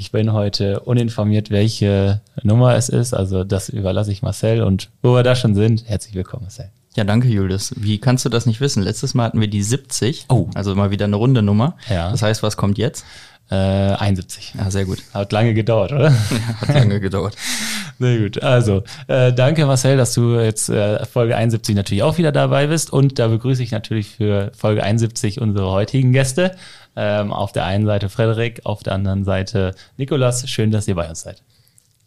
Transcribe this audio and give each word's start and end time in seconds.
Ich 0.00 0.12
bin 0.12 0.32
heute 0.32 0.80
uninformiert, 0.80 1.50
welche 1.50 2.22
Nummer 2.42 2.74
es 2.74 2.88
ist. 2.88 3.12
Also 3.12 3.44
das 3.44 3.68
überlasse 3.68 4.10
ich 4.10 4.22
Marcel. 4.22 4.62
Und 4.62 4.88
wo 5.02 5.12
wir 5.12 5.22
da 5.22 5.36
schon 5.36 5.54
sind, 5.54 5.86
herzlich 5.86 6.14
willkommen, 6.14 6.44
Marcel. 6.44 6.70
Ja, 6.96 7.04
danke, 7.04 7.28
Julius. 7.28 7.74
Wie 7.76 7.98
kannst 7.98 8.24
du 8.24 8.30
das 8.30 8.46
nicht 8.46 8.62
wissen? 8.62 8.82
Letztes 8.82 9.12
Mal 9.12 9.24
hatten 9.24 9.42
wir 9.42 9.48
die 9.48 9.62
70. 9.62 10.24
Oh. 10.30 10.48
Also 10.54 10.74
mal 10.74 10.90
wieder 10.90 11.04
eine 11.04 11.16
runde 11.16 11.42
Nummer. 11.42 11.76
Ja. 11.90 12.10
Das 12.10 12.22
heißt, 12.22 12.42
was 12.42 12.56
kommt 12.56 12.78
jetzt? 12.78 13.04
Äh, 13.50 13.56
71. 13.56 14.54
Ja, 14.56 14.70
sehr 14.70 14.86
gut. 14.86 15.02
Hat 15.12 15.32
lange 15.32 15.52
gedauert, 15.52 15.92
oder? 15.92 16.12
Hat 16.62 16.68
lange 16.74 16.98
gedauert. 16.98 17.36
Sehr 17.98 18.18
gut. 18.18 18.42
Also, 18.42 18.82
äh, 19.08 19.30
danke 19.30 19.66
Marcel, 19.66 19.98
dass 19.98 20.14
du 20.14 20.36
jetzt 20.36 20.70
äh, 20.70 21.04
Folge 21.04 21.36
71 21.36 21.74
natürlich 21.76 22.02
auch 22.02 22.16
wieder 22.16 22.32
dabei 22.32 22.68
bist. 22.68 22.90
Und 22.90 23.18
da 23.18 23.28
begrüße 23.28 23.62
ich 23.62 23.72
natürlich 23.72 24.08
für 24.08 24.52
Folge 24.56 24.82
71 24.82 25.38
unsere 25.38 25.70
heutigen 25.70 26.12
Gäste. 26.12 26.52
Ähm, 26.96 27.32
auf 27.32 27.52
der 27.52 27.64
einen 27.64 27.86
Seite 27.86 28.08
Frederik, 28.08 28.62
auf 28.64 28.82
der 28.82 28.94
anderen 28.94 29.24
Seite 29.24 29.74
Nikolas. 29.96 30.48
Schön, 30.48 30.70
dass 30.70 30.88
ihr 30.88 30.94
bei 30.94 31.08
uns 31.08 31.22
seid. 31.22 31.42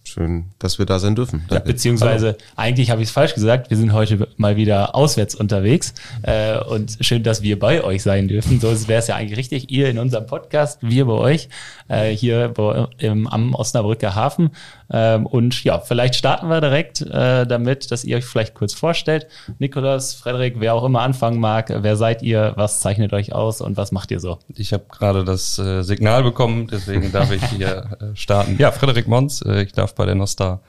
Schön, 0.05 0.45
dass 0.59 0.79
wir 0.79 0.85
da 0.85 0.99
sein 0.99 1.15
dürfen. 1.15 1.45
Ja, 1.49 1.59
beziehungsweise, 1.59 2.37
eigentlich 2.57 2.91
habe 2.91 3.01
ich 3.01 3.07
es 3.07 3.13
falsch 3.13 3.33
gesagt, 3.33 3.69
wir 3.69 3.77
sind 3.77 3.93
heute 3.93 4.27
mal 4.35 4.57
wieder 4.57 4.95
auswärts 4.95 5.33
unterwegs 5.33 5.93
äh, 6.23 6.59
und 6.59 6.97
schön, 6.99 7.23
dass 7.23 7.41
wir 7.41 7.57
bei 7.57 7.83
euch 7.83 8.03
sein 8.03 8.27
dürfen. 8.27 8.59
So 8.59 8.67
wäre 8.89 8.99
es 8.99 9.07
ja 9.07 9.15
eigentlich 9.15 9.39
richtig, 9.39 9.71
ihr 9.71 9.89
in 9.89 9.97
unserem 9.97 10.27
Podcast, 10.27 10.79
wir 10.81 11.05
bei 11.05 11.13
euch, 11.13 11.47
äh, 11.87 12.09
hier 12.09 12.49
bei, 12.49 12.87
im, 12.97 13.27
am 13.27 13.55
Osnabrücker 13.55 14.13
Hafen. 14.13 14.51
Ähm, 14.91 15.25
und 15.25 15.63
ja, 15.63 15.79
vielleicht 15.79 16.15
starten 16.15 16.47
wir 16.47 16.61
direkt 16.61 17.01
äh, 17.01 17.45
damit, 17.45 17.91
dass 17.91 18.03
ihr 18.03 18.17
euch 18.17 18.25
vielleicht 18.25 18.53
kurz 18.53 18.73
vorstellt. 18.73 19.27
Nikolas, 19.59 20.13
Frederik, 20.13 20.55
wer 20.59 20.73
auch 20.73 20.83
immer 20.83 21.01
anfangen 21.01 21.39
mag, 21.39 21.73
wer 21.75 21.95
seid 21.95 22.21
ihr, 22.21 22.53
was 22.55 22.79
zeichnet 22.79 23.13
euch 23.13 23.33
aus 23.33 23.61
und 23.61 23.77
was 23.77 23.91
macht 23.91 24.11
ihr 24.11 24.19
so? 24.19 24.39
Ich 24.55 24.73
habe 24.73 24.85
gerade 24.89 25.23
das 25.23 25.57
äh, 25.59 25.81
Signal 25.83 26.23
bekommen, 26.23 26.67
deswegen 26.71 27.11
darf 27.11 27.31
ich 27.31 27.43
hier 27.45 27.97
äh, 27.99 28.15
starten. 28.15 28.57
Ja, 28.59 28.71
Frederik 28.71 29.07
Mons, 29.07 29.41
äh, 29.41 29.63
ich 29.63 29.73
darf 29.73 29.95
bei 29.95 30.05
der 30.05 30.15
Nostar 30.15 30.61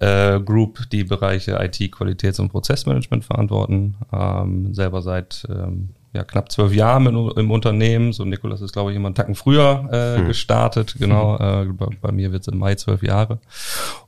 äh, 0.00 0.40
Group 0.40 0.88
die 0.90 1.04
Bereiche 1.04 1.58
IT, 1.60 1.92
Qualitäts- 1.92 2.40
und 2.40 2.50
Prozessmanagement 2.50 3.24
verantworten. 3.24 3.96
Ähm, 4.12 4.74
selber 4.74 5.02
seit 5.02 5.46
ähm, 5.48 5.90
ja, 6.14 6.24
knapp 6.24 6.50
zwölf 6.50 6.72
Jahren 6.72 7.06
im, 7.06 7.30
im 7.36 7.50
Unternehmen. 7.50 8.12
So 8.12 8.24
Nikolas 8.24 8.60
ist, 8.60 8.72
glaube 8.72 8.90
ich, 8.90 8.96
immer 8.96 9.08
einen 9.08 9.14
Tacken 9.14 9.34
früher 9.34 9.88
äh, 9.92 10.18
hm. 10.18 10.26
gestartet. 10.26 10.96
Genau, 10.98 11.36
äh, 11.62 11.66
bei, 11.66 11.86
bei, 12.00 12.12
mir 12.12 12.32
wird 12.32 12.42
es 12.42 12.48
im 12.48 12.58
Mai 12.58 12.74
zwölf 12.76 13.02
Jahre. 13.02 13.38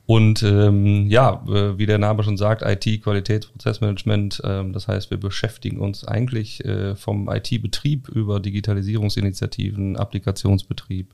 Und 0.05 0.41
ähm, 0.43 1.07
ja, 1.07 1.43
äh, 1.47 1.77
wie 1.77 1.85
der 1.85 1.99
Name 1.99 2.23
schon 2.23 2.37
sagt, 2.37 2.63
IT, 2.63 3.03
Qualitätsprozessmanagement. 3.03 4.41
Ähm, 4.43 4.73
das 4.73 4.87
heißt, 4.87 5.11
wir 5.11 5.19
beschäftigen 5.19 5.79
uns 5.79 6.03
eigentlich 6.03 6.65
äh, 6.65 6.95
vom 6.95 7.29
IT-Betrieb 7.29 8.09
über 8.09 8.39
Digitalisierungsinitiativen, 8.39 9.95
Applikationsbetrieb 9.95 11.13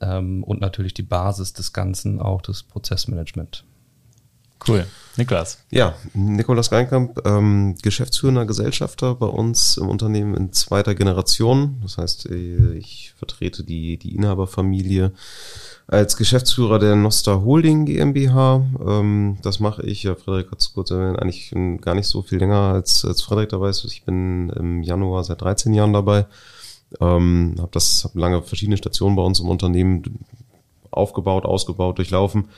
ähm, 0.00 0.42
und 0.42 0.60
natürlich 0.60 0.94
die 0.94 1.02
Basis 1.02 1.52
des 1.52 1.72
Ganzen, 1.72 2.20
auch 2.20 2.40
das 2.40 2.62
Prozessmanagement. 2.62 3.64
Cool. 4.66 4.86
Niklas. 5.16 5.58
Ja, 5.70 5.94
Nikolas 6.12 6.72
Reinkamp, 6.72 7.24
ähm, 7.24 7.76
geschäftsführender 7.82 8.46
Gesellschafter 8.46 9.14
bei 9.14 9.26
uns 9.26 9.76
im 9.76 9.88
Unternehmen 9.88 10.34
in 10.34 10.52
zweiter 10.52 10.96
Generation. 10.96 11.78
Das 11.82 11.98
heißt, 11.98 12.30
äh, 12.30 12.72
ich 12.72 13.14
vertrete 13.16 13.62
die, 13.62 13.96
die 13.96 14.16
Inhaberfamilie 14.16 15.12
als 15.86 16.16
Geschäftsführer 16.16 16.80
der 16.80 16.96
Nostar 16.96 17.44
Holding 17.44 17.84
GmbH. 17.84 18.64
Ähm, 18.84 19.38
das 19.42 19.60
mache 19.60 19.82
ich, 19.82 20.02
ja, 20.02 20.16
Frederik 20.16 20.50
hat 20.50 20.60
es 20.60 20.72
kurz 20.72 20.90
erwähnt, 20.90 21.20
eigentlich 21.20 21.54
gar 21.80 21.94
nicht 21.94 22.08
so 22.08 22.22
viel 22.22 22.38
länger 22.38 22.72
als, 22.72 23.04
als 23.04 23.22
Frederik 23.22 23.50
dabei 23.50 23.68
ist. 23.68 23.84
Ich 23.84 24.02
bin 24.02 24.50
im 24.50 24.82
Januar 24.82 25.22
seit 25.22 25.42
13 25.42 25.74
Jahren 25.74 25.92
dabei. 25.92 26.26
Ähm, 27.00 27.54
habe 27.58 27.70
das 27.72 28.04
hab 28.04 28.16
lange 28.16 28.42
verschiedene 28.42 28.76
Stationen 28.76 29.14
bei 29.14 29.22
uns 29.22 29.38
im 29.38 29.48
Unternehmen 29.48 30.24
aufgebaut, 30.90 31.44
ausgebaut, 31.44 31.98
durchlaufen. 31.98 32.48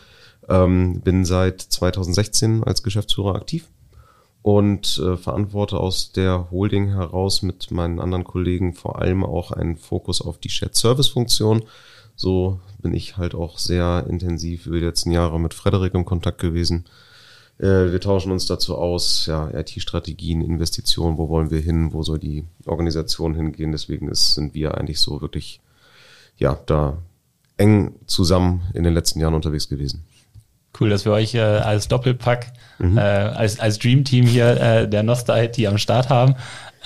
Ähm, 0.49 1.01
bin 1.01 1.25
seit 1.25 1.61
2016 1.61 2.63
als 2.63 2.83
Geschäftsführer 2.83 3.35
aktiv 3.35 3.69
und 4.43 4.99
äh, 4.99 5.17
verantworte 5.17 5.79
aus 5.81 6.13
der 6.13 6.53
Holding 6.53 6.91
heraus 6.91 7.43
mit 7.43 7.73
meinen 7.73 7.99
anderen 7.99 8.23
Kollegen 8.23 8.75
vor 8.75 9.01
allem 9.01 9.25
auch 9.25 9.51
einen 9.51 9.77
Fokus 9.77 10.23
auf 10.23 10.39
die 10.39 10.51
Shared 10.51 10.77
Service 10.77 11.09
Funktion. 11.09 11.65
So 12.15 12.61
bin 12.81 12.95
ich 12.95 13.17
halt 13.17 13.35
auch 13.35 13.59
sehr 13.59 14.07
intensiv 14.09 14.67
über 14.67 14.79
die 14.79 14.85
letzten 14.85 15.11
Jahre 15.11 15.41
mit 15.41 15.53
Frederik 15.53 15.95
im 15.95 16.05
Kontakt 16.05 16.41
gewesen. 16.41 16.85
Äh, 17.59 17.91
wir 17.91 18.01
tauschen 18.01 18.31
uns 18.31 18.47
dazu 18.47 18.77
aus, 18.77 19.27
ja, 19.27 19.51
IT-Strategien, 19.53 20.43
Investitionen, 20.43 21.19
wo 21.19 21.29
wollen 21.29 21.51
wir 21.51 21.61
hin, 21.61 21.93
wo 21.93 22.03
soll 22.03 22.19
die 22.19 22.45
Organisation 22.67 23.35
hingehen. 23.35 23.73
Deswegen 23.73 24.09
ist, 24.09 24.35
sind 24.35 24.55
wir 24.55 24.77
eigentlich 24.77 25.01
so 25.01 25.21
wirklich, 25.21 25.61
ja, 26.37 26.57
da 26.67 26.99
eng 27.57 27.95
zusammen 28.07 28.63
in 28.75 28.85
den 28.85 28.95
letzten 28.95 29.21
Jahren 29.21 29.35
unterwegs 29.35 29.69
gewesen. 29.69 30.05
Cool, 30.79 30.91
dass 30.91 31.05
wir 31.05 31.13
euch 31.13 31.35
äh, 31.35 31.41
als 31.41 31.89
Doppelpack, 31.89 32.53
mhm. 32.79 32.99
äh, 32.99 33.01
als, 33.01 33.61
als 33.61 33.79
Dream 33.79 34.05
Team 34.05 34.27
hier 34.27 34.61
äh, 34.61 34.89
der 34.89 35.03
Nosta 35.03 35.41
IT 35.41 35.65
am 35.67 35.79
Start 35.79 36.09
haben. 36.09 36.37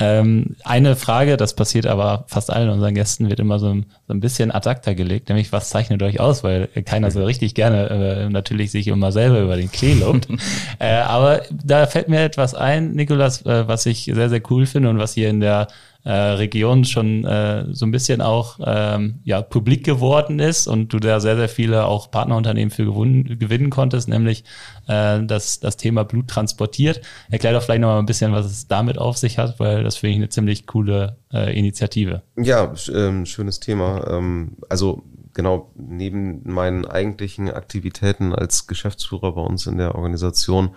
Ähm, 0.01 0.57
eine 0.65 0.97
Frage, 0.97 1.37
das 1.37 1.55
passiert 1.55 1.87
aber 1.87 2.25
fast 2.27 2.51
allen 2.51 2.71
unseren 2.71 2.95
Gästen, 2.95 3.29
wird 3.29 3.39
immer 3.39 3.59
so 3.59 3.69
ein, 3.69 3.87
so 4.09 4.15
ein 4.15 4.21
bisschen 4.21 4.51
ad 4.51 4.69
acta 4.69 4.95
gelegt, 4.95 5.29
nämlich 5.29 5.53
was 5.53 5.69
zeichnet 5.69 6.03
euch 6.03 6.21
aus, 6.21 6.43
weil 6.43 6.69
keiner 6.87 7.11
so 7.11 7.23
richtig 7.23 7.55
gerne 7.55 7.91
äh, 7.91 8.31
natürlich 8.31 8.71
sich 8.71 8.89
immer 8.89 9.13
selber 9.13 9.41
über 9.41 9.57
den 9.57 9.71
Klee 9.71 9.93
lobt. 9.93 10.27
äh, 10.79 10.89
aber 10.89 11.43
da 11.51 11.87
fällt 11.87 12.09
mir 12.09 12.23
etwas 12.23 12.55
ein, 12.55 12.93
Nikolas, 12.93 13.45
äh, 13.45 13.69
was 13.69 13.85
ich 13.85 14.05
sehr, 14.05 14.31
sehr 14.31 14.41
cool 14.51 14.65
finde 14.65 14.89
und 14.89 14.99
was 14.99 15.13
hier 15.13 15.29
in 15.29 15.41
der 15.41 15.69
äh, 16.05 16.13
Region 16.13 16.85
schon 16.85 17.25
äh, 17.25 17.67
so 17.73 17.87
ein 17.87 17.91
bisschen 17.91 18.21
auch 18.21 18.59
ähm, 18.65 19.21
ja, 19.25 19.43
publik 19.43 19.85
geworden 19.85 20.39
ist 20.39 20.67
und 20.67 20.93
du 20.93 20.99
da 20.99 21.21
sehr, 21.21 21.37
sehr 21.37 21.49
viele 21.49 21.85
auch 21.85 22.11
Partnerunternehmen 22.11 22.71
für 22.71 22.85
gewinnen 22.85 23.71
konntest, 23.71 24.09
nämlich 24.09 24.45
äh, 24.87 25.23
das, 25.25 25.61
das 25.61 25.77
Thema 25.77 26.05
Blut 26.05 26.29
transportiert. 26.29 27.01
Erklär 27.31 27.53
doch 27.53 27.63
vielleicht 27.63 27.83
noch 27.83 27.89
mal 27.89 27.99
ein 27.99 28.07
bisschen, 28.07 28.33
was 28.33 28.47
es 28.47 28.69
damit 28.69 28.99
auf 28.99 29.19
sich 29.19 29.39
hat, 29.39 29.61
weil 29.61 29.85
das 29.85 29.97
finde 29.97 30.13
ich 30.13 30.17
eine 30.17 30.29
ziemlich 30.29 30.67
coole 30.67 31.19
äh, 31.33 31.57
Initiative. 31.59 32.23
Ja, 32.37 32.73
ähm, 32.93 33.27
schönes 33.27 33.61
Thema. 33.61 34.07
Ähm, 34.09 34.57
also 34.69 35.03
genau 35.35 35.71
neben 35.77 36.43
meinen 36.51 36.87
eigentlichen 36.87 37.51
Aktivitäten 37.51 38.35
als 38.35 38.67
Geschäftsführer 38.67 39.33
bei 39.33 39.43
uns 39.43 39.67
in 39.67 39.79
der 39.79 39.95
Organisation 39.95 40.71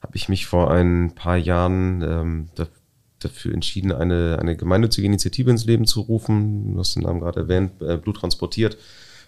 habe 0.00 0.16
ich 0.16 0.28
mich 0.28 0.46
vor 0.46 0.70
ein 0.70 1.12
paar 1.14 1.36
Jahren 1.36 2.02
ähm, 2.02 2.48
dafür 3.20 3.54
entschieden, 3.54 3.92
eine, 3.92 4.38
eine 4.40 4.56
gemeinnützige 4.56 5.06
Initiative 5.06 5.50
ins 5.50 5.64
Leben 5.64 5.86
zu 5.86 6.00
rufen. 6.00 6.74
Du 6.74 6.80
hast 6.80 6.96
den 6.96 7.02
Namen 7.02 7.20
gerade 7.20 7.40
erwähnt, 7.40 7.80
äh, 7.80 7.96
Blut 7.96 8.18
transportiert. 8.18 8.76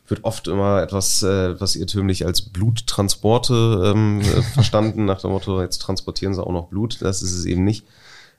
Wird 0.07 0.25
oft 0.25 0.49
immer 0.49 0.83
etwas, 0.83 1.23
äh, 1.23 1.51
etwas 1.53 1.77
irrtümlich 1.77 2.27
als 2.27 2.43
Bluttransporte 2.43 3.93
ähm, 3.95 4.21
äh, 4.23 4.43
verstanden, 4.43 5.05
nach 5.05 5.21
dem 5.21 5.31
Motto, 5.31 5.61
jetzt 5.61 5.79
transportieren 5.79 6.35
sie 6.35 6.45
auch 6.45 6.53
noch 6.53 6.69
Blut. 6.69 6.99
Das 7.01 7.23
ist 7.23 7.33
es 7.33 7.45
eben 7.45 7.65
nicht. 7.65 7.85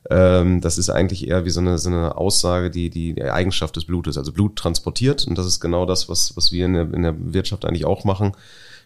Ähm, 0.09 0.61
das 0.61 0.77
ist 0.77 0.89
eigentlich 0.89 1.27
eher 1.27 1.45
wie 1.45 1.51
so 1.51 1.59
eine, 1.59 1.77
so 1.77 1.89
eine 1.89 2.17
Aussage, 2.17 2.71
die, 2.71 2.89
die 2.89 3.21
Eigenschaft 3.21 3.75
des 3.75 3.85
Blutes, 3.85 4.17
also 4.17 4.31
Blut 4.31 4.55
transportiert. 4.55 5.25
Und 5.27 5.37
das 5.37 5.45
ist 5.45 5.59
genau 5.59 5.85
das, 5.85 6.09
was, 6.09 6.35
was 6.35 6.51
wir 6.51 6.65
in 6.65 6.73
der, 6.73 6.93
in 6.93 7.03
der 7.03 7.15
Wirtschaft 7.33 7.65
eigentlich 7.65 7.85
auch 7.85 8.03
machen 8.03 8.33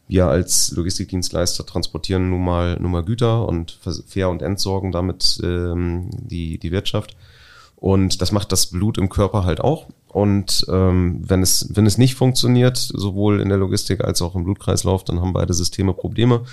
wir 0.08 0.28
als 0.28 0.72
Logistikdienstleister 0.72 1.66
transportieren 1.66 2.30
nun 2.30 2.44
mal, 2.44 2.78
nun 2.80 2.92
mal 2.92 3.04
Güter 3.04 3.48
und 3.48 3.80
Fair- 4.07 4.30
und 4.30 4.42
entsorgen 4.42 4.92
damit 4.92 5.40
ähm, 5.44 6.10
die, 6.12 6.60
die 6.60 6.72
Wirtschaft. 6.72 7.16
Und 7.75 8.22
das 8.22 8.31
macht 8.31 8.52
das 8.52 8.68
Blut 8.68 8.98
im 8.98 9.10
Körper 9.10 9.44
halt 9.44 9.62
auch. 9.62 9.88
Und 10.07 10.66
ähm, 10.69 11.19
wenn, 11.28 11.42
es, 11.42 11.75
wenn 11.75 11.86
es 11.86 11.98
nicht 11.98 12.16
funktioniert, 12.16 12.78
sowohl 12.78 13.42
in 13.42 13.50
der 13.50 13.57
Logistik 13.57 14.04
als 14.04 14.22
auch 14.22 14.36
im 14.36 14.44
Blutkreislauf, 14.44 15.04
dann 15.04 15.19
haben 15.19 15.34
beide 15.34 15.54
Systeme 15.54 15.94
Probleme. 15.94 16.46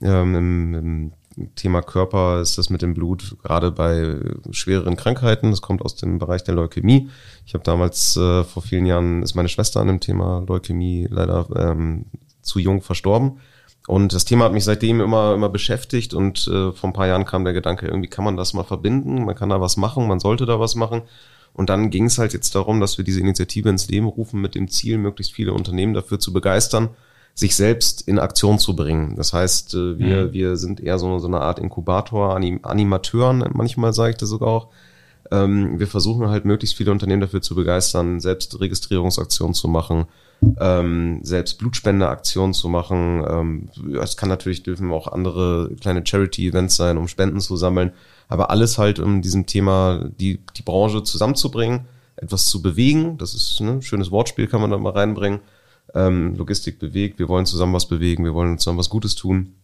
Ähm, 0.00 0.34
im, 0.34 0.74
im 0.74 1.12
Thema 1.56 1.82
Körper 1.82 2.40
ist 2.40 2.58
das 2.58 2.70
mit 2.70 2.82
dem 2.82 2.94
Blut 2.94 3.36
gerade 3.42 3.72
bei 3.72 4.18
schwereren 4.50 4.96
Krankheiten. 4.96 5.50
Das 5.50 5.62
kommt 5.62 5.82
aus 5.82 5.96
dem 5.96 6.18
Bereich 6.18 6.44
der 6.44 6.54
Leukämie. 6.54 7.08
Ich 7.46 7.54
habe 7.54 7.64
damals 7.64 8.16
äh, 8.16 8.44
vor 8.44 8.62
vielen 8.62 8.86
Jahren 8.86 9.22
ist 9.22 9.34
meine 9.34 9.48
Schwester 9.48 9.80
an 9.80 9.88
dem 9.88 10.00
Thema 10.00 10.44
Leukämie 10.46 11.08
leider 11.10 11.48
ähm, 11.56 12.04
zu 12.42 12.58
jung 12.58 12.82
verstorben. 12.82 13.40
Und 13.88 14.12
das 14.12 14.24
Thema 14.24 14.44
hat 14.44 14.52
mich 14.52 14.64
seitdem 14.64 15.00
immer, 15.00 15.34
immer 15.34 15.48
beschäftigt 15.48 16.14
und 16.14 16.46
äh, 16.46 16.72
vor 16.72 16.90
ein 16.90 16.92
paar 16.92 17.08
Jahren 17.08 17.24
kam 17.24 17.44
der 17.44 17.52
Gedanke, 17.52 17.86
irgendwie 17.86 18.08
kann 18.08 18.24
man 18.24 18.36
das 18.36 18.54
mal 18.54 18.62
verbinden, 18.62 19.24
man 19.24 19.34
kann 19.34 19.48
da 19.48 19.60
was 19.60 19.76
machen, 19.76 20.06
man 20.06 20.20
sollte 20.20 20.46
da 20.46 20.60
was 20.60 20.76
machen. 20.76 21.02
Und 21.52 21.68
dann 21.68 21.90
ging 21.90 22.06
es 22.06 22.18
halt 22.18 22.32
jetzt 22.32 22.54
darum, 22.54 22.80
dass 22.80 22.96
wir 22.96 23.04
diese 23.04 23.20
Initiative 23.20 23.68
ins 23.68 23.88
Leben 23.88 24.06
rufen 24.06 24.40
mit 24.40 24.54
dem 24.54 24.68
Ziel, 24.68 24.98
möglichst 24.98 25.32
viele 25.32 25.52
Unternehmen 25.52 25.94
dafür 25.94 26.18
zu 26.18 26.32
begeistern, 26.32 26.90
sich 27.34 27.56
selbst 27.56 28.02
in 28.02 28.18
Aktion 28.18 28.58
zu 28.58 28.76
bringen. 28.76 29.16
Das 29.16 29.32
heißt, 29.32 29.74
äh, 29.74 29.98
wir, 29.98 30.26
mhm. 30.26 30.32
wir 30.32 30.56
sind 30.56 30.80
eher 30.80 30.98
so, 30.98 31.18
so 31.18 31.26
eine 31.26 31.40
Art 31.40 31.58
Inkubator, 31.58 32.36
Anim 32.36 32.60
Animateuren, 32.62 33.44
manchmal 33.52 33.92
sage 33.92 34.12
ich 34.12 34.16
das 34.16 34.28
sogar 34.28 34.48
auch. 34.48 34.68
Ähm, 35.30 35.78
wir 35.78 35.86
versuchen 35.86 36.28
halt 36.28 36.44
möglichst 36.44 36.76
viele 36.76 36.92
Unternehmen 36.92 37.22
dafür 37.22 37.42
zu 37.42 37.54
begeistern, 37.54 38.20
selbst 38.20 38.60
Registrierungsaktionen 38.60 39.54
zu 39.54 39.68
machen, 39.68 40.06
ähm, 40.60 41.20
selbst 41.22 41.58
Blutspendeaktionen 41.58 42.54
zu 42.54 42.68
machen. 42.68 43.24
Ähm, 43.28 43.68
es 44.00 44.16
kann 44.16 44.28
natürlich 44.28 44.62
dürfen 44.62 44.90
auch 44.92 45.08
andere 45.08 45.70
kleine 45.80 46.04
Charity-Events 46.04 46.76
sein, 46.76 46.98
um 46.98 47.08
Spenden 47.08 47.40
zu 47.40 47.56
sammeln. 47.56 47.92
Aber 48.28 48.50
alles 48.50 48.78
halt, 48.78 48.98
um 48.98 49.22
diesem 49.22 49.46
Thema 49.46 50.08
die, 50.18 50.40
die 50.56 50.62
Branche 50.62 51.02
zusammenzubringen, 51.02 51.86
etwas 52.16 52.48
zu 52.48 52.62
bewegen. 52.62 53.18
Das 53.18 53.34
ist 53.34 53.60
ne, 53.60 53.72
ein 53.72 53.82
schönes 53.82 54.10
Wortspiel, 54.10 54.46
kann 54.46 54.60
man 54.60 54.70
da 54.70 54.78
mal 54.78 54.92
reinbringen. 54.92 55.40
Ähm, 55.94 56.34
Logistik 56.36 56.78
bewegt, 56.78 57.18
wir 57.18 57.28
wollen 57.28 57.46
zusammen 57.46 57.74
was 57.74 57.88
bewegen, 57.88 58.24
wir 58.24 58.34
wollen 58.34 58.58
zusammen 58.58 58.78
was 58.78 58.88
Gutes 58.88 59.14
tun. 59.14 59.54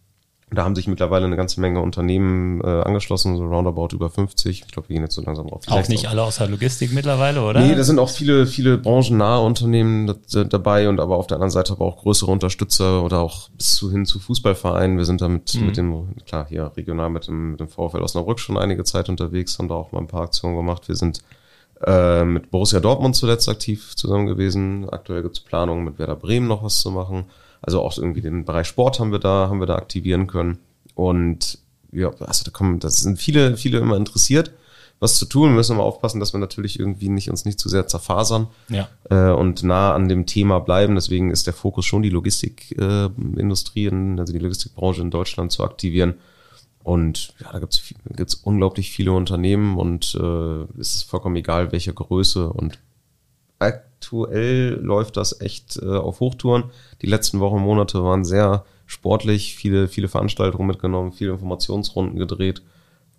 Da 0.51 0.63
haben 0.63 0.75
sich 0.75 0.87
mittlerweile 0.87 1.25
eine 1.25 1.35
ganze 1.35 1.61
Menge 1.61 1.79
Unternehmen 1.79 2.61
äh, 2.61 2.67
angeschlossen, 2.67 3.37
so 3.37 3.45
roundabout 3.45 3.89
über 3.93 4.09
50. 4.09 4.63
Ich 4.65 4.71
glaube, 4.71 4.89
wir 4.89 4.95
gehen 4.95 5.03
jetzt 5.03 5.13
so 5.13 5.21
langsam 5.21 5.47
drauf. 5.47 5.61
Auch 5.67 5.87
nicht 5.87 6.07
alle 6.07 6.23
außer 6.23 6.47
Logistik 6.47 6.91
mittlerweile, 6.91 7.43
oder? 7.43 7.59
Nee, 7.59 7.75
da 7.75 7.83
sind 7.83 7.99
auch 7.99 8.09
viele, 8.09 8.47
viele 8.47 8.79
branchennahe 8.79 9.41
Unternehmen 9.41 10.15
dabei 10.31 10.89
und 10.89 10.99
aber 10.99 11.17
auf 11.17 11.27
der 11.27 11.35
anderen 11.35 11.51
Seite 11.51 11.73
aber 11.73 11.85
auch 11.85 11.97
größere 11.97 12.31
Unterstützer 12.31 13.03
oder 13.03 13.19
auch 13.19 13.49
bis 13.49 13.75
zu 13.75 13.91
hin 13.91 14.07
zu 14.07 14.19
Fußballvereinen. 14.19 14.97
Wir 14.97 15.05
sind 15.05 15.21
damit 15.21 15.53
mhm. 15.53 15.65
mit 15.67 15.77
dem, 15.77 16.15
klar, 16.25 16.47
hier 16.49 16.71
regional 16.75 17.11
mit 17.11 17.27
dem, 17.27 17.51
mit 17.51 17.59
dem 17.59 17.67
VfL 17.67 18.01
Osnabrück 18.01 18.39
schon 18.39 18.57
einige 18.57 18.83
Zeit 18.83 19.07
unterwegs, 19.07 19.59
haben 19.59 19.67
da 19.67 19.75
auch 19.75 19.91
mal 19.91 19.99
ein 19.99 20.07
paar 20.07 20.23
Aktionen 20.23 20.55
gemacht. 20.55 20.87
Wir 20.87 20.95
sind 20.95 21.21
äh, 21.85 22.25
mit 22.25 22.49
Borussia 22.49 22.79
Dortmund 22.79 23.15
zuletzt 23.15 23.47
aktiv 23.47 23.95
zusammen 23.95 24.25
gewesen. 24.25 24.89
Aktuell 24.89 25.21
gibt's 25.21 25.39
Planungen, 25.39 25.85
mit 25.85 25.99
Werder 25.99 26.15
Bremen 26.15 26.47
noch 26.47 26.63
was 26.63 26.81
zu 26.81 26.89
machen. 26.91 27.25
Also 27.61 27.81
auch 27.81 27.97
irgendwie 27.97 28.21
den 28.21 28.45
Bereich 28.45 28.67
Sport 28.67 28.99
haben 28.99 29.11
wir 29.11 29.19
da, 29.19 29.49
haben 29.49 29.59
wir 29.59 29.67
da 29.67 29.75
aktivieren 29.75 30.27
können. 30.27 30.59
Und 30.95 31.59
ja, 31.91 32.11
also 32.19 32.43
da 32.43 32.51
kommen, 32.51 32.79
das 32.79 32.97
sind 32.97 33.17
viele, 33.17 33.57
viele 33.57 33.79
immer 33.79 33.97
interessiert, 33.97 34.51
was 34.99 35.17
zu 35.17 35.25
tun. 35.25 35.49
Wir 35.49 35.55
müssen 35.55 35.73
immer 35.73 35.83
aufpassen, 35.83 36.19
dass 36.19 36.33
wir 36.33 36.39
natürlich 36.39 36.79
irgendwie 36.79 37.09
nicht 37.09 37.29
uns 37.29 37.45
nicht 37.45 37.59
zu 37.59 37.69
sehr 37.69 37.87
zerfasern 37.87 38.47
ja. 38.69 38.89
äh, 39.09 39.31
und 39.31 39.63
nah 39.63 39.93
an 39.93 40.09
dem 40.09 40.25
Thema 40.25 40.59
bleiben. 40.59 40.95
Deswegen 40.95 41.31
ist 41.31 41.47
der 41.47 41.53
Fokus 41.53 41.85
schon 41.85 42.01
die 42.01 42.09
Logistikindustrie, 42.09 43.85
äh, 43.85 44.19
also 44.19 44.33
die 44.33 44.39
Logistikbranche 44.39 45.01
in 45.01 45.11
Deutschland 45.11 45.51
zu 45.51 45.63
aktivieren. 45.63 46.15
Und 46.83 47.33
ja, 47.39 47.51
da 47.51 47.59
gibt's 47.59 47.93
gibt's 48.15 48.35
unglaublich 48.35 48.91
viele 48.91 49.11
Unternehmen 49.11 49.77
und 49.77 50.15
äh, 50.15 50.79
es 50.79 50.95
ist 50.95 51.03
vollkommen 51.03 51.35
egal, 51.35 51.71
welche 51.71 51.93
Größe. 51.93 52.51
Und 52.51 52.79
aktuell 53.99 54.79
läuft 54.81 55.17
das 55.17 55.41
echt 55.41 55.77
äh, 55.81 55.85
auf 55.85 56.21
Hochtouren. 56.21 56.65
Die 57.01 57.07
letzten 57.07 57.41
Wochen, 57.41 57.59
Monate 57.59 58.01
waren 58.03 58.23
sehr 58.23 58.63
sportlich, 58.85 59.55
viele, 59.55 59.87
viele 59.89 60.07
Veranstaltungen 60.07 60.67
mitgenommen, 60.67 61.11
viele 61.11 61.31
Informationsrunden 61.31 62.17
gedreht. 62.17 62.61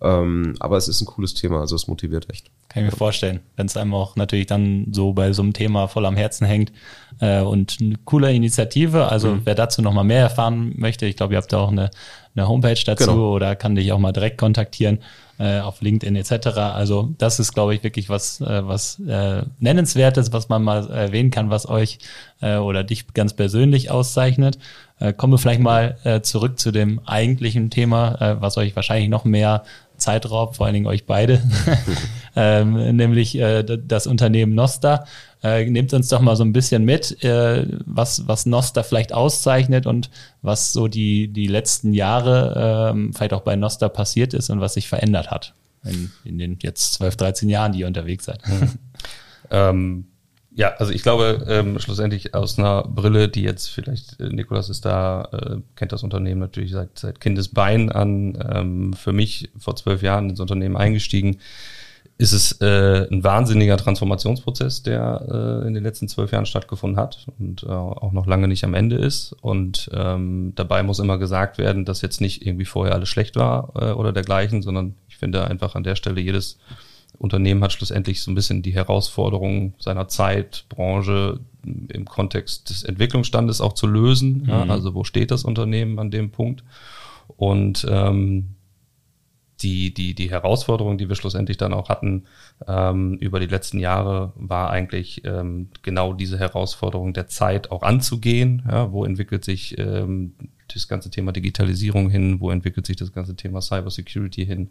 Ähm, 0.01 0.55
aber 0.59 0.77
es 0.77 0.87
ist 0.87 0.99
ein 0.99 1.05
cooles 1.05 1.35
Thema, 1.35 1.59
also 1.59 1.75
es 1.75 1.87
motiviert 1.87 2.27
echt. 2.31 2.49
Kann 2.69 2.83
ich 2.83 2.91
mir 2.91 2.97
vorstellen, 2.97 3.41
wenn 3.55 3.67
es 3.67 3.77
einem 3.77 3.93
auch 3.93 4.15
natürlich 4.15 4.47
dann 4.47 4.87
so 4.91 5.13
bei 5.13 5.31
so 5.33 5.43
einem 5.43 5.53
Thema 5.53 5.87
voll 5.87 6.07
am 6.07 6.17
Herzen 6.17 6.47
hängt 6.47 6.71
äh, 7.19 7.41
und 7.41 7.77
eine 7.79 7.95
coole 8.03 8.33
Initiative. 8.33 9.07
Also 9.09 9.35
mhm. 9.35 9.41
wer 9.43 9.53
dazu 9.53 9.83
noch 9.83 9.93
mal 9.93 10.03
mehr 10.03 10.21
erfahren 10.21 10.73
möchte, 10.75 11.05
ich 11.05 11.15
glaube, 11.15 11.35
ihr 11.35 11.37
habt 11.37 11.53
da 11.53 11.59
auch 11.59 11.71
eine, 11.71 11.91
eine 12.35 12.47
Homepage 12.47 12.81
dazu 12.85 13.11
genau. 13.11 13.33
oder 13.33 13.55
kann 13.55 13.75
dich 13.75 13.91
auch 13.91 13.99
mal 13.99 14.11
direkt 14.11 14.37
kontaktieren 14.37 14.99
äh, 15.41 15.59
auf 15.59 15.81
LinkedIn 15.81 16.15
etc. 16.15 16.47
Also 16.57 17.09
das 17.17 17.39
ist, 17.39 17.53
glaube 17.53 17.73
ich, 17.73 17.83
wirklich 17.83 18.09
was, 18.09 18.41
äh, 18.41 18.67
was 18.67 18.99
äh, 18.99 19.43
nennenswertes, 19.59 20.31
was 20.31 20.49
man 20.49 20.63
mal 20.63 20.89
erwähnen 20.89 21.31
kann, 21.31 21.49
was 21.49 21.67
euch 21.67 21.97
äh, 22.41 22.57
oder 22.57 22.83
dich 22.83 23.13
ganz 23.13 23.33
persönlich 23.33 23.89
auszeichnet. 23.89 24.59
Äh, 24.99 25.13
kommen 25.13 25.33
wir 25.33 25.39
vielleicht 25.39 25.61
mal 25.61 25.97
äh, 26.03 26.21
zurück 26.21 26.59
zu 26.59 26.71
dem 26.71 27.01
eigentlichen 27.05 27.71
Thema, 27.71 28.21
äh, 28.21 28.41
was 28.41 28.57
euch 28.57 28.75
wahrscheinlich 28.75 29.09
noch 29.09 29.25
mehr 29.25 29.63
Zeitraub, 30.01 30.55
vor 30.55 30.65
allen 30.65 30.73
Dingen 30.73 30.87
euch 30.87 31.05
beide, 31.05 31.41
ähm, 32.35 32.95
nämlich 32.95 33.37
äh, 33.37 33.63
das 33.63 34.07
Unternehmen 34.07 34.55
Nosta. 34.55 35.05
Äh, 35.43 35.65
nehmt 35.65 35.93
uns 35.93 36.09
doch 36.09 36.21
mal 36.21 36.35
so 36.35 36.43
ein 36.43 36.53
bisschen 36.53 36.83
mit, 36.83 37.23
äh, 37.23 37.65
was, 37.85 38.27
was 38.27 38.45
Nosta 38.45 38.83
vielleicht 38.83 39.13
auszeichnet 39.13 39.87
und 39.87 40.09
was 40.41 40.73
so 40.73 40.87
die, 40.87 41.29
die 41.29 41.47
letzten 41.47 41.93
Jahre 41.93 42.93
äh, 42.93 43.11
vielleicht 43.13 43.33
auch 43.33 43.41
bei 43.41 43.55
Nosta 43.55 43.89
passiert 43.89 44.33
ist 44.33 44.49
und 44.49 44.59
was 44.59 44.75
sich 44.75 44.87
verändert 44.87 45.31
hat 45.31 45.53
in, 45.85 46.11
in 46.23 46.37
den 46.37 46.57
jetzt 46.61 46.93
12, 46.93 47.15
13 47.15 47.49
Jahren, 47.49 47.71
die 47.71 47.79
ihr 47.79 47.87
unterwegs 47.87 48.25
seid. 48.25 48.41
ähm, 49.51 50.05
ja, 50.53 50.73
also 50.77 50.91
ich 50.91 51.01
glaube, 51.01 51.45
ähm, 51.47 51.79
schlussendlich 51.79 52.33
aus 52.33 52.59
einer 52.59 52.83
Brille, 52.83 53.29
die 53.29 53.43
jetzt 53.43 53.67
vielleicht, 53.69 54.19
äh, 54.19 54.29
Nikolas 54.29 54.69
ist 54.69 54.83
da, 54.83 55.29
äh, 55.31 55.57
kennt 55.75 55.93
das 55.93 56.03
Unternehmen 56.03 56.41
natürlich 56.41 56.71
seit, 56.71 56.99
seit 56.99 57.21
Kindesbein 57.21 57.89
an, 57.91 58.37
ähm, 58.53 58.93
für 58.93 59.13
mich 59.13 59.49
vor 59.57 59.75
zwölf 59.77 60.01
Jahren 60.01 60.29
ins 60.29 60.41
Unternehmen 60.41 60.75
eingestiegen, 60.75 61.37
ist 62.17 62.33
es 62.33 62.61
äh, 62.61 63.07
ein 63.09 63.23
wahnsinniger 63.23 63.77
Transformationsprozess, 63.77 64.83
der 64.83 65.25
äh, 65.63 65.67
in 65.67 65.73
den 65.73 65.83
letzten 65.83 66.07
zwölf 66.07 66.31
Jahren 66.31 66.45
stattgefunden 66.45 66.99
hat 66.99 67.25
und 67.39 67.63
äh, 67.63 67.67
auch 67.67 68.11
noch 68.11 68.27
lange 68.27 68.47
nicht 68.47 68.63
am 68.63 68.75
Ende 68.75 68.97
ist. 68.97 69.33
Und 69.41 69.89
ähm, 69.93 70.51
dabei 70.55 70.83
muss 70.83 70.99
immer 70.99 71.17
gesagt 71.17 71.57
werden, 71.57 71.85
dass 71.85 72.01
jetzt 72.01 72.21
nicht 72.21 72.45
irgendwie 72.45 72.65
vorher 72.65 72.93
alles 72.93 73.09
schlecht 73.09 73.37
war 73.37 73.71
äh, 73.75 73.91
oder 73.93 74.11
dergleichen, 74.11 74.61
sondern 74.61 74.95
ich 75.07 75.17
finde 75.17 75.47
einfach 75.47 75.73
an 75.73 75.83
der 75.83 75.95
Stelle 75.95 76.21
jedes 76.21 76.59
Unternehmen 77.21 77.63
hat 77.63 77.71
schlussendlich 77.71 78.23
so 78.23 78.31
ein 78.31 78.35
bisschen 78.35 78.63
die 78.63 78.73
Herausforderung 78.73 79.75
seiner 79.77 80.07
Zeit, 80.07 80.65
Branche 80.69 81.39
im 81.63 82.05
Kontext 82.05 82.71
des 82.71 82.83
Entwicklungsstandes 82.83 83.61
auch 83.61 83.73
zu 83.73 83.85
lösen. 83.85 84.41
Mhm. 84.43 84.49
Ja, 84.49 84.63
also 84.63 84.95
wo 84.95 85.03
steht 85.03 85.29
das 85.29 85.43
Unternehmen 85.43 85.99
an 85.99 86.09
dem 86.09 86.31
Punkt? 86.31 86.63
Und 87.37 87.85
ähm, 87.89 88.55
die, 89.61 89.93
die, 89.93 90.15
die 90.15 90.31
Herausforderung, 90.31 90.97
die 90.97 91.07
wir 91.07 91.15
schlussendlich 91.15 91.57
dann 91.57 91.73
auch 91.73 91.89
hatten 91.89 92.23
ähm, 92.67 93.17
über 93.17 93.39
die 93.39 93.45
letzten 93.45 93.77
Jahre, 93.77 94.33
war 94.35 94.71
eigentlich 94.71 95.23
ähm, 95.23 95.69
genau 95.83 96.13
diese 96.13 96.39
Herausforderung 96.39 97.13
der 97.13 97.27
Zeit 97.27 97.69
auch 97.69 97.83
anzugehen. 97.83 98.63
Ja, 98.67 98.91
wo 98.91 99.05
entwickelt 99.05 99.45
sich 99.45 99.77
ähm, 99.77 100.33
das 100.73 100.87
ganze 100.87 101.09
Thema 101.09 101.31
Digitalisierung 101.31 102.09
hin? 102.09 102.39
Wo 102.39 102.51
entwickelt 102.51 102.85
sich 102.85 102.95
das 102.95 103.13
ganze 103.13 103.35
Thema 103.35 103.61
Cybersecurity 103.61 104.45
hin? 104.45 104.69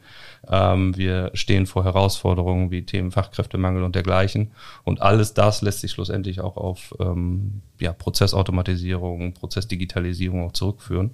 Ähm, 0.49 0.97
wir 0.97 1.31
stehen 1.35 1.67
vor 1.67 1.85
Herausforderungen 1.85 2.71
wie 2.71 2.83
Themen 2.83 3.11
Fachkräftemangel 3.11 3.83
und 3.83 3.95
dergleichen. 3.95 4.51
Und 4.85 5.03
alles 5.03 5.35
das 5.35 5.63
lässt 5.63 5.81
sich 5.81 5.93
schlussendlich 5.93 6.41
auch 6.41 6.57
auf 6.57 6.95
ähm, 7.01 7.63
ja, 7.81 7.93
Prozessautomatisierung, 7.93 9.35
Prozessdigitalisierung 9.35 10.45
auch 10.45 10.53
zurückführen. 10.53 11.11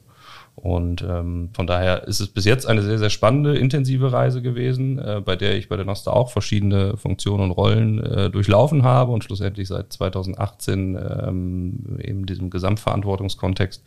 Und 0.56 1.03
ähm, 1.03 1.50
von 1.53 1.67
daher 1.67 2.08
ist 2.08 2.20
es 2.20 2.29
bis 2.29 2.46
jetzt 2.46 2.67
eine 2.67 2.82
sehr, 2.82 2.98
sehr 2.98 3.10
spannende, 3.10 3.56
intensive 3.56 4.10
Reise 4.10 4.41
gewesen, 4.41 4.98
äh, 4.98 5.20
bei 5.22 5.36
der 5.36 5.56
ich 5.56 5.69
bei 5.69 5.77
der 5.77 5.84
Nosta 5.84 6.10
auch 6.10 6.31
verschiedene 6.31 6.96
Funktionen 6.96 7.44
und 7.44 7.51
Rollen 7.51 8.03
äh, 8.03 8.31
durchlaufen 8.31 8.82
habe 8.82 9.13
und 9.13 9.22
schlussendlich 9.22 9.69
seit 9.69 9.93
2018 9.93 10.96
ähm, 10.96 11.98
eben 12.03 12.25
diesem 12.25 12.48
Gesamtverantwortungskontext 12.48 13.84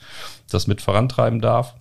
das 0.52 0.68
mit 0.68 0.80
vorantreiben 0.80 1.42
darf. 1.42 1.76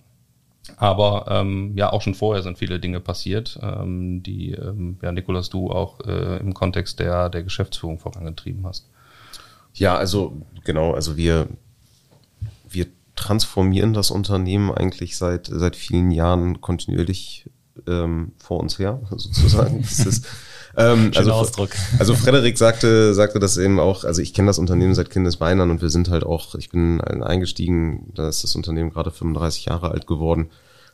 Aber 0.77 1.25
ähm, 1.29 1.73
ja, 1.75 1.91
auch 1.91 2.01
schon 2.01 2.15
vorher 2.15 2.41
sind 2.41 2.57
viele 2.57 2.79
Dinge 2.79 2.99
passiert, 2.99 3.59
ähm, 3.61 4.23
die 4.23 4.51
ähm, 4.53 4.97
ja, 5.01 5.11
Nikolas, 5.11 5.49
du 5.49 5.69
auch 5.71 5.99
äh, 6.01 6.37
im 6.37 6.53
Kontext 6.53 6.99
der, 6.99 7.29
der 7.29 7.43
Geschäftsführung 7.43 7.99
vorangetrieben 7.99 8.65
hast. 8.65 8.89
Ja, 9.73 9.95
also 9.95 10.41
genau, 10.63 10.93
also 10.93 11.15
wir, 11.15 11.47
wir 11.47 11.47
transformieren 13.19 13.93
das 13.93 14.11
Unternehmen 14.11 14.71
eigentlich 14.71 15.17
seit, 15.17 15.47
seit 15.51 15.75
vielen 15.75 16.09
Jahren 16.11 16.61
kontinuierlich 16.61 17.49
ähm, 17.85 18.31
vor 18.37 18.61
uns 18.61 18.79
her, 18.79 19.01
sozusagen. 19.09 19.81
Das 19.81 19.99
ist, 19.99 20.25
ähm, 20.77 21.11
also, 21.15 21.33
Ausdruck. 21.33 21.71
also 21.97 22.15
Frederik 22.15 22.57
sagte, 22.57 23.13
sagte 23.13 23.39
das 23.39 23.57
eben 23.57 23.79
auch, 23.79 24.05
also 24.05 24.21
ich 24.21 24.33
kenne 24.33 24.47
das 24.47 24.59
Unternehmen 24.59 24.95
seit 24.95 25.09
Kindesbeinen 25.09 25.69
und 25.69 25.81
wir 25.81 25.89
sind 25.89 26.09
halt 26.09 26.23
auch, 26.23 26.55
ich 26.55 26.69
bin 26.69 27.01
eingestiegen, 27.01 28.11
da 28.15 28.29
ist 28.29 28.43
das 28.43 28.55
Unternehmen 28.55 28.91
gerade 28.91 29.11
35 29.11 29.65
Jahre 29.65 29.91
alt 29.91 30.07
geworden. 30.07 30.49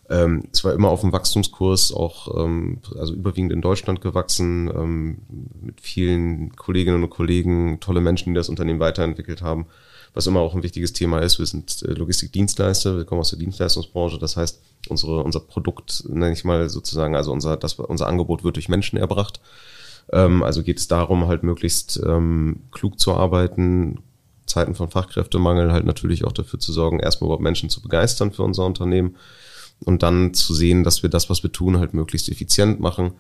Ähm, 0.10 0.46
es 0.51 0.63
war 0.63 0.74
immer 0.74 0.89
auf 0.89 1.01
dem 1.01 1.13
Wachstumskurs, 1.13 1.94
auch 1.94 2.44
ähm, 2.44 2.79
also 2.98 3.13
überwiegend 3.13 3.51
in 3.51 3.62
Deutschland 3.62 4.01
gewachsen, 4.01 4.70
ähm, 4.75 5.17
mit 5.62 5.82
vielen 5.82 6.55
Kolleginnen 6.55 7.03
und 7.03 7.10
Kollegen, 7.10 7.79
tolle 7.79 8.01
Menschen, 8.01 8.34
die 8.34 8.38
das 8.38 8.50
Unternehmen 8.50 8.79
weiterentwickelt 8.79 9.41
haben 9.44 9.67
was 10.15 10.25
immer 10.27 10.39
auch 10.39 10.55
ein 10.55 10.63
wichtiges 10.63 10.93
Thema 10.93 11.19
ist. 11.19 11.38
Wir 11.39 11.45
sind 11.45 11.84
äh, 11.84 11.91
Logistikdienstleister, 11.91 12.98
wir 12.98 13.03
kommen 13.03 13.22
aus 13.22 13.29
der 13.29 13.39
Dienstleistungsbranche. 13.39 14.17
Das 14.17 14.38
heißt, 14.38 14.62
unsere, 14.88 15.22
unser 15.22 15.41
Produkt, 15.41 16.05
nenne 16.07 16.31
ich 16.31 16.45
mal 16.45 16.69
sozusagen, 16.69 17.15
also 17.15 17.31
unser, 17.31 17.57
das, 17.57 17.74
unser 17.74 18.07
Angebot 18.07 18.43
wird 18.43 18.55
durch 18.55 18.69
Menschen 18.69 18.98
erbracht. 18.98 19.41
Ähm, 20.12 20.41
also 20.41 20.63
geht 20.63 20.79
es 20.79 20.88
darum, 20.88 21.27
halt 21.27 21.43
möglichst 21.43 22.01
ähm, 22.03 22.62
klug 22.72 22.98
zu 22.98 23.13
arbeiten, 23.13 24.00
Zeiten 24.45 24.74
von 24.74 24.89
Fachkräftemangel 24.89 25.74
halt 25.74 25.86
natürlich 25.86 26.24
auch 26.24 26.31
dafür 26.31 26.60
zu 26.60 26.72
sorgen, 26.72 27.00
erstmal 27.00 27.27
überhaupt 27.27 27.43
Menschen 27.43 27.69
zu 27.69 27.81
begeistern 27.81 28.31
für 28.31 28.43
unser 28.43 28.65
Unternehmen 28.65 29.17
und 29.84 30.01
dann 30.01 30.34
zu 30.34 30.53
sehen, 30.53 30.86
dass 30.86 31.03
wir 31.03 31.10
das, 31.10 31.29
was 31.29 31.43
wir 31.43 31.51
tun, 31.51 31.77
halt 31.79 31.93
möglichst 31.93 32.29
effizient 32.29 32.79
machen 32.79 33.15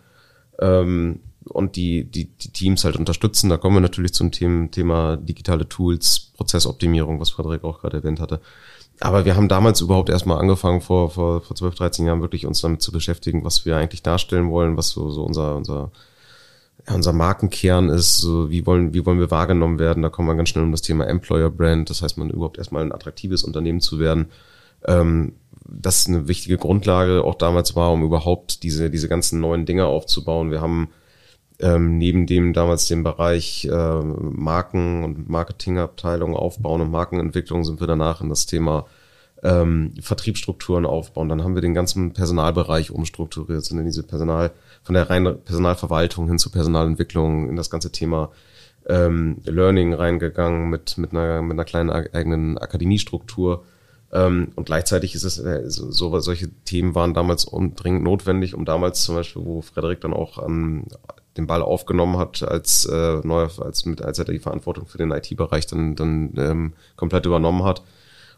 ähm, 0.59 1.19
und 1.49 1.75
die, 1.75 2.03
die, 2.05 2.25
die 2.25 2.49
Teams 2.49 2.83
halt 2.83 2.95
unterstützen. 2.95 3.49
Da 3.49 3.57
kommen 3.57 3.75
wir 3.75 3.81
natürlich 3.81 4.13
zum 4.13 4.31
Thema, 4.31 4.69
Thema 4.71 5.17
digitale 5.17 5.67
Tools, 5.67 6.31
Prozessoptimierung, 6.35 7.19
was 7.19 7.29
Frederik 7.29 7.63
auch 7.63 7.79
gerade 7.79 7.97
erwähnt 7.97 8.19
hatte. 8.19 8.41
Aber 8.99 9.25
wir 9.25 9.35
haben 9.35 9.49
damals 9.49 9.81
überhaupt 9.81 10.09
erstmal 10.09 10.39
angefangen, 10.39 10.81
vor, 10.81 11.09
vor, 11.11 11.41
vor 11.41 11.55
12, 11.55 11.75
13 11.75 12.05
Jahren 12.05 12.21
wirklich 12.21 12.45
uns 12.45 12.61
damit 12.61 12.81
zu 12.81 12.91
beschäftigen, 12.91 13.43
was 13.43 13.65
wir 13.65 13.75
eigentlich 13.77 14.03
darstellen 14.03 14.49
wollen, 14.49 14.77
was 14.77 14.89
so, 14.89 15.09
so 15.09 15.23
unser, 15.23 15.55
unser, 15.55 15.91
ja, 16.87 16.95
unser 16.95 17.13
Markenkern 17.13 17.89
ist, 17.89 18.17
so 18.17 18.49
wie 18.49 18.65
wollen, 18.65 18.93
wie 18.93 19.05
wollen 19.05 19.19
wir 19.19 19.31
wahrgenommen 19.31 19.79
werden. 19.79 20.01
Da 20.01 20.09
kommen 20.09 20.29
wir 20.29 20.35
ganz 20.35 20.49
schnell 20.49 20.63
um 20.63 20.71
das 20.71 20.81
Thema 20.81 21.07
Employer 21.07 21.49
Brand. 21.49 21.89
Das 21.89 22.01
heißt, 22.01 22.17
man 22.17 22.29
überhaupt 22.29 22.57
erstmal 22.57 22.83
ein 22.83 22.93
attraktives 22.93 23.43
Unternehmen 23.43 23.81
zu 23.81 23.99
werden. 23.99 24.27
Ähm, 24.85 25.33
das 25.67 26.07
eine 26.07 26.27
wichtige 26.27 26.57
Grundlage 26.57 27.23
auch 27.23 27.35
damals 27.35 27.75
war, 27.75 27.91
um 27.91 28.03
überhaupt 28.03 28.63
diese, 28.63 28.89
diese 28.89 29.09
ganzen 29.09 29.41
neuen 29.41 29.65
Dinge 29.65 29.87
aufzubauen. 29.87 30.51
Wir 30.51 30.61
haben 30.61 30.89
ähm, 31.59 31.97
neben 31.97 32.27
dem 32.27 32.53
damals 32.53 32.87
den 32.87 33.03
Bereich 33.03 33.65
äh, 33.65 34.01
Marken 34.01 35.03
und 35.03 35.29
Marketingabteilung 35.29 36.35
aufbauen 36.35 36.81
und 36.81 36.91
Markenentwicklung 36.91 37.63
sind 37.63 37.79
wir 37.79 37.87
danach 37.87 38.21
in 38.21 38.29
das 38.29 38.45
Thema 38.45 38.85
ähm, 39.43 39.93
Vertriebsstrukturen 40.01 40.85
aufbauen. 40.85 41.29
Dann 41.29 41.43
haben 41.43 41.55
wir 41.55 41.61
den 41.61 41.73
ganzen 41.73 42.13
Personalbereich 42.13 42.91
umstrukturiert, 42.91 43.63
sind 43.63 43.79
in 43.79 43.85
diese 43.85 44.03
Personal, 44.03 44.51
von 44.83 44.95
der 44.95 45.09
reinen 45.09 45.41
Personalverwaltung 45.41 46.27
hin 46.27 46.39
zur 46.39 46.51
Personalentwicklung, 46.51 47.49
in 47.49 47.55
das 47.55 47.69
ganze 47.69 47.91
Thema 47.91 48.31
ähm, 48.87 49.37
Learning 49.45 49.93
reingegangen 49.93 50.69
mit, 50.69 50.97
mit, 50.97 51.11
einer, 51.11 51.41
mit 51.41 51.53
einer 51.53 51.65
kleinen 51.65 51.89
eigenen 51.89 52.57
Akademiestruktur. 52.57 53.63
Ähm, 54.11 54.51
und 54.55 54.65
gleichzeitig 54.65 55.15
ist 55.15 55.23
es, 55.23 55.39
äh, 55.39 55.63
so, 55.67 55.91
so, 55.91 56.19
solche 56.19 56.49
Themen 56.63 56.95
waren 56.95 57.13
damals 57.13 57.45
dringend 57.75 58.03
notwendig, 58.03 58.53
um 58.53 58.65
damals 58.65 59.03
zum 59.03 59.15
Beispiel, 59.15 59.43
wo 59.43 59.61
Frederik 59.61 60.01
dann 60.01 60.13
auch 60.13 60.37
an, 60.37 60.85
den 61.37 61.47
Ball 61.47 61.61
aufgenommen 61.61 62.17
hat, 62.17 62.43
als 62.43 62.85
äh, 62.85 63.19
neuer, 63.23 63.49
als 63.59 63.85
mit, 63.85 64.01
als 64.01 64.19
er 64.19 64.25
die 64.25 64.39
Verantwortung 64.39 64.87
für 64.87 64.97
den 64.97 65.11
IT-Bereich 65.11 65.67
dann, 65.67 65.95
dann 65.95 66.33
ähm, 66.37 66.73
komplett 66.95 67.25
übernommen 67.25 67.63
hat, 67.63 67.81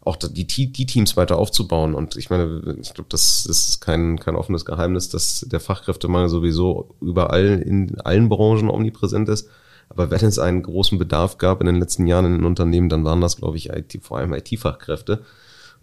auch 0.02 0.16
die, 0.16 0.46
die 0.46 0.86
Teams 0.86 1.18
weiter 1.18 1.38
aufzubauen. 1.38 1.94
Und 1.94 2.16
ich 2.16 2.30
meine, 2.30 2.78
ich 2.82 2.94
glaube, 2.94 3.10
das, 3.10 3.46
ist 3.46 3.82
kein, 3.82 4.20
kein 4.20 4.36
offenes 4.36 4.66
Geheimnis, 4.66 5.10
dass 5.10 5.46
der 5.48 5.60
Fachkräftemangel 5.60 6.30
sowieso 6.30 6.96
überall 7.02 7.62
in 7.66 8.00
allen 8.02 8.30
Branchen 8.30 8.70
omnipräsent 8.70 9.30
ist. 9.30 9.50
Aber 9.90 10.10
wenn 10.10 10.26
es 10.26 10.40
einen 10.40 10.64
großen 10.64 10.98
Bedarf 10.98 11.38
gab 11.38 11.62
in 11.62 11.68
den 11.68 11.80
letzten 11.80 12.08
Jahren 12.08 12.26
in 12.26 12.34
den 12.34 12.46
Unternehmen, 12.46 12.90
dann 12.90 13.06
waren 13.06 13.22
das, 13.22 13.38
glaube 13.38 13.58
ich, 13.58 13.70
IT, 13.70 14.00
vor 14.02 14.18
allem 14.18 14.34
IT-Fachkräfte. 14.34 15.24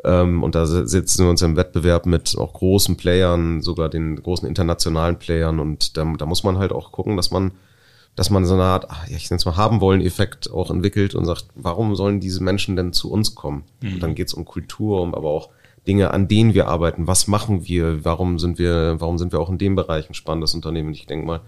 Ähm, 0.04 0.42
und 0.42 0.54
da 0.54 0.66
sitzen 0.66 1.24
wir 1.24 1.30
uns 1.30 1.42
im 1.42 1.56
Wettbewerb 1.56 2.06
mit 2.06 2.36
auch 2.38 2.52
großen 2.52 2.96
Playern, 2.96 3.62
sogar 3.62 3.88
den 3.88 4.16
großen 4.16 4.46
internationalen 4.46 5.18
Playern. 5.18 5.58
Und 5.58 5.96
da, 5.96 6.04
da 6.18 6.26
muss 6.26 6.44
man 6.44 6.58
halt 6.58 6.72
auch 6.72 6.92
gucken, 6.92 7.16
dass 7.16 7.30
man, 7.30 7.52
dass 8.14 8.30
man 8.30 8.44
so 8.44 8.54
eine 8.54 8.64
Art, 8.64 8.90
ach, 8.90 9.08
ich 9.08 9.30
nenne 9.30 9.38
es 9.38 9.46
mal 9.46 9.56
haben 9.56 9.80
wollen 9.80 10.02
Effekt 10.02 10.50
auch 10.50 10.70
entwickelt 10.70 11.14
und 11.14 11.24
sagt, 11.24 11.46
warum 11.54 11.96
sollen 11.96 12.20
diese 12.20 12.42
Menschen 12.42 12.76
denn 12.76 12.92
zu 12.92 13.10
uns 13.10 13.34
kommen? 13.34 13.64
Mhm. 13.80 13.94
Und 13.94 14.02
dann 14.02 14.14
geht 14.14 14.28
es 14.28 14.34
um 14.34 14.44
Kultur, 14.44 15.00
um 15.00 15.14
aber 15.14 15.30
auch 15.30 15.48
Dinge, 15.86 16.12
an 16.12 16.28
denen 16.28 16.54
wir 16.54 16.68
arbeiten. 16.68 17.06
Was 17.06 17.26
machen 17.26 17.66
wir? 17.66 18.04
Warum 18.04 18.38
sind 18.38 18.58
wir, 18.58 18.96
warum 18.98 19.18
sind 19.18 19.32
wir 19.32 19.40
auch 19.40 19.50
in 19.50 19.58
dem 19.58 19.74
Bereich 19.74 20.08
ein 20.08 20.14
spannendes 20.14 20.54
Unternehmen? 20.54 20.92
Ich 20.92 21.06
denke 21.06 21.26
mal, 21.26 21.40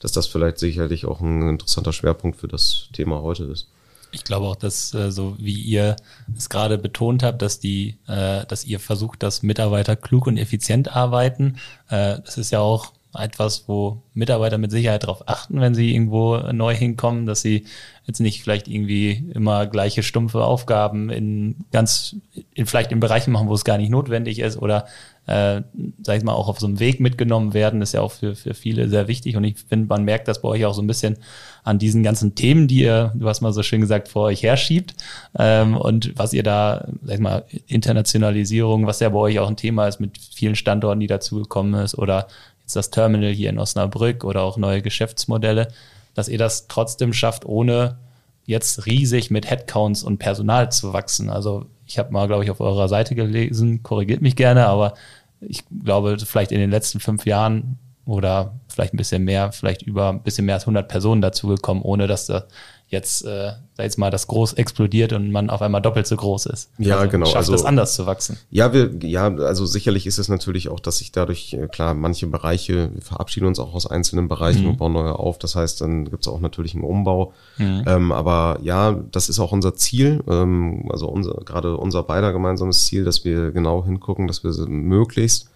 dass 0.00 0.12
das 0.12 0.26
vielleicht 0.26 0.58
sicherlich 0.58 1.06
auch 1.06 1.20
ein 1.20 1.48
interessanter 1.48 1.92
Schwerpunkt 1.92 2.38
für 2.38 2.48
das 2.48 2.88
Thema 2.92 3.22
heute 3.22 3.44
ist. 3.44 3.68
Ich 4.12 4.24
glaube 4.24 4.46
auch, 4.46 4.56
dass 4.56 4.92
äh, 4.94 5.10
so 5.10 5.36
wie 5.38 5.60
ihr 5.60 5.96
es 6.36 6.48
gerade 6.48 6.78
betont 6.78 7.22
habt, 7.22 7.42
dass 7.42 7.60
die, 7.60 7.98
äh, 8.08 8.44
dass 8.46 8.64
ihr 8.64 8.80
versucht, 8.80 9.22
dass 9.22 9.42
Mitarbeiter 9.42 9.96
klug 9.96 10.26
und 10.26 10.36
effizient 10.36 10.94
arbeiten. 10.94 11.56
Äh, 11.88 12.18
das 12.24 12.36
ist 12.38 12.50
ja 12.50 12.60
auch 12.60 12.92
etwas, 13.18 13.64
wo 13.66 14.02
Mitarbeiter 14.14 14.58
mit 14.58 14.70
Sicherheit 14.70 15.02
darauf 15.02 15.28
achten, 15.28 15.60
wenn 15.60 15.74
sie 15.74 15.92
irgendwo 15.92 16.36
neu 16.52 16.74
hinkommen, 16.74 17.26
dass 17.26 17.42
sie 17.42 17.64
jetzt 18.06 18.20
nicht 18.20 18.42
vielleicht 18.42 18.68
irgendwie 18.68 19.30
immer 19.34 19.66
gleiche 19.66 20.02
stumpfe 20.02 20.44
Aufgaben 20.44 21.10
in 21.10 21.64
ganz, 21.72 22.16
in 22.54 22.66
vielleicht 22.66 22.92
in 22.92 23.00
Bereichen 23.00 23.32
machen, 23.32 23.48
wo 23.48 23.54
es 23.54 23.64
gar 23.64 23.78
nicht 23.78 23.90
notwendig 23.90 24.38
ist 24.38 24.56
oder 24.56 24.86
äh, 25.26 25.62
sag 26.02 26.16
ich 26.16 26.24
mal, 26.24 26.34
auch 26.34 26.48
auf 26.48 26.60
so 26.60 26.66
einem 26.66 26.80
Weg 26.80 27.00
mitgenommen 27.00 27.52
werden, 27.52 27.82
ist 27.82 27.94
ja 27.94 28.00
auch 28.00 28.12
für, 28.12 28.34
für 28.34 28.54
viele 28.54 28.88
sehr 28.88 29.08
wichtig. 29.08 29.36
Und 29.36 29.44
ich 29.44 29.58
finde, 29.58 29.86
man 29.86 30.04
merkt 30.04 30.28
das 30.28 30.42
bei 30.42 30.48
euch 30.48 30.64
auch 30.64 30.74
so 30.74 30.82
ein 30.82 30.86
bisschen 30.86 31.18
an 31.62 31.78
diesen 31.78 32.02
ganzen 32.02 32.34
Themen, 32.34 32.68
die 32.68 32.80
ihr, 32.80 33.12
du 33.14 33.28
hast 33.28 33.40
mal 33.40 33.52
so 33.52 33.62
schön 33.62 33.80
gesagt, 33.80 34.08
vor 34.08 34.24
euch 34.24 34.42
herschiebt. 34.42 34.94
Ähm, 35.38 35.76
und 35.76 36.18
was 36.18 36.32
ihr 36.32 36.42
da, 36.42 36.88
sag 37.02 37.14
ich 37.14 37.20
mal, 37.20 37.44
Internationalisierung, 37.66 38.86
was 38.86 39.00
ja 39.00 39.08
bei 39.08 39.18
euch 39.18 39.38
auch 39.38 39.48
ein 39.48 39.56
Thema 39.56 39.86
ist 39.86 40.00
mit 40.00 40.18
vielen 40.18 40.56
Standorten, 40.56 41.00
die 41.00 41.06
dazugekommen 41.06 41.74
ist, 41.82 41.96
oder 41.96 42.28
jetzt 42.62 42.76
das 42.76 42.90
Terminal 42.90 43.30
hier 43.30 43.50
in 43.50 43.58
Osnabrück 43.58 44.24
oder 44.24 44.42
auch 44.42 44.56
neue 44.56 44.82
Geschäftsmodelle, 44.82 45.68
dass 46.14 46.28
ihr 46.28 46.38
das 46.38 46.66
trotzdem 46.68 47.12
schafft, 47.12 47.44
ohne 47.44 47.98
jetzt 48.46 48.86
riesig 48.86 49.30
mit 49.30 49.48
Headcounts 49.48 50.02
und 50.02 50.18
Personal 50.18 50.72
zu 50.72 50.92
wachsen. 50.92 51.30
Also 51.30 51.66
ich 51.86 51.98
habe 51.98 52.12
mal, 52.12 52.26
glaube 52.26 52.44
ich, 52.44 52.50
auf 52.50 52.60
eurer 52.60 52.88
Seite 52.88 53.14
gelesen, 53.14 53.82
korrigiert 53.82 54.22
mich 54.22 54.36
gerne, 54.36 54.66
aber 54.66 54.94
ich 55.40 55.64
glaube, 55.84 56.16
vielleicht 56.18 56.52
in 56.52 56.60
den 56.60 56.70
letzten 56.70 57.00
fünf 57.00 57.26
Jahren 57.26 57.78
oder 58.04 58.59
vielleicht 58.70 58.94
ein 58.94 58.96
bisschen 58.96 59.24
mehr, 59.24 59.52
vielleicht 59.52 59.82
über 59.82 60.10
ein 60.10 60.22
bisschen 60.22 60.46
mehr 60.46 60.54
als 60.54 60.64
100 60.64 60.88
Personen 60.88 61.20
dazugekommen, 61.20 61.82
ohne 61.82 62.06
dass 62.06 62.26
da 62.26 62.44
jetzt, 62.90 63.24
äh, 63.24 63.52
sag 63.76 63.84
jetzt 63.84 63.98
mal, 63.98 64.10
das 64.10 64.26
groß 64.26 64.54
explodiert 64.54 65.12
und 65.12 65.30
man 65.30 65.48
auf 65.48 65.62
einmal 65.62 65.80
doppelt 65.80 66.08
so 66.08 66.16
groß 66.16 66.46
ist. 66.46 66.70
Ja, 66.78 66.98
also 66.98 67.10
genau. 67.10 67.26
Schafft 67.26 67.36
also 67.36 67.54
es 67.54 67.64
anders 67.64 67.94
zu 67.94 68.06
wachsen. 68.06 68.36
Ja, 68.50 68.72
wir, 68.72 68.90
ja, 69.02 69.32
also 69.32 69.64
sicherlich 69.64 70.06
ist 70.08 70.18
es 70.18 70.28
natürlich 70.28 70.68
auch, 70.68 70.80
dass 70.80 70.98
sich 70.98 71.12
dadurch, 71.12 71.54
äh, 71.54 71.68
klar, 71.68 71.94
manche 71.94 72.26
Bereiche, 72.26 72.90
wir 72.92 73.02
verabschieden 73.02 73.46
uns 73.46 73.60
auch 73.60 73.74
aus 73.74 73.86
einzelnen 73.86 74.26
Bereichen 74.26 74.62
mhm. 74.62 74.70
und 74.70 74.76
bauen 74.78 74.92
neue 74.92 75.16
auf. 75.16 75.38
Das 75.38 75.54
heißt, 75.54 75.80
dann 75.80 76.06
gibt 76.06 76.22
es 76.22 76.28
auch 76.28 76.40
natürlich 76.40 76.74
einen 76.74 76.82
Umbau. 76.82 77.32
Mhm. 77.58 77.84
Ähm, 77.86 78.12
aber 78.12 78.58
ja, 78.62 78.98
das 79.12 79.28
ist 79.28 79.38
auch 79.38 79.52
unser 79.52 79.74
Ziel, 79.76 80.24
ähm, 80.28 80.88
also 80.90 81.08
unser, 81.08 81.34
gerade 81.44 81.76
unser 81.76 82.02
beider 82.02 82.32
gemeinsames 82.32 82.86
Ziel, 82.86 83.04
dass 83.04 83.24
wir 83.24 83.52
genau 83.52 83.84
hingucken, 83.84 84.26
dass 84.26 84.42
wir 84.42 84.50
möglichst 84.66 85.48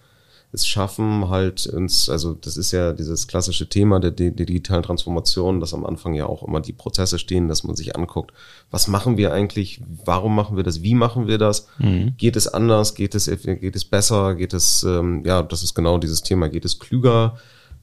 es 0.55 0.67
schaffen, 0.67 1.29
halt 1.29 1.67
uns, 1.67 2.09
also 2.09 2.33
das 2.33 2.57
ist 2.57 2.71
ja 2.71 2.93
dieses 2.93 3.27
klassische 3.27 3.69
Thema 3.69 3.99
der, 3.99 4.11
der, 4.11 4.31
digitalen 4.31 4.83
Transformation, 4.83 5.59
dass 5.59 5.73
am 5.73 5.85
Anfang 5.85 6.13
ja 6.13 6.25
auch 6.25 6.41
immer 6.41 6.59
die 6.59 6.73
Prozesse 6.73 7.19
stehen, 7.19 7.47
dass 7.47 7.63
man 7.63 7.75
sich 7.75 7.95
anguckt, 7.95 8.33
was 8.71 8.87
machen 8.87 9.17
wir 9.17 9.33
eigentlich, 9.33 9.81
warum 10.03 10.35
machen 10.35 10.57
wir 10.57 10.63
das, 10.63 10.81
wie 10.81 10.95
machen 10.95 11.27
wir 11.27 11.37
das, 11.37 11.67
mhm. 11.77 12.15
geht 12.17 12.35
es 12.35 12.47
anders, 12.47 12.95
geht 12.95 13.13
es, 13.15 13.25
geht 13.27 13.75
es 13.75 13.85
besser, 13.85 14.35
geht 14.35 14.53
es, 14.53 14.83
ähm, 14.83 15.23
ja, 15.25 15.43
das 15.43 15.61
ist 15.61 15.75
genau 15.75 15.97
dieses 15.97 16.23
Thema, 16.23 16.49
geht 16.49 16.65
es 16.65 16.79
klüger, 16.79 17.37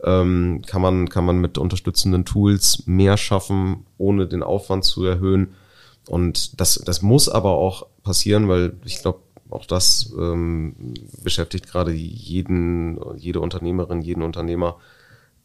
ähm, 0.05 0.63
kann 0.67 0.83
man, 0.83 1.09
kann 1.09 1.25
man 1.25 1.39
mit 1.39 1.59
unterstützenden 1.59 2.25
Tools 2.25 2.85
mehr 2.87 3.17
schaffen, 3.17 3.87
ohne 3.99 4.27
den 4.27 4.43
Aufwand 4.43 4.85
zu 4.85 5.05
erhöhen. 5.05 5.55
Und 6.09 6.61
das, 6.61 6.83
das 6.85 7.03
muss 7.03 7.29
aber 7.29 7.51
auch 7.51 7.87
passieren, 8.03 8.49
weil 8.49 8.75
ich 8.85 9.01
glaube, 9.01 9.21
auch 9.53 9.67
das 9.67 10.13
ähm, 10.19 10.95
beschäftigt 11.23 11.69
gerade 11.69 11.93
jeden, 11.93 12.99
jede 13.17 13.41
Unternehmerin, 13.41 14.03
jeden 14.03 14.23
Unternehmer. 14.23 14.77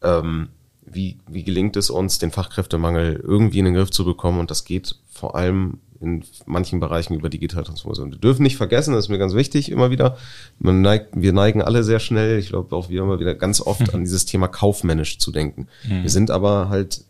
Ähm, 0.02 0.48
wie, 0.84 1.18
wie 1.28 1.44
gelingt 1.44 1.76
es 1.76 1.90
uns, 1.90 2.18
den 2.18 2.30
Fachkräftemangel 2.30 3.22
irgendwie 3.22 3.58
in 3.58 3.66
den 3.66 3.74
Griff 3.74 3.90
zu 3.90 4.04
bekommen? 4.04 4.40
Und 4.40 4.50
das 4.50 4.64
geht 4.64 4.96
vor 5.10 5.34
allem 5.34 5.78
in 6.00 6.24
manchen 6.46 6.80
Bereichen 6.80 7.14
über 7.14 7.28
digitale 7.28 7.64
Transformation. 7.64 8.12
Wir 8.12 8.18
dürfen 8.18 8.42
nicht 8.42 8.56
vergessen, 8.56 8.94
das 8.94 9.06
ist 9.06 9.08
mir 9.08 9.18
ganz 9.18 9.34
wichtig 9.34 9.70
immer 9.70 9.90
wieder, 9.90 10.16
man 10.58 10.80
neigt, 10.80 11.08
wir 11.14 11.32
neigen 11.32 11.60
alle 11.60 11.82
sehr 11.82 11.98
schnell, 11.98 12.38
ich 12.38 12.48
glaube 12.48 12.74
auch 12.76 12.88
wir 12.88 13.02
immer 13.02 13.18
wieder 13.18 13.34
ganz 13.34 13.60
oft 13.60 13.92
an 13.94 14.04
dieses 14.04 14.24
Thema 14.24 14.48
kaufmännisch 14.48 15.18
zu 15.18 15.32
denken. 15.32 15.66
Mhm. 15.88 16.02
Wir 16.02 16.10
sind 16.10 16.30
aber 16.30 16.68
halt 16.68 17.04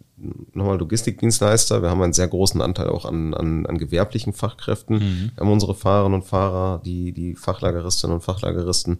nochmal 0.53 0.79
Logistikdienstleister. 0.79 1.83
Wir 1.83 1.91
haben 1.91 2.03
einen 2.03 2.13
sehr 2.13 2.29
großen 2.29 2.61
Anteil 2.61 2.89
auch 2.89 3.05
an, 3.05 3.35
an, 3.35 3.67
an 3.67 3.79
gewerblichen 3.79 4.33
Fachkräften. 4.33 4.97
Mhm. 4.97 5.31
Wir 5.35 5.41
haben 5.41 5.53
unsere 5.53 5.75
Fahrerinnen 5.75 6.21
und 6.21 6.27
Fahrer, 6.27 6.81
die, 6.85 7.13
die 7.13 7.35
Fachlageristinnen 7.35 8.17
und 8.17 8.23
Fachlageristen. 8.23 8.99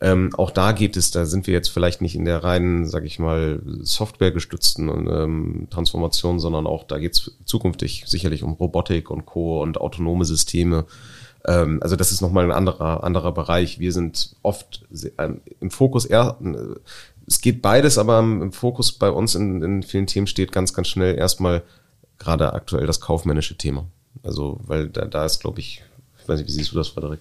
Ähm, 0.00 0.30
auch 0.36 0.50
da 0.50 0.72
geht 0.72 0.96
es, 0.96 1.12
da 1.12 1.24
sind 1.24 1.46
wir 1.46 1.54
jetzt 1.54 1.68
vielleicht 1.68 2.02
nicht 2.02 2.16
in 2.16 2.24
der 2.24 2.42
reinen, 2.42 2.86
sag 2.86 3.04
ich 3.04 3.18
mal, 3.18 3.62
softwaregestützten 3.80 4.88
ähm, 4.88 5.68
Transformation, 5.70 6.40
sondern 6.40 6.66
auch 6.66 6.84
da 6.84 6.98
geht 6.98 7.14
es 7.14 7.36
zukünftig 7.44 8.04
sicherlich 8.06 8.42
um 8.42 8.52
Robotik 8.52 9.10
und 9.10 9.24
Co. 9.24 9.62
und 9.62 9.80
autonome 9.80 10.24
Systeme. 10.24 10.84
Ähm, 11.46 11.78
also 11.82 11.96
das 11.96 12.10
ist 12.10 12.20
nochmal 12.20 12.44
ein 12.44 12.52
anderer, 12.52 13.04
anderer 13.04 13.32
Bereich. 13.32 13.78
Wir 13.78 13.92
sind 13.92 14.34
oft 14.42 14.84
ähm, 15.18 15.40
im 15.60 15.70
Fokus 15.70 16.04
eher 16.04 16.36
es 17.26 17.40
geht 17.40 17.62
beides, 17.62 17.98
aber 17.98 18.18
im 18.20 18.52
Fokus 18.52 18.92
bei 18.92 19.10
uns 19.10 19.34
in, 19.34 19.62
in 19.62 19.82
vielen 19.82 20.06
Themen 20.06 20.26
steht 20.26 20.52
ganz, 20.52 20.74
ganz 20.74 20.88
schnell 20.88 21.16
erstmal 21.16 21.62
gerade 22.18 22.52
aktuell 22.52 22.86
das 22.86 23.00
kaufmännische 23.00 23.56
Thema. 23.56 23.86
Also, 24.22 24.60
weil 24.64 24.88
da, 24.88 25.04
da 25.06 25.24
ist, 25.24 25.40
glaube 25.40 25.60
ich, 25.60 25.82
Ich 26.24 26.28
weiß 26.28 26.38
nicht, 26.38 26.48
wie 26.48 26.52
siehst 26.52 26.72
du 26.72 26.76
das, 26.76 26.88
Frederik? 26.88 27.20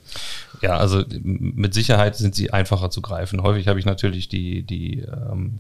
Ja, 0.64 0.78
also 0.78 1.04
mit 1.22 1.74
Sicherheit 1.74 2.16
sind 2.16 2.36
sie 2.36 2.52
einfacher 2.52 2.90
zu 2.90 3.02
greifen. 3.02 3.44
Häufig 3.44 3.68
habe 3.68 3.80
ich 3.80 3.86
natürlich 3.86 4.30
die, 4.30 4.64
die 4.64 5.00
ähm, 5.00 5.60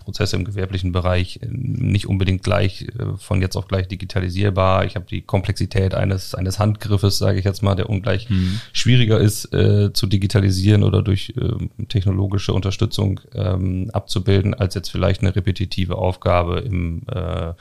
Prozesse 0.00 0.36
im 0.36 0.44
gewerblichen 0.44 0.92
Bereich 0.92 1.40
äh, 1.42 1.46
nicht 1.48 2.06
unbedingt 2.08 2.42
gleich 2.42 2.82
äh, 2.82 3.16
von 3.16 3.40
jetzt 3.40 3.56
auf 3.56 3.68
gleich 3.68 3.88
digitalisierbar. 3.88 4.84
Ich 4.84 4.96
habe 4.96 5.06
die 5.08 5.22
Komplexität 5.22 5.94
eines, 5.94 6.34
eines 6.34 6.58
Handgriffes, 6.58 7.16
sage 7.16 7.38
ich 7.38 7.46
jetzt 7.46 7.62
mal, 7.62 7.74
der 7.74 7.88
ungleich 7.88 8.28
mhm. 8.28 8.60
schwieriger 8.74 9.18
ist 9.18 9.50
äh, 9.54 9.94
zu 9.94 10.06
digitalisieren 10.06 10.82
oder 10.82 11.00
durch 11.00 11.32
äh, 11.38 11.86
technologische 11.86 12.52
Unterstützung 12.52 13.20
ähm, 13.34 13.88
abzubilden, 13.94 14.52
als 14.52 14.74
jetzt 14.74 14.90
vielleicht 14.90 15.22
eine 15.22 15.34
repetitive 15.34 15.96
Aufgabe 15.96 16.60
im 16.60 17.00
äh, 17.10 17.54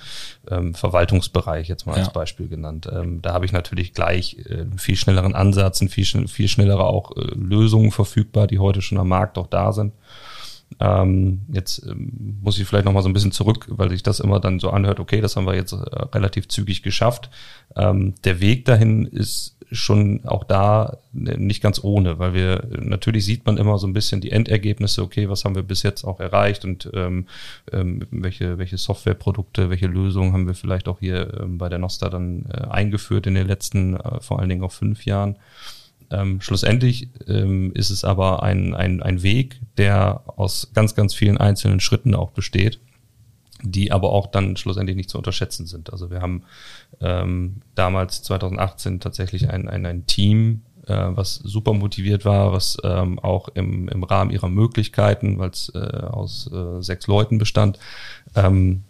ähm, 0.51 0.73
Verwaltungsbereich, 0.73 1.69
jetzt 1.69 1.85
mal 1.85 1.93
ja. 1.93 1.99
als 1.99 2.11
Beispiel 2.11 2.49
genannt. 2.49 2.89
Ähm, 2.91 3.21
da 3.21 3.31
habe 3.31 3.45
ich 3.45 3.53
natürlich 3.53 3.93
gleich 3.93 4.37
äh, 4.49 4.65
viel 4.75 4.97
schnelleren 4.97 5.33
Ansatz, 5.33 5.81
viel, 5.89 6.27
viel 6.27 6.47
schnellere 6.73 6.85
auch 6.85 7.15
äh, 7.15 7.21
Lösungen 7.35 7.91
verfügbar, 7.91 8.47
die 8.47 8.59
heute 8.59 8.81
schon 8.81 8.97
am 8.97 9.09
Markt 9.09 9.37
auch 9.37 9.47
da 9.47 9.71
sind. 9.71 9.93
Ähm, 10.79 11.41
jetzt 11.51 11.85
ähm, 11.85 12.39
muss 12.41 12.57
ich 12.57 12.67
vielleicht 12.67 12.85
noch 12.85 12.93
mal 12.93 13.03
so 13.03 13.09
ein 13.09 13.13
bisschen 13.13 13.31
zurück, 13.31 13.67
weil 13.69 13.89
sich 13.89 14.01
das 14.01 14.19
immer 14.19 14.39
dann 14.39 14.59
so 14.59 14.71
anhört, 14.71 14.99
okay, 14.99 15.21
das 15.21 15.35
haben 15.35 15.45
wir 15.45 15.55
jetzt 15.55 15.73
äh, 15.73 15.77
relativ 16.13 16.47
zügig 16.47 16.81
geschafft. 16.81 17.29
Ähm, 17.75 18.15
der 18.23 18.39
Weg 18.39 18.65
dahin 18.65 19.05
ist 19.05 19.55
schon 19.71 20.25
auch 20.25 20.43
da 20.43 20.97
äh, 21.13 21.37
nicht 21.37 21.61
ganz 21.61 21.83
ohne, 21.83 22.17
weil 22.17 22.33
wir 22.33 22.67
natürlich 22.79 23.25
sieht 23.25 23.45
man 23.45 23.57
immer 23.57 23.77
so 23.77 23.85
ein 23.85 23.93
bisschen 23.93 24.19
die 24.19 24.31
Endergebnisse, 24.31 25.03
okay, 25.03 25.29
was 25.29 25.45
haben 25.45 25.55
wir 25.55 25.63
bis 25.63 25.83
jetzt 25.83 26.03
auch 26.05 26.19
erreicht 26.19 26.65
und 26.65 26.89
ähm, 26.93 27.27
ähm, 27.71 28.07
welche, 28.09 28.57
welche 28.57 28.77
Softwareprodukte, 28.77 29.69
welche 29.69 29.87
Lösungen 29.87 30.33
haben 30.33 30.47
wir 30.47 30.55
vielleicht 30.55 30.87
auch 30.87 30.99
hier 30.99 31.39
ähm, 31.39 31.59
bei 31.59 31.69
der 31.69 31.79
Nosta 31.79 32.09
dann 32.09 32.45
äh, 32.51 32.67
eingeführt 32.67 33.27
in 33.27 33.35
den 33.35 33.47
letzten, 33.47 33.95
äh, 33.97 34.19
vor 34.21 34.39
allen 34.39 34.49
Dingen 34.49 34.63
auch 34.63 34.71
fünf 34.71 35.05
Jahren. 35.05 35.37
Ähm, 36.13 36.41
schlussendlich 36.41 37.09
ähm, 37.27 37.71
ist 37.73 37.89
es 37.89 38.03
aber 38.03 38.43
ein, 38.43 38.75
ein, 38.75 39.01
ein 39.01 39.23
Weg, 39.23 39.59
der 39.77 40.21
aus 40.37 40.69
ganz, 40.73 40.93
ganz 40.93 41.13
vielen 41.15 41.37
einzelnen 41.37 41.79
Schritten 41.79 42.13
auch 42.13 42.31
besteht, 42.31 42.79
die 43.63 43.91
aber 43.91 44.11
auch 44.11 44.27
dann 44.27 44.55
schlussendlich 44.55 44.95
nicht 44.95 45.09
zu 45.09 45.17
unterschätzen 45.17 45.65
sind. 45.65 45.91
Also 45.91 46.11
wir 46.11 46.21
haben 46.21 46.43
ähm, 47.01 47.61
damals 47.73 48.21
2018 48.23 48.99
tatsächlich 48.99 49.49
ein, 49.49 49.67
ein, 49.67 49.85
ein 49.87 50.05
Team, 50.05 50.61
äh, 50.85 50.93
was 50.93 51.35
super 51.35 51.73
motiviert 51.73 52.25
war, 52.25 52.51
was 52.51 52.77
ähm, 52.83 53.17
auch 53.17 53.49
im, 53.49 53.87
im 53.87 54.03
Rahmen 54.03 54.29
ihrer 54.29 54.49
Möglichkeiten, 54.49 55.39
weil 55.39 55.49
es 55.49 55.71
äh, 55.73 55.79
aus 55.79 56.51
äh, 56.53 56.81
sechs 56.81 57.07
Leuten 57.07 57.39
bestand, 57.39 57.79
ähm, 58.35 58.83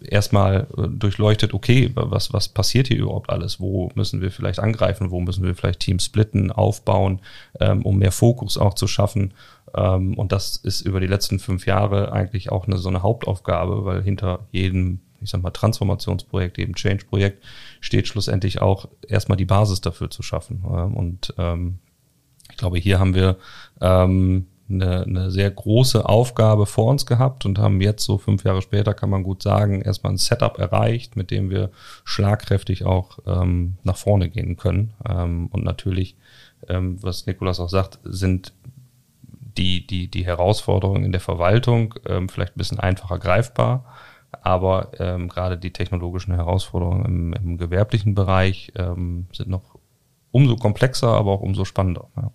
erstmal 0.00 0.66
äh, 0.76 0.88
durchleuchtet, 0.88 1.54
okay, 1.54 1.90
was, 1.94 2.32
was 2.32 2.48
passiert 2.48 2.88
hier 2.88 2.98
überhaupt 2.98 3.30
alles? 3.30 3.60
Wo 3.60 3.90
müssen 3.94 4.20
wir 4.20 4.30
vielleicht 4.30 4.60
angreifen? 4.60 5.10
Wo 5.10 5.20
müssen 5.20 5.44
wir 5.44 5.54
vielleicht 5.54 5.80
Teams 5.80 6.04
splitten, 6.04 6.50
aufbauen, 6.50 7.20
ähm, 7.60 7.82
um 7.82 7.98
mehr 7.98 8.12
Fokus 8.12 8.58
auch 8.58 8.74
zu 8.74 8.86
schaffen? 8.86 9.34
Ähm, 9.74 10.14
und 10.14 10.32
das 10.32 10.56
ist 10.56 10.80
über 10.80 11.00
die 11.00 11.06
letzten 11.06 11.38
fünf 11.38 11.66
Jahre 11.66 12.12
eigentlich 12.12 12.50
auch 12.50 12.66
eine, 12.66 12.78
so 12.78 12.88
eine 12.88 13.02
Hauptaufgabe, 13.02 13.84
weil 13.84 14.02
hinter 14.02 14.46
jedem, 14.52 15.00
ich 15.20 15.30
sag 15.30 15.42
mal, 15.42 15.50
Transformationsprojekt, 15.50 16.58
jedem 16.58 16.74
Change-Projekt 16.74 17.44
steht 17.80 18.08
schlussendlich 18.08 18.60
auch 18.60 18.88
erstmal 19.06 19.36
die 19.36 19.44
Basis 19.44 19.80
dafür 19.80 20.10
zu 20.10 20.22
schaffen. 20.22 20.64
Ähm, 20.66 20.94
und 20.94 21.34
ähm, 21.38 21.78
ich 22.50 22.56
glaube, 22.56 22.78
hier 22.78 22.98
haben 22.98 23.14
wir 23.14 23.36
ähm, 23.80 24.46
eine, 24.70 25.02
eine 25.02 25.30
sehr 25.30 25.50
große 25.50 26.06
Aufgabe 26.06 26.66
vor 26.66 26.90
uns 26.90 27.06
gehabt 27.06 27.46
und 27.46 27.58
haben 27.58 27.80
jetzt 27.80 28.04
so 28.04 28.18
fünf 28.18 28.44
Jahre 28.44 28.62
später, 28.62 28.94
kann 28.94 29.10
man 29.10 29.22
gut 29.22 29.42
sagen, 29.42 29.80
erstmal 29.80 30.12
ein 30.12 30.18
Setup 30.18 30.58
erreicht, 30.58 31.16
mit 31.16 31.30
dem 31.30 31.50
wir 31.50 31.70
schlagkräftig 32.04 32.84
auch 32.84 33.18
ähm, 33.26 33.78
nach 33.82 33.96
vorne 33.96 34.28
gehen 34.28 34.56
können. 34.56 34.92
Ähm, 35.08 35.48
und 35.52 35.64
natürlich, 35.64 36.16
ähm, 36.68 37.02
was 37.02 37.26
Nikolas 37.26 37.60
auch 37.60 37.70
sagt, 37.70 37.98
sind 38.04 38.52
die, 39.56 39.86
die, 39.86 40.08
die 40.08 40.24
Herausforderungen 40.24 41.04
in 41.04 41.12
der 41.12 41.20
Verwaltung 41.20 41.94
ähm, 42.06 42.28
vielleicht 42.28 42.56
ein 42.56 42.58
bisschen 42.58 42.80
einfacher 42.80 43.18
greifbar. 43.18 43.84
Aber 44.42 44.92
ähm, 44.98 45.28
gerade 45.28 45.56
die 45.56 45.72
technologischen 45.72 46.34
Herausforderungen 46.34 47.04
im, 47.04 47.32
im 47.32 47.58
gewerblichen 47.58 48.14
Bereich 48.14 48.72
ähm, 48.76 49.26
sind 49.32 49.48
noch 49.48 49.78
umso 50.30 50.56
komplexer, 50.56 51.08
aber 51.08 51.32
auch 51.32 51.40
umso 51.40 51.64
spannender. 51.64 52.08
Ja. 52.16 52.30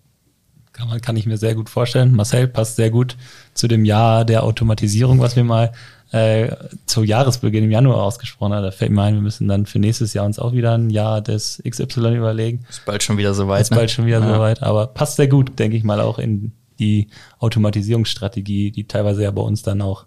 Kann, 0.74 0.88
man, 0.88 1.00
kann 1.00 1.16
ich 1.16 1.24
mir 1.24 1.38
sehr 1.38 1.54
gut 1.54 1.70
vorstellen. 1.70 2.14
Marcel 2.14 2.48
passt 2.48 2.76
sehr 2.76 2.90
gut 2.90 3.16
zu 3.54 3.68
dem 3.68 3.84
Jahr 3.84 4.24
der 4.24 4.42
Automatisierung, 4.42 5.20
was 5.20 5.36
wir 5.36 5.44
mal 5.44 5.72
äh, 6.10 6.54
zu 6.86 7.04
Jahresbeginn 7.04 7.64
im 7.64 7.70
Januar 7.70 8.02
ausgesprochen 8.02 8.52
haben. 8.52 8.64
Da 8.64 8.72
fällt 8.72 8.90
mir 8.90 9.02
ein, 9.02 9.14
wir 9.14 9.22
müssen 9.22 9.46
dann 9.46 9.66
für 9.66 9.78
nächstes 9.78 10.14
Jahr 10.14 10.26
uns 10.26 10.38
auch 10.38 10.52
wieder 10.52 10.76
ein 10.76 10.90
Jahr 10.90 11.20
des 11.20 11.62
XY 11.68 12.16
überlegen. 12.16 12.66
Ist 12.68 12.84
bald 12.84 13.04
schon 13.04 13.18
wieder 13.18 13.34
soweit. 13.34 13.62
Ist 13.62 13.70
ne? 13.70 13.76
bald 13.76 13.90
schon 13.92 14.06
wieder 14.06 14.20
ja. 14.20 14.34
soweit, 14.34 14.62
aber 14.62 14.88
passt 14.88 15.16
sehr 15.16 15.28
gut, 15.28 15.58
denke 15.58 15.76
ich 15.76 15.84
mal, 15.84 16.00
auch 16.00 16.18
in 16.18 16.52
die 16.80 17.08
Automatisierungsstrategie, 17.38 18.72
die 18.72 18.88
teilweise 18.88 19.22
ja 19.22 19.30
bei 19.30 19.42
uns 19.42 19.62
dann 19.62 19.80
auch 19.80 20.06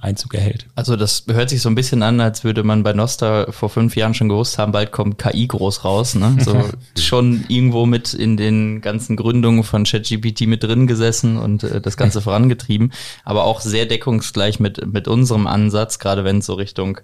Einzug 0.00 0.34
erhält. 0.34 0.66
Also 0.74 0.96
das 0.96 1.24
hört 1.28 1.50
sich 1.50 1.60
so 1.60 1.68
ein 1.68 1.74
bisschen 1.74 2.02
an, 2.02 2.20
als 2.20 2.44
würde 2.44 2.62
man 2.62 2.82
bei 2.82 2.94
Nosta 2.94 3.46
vor 3.50 3.68
fünf 3.68 3.94
Jahren 3.94 4.14
schon 4.14 4.30
gewusst 4.30 4.58
haben, 4.58 4.72
bald 4.72 4.90
kommt 4.90 5.18
KI 5.18 5.46
groß 5.46 5.84
raus. 5.84 6.14
Ne? 6.14 6.38
So 6.40 6.64
schon 6.98 7.44
irgendwo 7.48 7.84
mit 7.84 8.14
in 8.14 8.38
den 8.38 8.80
ganzen 8.80 9.16
Gründungen 9.16 9.62
von 9.62 9.84
ChatGPT 9.84 10.46
mit 10.46 10.62
drin 10.62 10.86
gesessen 10.86 11.36
und 11.36 11.62
äh, 11.62 11.80
das 11.80 11.98
Ganze 11.98 12.20
vorangetrieben, 12.22 12.92
aber 13.24 13.44
auch 13.44 13.60
sehr 13.60 13.84
deckungsgleich 13.84 14.60
mit, 14.60 14.86
mit 14.90 15.08
unserem 15.08 15.46
Ansatz, 15.46 15.98
gerade 15.98 16.24
wenn 16.24 16.38
es 16.38 16.46
so 16.46 16.54
Richtung 16.54 17.00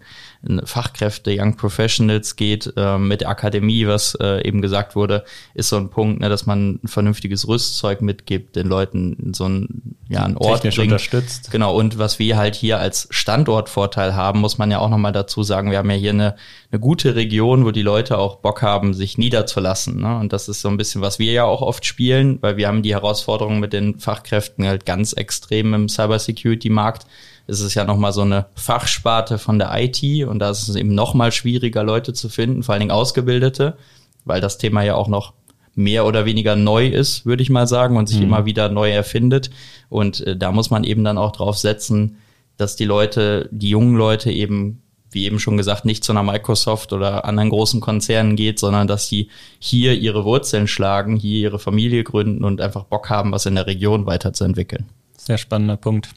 äh, 0.48 0.64
Fachkräfte, 0.64 1.34
Young 1.36 1.56
Professionals 1.56 2.36
geht, 2.36 2.72
äh, 2.76 2.96
mit 2.96 3.20
der 3.20 3.28
Akademie, 3.28 3.86
was 3.86 4.14
äh, 4.14 4.46
eben 4.46 4.62
gesagt 4.62 4.96
wurde, 4.96 5.24
ist 5.54 5.68
so 5.68 5.76
ein 5.76 5.90
Punkt, 5.90 6.20
ne, 6.20 6.28
dass 6.28 6.46
man 6.46 6.80
ein 6.82 6.88
vernünftiges 6.88 7.46
Rüstzeug 7.46 8.00
mitgibt, 8.02 8.56
den 8.56 8.66
Leuten 8.66 9.32
so 9.34 9.46
ein, 9.46 9.96
ja, 10.08 10.24
ein 10.24 10.36
Ort 10.36 10.62
Technisch 10.62 10.76
bringt. 10.76 10.92
unterstützt. 10.92 11.50
Genau, 11.50 11.76
und 11.76 11.98
was 11.98 12.18
wir 12.18 12.29
wir 12.30 12.36
halt 12.36 12.54
hier 12.54 12.78
als 12.78 13.08
Standortvorteil 13.10 14.14
haben, 14.14 14.38
muss 14.38 14.56
man 14.56 14.70
ja 14.70 14.78
auch 14.78 14.88
nochmal 14.88 15.10
dazu 15.10 15.42
sagen, 15.42 15.72
wir 15.72 15.78
haben 15.78 15.90
ja 15.90 15.96
hier 15.96 16.10
eine, 16.10 16.36
eine 16.70 16.78
gute 16.78 17.16
Region, 17.16 17.64
wo 17.64 17.72
die 17.72 17.82
Leute 17.82 18.18
auch 18.18 18.36
Bock 18.36 18.62
haben, 18.62 18.94
sich 18.94 19.18
niederzulassen. 19.18 20.00
Ne? 20.00 20.16
Und 20.16 20.32
das 20.32 20.48
ist 20.48 20.60
so 20.60 20.68
ein 20.68 20.76
bisschen, 20.76 21.00
was 21.00 21.18
wir 21.18 21.32
ja 21.32 21.44
auch 21.44 21.60
oft 21.60 21.84
spielen, 21.84 22.38
weil 22.40 22.56
wir 22.56 22.68
haben 22.68 22.82
die 22.82 22.94
Herausforderungen 22.94 23.58
mit 23.58 23.72
den 23.72 23.98
Fachkräften 23.98 24.64
halt 24.64 24.86
ganz 24.86 25.12
extrem 25.12 25.74
im 25.74 25.88
Cybersecurity-Markt. 25.88 27.04
Es 27.48 27.58
ist 27.58 27.74
ja 27.74 27.82
nochmal 27.82 28.12
so 28.12 28.22
eine 28.22 28.46
Fachsparte 28.54 29.36
von 29.38 29.58
der 29.58 29.72
IT 29.74 30.04
und 30.24 30.38
da 30.38 30.50
ist 30.50 30.68
es 30.68 30.76
eben 30.76 30.94
nochmal 30.94 31.32
schwieriger, 31.32 31.82
Leute 31.82 32.12
zu 32.12 32.28
finden, 32.28 32.62
vor 32.62 32.74
allen 32.74 32.80
Dingen 32.80 32.92
Ausgebildete, 32.92 33.76
weil 34.24 34.40
das 34.40 34.56
Thema 34.56 34.82
ja 34.82 34.94
auch 34.94 35.08
noch 35.08 35.32
mehr 35.74 36.06
oder 36.06 36.24
weniger 36.24 36.56
neu 36.56 36.86
ist, 36.86 37.26
würde 37.26 37.42
ich 37.42 37.50
mal 37.50 37.66
sagen, 37.66 37.96
und 37.96 38.08
sich 38.08 38.18
mhm. 38.18 38.24
immer 38.24 38.44
wieder 38.44 38.68
neu 38.68 38.90
erfindet. 38.90 39.50
Und 39.88 40.20
äh, 40.26 40.36
da 40.36 40.52
muss 40.52 40.70
man 40.70 40.84
eben 40.84 41.04
dann 41.04 41.18
auch 41.18 41.32
drauf 41.32 41.56
setzen, 41.58 42.18
dass 42.56 42.76
die 42.76 42.84
Leute, 42.84 43.48
die 43.52 43.70
jungen 43.70 43.96
Leute 43.96 44.30
eben, 44.30 44.82
wie 45.10 45.24
eben 45.24 45.40
schon 45.40 45.56
gesagt, 45.56 45.84
nicht 45.84 46.04
zu 46.04 46.12
einer 46.12 46.22
Microsoft 46.22 46.92
oder 46.92 47.24
anderen 47.24 47.50
großen 47.50 47.80
Konzernen 47.80 48.36
geht, 48.36 48.58
sondern 48.58 48.86
dass 48.86 49.08
sie 49.08 49.30
hier 49.58 49.94
ihre 49.94 50.24
Wurzeln 50.24 50.66
schlagen, 50.66 51.16
hier 51.16 51.40
ihre 51.40 51.58
Familie 51.58 52.04
gründen 52.04 52.44
und 52.44 52.60
einfach 52.60 52.84
Bock 52.84 53.10
haben, 53.10 53.32
was 53.32 53.46
in 53.46 53.54
der 53.54 53.66
Region 53.66 54.06
weiterzuentwickeln. 54.06 54.86
Sehr 55.16 55.38
spannender 55.38 55.76
Punkt. 55.76 56.10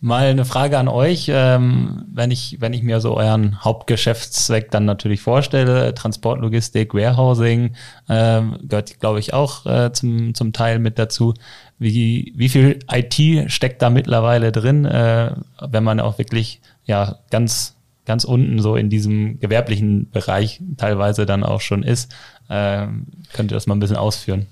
Mal 0.00 0.26
eine 0.26 0.44
Frage 0.44 0.78
an 0.78 0.86
euch, 0.86 1.28
ähm, 1.28 2.04
wenn 2.12 2.30
ich 2.30 2.58
wenn 2.60 2.72
ich 2.72 2.84
mir 2.84 3.00
so 3.00 3.16
euren 3.16 3.64
Hauptgeschäftszweck 3.64 4.70
dann 4.70 4.84
natürlich 4.84 5.20
vorstelle, 5.20 5.92
Transportlogistik, 5.92 6.94
Warehousing 6.94 7.74
ähm, 8.08 8.58
gehört, 8.62 9.00
glaube 9.00 9.18
ich, 9.18 9.34
auch 9.34 9.66
äh, 9.66 9.92
zum 9.92 10.34
zum 10.34 10.52
Teil 10.52 10.78
mit 10.78 11.00
dazu. 11.00 11.34
Wie 11.80 12.32
wie 12.36 12.48
viel 12.48 12.78
IT 12.92 13.50
steckt 13.50 13.82
da 13.82 13.90
mittlerweile 13.90 14.52
drin, 14.52 14.84
äh, 14.84 15.32
wenn 15.68 15.82
man 15.82 15.98
auch 15.98 16.18
wirklich 16.18 16.60
ja 16.84 17.18
ganz 17.30 17.74
ganz 18.06 18.22
unten 18.22 18.60
so 18.60 18.76
in 18.76 18.90
diesem 18.90 19.40
gewerblichen 19.40 20.10
Bereich 20.10 20.60
teilweise 20.76 21.26
dann 21.26 21.42
auch 21.42 21.60
schon 21.60 21.82
ist? 21.82 22.14
Äh, 22.48 22.86
könnt 23.32 23.50
ihr 23.50 23.56
das 23.56 23.66
mal 23.66 23.74
ein 23.74 23.80
bisschen 23.80 23.96
ausführen? 23.96 24.46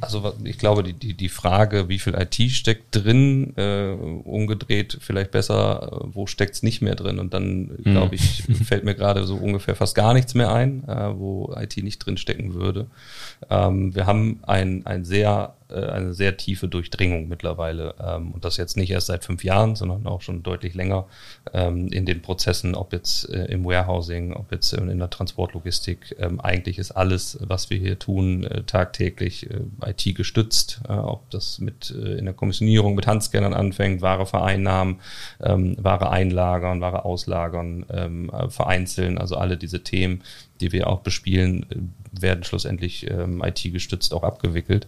Also 0.00 0.34
ich 0.44 0.58
glaube, 0.58 0.82
die, 0.82 0.92
die, 0.92 1.14
die 1.14 1.28
Frage, 1.28 1.88
wie 1.88 1.98
viel 1.98 2.14
IT 2.14 2.36
steckt 2.52 2.94
drin, 2.94 3.52
äh, 3.56 3.92
umgedreht 3.92 4.98
vielleicht 5.00 5.30
besser, 5.30 5.90
äh, 5.92 6.08
wo 6.12 6.26
steckt's 6.26 6.62
nicht 6.62 6.82
mehr 6.82 6.94
drin? 6.94 7.18
Und 7.18 7.34
dann, 7.34 7.78
hm. 7.82 7.92
glaube 7.92 8.14
ich, 8.14 8.44
fällt 8.64 8.84
mir 8.84 8.94
gerade 8.94 9.24
so 9.24 9.36
ungefähr 9.36 9.74
fast 9.74 9.94
gar 9.94 10.14
nichts 10.14 10.34
mehr 10.34 10.52
ein, 10.52 10.86
äh, 10.88 11.18
wo 11.18 11.54
IT 11.58 11.76
nicht 11.78 11.98
drin 11.98 12.16
stecken 12.16 12.54
würde. 12.54 12.86
Ähm, 13.50 13.94
wir 13.94 14.06
haben 14.06 14.40
ein, 14.42 14.86
ein 14.86 15.04
sehr 15.04 15.54
eine 15.74 16.14
sehr 16.14 16.36
tiefe 16.36 16.68
Durchdringung 16.68 17.28
mittlerweile. 17.28 17.94
Ähm, 18.00 18.32
und 18.32 18.44
das 18.44 18.56
jetzt 18.56 18.76
nicht 18.76 18.90
erst 18.90 19.08
seit 19.08 19.24
fünf 19.24 19.44
Jahren, 19.44 19.76
sondern 19.76 20.06
auch 20.06 20.22
schon 20.22 20.42
deutlich 20.42 20.74
länger 20.74 21.06
ähm, 21.52 21.88
in 21.88 22.06
den 22.06 22.22
Prozessen, 22.22 22.74
ob 22.74 22.92
jetzt 22.92 23.28
äh, 23.30 23.46
im 23.46 23.64
Warehousing, 23.64 24.32
ob 24.32 24.52
jetzt 24.52 24.72
in 24.72 24.98
der 24.98 25.10
Transportlogistik. 25.10 26.16
Ähm, 26.18 26.40
eigentlich 26.40 26.78
ist 26.78 26.92
alles, 26.92 27.38
was 27.40 27.70
wir 27.70 27.78
hier 27.78 27.98
tun, 27.98 28.44
äh, 28.44 28.62
tagtäglich 28.64 29.50
äh, 29.50 29.60
IT 29.84 30.14
gestützt. 30.16 30.80
Äh, 30.88 30.92
ob 30.92 31.30
das 31.30 31.58
mit 31.58 31.90
äh, 31.90 32.18
in 32.18 32.24
der 32.24 32.34
Kommissionierung 32.34 32.94
mit 32.94 33.06
Handscannern 33.06 33.54
anfängt, 33.54 34.02
Ware 34.02 34.26
vereinnahmen, 34.26 35.00
Ware 35.38 36.10
einlagern, 36.10 36.80
Ware 36.80 37.04
auslagern, 37.04 37.84
vereinzeln, 38.48 39.18
also 39.18 39.36
alle 39.36 39.56
diese 39.56 39.82
Themen, 39.82 40.22
die 40.60 40.72
wir 40.72 40.88
auch 40.88 41.00
bespielen, 41.00 41.94
werden 42.12 42.44
schlussendlich 42.44 43.08
ähm, 43.10 43.42
IT-gestützt 43.44 44.12
auch 44.12 44.22
abgewickelt. 44.22 44.86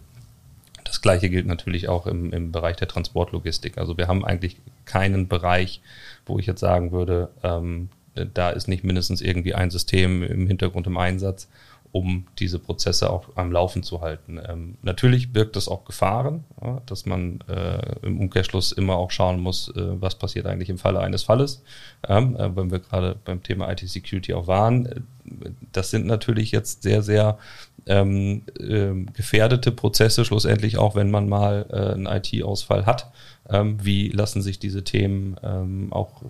Das 0.90 1.02
gleiche 1.02 1.30
gilt 1.30 1.46
natürlich 1.46 1.88
auch 1.88 2.08
im, 2.08 2.32
im 2.32 2.50
Bereich 2.50 2.74
der 2.74 2.88
Transportlogistik. 2.88 3.78
Also 3.78 3.96
wir 3.96 4.08
haben 4.08 4.24
eigentlich 4.24 4.56
keinen 4.86 5.28
Bereich, 5.28 5.82
wo 6.26 6.40
ich 6.40 6.46
jetzt 6.46 6.58
sagen 6.58 6.90
würde, 6.90 7.30
ähm, 7.44 7.90
da 8.34 8.50
ist 8.50 8.66
nicht 8.66 8.82
mindestens 8.82 9.20
irgendwie 9.20 9.54
ein 9.54 9.70
System 9.70 10.24
im 10.24 10.48
Hintergrund 10.48 10.88
im 10.88 10.96
Einsatz, 10.96 11.46
um 11.92 12.26
diese 12.40 12.58
Prozesse 12.58 13.08
auch 13.08 13.28
am 13.36 13.52
Laufen 13.52 13.84
zu 13.84 14.00
halten. 14.00 14.40
Ähm, 14.44 14.78
natürlich 14.82 15.32
birgt 15.32 15.54
das 15.54 15.68
auch 15.68 15.84
Gefahren, 15.84 16.42
ja, 16.60 16.82
dass 16.86 17.06
man 17.06 17.38
äh, 17.48 18.04
im 18.04 18.18
Umkehrschluss 18.18 18.72
immer 18.72 18.96
auch 18.96 19.12
schauen 19.12 19.38
muss, 19.38 19.68
äh, 19.68 20.00
was 20.00 20.16
passiert 20.16 20.46
eigentlich 20.46 20.70
im 20.70 20.78
Falle 20.78 20.98
eines 20.98 21.22
Falles. 21.22 21.62
Ähm, 22.08 22.34
äh, 22.34 22.56
wenn 22.56 22.72
wir 22.72 22.80
gerade 22.80 23.14
beim 23.24 23.44
Thema 23.44 23.70
IT-Security 23.70 24.34
auch 24.34 24.48
waren, 24.48 24.86
äh, 24.86 25.00
das 25.70 25.90
sind 25.90 26.06
natürlich 26.06 26.50
jetzt 26.50 26.82
sehr, 26.82 27.02
sehr 27.02 27.38
ähm, 27.86 28.42
äh, 28.58 29.10
gefährdete 29.12 29.72
Prozesse, 29.72 30.24
schlussendlich 30.24 30.78
auch, 30.78 30.94
wenn 30.94 31.10
man 31.10 31.28
mal 31.28 31.66
äh, 31.70 31.94
einen 31.94 32.06
IT-Ausfall 32.06 32.86
hat. 32.86 33.10
Ähm, 33.48 33.78
wie 33.82 34.08
lassen 34.08 34.42
sich 34.42 34.58
diese 34.58 34.84
Themen 34.84 35.36
ähm, 35.42 35.92
auch 35.92 36.22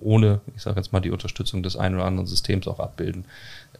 ohne, 0.00 0.40
ich 0.56 0.62
sage 0.62 0.76
jetzt 0.76 0.92
mal, 0.92 1.00
die 1.00 1.10
Unterstützung 1.10 1.62
des 1.62 1.76
einen 1.76 1.96
oder 1.96 2.04
anderen 2.04 2.26
Systems 2.26 2.66
auch 2.66 2.80
abbilden? 2.80 3.24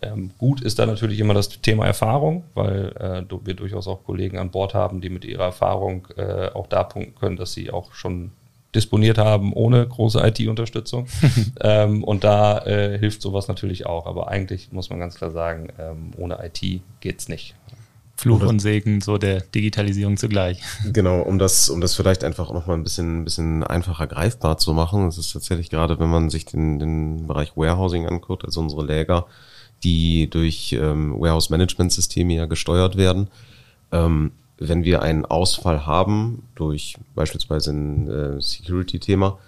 Ähm, 0.00 0.30
gut 0.38 0.60
ist 0.60 0.78
da 0.78 0.86
natürlich 0.86 1.18
immer 1.18 1.34
das 1.34 1.48
Thema 1.48 1.86
Erfahrung, 1.86 2.44
weil 2.54 2.92
äh, 2.98 3.34
wir 3.44 3.54
durchaus 3.54 3.88
auch 3.88 4.04
Kollegen 4.04 4.38
an 4.38 4.50
Bord 4.50 4.74
haben, 4.74 5.00
die 5.00 5.10
mit 5.10 5.24
ihrer 5.24 5.44
Erfahrung 5.44 6.06
äh, 6.16 6.50
auch 6.54 6.68
da 6.68 6.84
punkten 6.84 7.18
können, 7.18 7.36
dass 7.36 7.52
sie 7.52 7.70
auch 7.70 7.94
schon 7.94 8.30
disponiert 8.74 9.18
haben 9.18 9.52
ohne 9.52 9.86
große 9.86 10.20
IT-Unterstützung. 10.20 11.06
ähm, 11.60 12.04
und 12.04 12.24
da 12.24 12.58
äh, 12.66 12.98
hilft 12.98 13.22
sowas 13.22 13.48
natürlich 13.48 13.86
auch. 13.86 14.06
Aber 14.06 14.28
eigentlich 14.28 14.72
muss 14.72 14.90
man 14.90 14.98
ganz 14.98 15.14
klar 15.14 15.30
sagen, 15.30 15.68
ähm, 15.78 16.12
ohne 16.16 16.38
IT 16.44 16.82
geht's 17.00 17.28
nicht. 17.28 17.54
Fluch 18.18 18.42
und 18.42 18.58
Segen 18.58 19.00
so 19.00 19.16
der 19.16 19.40
Digitalisierung 19.40 20.16
zugleich. 20.16 20.60
Genau, 20.92 21.22
um 21.22 21.38
das, 21.38 21.68
um 21.68 21.80
das 21.80 21.94
vielleicht 21.94 22.24
einfach 22.24 22.48
auch 22.48 22.54
noch 22.54 22.66
mal 22.66 22.74
ein 22.74 22.82
bisschen, 22.82 23.20
ein 23.20 23.24
bisschen 23.24 23.62
einfacher 23.62 24.08
greifbar 24.08 24.58
zu 24.58 24.72
machen. 24.72 25.06
Es 25.06 25.18
ist 25.18 25.32
tatsächlich 25.32 25.70
gerade, 25.70 26.00
wenn 26.00 26.08
man 26.08 26.28
sich 26.28 26.44
den, 26.44 26.80
den 26.80 27.28
Bereich 27.28 27.56
Warehousing 27.56 28.06
anguckt, 28.06 28.44
also 28.44 28.60
unsere 28.60 28.84
Läger, 28.84 29.26
die 29.84 30.28
durch 30.28 30.72
ähm, 30.72 31.14
Warehouse-Management-Systeme 31.18 32.34
ja 32.34 32.46
gesteuert 32.46 32.96
werden. 32.96 33.28
Ähm, 33.92 34.32
wenn 34.58 34.84
wir 34.84 35.02
einen 35.02 35.24
Ausfall 35.24 35.86
haben 35.86 36.42
durch 36.54 36.96
beispielsweise 37.14 37.70
ein 37.70 38.10
äh, 38.10 38.40
Security-Thema, 38.40 39.38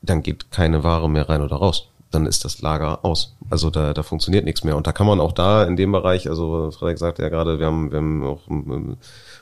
dann 0.00 0.22
geht 0.22 0.50
keine 0.50 0.84
Ware 0.84 1.08
mehr 1.08 1.28
rein 1.28 1.42
oder 1.42 1.56
raus. 1.56 1.88
Dann 2.10 2.26
ist 2.26 2.44
das 2.44 2.60
Lager 2.60 3.04
aus. 3.04 3.34
Also 3.48 3.70
da, 3.70 3.94
da 3.94 4.02
funktioniert 4.02 4.44
nichts 4.44 4.64
mehr. 4.64 4.76
Und 4.76 4.86
da 4.86 4.92
kann 4.92 5.06
man 5.06 5.18
auch 5.18 5.32
da 5.32 5.64
in 5.64 5.76
dem 5.76 5.92
Bereich, 5.92 6.28
also 6.28 6.70
Frederik 6.70 6.98
sagte 6.98 7.22
ja 7.22 7.30
gerade, 7.30 7.58
wir 7.58 7.66
haben, 7.66 7.90
wir 7.90 7.98
haben 7.98 8.24
auch 8.24 8.46
im, 8.48 8.96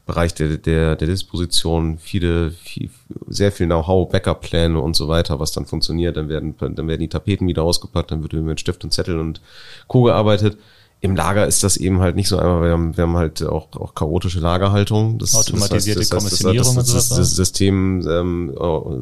Bereich 0.07 0.35
der, 0.35 0.57
der, 0.57 0.97
der 0.97 1.09
Disposition 1.09 1.99
viele, 1.99 2.51
viel, 2.51 2.91
sehr 3.29 3.53
viel 3.53 3.67
Know-how, 3.67 4.09
Backup-Pläne 4.11 4.81
und 4.81 4.97
so 4.97 5.09
weiter, 5.09 5.41
was 5.41 5.53
dann 5.53 5.67
funktioniert. 5.67 6.17
Dann 6.17 6.29
werden, 6.29 6.55
dann 6.59 6.89
werden 6.89 7.01
die 7.01 7.09
Tapeten 7.09 7.47
wieder 7.49 7.63
ausgepackt, 7.63 8.11
dann 8.11 8.23
wird 8.23 8.33
mit 8.33 8.61
Stift 8.61 8.83
und 8.85 8.93
Zettel 8.93 9.19
und 9.19 9.41
Co. 9.89 10.05
gearbeitet 10.05 10.57
im 11.03 11.17
Lager 11.17 11.47
ist 11.47 11.65
das 11.65 11.79
eben 11.79 12.01
halt 12.01 12.15
nicht 12.15 12.29
so 12.29 12.37
einfach. 12.37 12.63
Wir 12.63 12.73
haben, 12.73 12.97
wir 12.97 13.03
haben 13.03 13.17
halt 13.17 13.43
auch, 13.43 13.69
auch 13.73 13.95
chaotische 13.95 14.39
Lagerhaltung. 14.39 15.19
Das, 15.19 15.35
Automatisierte 15.35 16.01
das 16.01 16.11
heißt, 16.11 16.13
das 16.13 16.19
Kommissionierung 16.19 16.77
das, 16.77 16.87
das, 16.93 17.09
das, 17.09 17.19
das, 17.19 17.37
System, 17.37 18.07
ähm, 18.07 18.55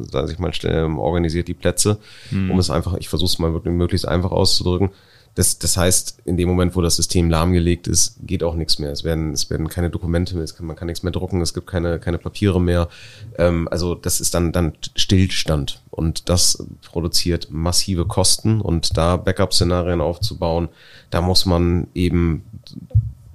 sag 0.09 0.31
ich 0.31 0.39
mal, 0.39 0.51
ähm, 0.63 0.97
organisiert 0.97 1.49
die 1.49 1.53
Plätze, 1.53 1.97
hm. 2.29 2.51
um 2.51 2.59
es 2.59 2.69
einfach, 2.69 2.95
ich 2.95 3.09
versuche 3.09 3.29
es 3.29 3.39
mal 3.39 3.53
wirklich 3.53 3.73
möglichst 3.73 4.07
einfach 4.07 4.31
auszudrücken. 4.31 4.91
Das, 5.35 5.59
das 5.59 5.77
heißt, 5.77 6.19
in 6.25 6.37
dem 6.37 6.49
Moment, 6.49 6.75
wo 6.75 6.81
das 6.81 6.95
System 6.95 7.29
lahmgelegt 7.29 7.87
ist, 7.87 8.15
geht 8.21 8.43
auch 8.43 8.55
nichts 8.55 8.79
mehr. 8.79 8.91
Es 8.91 9.03
werden, 9.03 9.31
es 9.33 9.49
werden 9.49 9.69
keine 9.69 9.89
Dokumente 9.89 10.35
mehr, 10.35 10.45
kann, 10.47 10.65
man 10.65 10.75
kann 10.75 10.87
nichts 10.87 11.03
mehr 11.03 11.11
drucken, 11.11 11.41
es 11.41 11.53
gibt 11.53 11.67
keine, 11.67 11.99
keine 11.99 12.17
Papiere 12.17 12.59
mehr. 12.59 12.89
Ähm, 13.37 13.67
also 13.69 13.95
das 13.95 14.19
ist 14.19 14.33
dann, 14.33 14.51
dann 14.51 14.73
Stillstand. 14.95 15.81
Und 15.91 16.29
das 16.29 16.65
produziert 16.81 17.47
massive 17.51 18.05
Kosten. 18.05 18.61
Und 18.61 18.97
da 18.97 19.17
Backup-Szenarien 19.17 20.01
aufzubauen, 20.01 20.69
da 21.09 21.21
muss 21.21 21.45
man 21.45 21.87
eben 21.93 22.43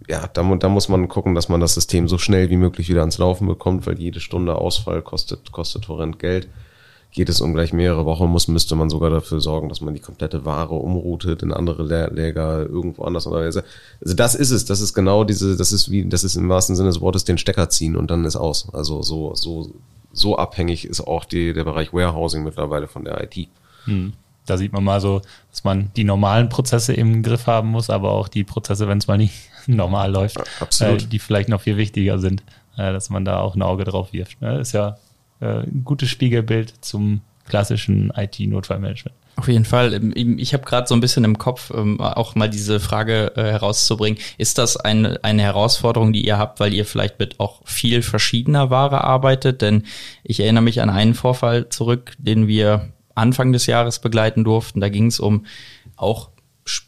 ja, 0.06 0.26
da, 0.26 0.42
da 0.56 0.68
muss 0.68 0.88
man 0.88 1.08
gucken, 1.08 1.34
dass 1.34 1.48
man 1.48 1.60
das 1.60 1.74
System 1.74 2.08
so 2.08 2.18
schnell 2.18 2.50
wie 2.50 2.58
möglich 2.58 2.90
wieder 2.90 3.00
ans 3.00 3.16
Laufen 3.16 3.46
bekommt, 3.46 3.86
weil 3.86 3.98
jede 3.98 4.20
Stunde 4.20 4.56
Ausfall 4.56 5.00
kostet, 5.00 5.50
kostet 5.50 5.88
horrend 5.88 6.18
Geld 6.18 6.48
geht 7.14 7.28
es 7.28 7.40
um 7.40 7.54
gleich 7.54 7.72
mehrere 7.72 8.04
Wochen, 8.04 8.26
muss, 8.26 8.48
müsste 8.48 8.74
man 8.74 8.90
sogar 8.90 9.08
dafür 9.08 9.40
sorgen, 9.40 9.68
dass 9.68 9.80
man 9.80 9.94
die 9.94 10.00
komplette 10.00 10.44
Ware 10.44 10.74
umroutet 10.74 11.44
in 11.44 11.52
andere 11.52 11.84
Läger 12.12 12.66
irgendwo 12.66 13.04
anders. 13.04 13.28
Also 13.28 13.62
das 14.00 14.34
ist 14.34 14.50
es, 14.50 14.64
das 14.64 14.80
ist 14.80 14.94
genau 14.94 15.22
diese, 15.22 15.56
das 15.56 15.70
ist 15.70 15.92
wie, 15.92 16.04
das 16.04 16.24
ist 16.24 16.34
im 16.34 16.48
wahrsten 16.48 16.74
Sinne 16.74 16.88
des 16.88 17.00
Wortes 17.00 17.24
den 17.24 17.38
Stecker 17.38 17.70
ziehen 17.70 17.96
und 17.96 18.10
dann 18.10 18.24
ist 18.24 18.34
aus. 18.34 18.68
Also 18.74 19.02
so, 19.02 19.32
so, 19.36 19.70
so 20.12 20.36
abhängig 20.36 20.86
ist 20.86 21.00
auch 21.00 21.24
die, 21.24 21.52
der 21.52 21.62
Bereich 21.62 21.92
Warehousing 21.92 22.42
mittlerweile 22.42 22.88
von 22.88 23.04
der 23.04 23.22
IT. 23.22 23.48
Hm. 23.84 24.12
Da 24.46 24.58
sieht 24.58 24.72
man 24.72 24.82
mal 24.82 25.00
so, 25.00 25.22
dass 25.50 25.62
man 25.62 25.92
die 25.96 26.04
normalen 26.04 26.48
Prozesse 26.48 26.94
im 26.94 27.22
Griff 27.22 27.46
haben 27.46 27.68
muss, 27.68 27.90
aber 27.90 28.10
auch 28.10 28.26
die 28.26 28.42
Prozesse, 28.42 28.88
wenn 28.88 28.98
es 28.98 29.06
mal 29.06 29.18
nicht 29.18 29.34
normal 29.68 30.10
läuft, 30.10 30.38
äh, 30.80 30.96
die 30.96 31.20
vielleicht 31.20 31.48
noch 31.48 31.60
viel 31.60 31.76
wichtiger 31.76 32.18
sind, 32.18 32.42
äh, 32.76 32.92
dass 32.92 33.08
man 33.08 33.24
da 33.24 33.38
auch 33.38 33.54
ein 33.54 33.62
Auge 33.62 33.84
drauf 33.84 34.12
wirft. 34.12 34.42
Ne? 34.42 34.58
Ist 34.58 34.72
ja 34.72 34.98
äh, 35.44 35.62
ein 35.62 35.82
gutes 35.84 36.08
Spiegelbild 36.08 36.74
zum 36.80 37.20
klassischen 37.46 38.10
IT-Notfallmanagement. 38.16 39.14
Auf 39.36 39.48
jeden 39.48 39.64
Fall. 39.64 39.92
Ähm, 39.92 40.38
ich 40.38 40.54
habe 40.54 40.64
gerade 40.64 40.86
so 40.86 40.94
ein 40.94 41.00
bisschen 41.00 41.24
im 41.24 41.38
Kopf, 41.38 41.72
ähm, 41.74 42.00
auch 42.00 42.34
mal 42.34 42.48
diese 42.48 42.80
Frage 42.80 43.32
äh, 43.36 43.42
herauszubringen. 43.42 44.18
Ist 44.38 44.58
das 44.58 44.76
eine, 44.76 45.22
eine 45.22 45.42
Herausforderung, 45.42 46.12
die 46.12 46.24
ihr 46.24 46.38
habt, 46.38 46.60
weil 46.60 46.72
ihr 46.72 46.84
vielleicht 46.84 47.18
mit 47.18 47.40
auch 47.40 47.60
viel 47.64 48.02
verschiedener 48.02 48.70
Ware 48.70 49.04
arbeitet? 49.04 49.60
Denn 49.62 49.84
ich 50.22 50.40
erinnere 50.40 50.62
mich 50.62 50.80
an 50.80 50.90
einen 50.90 51.14
Vorfall 51.14 51.68
zurück, 51.68 52.12
den 52.18 52.46
wir 52.46 52.88
Anfang 53.14 53.52
des 53.52 53.66
Jahres 53.66 53.98
begleiten 53.98 54.44
durften. 54.44 54.80
Da 54.80 54.88
ging 54.88 55.06
es 55.06 55.20
um 55.20 55.46
auch 55.96 56.30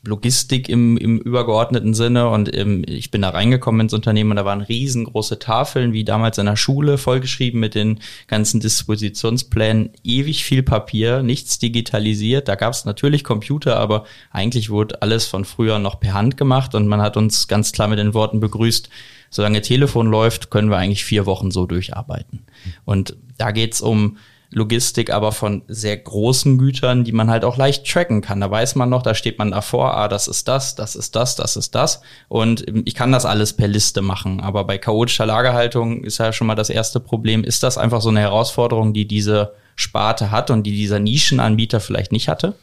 Logistik 0.04 0.68
im, 0.70 0.96
im 0.96 1.18
übergeordneten 1.18 1.92
Sinne 1.92 2.30
und 2.30 2.54
ähm, 2.56 2.82
ich 2.86 3.10
bin 3.10 3.22
da 3.22 3.30
reingekommen 3.30 3.82
ins 3.82 3.92
Unternehmen 3.92 4.30
und 4.30 4.36
da 4.36 4.44
waren 4.46 4.62
riesengroße 4.62 5.38
Tafeln, 5.38 5.92
wie 5.92 6.04
damals 6.04 6.38
in 6.38 6.46
der 6.46 6.56
Schule, 6.56 6.96
vollgeschrieben 6.96 7.60
mit 7.60 7.74
den 7.74 8.00
ganzen 8.26 8.60
Dispositionsplänen, 8.60 9.90
ewig 10.02 10.44
viel 10.44 10.62
Papier, 10.62 11.22
nichts 11.22 11.58
digitalisiert. 11.58 12.48
Da 12.48 12.54
gab 12.54 12.72
es 12.72 12.86
natürlich 12.86 13.22
Computer, 13.22 13.76
aber 13.76 14.04
eigentlich 14.30 14.70
wurde 14.70 15.02
alles 15.02 15.26
von 15.26 15.44
früher 15.44 15.78
noch 15.78 16.00
per 16.00 16.14
Hand 16.14 16.38
gemacht 16.38 16.74
und 16.74 16.86
man 16.86 17.02
hat 17.02 17.18
uns 17.18 17.46
ganz 17.46 17.72
klar 17.72 17.88
mit 17.88 17.98
den 17.98 18.14
Worten 18.14 18.40
begrüßt, 18.40 18.88
solange 19.28 19.60
Telefon 19.60 20.06
läuft, 20.06 20.50
können 20.50 20.70
wir 20.70 20.78
eigentlich 20.78 21.04
vier 21.04 21.26
Wochen 21.26 21.50
so 21.50 21.66
durcharbeiten. 21.66 22.46
Und 22.86 23.16
da 23.36 23.50
geht's 23.50 23.82
um 23.82 24.16
Logistik, 24.50 25.12
aber 25.12 25.32
von 25.32 25.62
sehr 25.68 25.96
großen 25.96 26.56
Gütern, 26.58 27.04
die 27.04 27.12
man 27.12 27.30
halt 27.30 27.44
auch 27.44 27.56
leicht 27.56 27.86
tracken 27.86 28.20
kann. 28.20 28.40
Da 28.40 28.50
weiß 28.50 28.76
man 28.76 28.88
noch, 28.88 29.02
da 29.02 29.14
steht 29.14 29.38
man 29.38 29.50
davor, 29.50 29.96
ah, 29.96 30.08
das 30.08 30.28
ist 30.28 30.48
das, 30.48 30.74
das 30.74 30.94
ist 30.94 31.16
das, 31.16 31.36
das 31.36 31.56
ist 31.56 31.74
das. 31.74 32.00
Und 32.28 32.64
ich 32.84 32.94
kann 32.94 33.12
das 33.12 33.26
alles 33.26 33.52
per 33.52 33.68
Liste 33.68 34.02
machen. 34.02 34.40
Aber 34.40 34.64
bei 34.64 34.78
chaotischer 34.78 35.26
Lagerhaltung 35.26 36.04
ist 36.04 36.18
ja 36.18 36.32
schon 36.32 36.46
mal 36.46 36.54
das 36.54 36.70
erste 36.70 37.00
Problem. 37.00 37.44
Ist 37.44 37.62
das 37.62 37.76
einfach 37.78 38.00
so 38.00 38.08
eine 38.08 38.20
Herausforderung, 38.20 38.92
die 38.92 39.06
diese 39.06 39.52
Sparte 39.74 40.30
hat 40.30 40.50
und 40.50 40.62
die 40.62 40.72
dieser 40.72 41.00
Nischenanbieter 41.00 41.80
vielleicht 41.80 42.12
nicht 42.12 42.28
hatte? 42.28 42.54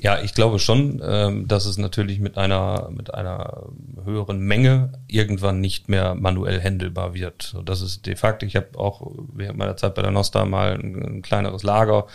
Ja, 0.00 0.20
ich 0.20 0.32
glaube 0.32 0.60
schon, 0.60 1.02
ähm, 1.04 1.48
dass 1.48 1.66
es 1.66 1.76
natürlich 1.76 2.20
mit 2.20 2.38
einer, 2.38 2.88
mit 2.92 3.12
einer 3.12 3.64
höheren 4.04 4.38
Menge 4.38 4.92
irgendwann 5.08 5.60
nicht 5.60 5.88
mehr 5.88 6.14
manuell 6.14 6.60
händelbar 6.60 7.14
wird. 7.14 7.56
Das 7.64 7.80
ist 7.82 8.06
de 8.06 8.14
facto, 8.14 8.46
ich 8.46 8.54
habe 8.54 8.78
auch 8.78 9.10
während 9.32 9.58
meiner 9.58 9.76
Zeit 9.76 9.96
bei 9.96 10.02
der 10.02 10.12
Nosta 10.12 10.44
mal 10.44 10.74
ein, 10.74 11.02
ein 11.02 11.22
kleineres 11.22 11.64
Lager 11.64 12.06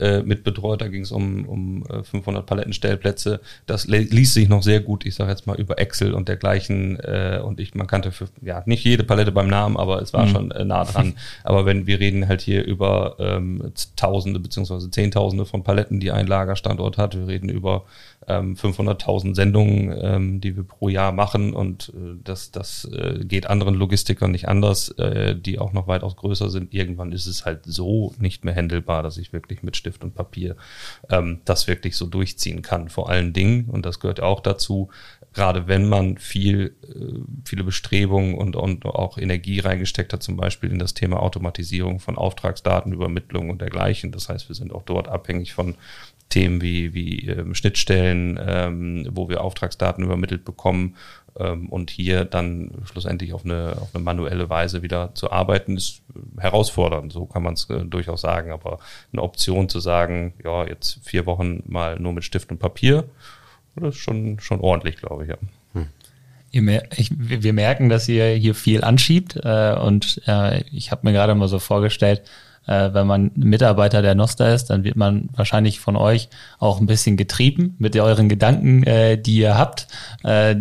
äh, 0.00 0.22
mit 0.22 0.44
betreut, 0.44 0.80
da 0.80 0.88
ging 0.88 1.02
es 1.02 1.12
um, 1.12 1.44
um 1.46 1.84
500 1.84 2.42
äh, 2.42 2.46
Palettenstellplätze. 2.46 3.40
Das 3.66 3.86
ließ 3.86 4.34
sich 4.34 4.48
noch 4.48 4.62
sehr 4.62 4.80
gut, 4.80 5.06
ich 5.06 5.14
sage 5.14 5.30
jetzt 5.30 5.46
mal, 5.46 5.58
über 5.58 5.78
Excel 5.78 6.14
und 6.14 6.28
dergleichen 6.28 6.98
äh, 7.00 7.40
und 7.44 7.60
ich, 7.60 7.74
man 7.74 7.86
kannte 7.86 8.10
für, 8.10 8.28
ja, 8.42 8.62
nicht 8.66 8.84
jede 8.84 9.04
Palette 9.04 9.32
beim 9.32 9.48
Namen, 9.48 9.76
aber 9.76 10.00
es 10.02 10.12
war 10.12 10.26
mhm. 10.26 10.30
schon 10.30 10.50
äh, 10.50 10.64
nah 10.64 10.84
dran. 10.84 11.14
Aber 11.44 11.66
wenn 11.66 11.86
wir 11.86 12.00
reden 12.00 12.28
halt 12.28 12.40
hier 12.40 12.64
über 12.64 13.16
ähm, 13.18 13.72
Tausende 13.96 14.40
beziehungsweise 14.40 14.90
Zehntausende 14.90 15.46
von 15.46 15.62
Paletten, 15.62 16.00
die 16.00 16.10
ein 16.10 16.26
Lagerstandort 16.26 16.98
hat, 16.98 17.16
wir 17.16 17.26
reden 17.26 17.48
über 17.48 17.84
ähm, 18.26 18.54
500.000 18.54 19.34
Sendungen, 19.34 19.98
ähm, 20.00 20.40
die 20.40 20.56
wir 20.56 20.64
pro 20.64 20.88
Jahr 20.88 21.12
machen 21.12 21.54
und 21.54 21.92
äh, 21.96 22.18
das, 22.22 22.50
das 22.50 22.84
äh, 22.92 23.24
geht 23.24 23.46
anderen 23.46 23.74
Logistikern 23.74 24.30
nicht 24.30 24.48
anders, 24.48 24.90
äh, 24.98 25.34
die 25.34 25.58
auch 25.58 25.72
noch 25.72 25.86
weitaus 25.86 26.16
größer 26.16 26.50
sind. 26.50 26.74
Irgendwann 26.74 27.12
ist 27.12 27.26
es 27.26 27.46
halt 27.46 27.60
so 27.64 28.14
nicht 28.18 28.44
mehr 28.44 28.54
händelbar, 28.54 29.02
dass 29.02 29.16
ich 29.16 29.32
wirklich 29.32 29.62
mit 29.62 29.76
Stift 29.76 30.04
und 30.04 30.14
Papier 30.14 30.56
ähm, 31.08 31.40
das 31.44 31.66
wirklich 31.66 31.96
so 31.96 32.06
durchziehen 32.06 32.62
kann. 32.62 32.88
Vor 32.88 33.08
allen 33.08 33.32
Dingen, 33.32 33.64
und 33.66 33.86
das 33.86 34.00
gehört 34.00 34.20
auch 34.20 34.40
dazu, 34.40 34.90
gerade 35.32 35.66
wenn 35.66 35.88
man 35.88 36.18
viel, 36.18 36.74
äh, 36.82 37.20
viele 37.44 37.64
Bestrebungen 37.64 38.34
und, 38.34 38.54
und 38.54 38.84
auch 38.84 39.16
Energie 39.16 39.60
reingesteckt 39.60 40.12
hat, 40.12 40.22
zum 40.22 40.36
Beispiel 40.36 40.70
in 40.70 40.78
das 40.78 40.92
Thema 40.94 41.22
Automatisierung 41.22 42.00
von 42.00 42.16
Auftragsdatenübermittlung 42.16 43.48
und 43.48 43.62
dergleichen. 43.62 44.12
Das 44.12 44.28
heißt, 44.28 44.48
wir 44.48 44.56
sind 44.56 44.72
auch 44.72 44.82
dort 44.82 45.08
abhängig 45.08 45.54
von 45.54 45.76
Themen 46.30 46.62
wie, 46.62 46.94
wie 46.94 47.26
ähm, 47.28 47.54
Schnittstellen, 47.54 48.09
ähm, 48.16 49.08
wo 49.10 49.28
wir 49.28 49.42
Auftragsdaten 49.42 50.04
übermittelt 50.04 50.44
bekommen 50.44 50.96
ähm, 51.38 51.68
und 51.68 51.90
hier 51.90 52.24
dann 52.24 52.70
schlussendlich 52.84 53.32
auf 53.32 53.44
eine, 53.44 53.76
auf 53.80 53.94
eine 53.94 54.02
manuelle 54.02 54.50
Weise 54.50 54.82
wieder 54.82 55.14
zu 55.14 55.30
arbeiten, 55.30 55.76
ist 55.76 56.02
herausfordernd, 56.38 57.12
so 57.12 57.26
kann 57.26 57.42
man 57.42 57.54
es 57.54 57.68
äh, 57.70 57.84
durchaus 57.84 58.20
sagen. 58.20 58.52
Aber 58.52 58.78
eine 59.12 59.22
Option 59.22 59.68
zu 59.68 59.80
sagen, 59.80 60.34
ja, 60.44 60.66
jetzt 60.66 61.00
vier 61.02 61.26
Wochen 61.26 61.62
mal 61.66 61.98
nur 61.98 62.12
mit 62.12 62.24
Stift 62.24 62.50
und 62.50 62.58
Papier, 62.58 63.04
das 63.76 63.94
ist 63.94 64.00
schon, 64.00 64.40
schon 64.40 64.60
ordentlich, 64.60 64.96
glaube 64.96 65.24
ich, 65.24 65.30
ja. 65.30 65.36
Hm. 65.74 65.88
Ich, 66.96 67.12
wir 67.16 67.52
merken, 67.52 67.88
dass 67.88 68.08
ihr 68.08 68.26
hier 68.30 68.56
viel 68.56 68.82
anschiebt 68.82 69.36
äh, 69.36 69.74
und 69.74 70.20
äh, 70.26 70.62
ich 70.72 70.90
habe 70.90 71.06
mir 71.06 71.12
gerade 71.12 71.34
mal 71.36 71.46
so 71.46 71.60
vorgestellt, 71.60 72.22
äh, 72.66 72.90
wenn 72.92 73.06
man 73.06 73.30
Mitarbeiter 73.34 74.02
der 74.02 74.14
Nosta 74.14 74.52
ist, 74.52 74.66
dann 74.66 74.84
wird 74.84 74.96
man 74.96 75.28
wahrscheinlich 75.34 75.80
von 75.80 75.96
euch 75.96 76.28
auch 76.58 76.80
ein 76.80 76.86
bisschen 76.86 77.16
getrieben 77.16 77.74
mit 77.78 77.96
euren 77.96 78.28
Gedanken, 78.28 78.82
äh, 78.84 79.20
die 79.20 79.36
ihr 79.36 79.58
habt. 79.58 79.86
Äh, 80.22 80.56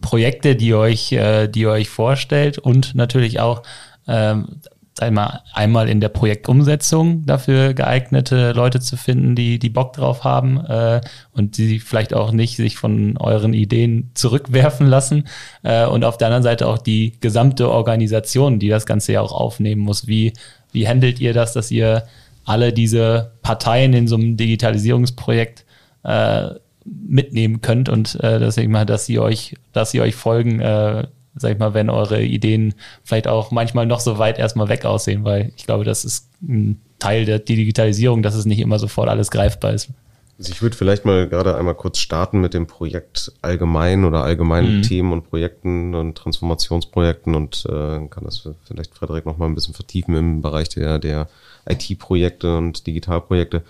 Projekte, 0.00 0.56
die 0.56 0.74
euch, 0.74 1.12
äh, 1.12 1.48
die 1.48 1.60
ihr 1.60 1.70
euch 1.70 1.88
vorstellt 1.90 2.58
und 2.58 2.94
natürlich 2.94 3.38
auch 3.40 3.62
ähm, 4.08 4.60
einmal, 4.98 5.40
einmal 5.52 5.88
in 5.88 6.00
der 6.00 6.08
Projektumsetzung 6.08 7.24
dafür 7.26 7.74
geeignete 7.74 8.52
Leute 8.52 8.80
zu 8.80 8.96
finden, 8.96 9.34
die, 9.34 9.58
die 9.58 9.70
Bock 9.70 9.92
drauf 9.92 10.24
haben 10.24 10.58
äh, 10.66 11.00
und 11.32 11.56
die 11.58 11.80
vielleicht 11.80 12.14
auch 12.14 12.32
nicht 12.32 12.56
sich 12.56 12.76
von 12.76 13.16
euren 13.16 13.52
Ideen 13.52 14.10
zurückwerfen 14.14 14.86
lassen. 14.86 15.24
Äh, 15.62 15.86
und 15.86 16.04
auf 16.04 16.18
der 16.18 16.28
anderen 16.28 16.42
Seite 16.42 16.66
auch 16.66 16.78
die 16.78 17.18
gesamte 17.20 17.70
Organisation, 17.70 18.58
die 18.58 18.68
das 18.68 18.86
Ganze 18.86 19.12
ja 19.12 19.20
auch 19.20 19.32
aufnehmen 19.32 19.82
muss. 19.82 20.06
Wie, 20.06 20.32
wie 20.72 20.88
handelt 20.88 21.20
ihr 21.20 21.32
das, 21.32 21.52
dass 21.52 21.70
ihr 21.70 22.04
alle 22.44 22.72
diese 22.72 23.32
Parteien 23.42 23.92
in 23.92 24.08
so 24.08 24.16
einem 24.16 24.36
Digitalisierungsprojekt 24.36 25.64
äh, 26.04 26.50
mitnehmen 26.84 27.60
könnt 27.60 27.88
und 27.88 28.14
äh, 28.20 28.38
deswegen 28.38 28.72
mal, 28.72 28.86
dass 28.86 29.06
sie 29.06 29.18
euch, 29.18 29.56
dass 29.72 29.90
sie 29.90 30.00
euch 30.00 30.14
folgen, 30.14 30.60
äh, 30.60 31.06
sag 31.36 31.52
ich 31.52 31.58
mal, 31.58 31.74
wenn 31.74 31.90
eure 31.90 32.22
Ideen 32.22 32.74
vielleicht 33.04 33.28
auch 33.28 33.50
manchmal 33.50 33.86
noch 33.86 34.00
so 34.00 34.18
weit 34.18 34.38
erstmal 34.38 34.68
weg 34.68 34.84
aussehen, 34.84 35.24
weil 35.24 35.52
ich 35.56 35.66
glaube, 35.66 35.84
das 35.84 36.04
ist 36.04 36.28
ein 36.42 36.80
Teil 36.98 37.24
der 37.24 37.38
Digitalisierung, 37.38 38.22
dass 38.22 38.34
es 38.34 38.46
nicht 38.46 38.60
immer 38.60 38.78
sofort 38.78 39.08
alles 39.08 39.30
greifbar 39.30 39.72
ist. 39.72 39.90
Also 40.40 40.52
ich 40.52 40.62
würde 40.62 40.74
vielleicht 40.74 41.04
mal 41.04 41.28
gerade 41.28 41.54
einmal 41.54 41.74
kurz 41.74 41.98
starten 41.98 42.40
mit 42.40 42.54
dem 42.54 42.66
Projekt 42.66 43.30
allgemein 43.42 44.06
oder 44.06 44.24
allgemeinen 44.24 44.78
mhm. 44.78 44.82
Themen 44.82 45.12
und 45.12 45.28
Projekten 45.28 45.94
und 45.94 46.16
Transformationsprojekten 46.16 47.34
und 47.34 47.66
äh, 47.68 48.06
kann 48.08 48.24
das 48.24 48.48
vielleicht 48.64 48.94
Frederik 48.94 49.26
noch 49.26 49.36
mal 49.36 49.44
ein 49.44 49.54
bisschen 49.54 49.74
vertiefen 49.74 50.14
im 50.14 50.40
Bereich 50.40 50.70
der, 50.70 50.98
der 50.98 51.28
IT-Projekte 51.68 52.56
und 52.56 52.86
Digitalprojekte. 52.86 53.64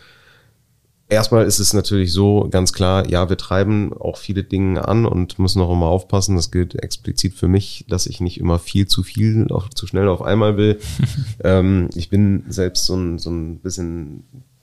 Erstmal 1.08 1.44
ist 1.44 1.58
es 1.58 1.74
natürlich 1.74 2.12
so 2.12 2.46
ganz 2.48 2.72
klar, 2.72 3.04
ja, 3.10 3.28
wir 3.28 3.36
treiben 3.36 3.92
auch 3.92 4.16
viele 4.16 4.44
Dinge 4.44 4.86
an 4.86 5.06
und 5.06 5.40
müssen 5.40 5.60
auch 5.60 5.72
immer 5.72 5.86
aufpassen. 5.86 6.36
Das 6.36 6.52
gilt 6.52 6.80
explizit 6.80 7.34
für 7.34 7.48
mich, 7.48 7.84
dass 7.88 8.06
ich 8.06 8.20
nicht 8.20 8.38
immer 8.38 8.60
viel 8.60 8.86
zu 8.86 9.02
viel, 9.02 9.48
auf, 9.50 9.70
zu 9.70 9.88
schnell 9.88 10.06
auf 10.06 10.22
einmal 10.22 10.56
will. 10.56 10.78
ähm, 11.42 11.90
ich 11.96 12.10
bin 12.10 12.44
selbst 12.48 12.86
so 12.86 12.94
ein, 12.94 13.18
so 13.18 13.28
ein 13.28 13.58
bisschen 13.58 14.22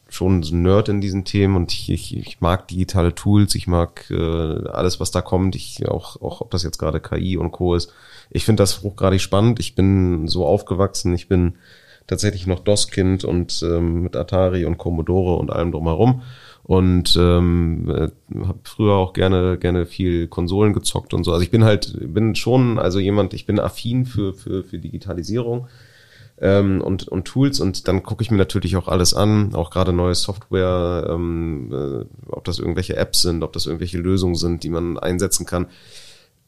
schon 0.10 0.44
so 0.44 0.56
ein 0.56 0.62
Nerd 0.62 0.90
in 0.90 1.02
diesen 1.02 1.26
Themen 1.26 1.56
und 1.56 1.72
ich, 1.74 1.90
ich, 1.90 2.16
ich 2.18 2.42
mag 2.42 2.68
digitale 2.68 3.14
Tools, 3.14 3.56
ich 3.56 3.68
mag 3.68 4.10
äh, 4.10 4.68
alles, 4.70 5.00
was 5.00 5.12
da 5.12 5.22
kommt. 5.22 5.56
Ich 5.56 5.88
auch, 5.88 6.22
auch 6.22 6.42
ob 6.42 6.52
das 6.52 6.64
jetzt 6.64 6.78
gerade 6.78 7.00
KI 7.00 7.38
und 7.38 7.52
Co. 7.52 7.76
ist. 7.76 7.94
Ich 8.30 8.46
finde 8.46 8.64
das 8.64 8.82
hochgradig 8.84 9.22
spannend. 9.22 9.60
Ich 9.60 9.76
bin 9.76 10.28
so 10.28 10.46
aufgewachsen. 10.46 11.14
Ich 11.14 11.28
bin 11.28 11.56
tatsächlich 12.08 12.48
noch 12.48 12.60
DOS-Kind 12.60 13.24
und 13.26 13.62
ähm, 13.64 14.04
mit 14.04 14.16
Atari 14.16 14.66
und 14.66 14.78
Commodore 14.78 15.36
und 15.36 15.52
allem 15.52 15.72
drumherum. 15.72 16.22
Und 16.64 17.16
ähm, 17.18 17.90
äh, 17.90 18.10
habe 18.46 18.60
früher 18.64 18.96
auch 18.96 19.14
gerne 19.14 19.58
gerne 19.58 19.86
viel 19.86 20.28
Konsolen 20.28 20.74
gezockt 20.74 21.14
und 21.14 21.24
so. 21.24 21.32
Also 21.32 21.44
ich 21.44 21.52
bin 21.52 21.64
halt 21.64 21.98
bin 22.14 22.36
schon 22.36 22.78
also 22.78 23.00
jemand, 23.00 23.34
ich 23.34 23.46
bin 23.46 23.60
affin 23.60 24.06
für 24.06 24.34
für 24.34 24.64
für 24.64 24.78
Digitalisierung 24.78 25.68
ähm, 26.40 26.82
und 26.82 27.08
und 27.08 27.26
Tools 27.26 27.60
und 27.60 27.88
dann 27.88 28.04
gucke 28.04 28.24
ich 28.24 28.32
mir 28.32 28.38
natürlich 28.38 28.76
auch 28.78 28.88
alles 28.88 29.14
an, 29.14 29.56
auch 29.56 29.70
gerade 29.70 29.94
neue 29.94 30.16
Software, 30.16 31.08
ähm, 31.10 31.72
äh, 31.72 32.06
ob 32.32 32.44
das 32.46 32.60
irgendwelche 32.60 32.96
Apps 32.96 33.22
sind, 33.22 33.44
ob 33.44 33.54
das 33.54 33.66
irgendwelche 33.66 33.98
Lösungen 33.98 34.36
sind, 34.36 34.64
die 34.64 34.70
man 34.70 34.98
einsetzen 34.98 35.46
kann 35.46 35.68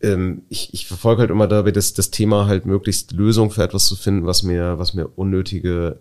ähm, 0.01 0.43
ich, 0.49 0.73
ich 0.73 0.87
verfolge 0.87 1.21
halt 1.21 1.31
immer 1.31 1.47
dabei 1.47 1.71
das, 1.71 1.93
das 1.93 2.11
Thema 2.11 2.47
halt 2.47 2.65
möglichst 2.65 3.11
Lösung 3.11 3.51
für 3.51 3.63
etwas 3.63 3.85
zu 3.85 3.95
finden, 3.95 4.25
was 4.25 4.43
mir, 4.43 4.79
was 4.79 4.93
mir 4.93 5.07
unnötige 5.17 5.99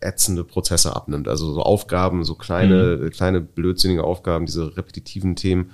ätzende 0.00 0.44
Prozesse 0.44 0.94
abnimmt. 0.94 1.28
Also 1.28 1.52
so 1.52 1.62
Aufgaben, 1.62 2.24
so 2.24 2.34
kleine, 2.34 2.98
mhm. 3.00 3.10
kleine 3.10 3.40
blödsinnige 3.40 4.04
Aufgaben, 4.04 4.46
diese 4.46 4.76
repetitiven 4.76 5.36
Themen, 5.36 5.70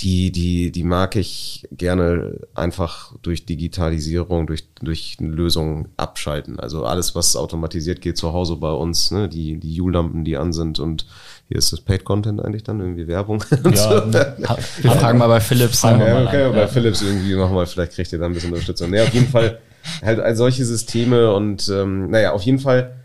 die, 0.00 0.32
die, 0.32 0.72
die 0.72 0.84
mag 0.84 1.16
ich 1.16 1.68
gerne 1.70 2.40
einfach 2.54 3.14
durch 3.22 3.44
Digitalisierung, 3.46 4.46
durch, 4.46 4.64
durch 4.80 5.16
Lösungen 5.20 5.88
abschalten. 5.96 6.58
Also 6.58 6.84
alles, 6.84 7.14
was 7.14 7.36
automatisiert 7.36 8.00
geht 8.00 8.16
zu 8.16 8.32
Hause 8.32 8.56
bei 8.56 8.72
uns, 8.72 9.10
ne, 9.10 9.28
die, 9.28 9.58
die 9.58 9.80
U-Lampen, 9.80 10.24
die 10.24 10.36
an 10.36 10.52
sind 10.52 10.78
und 10.78 11.06
hier 11.48 11.58
ist 11.58 11.72
das 11.72 11.80
Paid 11.80 12.04
Content 12.04 12.42
eigentlich 12.42 12.64
dann 12.64 12.80
irgendwie 12.80 13.06
Werbung. 13.06 13.44
Ja, 13.72 14.02
so. 14.02 14.12
wir 14.12 14.90
fragen 14.92 15.18
mal 15.18 15.28
bei 15.28 15.40
Philips. 15.40 15.84
Ne? 15.84 15.98
Ja, 15.98 16.26
okay, 16.26 16.50
bei 16.50 16.60
ja. 16.60 16.68
Philips 16.68 17.02
irgendwie 17.02 17.34
nochmal, 17.34 17.66
vielleicht 17.66 17.92
kriegt 17.92 18.12
ihr 18.12 18.18
da 18.18 18.26
ein 18.26 18.32
bisschen 18.32 18.50
Unterstützung. 18.50 18.90
Naja, 18.90 19.04
auf 19.04 19.14
jeden 19.14 19.28
Fall 19.28 19.58
halt 20.02 20.36
solche 20.36 20.64
Systeme 20.64 21.32
und 21.34 21.68
ähm, 21.68 22.10
naja, 22.10 22.32
auf 22.32 22.42
jeden 22.42 22.58
Fall 22.58 23.01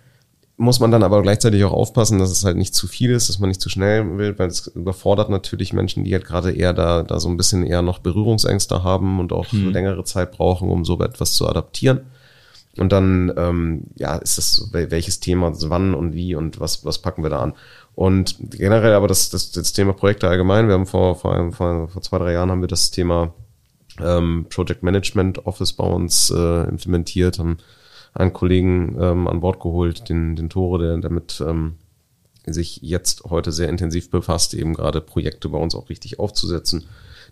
muss 0.58 0.80
man 0.80 0.90
dann 0.90 1.04
aber 1.04 1.22
gleichzeitig 1.22 1.64
auch 1.64 1.72
aufpassen, 1.72 2.18
dass 2.18 2.32
es 2.32 2.44
halt 2.44 2.58
nicht 2.58 2.74
zu 2.74 2.88
viel 2.88 3.12
ist, 3.12 3.30
dass 3.30 3.38
man 3.38 3.50
nicht 3.50 3.62
zu 3.62 3.70
schnell 3.70 4.18
will, 4.18 4.38
weil 4.40 4.48
es 4.48 4.66
überfordert 4.68 5.30
natürlich 5.30 5.72
Menschen, 5.72 6.04
die 6.04 6.14
halt 6.14 6.26
gerade 6.26 6.52
eher 6.52 6.74
da, 6.74 7.04
da 7.04 7.20
so 7.20 7.30
ein 7.30 7.38
bisschen 7.38 7.64
eher 7.64 7.84
noch 7.84 8.00
Berührungsängste 8.00 8.84
haben 8.84 9.20
und 9.20 9.32
auch 9.32 9.52
hm. 9.52 9.72
längere 9.72 10.04
Zeit 10.04 10.32
brauchen, 10.32 10.70
um 10.70 10.84
so 10.84 11.00
etwas 11.00 11.34
zu 11.34 11.48
adaptieren. 11.48 12.02
Und 12.78 12.92
dann, 12.92 13.32
ähm, 13.38 13.84
ja, 13.96 14.16
ist 14.16 14.38
das, 14.38 14.70
welches 14.72 15.20
Thema, 15.20 15.52
wann 15.56 15.94
und 15.94 16.14
wie 16.14 16.36
und 16.36 16.60
was, 16.60 16.84
was 16.86 17.00
packen 17.00 17.24
wir 17.24 17.30
da 17.30 17.40
an? 17.40 17.54
Und 17.94 18.36
generell 18.40 18.94
aber 18.94 19.08
das, 19.08 19.30
das, 19.30 19.52
das 19.52 19.74
Thema 19.74 19.94
Projekte 19.94 20.28
allgemein, 20.28 20.68
wir 20.68 20.74
haben 20.74 20.86
vor, 20.86 21.16
vor, 21.16 21.52
vor, 21.52 21.88
vor 21.88 22.02
zwei, 22.02 22.18
drei 22.20 22.34
Jahren 22.34 22.52
haben 22.52 22.62
wir 22.62 22.68
das 22.68 22.92
Thema 22.92 23.34
ähm, 24.00 24.46
Project 24.50 24.84
Management 24.84 25.46
Office 25.46 25.74
bei 25.74 25.86
uns 25.86 26.30
äh, 26.30 26.64
implementiert, 26.64 27.40
haben 27.40 27.58
einen 28.14 28.34
Kollegen 28.34 28.98
ähm, 29.00 29.28
an 29.28 29.40
Bord 29.40 29.60
geholt, 29.60 30.10
den, 30.10 30.36
den 30.36 30.50
Tore, 30.50 30.80
der 30.80 30.98
damit 30.98 31.44
ähm, 31.46 31.76
sich 32.46 32.80
jetzt 32.82 33.24
heute 33.26 33.52
sehr 33.52 33.70
intensiv 33.70 34.10
befasst, 34.10 34.54
eben 34.54 34.74
gerade 34.74 35.02
Projekte 35.02 35.50
bei 35.50 35.58
uns 35.58 35.76
auch 35.76 35.90
richtig 35.90 36.20
aufzusetzen, 36.20 36.86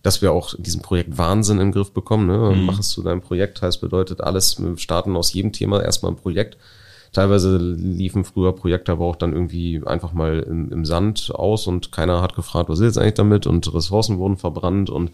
dass 0.03 0.21
wir 0.21 0.31
auch 0.31 0.53
diesen 0.57 0.81
Projekt 0.81 1.17
Wahnsinn 1.17 1.59
im 1.59 1.71
Griff 1.71 1.91
bekommen. 1.91 2.27
Ne? 2.27 2.55
Mhm. 2.55 2.65
Mach 2.65 2.79
es 2.79 2.89
zu 2.89 3.01
deinem 3.01 3.21
Projekt, 3.21 3.61
heißt 3.61 3.81
bedeutet 3.81 4.21
alles, 4.21 4.61
wir 4.61 4.77
starten 4.77 5.15
aus 5.15 5.33
jedem 5.33 5.51
Thema 5.51 5.81
erstmal 5.81 6.11
ein 6.11 6.17
Projekt. 6.17 6.57
Teilweise 7.13 7.57
liefen 7.57 8.25
früher 8.25 8.53
Projekte 8.53 8.91
aber 8.91 9.05
auch 9.05 9.15
dann 9.15 9.31
irgendwie 9.31 9.81
einfach 9.85 10.11
mal 10.11 10.39
im, 10.39 10.69
im 10.69 10.83
Sand 10.83 11.31
aus 11.33 11.65
und 11.65 11.93
keiner 11.93 12.21
hat 12.21 12.35
gefragt, 12.35 12.67
was 12.67 12.79
ist 12.79 12.85
jetzt 12.85 12.97
eigentlich 12.97 13.13
damit 13.13 13.47
und 13.47 13.73
Ressourcen 13.73 14.17
wurden 14.17 14.35
verbrannt 14.35 14.89
und 14.89 15.11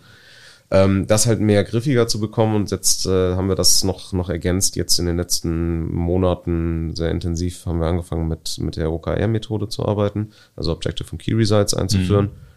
ähm, 0.72 1.06
das 1.06 1.28
halt 1.28 1.42
mehr 1.42 1.66
griffiger 1.66 2.08
zu 2.08 2.22
bekommen 2.22 2.56
und 2.56 2.72
jetzt 2.72 3.06
äh, 3.06 3.36
haben 3.36 3.50
wir 3.50 3.56
das 3.56 3.84
noch, 3.84 4.14
noch 4.14 4.30
ergänzt. 4.30 4.78
Jetzt 4.78 4.98
in 5.00 5.06
den 5.06 5.18
letzten 5.18 5.94
Monaten 5.94 6.96
sehr 6.96 7.12
intensiv 7.12 7.66
haben 7.66 7.82
wir 7.82 7.88
angefangen 7.88 8.30
mit, 8.30 8.58
mit 8.60 8.78
der 8.78 8.92
OKR-Methode 8.92 9.68
zu 9.68 9.86
arbeiten, 9.86 10.32
also 10.56 10.72
Objective 10.72 11.10
und 11.12 11.18
Key 11.18 11.34
Results 11.34 11.74
einzuführen. 11.74 12.26
Mhm. 12.26 12.52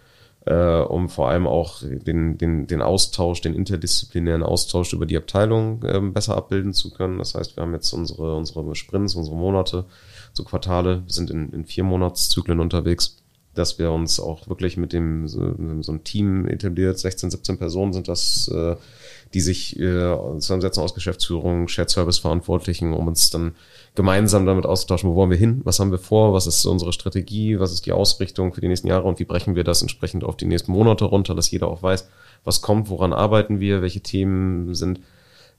Äh, 0.47 0.83
um 0.83 1.09
vor 1.09 1.31
allem 1.31 1.47
auch 1.47 1.81
den, 1.83 2.37
den, 2.37 2.67
den 2.67 2.83
Austausch, 2.83 3.41
den 3.41 3.55
interdisziplinären 3.55 4.43
Austausch 4.43 4.93
über 4.93 5.07
die 5.07 5.17
Abteilung 5.17 5.83
äh, 5.85 5.99
besser 6.01 6.37
abbilden 6.37 6.75
zu 6.75 6.91
können. 6.91 7.19
Das 7.19 7.35
heißt, 7.35 7.57
wir 7.57 7.63
haben 7.63 7.73
jetzt 7.73 7.93
unsere, 7.95 8.37
unsere 8.37 8.75
Sprints, 8.75 9.15
unsere 9.15 9.37
Monate, 9.37 9.87
so 10.35 10.45
Quartale, 10.45 11.03
sind 11.07 11.31
in, 11.31 11.51
in 11.51 11.65
vier 11.65 11.85
Monatszyklen 11.85 12.61
unterwegs 12.61 13.24
dass 13.55 13.79
wir 13.79 13.91
uns 13.91 14.21
auch 14.21 14.49
wirklich 14.49 14.77
mit 14.77 14.93
dem 14.93 15.29
so, 15.29 15.55
so 15.81 15.93
ein 15.93 16.05
Team 16.05 16.47
etabliert, 16.47 16.99
16, 16.99 17.31
17 17.31 17.59
Personen 17.59 17.93
sind 17.93 18.09
das, 18.09 18.49
äh, 18.49 18.77
die 19.33 19.41
sich 19.41 19.79
äh, 19.79 20.17
zusammensetzen 20.39 20.83
aus 20.83 20.95
Geschäftsführung, 20.95 21.69
Shared 21.69 21.91
Service 21.91 22.19
Verantwortlichen, 22.19 22.93
um 22.93 23.09
uns 23.09 23.31
dann 23.31 23.55
gemeinsam 23.95 24.47
damit 24.47 24.67
auszutauschen, 24.67 25.11
wo 25.11 25.15
wollen 25.15 25.31
wir 25.31 25.37
hin, 25.37 25.61
was 25.65 25.81
haben 25.81 25.91
wir 25.91 25.99
vor, 25.99 26.33
was 26.33 26.47
ist 26.47 26.65
unsere 26.67 26.93
Strategie, 26.93 27.59
was 27.59 27.73
ist 27.73 27.87
die 27.87 27.93
Ausrichtung 27.93 28.53
für 28.53 28.61
die 28.61 28.69
nächsten 28.69 28.89
Jahre 28.89 29.05
und 29.05 29.19
wie 29.19 29.25
brechen 29.25 29.55
wir 29.55 29.65
das 29.65 29.83
entsprechend 29.83 30.25
auf 30.25 30.37
die 30.37 30.47
nächsten 30.47 30.73
Monate 30.73 31.05
runter, 31.05 31.35
dass 31.35 31.51
jeder 31.51 31.69
auch 31.69 31.83
weiß, 31.83 32.09
was 32.45 32.61
kommt, 32.61 32.89
woran 32.91 33.13
arbeiten 33.13 33.61
wir, 33.61 33.83
welche 33.83 34.01
Themen 34.01 34.75
sind 34.75 35.01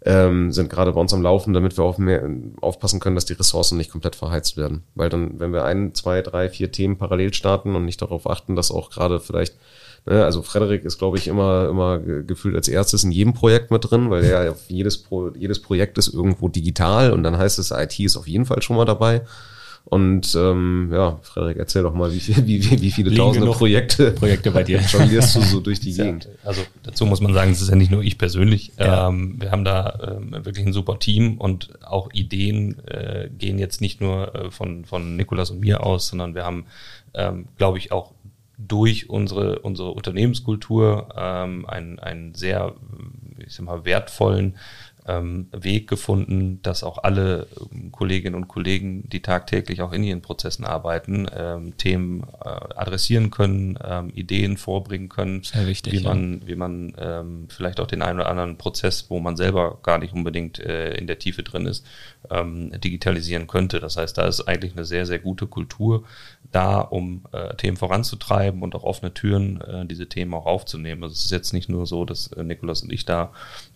ähm, 0.05 0.51
sind 0.51 0.69
gerade 0.69 0.93
bei 0.93 1.01
uns 1.01 1.13
am 1.13 1.23
Laufen, 1.23 1.53
damit 1.53 1.77
wir 1.77 1.83
auf 1.83 1.97
mehr, 1.97 2.29
aufpassen 2.61 2.99
können, 2.99 3.15
dass 3.15 3.25
die 3.25 3.33
Ressourcen 3.33 3.77
nicht 3.77 3.91
komplett 3.91 4.15
verheizt 4.15 4.55
werden. 4.55 4.83
Weil 4.93 5.09
dann, 5.09 5.39
wenn 5.39 5.51
wir 5.51 5.65
ein, 5.65 5.93
zwei, 5.93 6.21
drei, 6.21 6.49
vier 6.49 6.71
Themen 6.71 6.97
parallel 6.97 7.33
starten 7.33 7.75
und 7.75 7.85
nicht 7.85 8.01
darauf 8.01 8.29
achten, 8.29 8.55
dass 8.55 8.71
auch 8.71 8.89
gerade 8.89 9.19
vielleicht 9.19 9.55
Ne, 10.07 10.23
also 10.23 10.43
Frederik 10.43 10.85
ist, 10.85 10.99
glaube 10.99 11.17
ich, 11.17 11.27
immer, 11.27 11.67
immer 11.67 11.97
gefühlt 11.97 12.55
als 12.55 12.67
erstes 12.67 13.03
in 13.03 13.11
jedem 13.11 13.33
Projekt 13.33 13.71
mit 13.71 13.89
drin, 13.89 14.11
weil 14.11 14.23
ja 14.23 14.53
jedes, 14.67 15.01
Pro, 15.01 15.31
jedes 15.31 15.59
Projekt 15.59 15.97
ist 15.97 16.13
irgendwo 16.13 16.47
digital 16.47 17.11
und 17.11 17.23
dann 17.23 17.35
heißt 17.35 17.57
es, 17.57 17.71
IT 17.71 17.99
ist 17.99 18.15
auf 18.15 18.27
jeden 18.27 18.45
Fall 18.45 18.61
schon 18.61 18.75
mal 18.75 18.85
dabei. 18.85 19.23
Und 19.85 20.33
ähm, 20.35 20.89
ja, 20.91 21.19
Frederik, 21.21 21.57
erzähl 21.57 21.83
doch 21.83 21.93
mal, 21.93 22.11
wie, 22.11 22.19
wie, 22.47 22.81
wie, 22.81 22.91
viele 22.91 23.09
Liegen 23.09 23.21
tausende 23.21 23.51
Projekte, 23.51 24.11
Projekte 24.11 24.49
bei 24.49 24.63
dir 24.63 24.79
jonglierst 24.91 25.35
du 25.35 25.41
so 25.41 25.59
durch 25.59 25.79
die 25.79 25.93
Gegend? 25.93 26.27
Also 26.43 26.61
dazu 26.81 27.05
muss 27.05 27.21
man 27.21 27.33
sagen, 27.33 27.51
es 27.51 27.61
ist 27.61 27.69
ja 27.69 27.75
nicht 27.75 27.91
nur 27.91 28.01
ich 28.01 28.17
persönlich. 28.17 28.71
Ja. 28.79 29.09
Ähm, 29.09 29.35
wir 29.39 29.51
haben 29.51 29.63
da 29.63 30.17
ähm, 30.17 30.43
wirklich 30.43 30.65
ein 30.65 30.73
super 30.73 30.97
Team 30.97 31.37
und 31.37 31.69
auch 31.85 32.11
Ideen 32.13 32.83
äh, 32.87 33.29
gehen 33.37 33.59
jetzt 33.59 33.79
nicht 33.79 34.01
nur 34.01 34.33
äh, 34.33 34.51
von, 34.51 34.85
von 34.85 35.15
Nikolas 35.15 35.51
und 35.51 35.59
mir 35.59 35.85
aus, 35.85 36.07
sondern 36.07 36.33
wir 36.33 36.45
haben, 36.45 36.65
ähm, 37.13 37.45
glaube 37.57 37.77
ich, 37.77 37.91
auch 37.91 38.13
durch 38.57 39.09
unsere, 39.09 39.59
unsere 39.59 39.91
Unternehmenskultur 39.91 41.09
ähm, 41.15 41.65
einen, 41.67 41.99
einen 41.99 42.33
sehr, 42.33 42.73
ich 43.37 43.53
sag 43.53 43.65
mal, 43.65 43.85
wertvollen 43.85 44.55
ähm, 45.07 45.47
Weg 45.51 45.87
gefunden, 45.87 46.59
dass 46.63 46.83
auch 46.83 47.03
alle 47.03 47.47
ähm, 47.71 47.91
Kolleginnen 47.91 48.35
und 48.35 48.47
Kollegen, 48.47 49.07
die 49.09 49.21
tagtäglich 49.21 49.81
auch 49.81 49.91
in 49.91 50.03
ihren 50.03 50.21
Prozessen 50.21 50.65
arbeiten, 50.65 51.27
ähm, 51.35 51.77
Themen 51.77 52.23
äh, 52.43 52.49
adressieren 52.49 53.29
können, 53.29 53.77
ähm, 53.83 54.09
Ideen 54.09 54.57
vorbringen 54.57 55.09
können, 55.09 55.43
Sehr 55.43 55.67
wichtig, 55.67 55.93
wie 55.93 56.03
man, 56.03 56.41
wie 56.45 56.55
man 56.55 56.93
ähm, 56.97 57.47
vielleicht 57.49 57.79
auch 57.79 57.87
den 57.87 58.01
einen 58.01 58.19
oder 58.19 58.29
anderen 58.29 58.57
Prozess, 58.57 59.05
wo 59.09 59.19
man 59.19 59.37
selber 59.37 59.79
gar 59.83 59.99
nicht 59.99 60.13
unbedingt 60.13 60.59
äh, 60.59 60.95
in 60.95 61.05
der 61.05 61.19
Tiefe 61.19 61.43
drin 61.43 61.67
ist, 61.67 61.85
ähm, 62.31 62.71
digitalisieren 62.81 63.45
könnte. 63.47 63.79
Das 63.79 63.97
heißt, 63.97 64.17
da 64.17 64.25
ist 64.25 64.41
eigentlich 64.41 64.73
eine 64.73 64.85
sehr, 64.85 65.05
sehr 65.05 65.19
gute 65.19 65.45
Kultur 65.45 66.03
da, 66.55 66.79
um 66.79 67.23
äh, 67.33 67.53
Themen 67.55 67.75
voranzutreiben 67.75 68.61
und 68.61 68.75
auch 68.75 68.83
offene 68.83 69.13
Türen, 69.13 69.59
äh, 69.61 69.85
diese 69.85 70.07
Themen 70.07 70.33
auch 70.33 70.45
aufzunehmen. 70.45 71.03
Also 71.03 71.13
es 71.13 71.25
ist 71.25 71.31
jetzt 71.31 71.53
nicht 71.53 71.67
nur 71.67 71.85
so, 71.85 72.05
dass 72.05 72.27
äh, 72.27 72.43
Nikolas 72.43 72.81
und 72.81 72.93
ich 72.93 73.05
da 73.05 73.33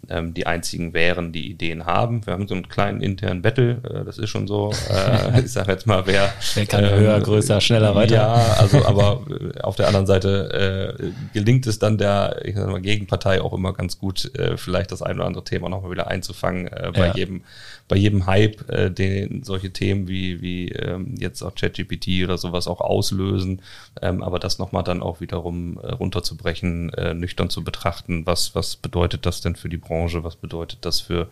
ähm, 0.07 0.33
die 0.33 0.47
einzigen 0.47 0.93
wären, 0.93 1.33
die 1.33 1.49
Ideen 1.49 1.85
haben. 1.85 2.25
Wir 2.25 2.33
haben 2.33 2.47
so 2.47 2.55
einen 2.55 2.69
kleinen 2.69 3.01
internen 3.01 3.41
Battle, 3.41 3.81
äh, 3.83 4.05
das 4.05 4.17
ist 4.17 4.29
schon 4.29 4.47
so. 4.47 4.71
Äh, 4.89 5.41
ich 5.45 5.51
sage 5.51 5.73
jetzt 5.73 5.87
mal, 5.87 6.07
wer, 6.07 6.31
wer 6.55 6.65
kann 6.65 6.85
ähm, 6.85 6.91
höher, 6.91 7.19
größer, 7.19 7.59
schneller 7.59 7.95
weiter. 7.95 8.15
Ja, 8.15 8.55
also 8.59 8.85
aber 8.85 9.25
äh, 9.29 9.59
auf 9.59 9.75
der 9.75 9.87
anderen 9.87 10.05
Seite 10.05 10.95
äh, 10.97 11.11
gelingt 11.33 11.67
es 11.67 11.79
dann 11.79 11.97
der 11.97 12.39
ich 12.45 12.55
sag 12.55 12.69
mal, 12.69 12.81
Gegenpartei 12.81 13.41
auch 13.41 13.53
immer 13.53 13.73
ganz 13.73 13.99
gut, 13.99 14.33
äh, 14.35 14.55
vielleicht 14.55 14.91
das 14.91 15.01
ein 15.01 15.17
oder 15.17 15.25
andere 15.25 15.43
Thema 15.43 15.67
nochmal 15.67 15.91
wieder 15.91 16.07
einzufangen 16.07 16.67
äh, 16.67 16.91
bei 16.93 17.07
ja. 17.07 17.13
jedem 17.13 17.41
bei 17.89 17.97
jedem 17.97 18.27
Hype, 18.27 18.69
äh, 18.69 18.89
den 18.89 19.43
solche 19.43 19.71
Themen 19.71 20.07
wie, 20.07 20.41
wie 20.41 20.69
ähm, 20.69 21.15
jetzt 21.17 21.41
auch 21.41 21.55
ChatGPT 21.55 22.23
oder 22.23 22.37
sowas 22.37 22.67
auch 22.67 22.81
auslösen, 22.81 23.61
ähm, 24.01 24.23
aber 24.23 24.39
das 24.39 24.59
nochmal 24.59 24.83
dann 24.83 25.01
auch 25.01 25.19
wiederum 25.19 25.77
äh, 25.79 25.91
runterzubrechen, 25.91 26.93
äh, 26.93 27.13
nüchtern 27.15 27.49
zu 27.49 27.63
betrachten, 27.63 28.25
was, 28.25 28.55
was 28.55 28.77
bedeutet 28.77 29.25
das 29.25 29.41
denn 29.41 29.55
für 29.55 29.69
die 29.69 29.77
Branche, 29.77 30.23
was 30.23 30.35
bedeutet 30.35 30.85
das 30.85 31.01
für 31.01 31.29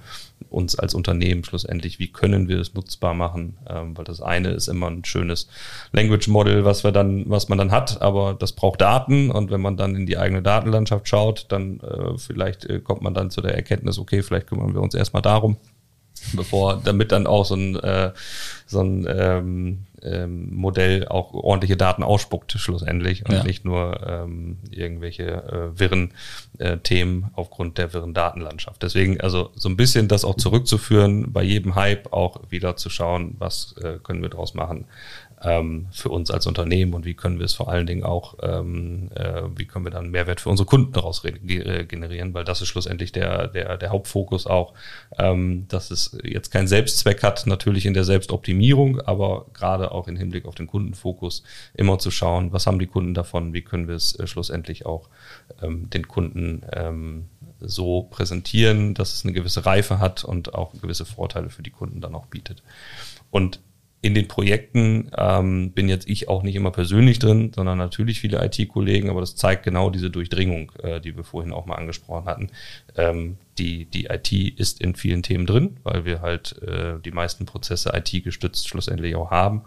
uns 0.50 0.78
als 0.78 0.96
Unternehmen 0.96 1.44
schlussendlich, 1.44 2.00
wie 2.00 2.12
können 2.12 2.48
wir 2.48 2.60
es 2.60 2.74
nutzbar 2.74 3.14
machen, 3.14 3.58
ähm, 3.70 3.96
weil 3.96 4.06
das 4.06 4.22
eine 4.22 4.50
ist 4.50 4.68
immer 4.68 4.88
ein 4.88 5.06
schönes 5.06 5.48
Language 5.92 6.28
Model, 6.28 6.66
was 6.66 6.84
wir 6.84 6.92
dann, 6.92 7.30
was 7.30 7.50
man 7.50 7.60
dann 7.60 7.72
hat, 7.72 8.02
aber 8.02 8.34
das 8.34 8.54
braucht 8.54 8.82
Daten. 8.82 9.30
Und 9.30 9.52
wenn 9.52 9.62
man 9.62 9.78
dann 9.78 9.96
in 9.96 10.08
die 10.08 10.18
eigene 10.18 10.42
Datenlandschaft 10.42 11.08
schaut, 11.08 11.46
dann 11.50 11.80
äh, 11.82 12.18
vielleicht 12.18 12.66
äh, 12.66 12.80
kommt 12.80 13.04
man 13.04 13.14
dann 13.14 13.30
zu 13.30 13.42
der 13.42 13.54
Erkenntnis, 13.54 14.00
okay, 14.00 14.24
vielleicht 14.24 14.48
kümmern 14.48 14.74
wir 14.74 14.82
uns 14.82 14.96
erstmal 14.96 15.22
darum, 15.22 15.58
bevor 16.34 16.82
damit 16.84 17.12
dann 17.12 17.28
auch 17.28 17.46
so 17.46 17.56
ein, 17.56 17.76
äh, 17.78 18.12
so 18.66 18.82
ein 18.82 19.08
ähm, 19.10 19.88
ähm, 20.04 20.54
Modell 20.56 21.08
auch 21.08 21.34
ordentliche 21.34 21.78
Daten 21.78 22.04
ausspuckt 22.04 22.52
schlussendlich 22.54 23.26
und 23.26 23.36
ja. 23.36 23.44
nicht 23.44 23.66
nur 23.66 24.00
ähm, 24.08 24.58
irgendwelche 24.70 25.24
äh, 25.24 25.80
wirren 25.80 26.14
äh, 26.60 26.78
Themen 26.78 27.32
aufgrund 27.34 27.78
der 27.78 27.94
wirren 27.94 28.14
Datenlandschaft. 28.14 28.84
Deswegen 28.84 29.20
also 29.22 29.52
so 29.56 29.70
ein 29.70 29.78
bisschen 29.78 30.08
das 30.08 30.24
auch 30.24 30.36
zurückzuführen, 30.36 31.32
bei 31.32 31.44
jedem 31.44 31.76
Hype 31.76 32.14
auch 32.14 32.40
wieder 32.50 32.76
zu 32.76 32.90
schauen, 32.90 33.36
was 33.40 33.76
äh, 33.82 33.98
können 34.04 34.22
wir 34.22 34.30
daraus 34.30 34.54
machen, 34.54 34.86
ähm, 35.44 35.88
für 35.92 36.10
uns 36.10 36.32
als 36.32 36.48
Unternehmen 36.48 36.94
und 36.94 37.06
wie 37.06 37.14
können 37.14 37.38
wir 37.40 37.46
es 37.46 37.54
vor 37.54 37.70
allen 37.70 37.86
Dingen 37.86 38.04
auch, 38.04 38.36
ähm, 38.42 39.10
äh, 39.16 39.44
wie 39.56 39.66
können 39.66 39.86
wir 39.86 39.92
dann 39.92 40.10
Mehrwert 40.10 40.42
für 40.42 40.50
unsere 40.50 40.66
Kunden 40.66 40.94
daraus 40.94 41.24
äh, 41.24 41.86
generieren, 41.86 42.34
weil 42.34 42.44
das 42.44 42.62
ist 42.62 42.70
schlussendlich 42.70 43.12
der, 43.12 43.48
der, 43.48 43.78
der 43.78 43.90
Hauptfokus 43.90 44.48
auch, 44.48 44.74
ähm, 45.20 45.68
dass 45.68 45.92
es 45.92 46.18
jetzt 46.24 46.52
keinen 46.52 46.68
Selbstzweck 46.68 47.24
hat, 47.24 47.46
natürlich 47.46 47.86
in 47.86 47.94
der 47.94 48.04
Selbstoptimierung, 48.04 49.02
aber 49.02 49.46
gerade 49.54 49.92
auch 49.92 50.08
im 50.08 50.16
Hinblick 50.16 50.46
auf 50.46 50.56
den 50.56 50.68
Kundenfokus 50.68 51.44
immer 51.74 52.00
zu 52.00 52.10
schauen, 52.10 52.52
was 52.52 52.66
haben 52.66 52.80
die 52.80 52.88
Kunden 52.88 53.14
davon, 53.14 53.54
wie 53.54 53.62
können 53.62 53.88
wir 53.88 53.96
es 53.96 54.18
äh, 54.20 54.26
schlussendlich 54.26 54.86
auch 54.86 55.10
ähm, 55.62 55.90
den 55.90 56.08
Kunden 56.08 56.64
ähm, 56.74 57.26
so 57.60 58.04
präsentieren, 58.04 58.94
dass 58.94 59.14
es 59.14 59.24
eine 59.24 59.34
gewisse 59.34 59.66
Reife 59.66 60.00
hat 60.00 60.24
und 60.24 60.54
auch 60.54 60.74
gewisse 60.80 61.06
Vorteile 61.06 61.50
für 61.50 61.64
die 61.64 61.72
Kunden 61.72 62.02
dann 62.02 62.16
auch 62.16 62.28
bietet. 62.28 62.64
Und 63.32 63.60
in 64.02 64.14
den 64.14 64.28
Projekten 64.28 65.10
ähm, 65.18 65.72
bin 65.72 65.90
jetzt 65.90 66.08
ich 66.08 66.30
auch 66.30 66.44
nicht 66.44 66.56
immer 66.56 66.72
persönlich 66.72 67.18
drin, 67.18 67.52
sondern 67.54 67.78
natürlich 67.78 68.20
viele 68.20 68.44
IT-Kollegen, 68.46 69.10
aber 69.10 69.22
das 69.22 69.36
zeigt 69.36 69.64
genau 69.64 69.90
diese 69.90 70.12
Durchdringung, 70.12 70.72
äh, 70.84 71.02
die 71.02 71.18
wir 71.18 71.24
vorhin 71.24 71.52
auch 71.52 71.66
mal 71.66 71.76
angesprochen 71.76 72.26
hatten. 72.26 72.50
Ähm, 72.96 73.38
die, 73.58 73.86
die 73.86 74.06
IT 74.06 74.32
ist 74.32 74.82
in 74.82 74.96
vielen 74.96 75.24
Themen 75.24 75.48
drin, 75.48 75.78
weil 75.84 76.06
wir 76.06 76.22
halt 76.22 76.62
äh, 76.62 77.00
die 77.04 77.12
meisten 77.12 77.46
Prozesse 77.46 77.92
IT-gestützt 77.94 78.68
schlussendlich 78.68 79.16
auch 79.16 79.32
haben. 79.32 79.64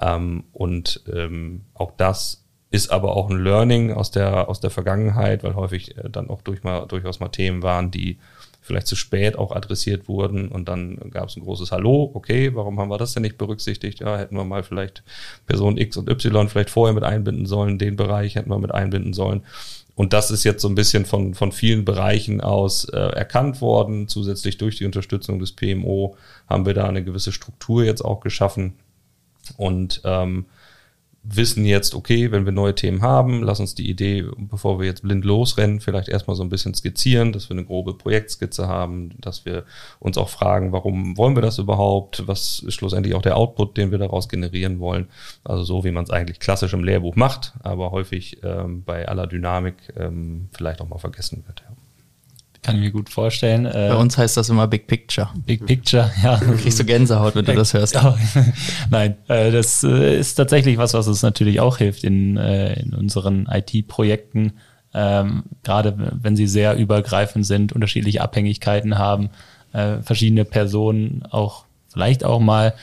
Ähm, 0.00 0.44
und 0.52 1.02
ähm, 1.12 1.62
auch 1.74 1.92
das 1.96 2.44
ist 2.70 2.90
aber 2.90 3.14
auch 3.14 3.30
ein 3.30 3.38
Learning 3.38 3.92
aus 3.92 4.10
der, 4.10 4.48
aus 4.48 4.60
der 4.60 4.70
Vergangenheit, 4.70 5.44
weil 5.44 5.54
häufig 5.54 5.96
äh, 5.98 6.08
dann 6.08 6.30
auch 6.30 6.40
durch 6.40 6.64
mal, 6.64 6.86
durchaus 6.86 7.20
mal 7.20 7.28
Themen 7.28 7.62
waren, 7.62 7.90
die 7.90 8.18
vielleicht 8.64 8.86
zu 8.86 8.96
spät 8.96 9.36
auch 9.36 9.54
adressiert 9.54 10.08
wurden 10.08 10.48
und 10.48 10.68
dann 10.68 10.96
gab 11.10 11.28
es 11.28 11.36
ein 11.36 11.42
großes 11.42 11.70
Hallo, 11.70 12.10
okay, 12.14 12.54
warum 12.54 12.80
haben 12.80 12.88
wir 12.88 12.96
das 12.96 13.12
denn 13.12 13.22
nicht 13.22 13.36
berücksichtigt? 13.36 14.00
Ja, 14.00 14.16
hätten 14.16 14.36
wir 14.36 14.44
mal 14.44 14.62
vielleicht 14.62 15.02
Person 15.46 15.76
X 15.76 15.98
und 15.98 16.08
Y 16.08 16.48
vielleicht 16.48 16.70
vorher 16.70 16.94
mit 16.94 17.04
einbinden 17.04 17.44
sollen, 17.44 17.78
den 17.78 17.96
Bereich 17.96 18.36
hätten 18.36 18.48
wir 18.48 18.58
mit 18.58 18.72
einbinden 18.72 19.12
sollen. 19.12 19.42
Und 19.96 20.14
das 20.14 20.30
ist 20.30 20.44
jetzt 20.44 20.62
so 20.62 20.68
ein 20.68 20.74
bisschen 20.74 21.04
von, 21.04 21.34
von 21.34 21.52
vielen 21.52 21.84
Bereichen 21.84 22.40
aus 22.40 22.86
äh, 22.86 22.96
erkannt 22.96 23.60
worden. 23.60 24.08
Zusätzlich 24.08 24.56
durch 24.56 24.76
die 24.76 24.86
Unterstützung 24.86 25.38
des 25.38 25.52
PMO 25.52 26.16
haben 26.48 26.66
wir 26.66 26.74
da 26.74 26.88
eine 26.88 27.04
gewisse 27.04 27.32
Struktur 27.32 27.84
jetzt 27.84 28.02
auch 28.02 28.20
geschaffen. 28.20 28.72
Und 29.56 30.00
ähm, 30.04 30.46
wissen 31.24 31.64
jetzt, 31.64 31.94
okay, 31.94 32.30
wenn 32.30 32.44
wir 32.44 32.52
neue 32.52 32.74
Themen 32.74 33.00
haben, 33.00 33.42
lass 33.42 33.58
uns 33.58 33.74
die 33.74 33.88
Idee, 33.88 34.24
bevor 34.36 34.78
wir 34.78 34.86
jetzt 34.86 35.02
blind 35.02 35.24
losrennen, 35.24 35.80
vielleicht 35.80 36.08
erstmal 36.08 36.36
so 36.36 36.42
ein 36.42 36.50
bisschen 36.50 36.74
skizzieren, 36.74 37.32
dass 37.32 37.48
wir 37.48 37.56
eine 37.56 37.64
grobe 37.64 37.94
Projektskizze 37.94 38.68
haben, 38.68 39.10
dass 39.20 39.46
wir 39.46 39.64
uns 40.00 40.18
auch 40.18 40.28
fragen, 40.28 40.72
warum 40.72 41.16
wollen 41.16 41.34
wir 41.34 41.42
das 41.42 41.58
überhaupt? 41.58 42.26
Was 42.26 42.60
ist 42.60 42.74
schlussendlich 42.74 43.14
auch 43.14 43.22
der 43.22 43.36
Output, 43.38 43.76
den 43.78 43.90
wir 43.90 43.98
daraus 43.98 44.28
generieren 44.28 44.80
wollen? 44.80 45.08
Also 45.44 45.64
so, 45.64 45.84
wie 45.84 45.92
man 45.92 46.04
es 46.04 46.10
eigentlich 46.10 46.40
klassisch 46.40 46.74
im 46.74 46.84
Lehrbuch 46.84 47.16
macht, 47.16 47.54
aber 47.62 47.90
häufig 47.90 48.38
ähm, 48.42 48.84
bei 48.84 49.08
aller 49.08 49.26
Dynamik 49.26 49.76
ähm, 49.96 50.48
vielleicht 50.52 50.82
auch 50.82 50.88
mal 50.88 50.98
vergessen 50.98 51.44
wird. 51.46 51.64
Ja. 51.66 51.83
Kann 52.64 52.76
ich 52.76 52.80
mir 52.80 52.92
gut 52.92 53.10
vorstellen. 53.10 53.66
Äh, 53.66 53.88
Bei 53.90 53.96
uns 53.96 54.16
heißt 54.16 54.38
das 54.38 54.48
immer 54.48 54.66
Big 54.66 54.86
Picture. 54.86 55.28
Big 55.44 55.66
Picture, 55.66 56.10
ja. 56.22 56.38
Du 56.38 56.56
kriegst 56.56 56.80
du 56.80 56.84
Gänsehaut, 56.84 57.36
wenn 57.36 57.44
du 57.44 57.52
das 57.52 57.74
hörst. 57.74 57.94
Nein, 58.90 59.16
äh, 59.28 59.52
das 59.52 59.84
äh, 59.84 60.18
ist 60.18 60.36
tatsächlich 60.36 60.78
was, 60.78 60.94
was 60.94 61.06
uns 61.06 61.20
natürlich 61.20 61.60
auch 61.60 61.76
hilft 61.76 62.04
in, 62.04 62.38
in 62.38 62.94
unseren 62.94 63.46
IT-Projekten. 63.50 64.54
Ähm, 64.94 65.42
gerade 65.62 66.12
wenn 66.22 66.36
sie 66.36 66.46
sehr 66.46 66.76
übergreifend 66.76 67.44
sind, 67.44 67.74
unterschiedliche 67.74 68.22
Abhängigkeiten 68.22 68.96
haben, 68.98 69.30
verschiedene 69.72 70.44
Personen 70.44 71.24
auch 71.30 71.64
vielleicht 71.88 72.24
auch 72.24 72.38
mal 72.38 72.74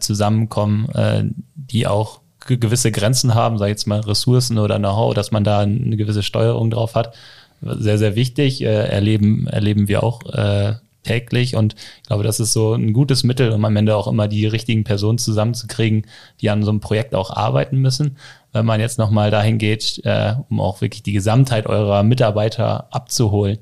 zusammenkommen, 0.00 1.44
die 1.54 1.86
auch 1.86 2.20
gewisse 2.44 2.90
Grenzen 2.90 3.36
haben, 3.36 3.58
sei 3.58 3.68
jetzt 3.68 3.86
mal 3.86 4.00
Ressourcen 4.00 4.58
oder 4.58 4.80
Know-how, 4.80 5.14
dass 5.14 5.30
man 5.30 5.44
da 5.44 5.60
eine 5.60 5.96
gewisse 5.96 6.24
Steuerung 6.24 6.70
drauf 6.70 6.96
hat 6.96 7.14
sehr, 7.60 7.98
sehr 7.98 8.16
wichtig, 8.16 8.62
äh, 8.62 8.66
erleben, 8.66 9.46
erleben 9.46 9.88
wir 9.88 10.02
auch 10.02 10.22
äh, 10.32 10.74
täglich 11.02 11.54
und 11.56 11.74
ich 11.74 12.08
glaube, 12.08 12.24
das 12.24 12.40
ist 12.40 12.52
so 12.52 12.74
ein 12.74 12.92
gutes 12.92 13.24
Mittel, 13.24 13.50
um 13.52 13.64
am 13.64 13.76
Ende 13.76 13.96
auch 13.96 14.08
immer 14.08 14.28
die 14.28 14.46
richtigen 14.46 14.84
Personen 14.84 15.18
zusammenzukriegen, 15.18 16.06
die 16.40 16.50
an 16.50 16.62
so 16.62 16.70
einem 16.70 16.80
Projekt 16.80 17.14
auch 17.14 17.30
arbeiten 17.30 17.78
müssen. 17.78 18.16
Wenn 18.52 18.66
man 18.66 18.80
jetzt 18.80 18.98
nochmal 18.98 19.30
dahin 19.30 19.58
geht, 19.58 20.00
äh, 20.04 20.34
um 20.48 20.60
auch 20.60 20.80
wirklich 20.80 21.02
die 21.02 21.12
Gesamtheit 21.12 21.66
eurer 21.66 22.02
Mitarbeiter 22.02 22.88
abzuholen, 22.92 23.58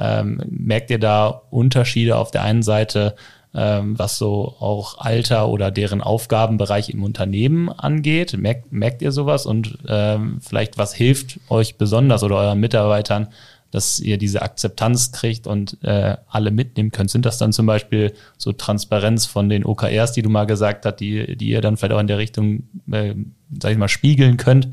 Ähm, 0.00 0.40
merkt 0.48 0.90
ihr 0.90 1.00
da 1.00 1.42
Unterschiede 1.50 2.14
auf 2.18 2.30
der 2.30 2.44
einen 2.44 2.62
Seite, 2.62 3.16
was 3.52 4.18
so 4.18 4.54
auch 4.60 4.98
Alter 4.98 5.48
oder 5.48 5.70
deren 5.70 6.02
Aufgabenbereich 6.02 6.90
im 6.90 7.02
Unternehmen 7.02 7.70
angeht? 7.70 8.36
Merkt, 8.36 8.72
merkt 8.72 9.02
ihr 9.02 9.12
sowas 9.12 9.46
und 9.46 9.78
ähm, 9.88 10.38
vielleicht 10.40 10.78
was 10.78 10.94
hilft 10.94 11.40
euch 11.48 11.76
besonders 11.76 12.22
oder 12.22 12.36
euren 12.36 12.60
Mitarbeitern, 12.60 13.28
dass 13.70 14.00
ihr 14.00 14.18
diese 14.18 14.42
Akzeptanz 14.42 15.12
kriegt 15.12 15.46
und 15.46 15.82
äh, 15.82 16.16
alle 16.28 16.50
mitnehmen 16.50 16.90
könnt? 16.90 17.10
Sind 17.10 17.26
das 17.26 17.38
dann 17.38 17.52
zum 17.52 17.66
Beispiel 17.66 18.12
so 18.36 18.52
Transparenz 18.52 19.26
von 19.26 19.48
den 19.48 19.64
OKRs, 19.64 20.12
die 20.12 20.22
du 20.22 20.30
mal 20.30 20.44
gesagt 20.44 20.84
hast, 20.86 20.96
die, 20.96 21.36
die 21.36 21.48
ihr 21.48 21.60
dann 21.60 21.76
vielleicht 21.76 21.94
auch 21.94 22.00
in 22.00 22.06
der 22.06 22.18
Richtung, 22.18 22.64
äh, 22.90 23.14
sag 23.60 23.72
ich 23.72 23.78
mal, 23.78 23.88
spiegeln 23.88 24.36
könnt? 24.36 24.68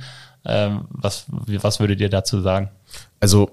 Ähm, 0.45 0.85
was, 0.89 1.25
was 1.29 1.79
würdet 1.79 2.01
ihr 2.01 2.09
dazu 2.09 2.41
sagen? 2.41 2.69
Also 3.19 3.49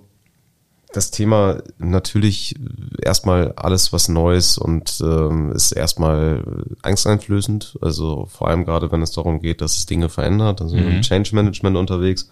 das 0.92 1.10
Thema 1.10 1.62
natürlich 1.78 2.54
erstmal 3.02 3.52
alles 3.52 3.92
was 3.92 4.08
Neues 4.08 4.58
und 4.58 5.00
ähm, 5.02 5.52
ist 5.52 5.72
erstmal 5.72 6.44
angsteinflößend. 6.82 7.78
Also 7.80 8.26
vor 8.26 8.48
allem 8.48 8.64
gerade, 8.64 8.92
wenn 8.92 9.02
es 9.02 9.10
darum 9.10 9.40
geht, 9.40 9.60
dass 9.60 9.78
es 9.78 9.86
Dinge 9.86 10.08
verändert. 10.08 10.60
Also 10.60 10.76
mhm. 10.76 10.88
im 10.88 11.02
Change 11.02 11.34
Management 11.34 11.76
unterwegs. 11.76 12.30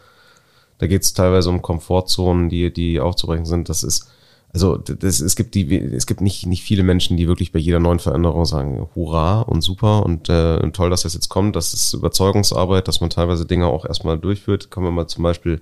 Da 0.79 0.87
geht 0.87 1.03
es 1.03 1.13
teilweise 1.13 1.51
um 1.51 1.63
Komfortzonen, 1.63 2.49
die, 2.49 2.73
die 2.73 3.01
aufzubrechen 3.01 3.45
sind. 3.45 3.69
Das 3.69 3.83
ist, 3.83 4.11
also 4.53 4.77
das, 4.77 5.21
es 5.21 5.37
gibt 5.37 5.55
die, 5.55 5.77
es 5.77 6.07
gibt 6.07 6.21
nicht, 6.21 6.47
nicht 6.47 6.63
viele 6.63 6.83
Menschen, 6.83 7.17
die 7.17 7.29
wirklich 7.29 7.53
bei 7.53 7.59
jeder 7.59 7.81
neuen 7.81 7.99
Veränderung 7.99 8.47
sagen, 8.47 8.89
hurra 8.95 9.43
und 9.43 9.63
super 9.63 10.05
und 10.05 10.29
äh, 10.29 10.59
toll, 10.73 10.91
dass 10.91 11.03
das 11.03 11.15
jetzt 11.15 11.29
kommt. 11.29 11.57
Das 11.57 11.75
ist 11.75 11.93
Überzeugungsarbeit, 11.95 12.89
dass 12.89 13.01
man 13.01 13.11
teilweise 13.11 13.47
Dinge 13.47 13.67
auch 13.67 13.85
erstmal 13.85 14.19
durchführt. 14.19 14.71
Kommen 14.71 14.87
wir 14.87 14.93
mal 14.93 15.07
zum 15.07 15.23
Beispiel 15.23 15.61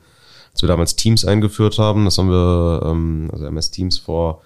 als 0.59 0.63
wir 0.63 0.69
damals 0.69 0.97
Teams 0.97 1.25
eingeführt 1.25 1.79
haben. 1.79 2.05
Das 2.05 2.19
haben 2.19 2.31
wir, 2.31 2.83
ähm, 2.85 3.31
also 3.33 3.47
MS 3.47 3.71
Teams 3.71 3.99
vor 3.99 4.43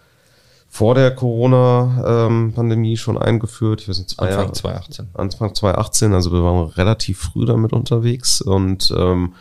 vor 0.69 0.95
der 0.95 1.15
Corona-Pandemie 1.15 2.93
ähm, 2.93 2.97
schon 2.97 3.19
eingeführt. 3.19 3.83
Ich 3.83 3.89
weiß 3.91 3.99
nicht, 3.99 4.11
zwei 4.11 4.29
Anfang 4.29 4.41
Jahre, 4.41 4.53
2018. 4.53 5.09
Anfang 5.13 5.55
2018, 5.55 6.15
also 6.15 6.33
wir 6.33 6.43
waren 6.43 6.67
relativ 6.71 7.19
früh 7.19 7.45
damit 7.45 7.75
unterwegs 7.75 8.41
und 8.41 8.91
ähm, 8.97 9.35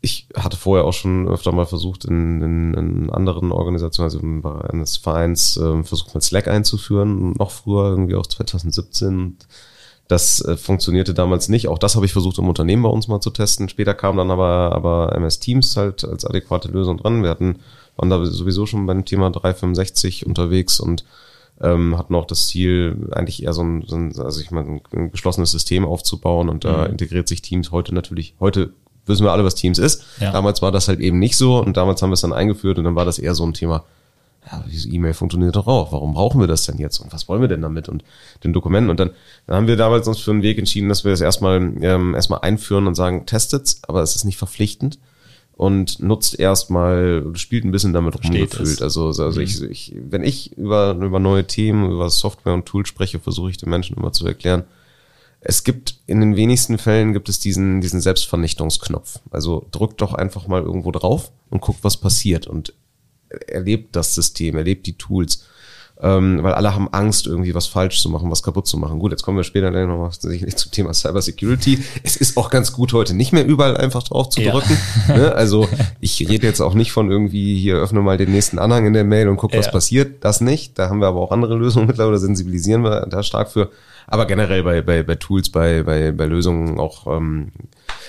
ich 0.00 0.28
hatte 0.34 0.56
vorher 0.56 0.86
auch 0.86 0.94
schon 0.94 1.28
öfter 1.28 1.52
mal 1.52 1.66
versucht, 1.66 2.06
in, 2.06 2.40
in, 2.40 2.74
in 2.74 3.10
anderen 3.10 3.52
Organisationen, 3.52 4.06
also 4.06 4.18
im 4.20 4.40
Bereich 4.40 4.70
eines 4.70 4.96
Vereins, 4.96 5.58
äh, 5.58 5.82
versucht 5.82 6.14
mal 6.14 6.22
Slack 6.22 6.48
einzuführen, 6.48 7.34
noch 7.38 7.50
früher, 7.50 7.90
irgendwie 7.90 8.14
auch 8.14 8.26
2017. 8.26 9.36
Das 10.10 10.44
äh, 10.44 10.56
funktionierte 10.56 11.14
damals 11.14 11.48
nicht. 11.48 11.68
Auch 11.68 11.78
das 11.78 11.94
habe 11.94 12.04
ich 12.04 12.12
versucht 12.12 12.36
im 12.38 12.48
Unternehmen 12.48 12.82
bei 12.82 12.88
uns 12.88 13.06
mal 13.06 13.20
zu 13.20 13.30
testen. 13.30 13.68
Später 13.68 13.94
kam 13.94 14.16
dann 14.16 14.32
aber, 14.32 14.72
aber 14.74 15.14
MS 15.14 15.38
Teams 15.38 15.76
halt 15.76 16.04
als 16.04 16.24
adäquate 16.24 16.66
Lösung 16.66 16.96
dran. 16.96 17.22
Wir 17.22 17.30
hatten, 17.30 17.60
waren 17.96 18.10
da 18.10 18.24
sowieso 18.26 18.66
schon 18.66 18.86
beim 18.86 19.04
Thema 19.04 19.30
365 19.30 20.26
unterwegs 20.26 20.80
und 20.80 21.04
ähm, 21.60 21.96
hatten 21.96 22.16
auch 22.16 22.24
das 22.24 22.48
Ziel, 22.48 23.08
eigentlich 23.12 23.44
eher 23.44 23.52
so 23.52 23.62
ein, 23.62 23.84
so 23.86 23.94
ein 23.94 24.12
also 24.18 24.40
ich 24.40 24.50
meine, 24.50 24.80
ein 24.92 25.12
geschlossenes 25.12 25.52
System 25.52 25.84
aufzubauen 25.84 26.48
und 26.48 26.64
da 26.64 26.86
mhm. 26.86 26.92
integriert 26.92 27.28
sich 27.28 27.40
Teams 27.40 27.70
heute 27.70 27.94
natürlich, 27.94 28.34
heute 28.40 28.72
wissen 29.06 29.24
wir 29.24 29.30
alle, 29.30 29.44
was 29.44 29.54
Teams 29.54 29.78
ist. 29.78 30.02
Ja. 30.18 30.32
Damals 30.32 30.60
war 30.60 30.72
das 30.72 30.88
halt 30.88 30.98
eben 30.98 31.20
nicht 31.20 31.36
so 31.36 31.60
und 31.60 31.76
damals 31.76 32.02
haben 32.02 32.10
wir 32.10 32.14
es 32.14 32.22
dann 32.22 32.32
eingeführt 32.32 32.78
und 32.78 32.84
dann 32.84 32.96
war 32.96 33.04
das 33.04 33.20
eher 33.20 33.36
so 33.36 33.46
ein 33.46 33.54
Thema, 33.54 33.84
ja, 34.50 34.64
diese 34.70 34.88
E-Mail 34.88 35.14
funktioniert 35.14 35.56
doch 35.56 35.66
auch. 35.66 35.92
Warum 35.92 36.14
brauchen 36.14 36.40
wir 36.40 36.46
das 36.46 36.64
denn 36.64 36.78
jetzt? 36.78 36.98
Und 36.98 37.12
was 37.12 37.28
wollen 37.28 37.40
wir 37.40 37.48
denn 37.48 37.62
damit? 37.62 37.88
Und 37.88 38.04
den 38.42 38.52
Dokumenten. 38.52 38.90
Und 38.90 38.98
dann, 38.98 39.10
dann 39.46 39.56
haben 39.56 39.66
wir 39.66 39.76
damals 39.76 40.08
uns 40.08 40.18
für 40.18 40.30
einen 40.30 40.42
Weg 40.42 40.58
entschieden, 40.58 40.88
dass 40.88 41.04
wir 41.04 41.12
es 41.12 41.20
erstmal, 41.20 41.56
ähm, 41.82 42.14
erstmal 42.14 42.40
einführen 42.40 42.86
und 42.86 42.94
sagen, 42.94 43.26
testet's, 43.26 43.82
aber 43.86 44.02
es 44.02 44.16
ist 44.16 44.24
nicht 44.24 44.38
verpflichtend 44.38 44.98
und 45.60 46.00
nutzt 46.00 46.40
erstmal, 46.40 47.22
spielt 47.34 47.64
ein 47.64 47.70
bisschen 47.70 47.92
damit 47.92 48.14
rumgefühlt. 48.14 48.80
Also, 48.80 49.08
also 49.08 49.30
mhm. 49.30 49.40
ich, 49.40 49.62
ich, 49.62 49.94
wenn 49.94 50.24
ich 50.24 50.56
über, 50.56 50.92
über 50.92 51.20
neue 51.20 51.46
Themen, 51.46 51.90
über 51.90 52.08
Software 52.08 52.54
und 52.54 52.64
Tools 52.64 52.88
spreche, 52.88 53.20
versuche 53.20 53.50
ich 53.50 53.58
den 53.58 53.68
Menschen 53.68 53.96
immer 53.96 54.10
zu 54.12 54.26
erklären, 54.26 54.64
es 55.42 55.64
gibt 55.64 55.96
in 56.06 56.20
den 56.20 56.36
wenigsten 56.36 56.78
Fällen 56.78 57.12
gibt 57.12 57.28
es 57.28 57.40
diesen, 57.40 57.80
diesen 57.80 58.00
Selbstvernichtungsknopf. 58.00 59.20
Also 59.30 59.66
drückt 59.70 60.00
doch 60.00 60.14
einfach 60.14 60.46
mal 60.48 60.62
irgendwo 60.62 60.92
drauf 60.92 61.30
und 61.50 61.60
guckt, 61.60 61.80
was 61.82 61.96
passiert. 61.98 62.46
Und 62.46 62.74
erlebt 63.46 63.96
das 63.96 64.14
System, 64.14 64.56
erlebt 64.56 64.86
die 64.86 64.98
Tools. 64.98 65.44
Ähm, 66.02 66.42
weil 66.42 66.54
alle 66.54 66.74
haben 66.74 66.88
Angst, 66.92 67.26
irgendwie 67.26 67.54
was 67.54 67.66
falsch 67.66 68.00
zu 68.00 68.08
machen, 68.08 68.30
was 68.30 68.42
kaputt 68.42 68.66
zu 68.66 68.78
machen. 68.78 68.98
Gut, 68.98 69.10
jetzt 69.10 69.22
kommen 69.22 69.36
wir 69.36 69.44
später 69.44 69.70
dann 69.70 69.88
nochmal 69.88 70.10
zum 70.12 70.72
Thema 70.72 70.94
Cybersecurity. 70.94 71.78
Es 72.02 72.16
ist 72.16 72.38
auch 72.38 72.48
ganz 72.48 72.72
gut, 72.72 72.94
heute 72.94 73.12
nicht 73.12 73.32
mehr 73.32 73.44
überall 73.44 73.76
einfach 73.76 74.02
drauf 74.02 74.30
zu 74.30 74.40
drücken. 74.40 74.78
Ja. 75.08 75.16
Ne? 75.20 75.34
Also 75.34 75.68
ich 76.00 76.20
rede 76.28 76.46
jetzt 76.46 76.60
auch 76.60 76.74
nicht 76.74 76.92
von 76.92 77.10
irgendwie, 77.10 77.58
hier 77.58 77.76
öffne 77.76 78.00
mal 78.00 78.16
den 78.16 78.30
nächsten 78.30 78.58
Anhang 78.58 78.86
in 78.86 78.92
der 78.92 79.04
Mail 79.04 79.28
und 79.28 79.36
guck, 79.36 79.54
was 79.54 79.66
ja. 79.66 79.72
passiert. 79.72 80.24
Das 80.24 80.40
nicht. 80.40 80.78
Da 80.78 80.88
haben 80.88 81.00
wir 81.00 81.08
aber 81.08 81.20
auch 81.20 81.32
andere 81.32 81.56
Lösungen 81.56 81.86
mittlerweile, 81.86 82.18
sensibilisieren 82.18 82.82
wir 82.82 83.06
da 83.06 83.22
stark 83.22 83.50
für. 83.50 83.70
Aber 84.10 84.26
generell 84.26 84.64
bei, 84.64 84.82
bei, 84.82 85.04
bei 85.04 85.14
Tools, 85.14 85.50
bei, 85.50 85.84
bei, 85.84 86.10
bei 86.10 86.26
Lösungen 86.26 86.80
auch 86.80 87.06
ähm, 87.06 87.52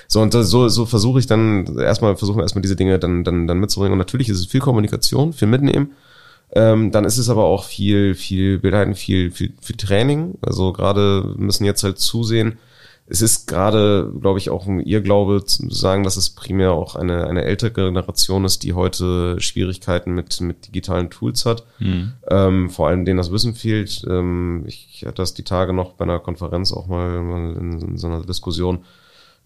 so, 0.07 0.19
und 0.19 0.33
so, 0.33 0.67
so 0.67 0.85
versuche 0.87 1.19
ich 1.19 1.27
dann 1.27 1.77
erstmal, 1.77 2.17
versuchen 2.17 2.41
erstmal 2.41 2.63
diese 2.63 2.75
Dinge 2.75 2.97
dann, 2.97 3.23
dann, 3.23 3.47
dann 3.47 3.59
mitzubringen. 3.59 3.93
Und 3.93 3.99
natürlich 3.99 4.27
ist 4.27 4.39
es 4.39 4.47
viel 4.47 4.61
Kommunikation, 4.61 5.31
viel 5.31 5.47
mitnehmen. 5.47 5.91
Ähm, 6.53 6.91
dann 6.91 7.05
ist 7.05 7.19
es 7.19 7.29
aber 7.29 7.45
auch 7.45 7.65
viel, 7.65 8.15
viel 8.15 8.57
Begleiten, 8.57 8.95
viel, 8.95 9.29
viel, 9.29 9.53
viel 9.61 9.77
Training. 9.77 10.39
Also 10.41 10.73
gerade 10.73 11.35
müssen 11.37 11.65
jetzt 11.65 11.83
halt 11.83 11.99
zusehen. 11.99 12.57
Es 13.11 13.21
ist 13.21 13.47
gerade, 13.47 14.09
glaube 14.21 14.39
ich, 14.39 14.49
auch 14.49 14.67
ein 14.67 14.79
Irrglaube 14.79 15.43
zu 15.43 15.69
sagen, 15.69 16.03
dass 16.03 16.15
es 16.15 16.29
primär 16.29 16.71
auch 16.71 16.95
eine, 16.95 17.27
eine 17.27 17.43
ältere 17.43 17.71
Generation 17.73 18.45
ist, 18.45 18.63
die 18.63 18.73
heute 18.73 19.39
Schwierigkeiten 19.41 20.13
mit, 20.13 20.39
mit 20.39 20.67
digitalen 20.67 21.09
Tools 21.09 21.45
hat. 21.45 21.65
Mhm. 21.79 22.13
Ähm, 22.29 22.69
vor 22.69 22.87
allem 22.87 23.03
denen 23.03 23.17
das 23.17 23.31
Wissen 23.31 23.53
fehlt. 23.53 24.05
Ähm, 24.09 24.63
ich 24.65 25.03
hatte 25.05 25.15
das 25.15 25.33
die 25.33 25.43
Tage 25.43 25.73
noch 25.73 25.93
bei 25.93 26.05
einer 26.05 26.19
Konferenz 26.19 26.71
auch 26.71 26.87
mal, 26.87 27.21
mal 27.21 27.53
in, 27.57 27.81
in 27.81 27.97
so 27.97 28.07
einer 28.07 28.21
Diskussion 28.21 28.85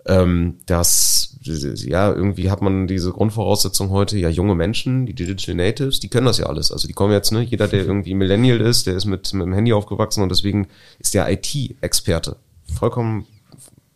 ähm, 0.06 0.60
dass 0.66 1.38
ja 1.42 2.14
irgendwie 2.14 2.50
hat 2.52 2.62
man 2.62 2.88
diese 2.88 3.12
Grundvoraussetzung 3.12 3.90
heute 3.90 4.18
ja 4.18 4.30
junge 4.30 4.56
Menschen, 4.56 5.06
die 5.06 5.14
Digital 5.14 5.56
Natives, 5.56 6.00
die 6.00 6.10
können 6.10 6.28
das 6.28 6.38
ja 6.38 6.46
alles. 6.46 6.72
Also 6.72 6.88
die 6.88 6.94
kommen 6.94 7.12
jetzt 7.12 7.32
ne, 7.32 7.42
jeder 7.42 7.68
der 7.68 7.86
irgendwie 7.86 8.14
Millennial 8.14 8.62
ist, 8.62 8.88
der 8.88 8.96
ist 8.96 9.06
mit 9.06 9.34
mit 9.34 9.46
dem 9.46 9.54
Handy 9.54 9.74
aufgewachsen 9.74 10.22
und 10.22 10.30
deswegen 10.30 10.68
ist 11.00 11.14
der 11.14 11.32
IT-Experte 11.32 12.38
vollkommen 12.72 13.26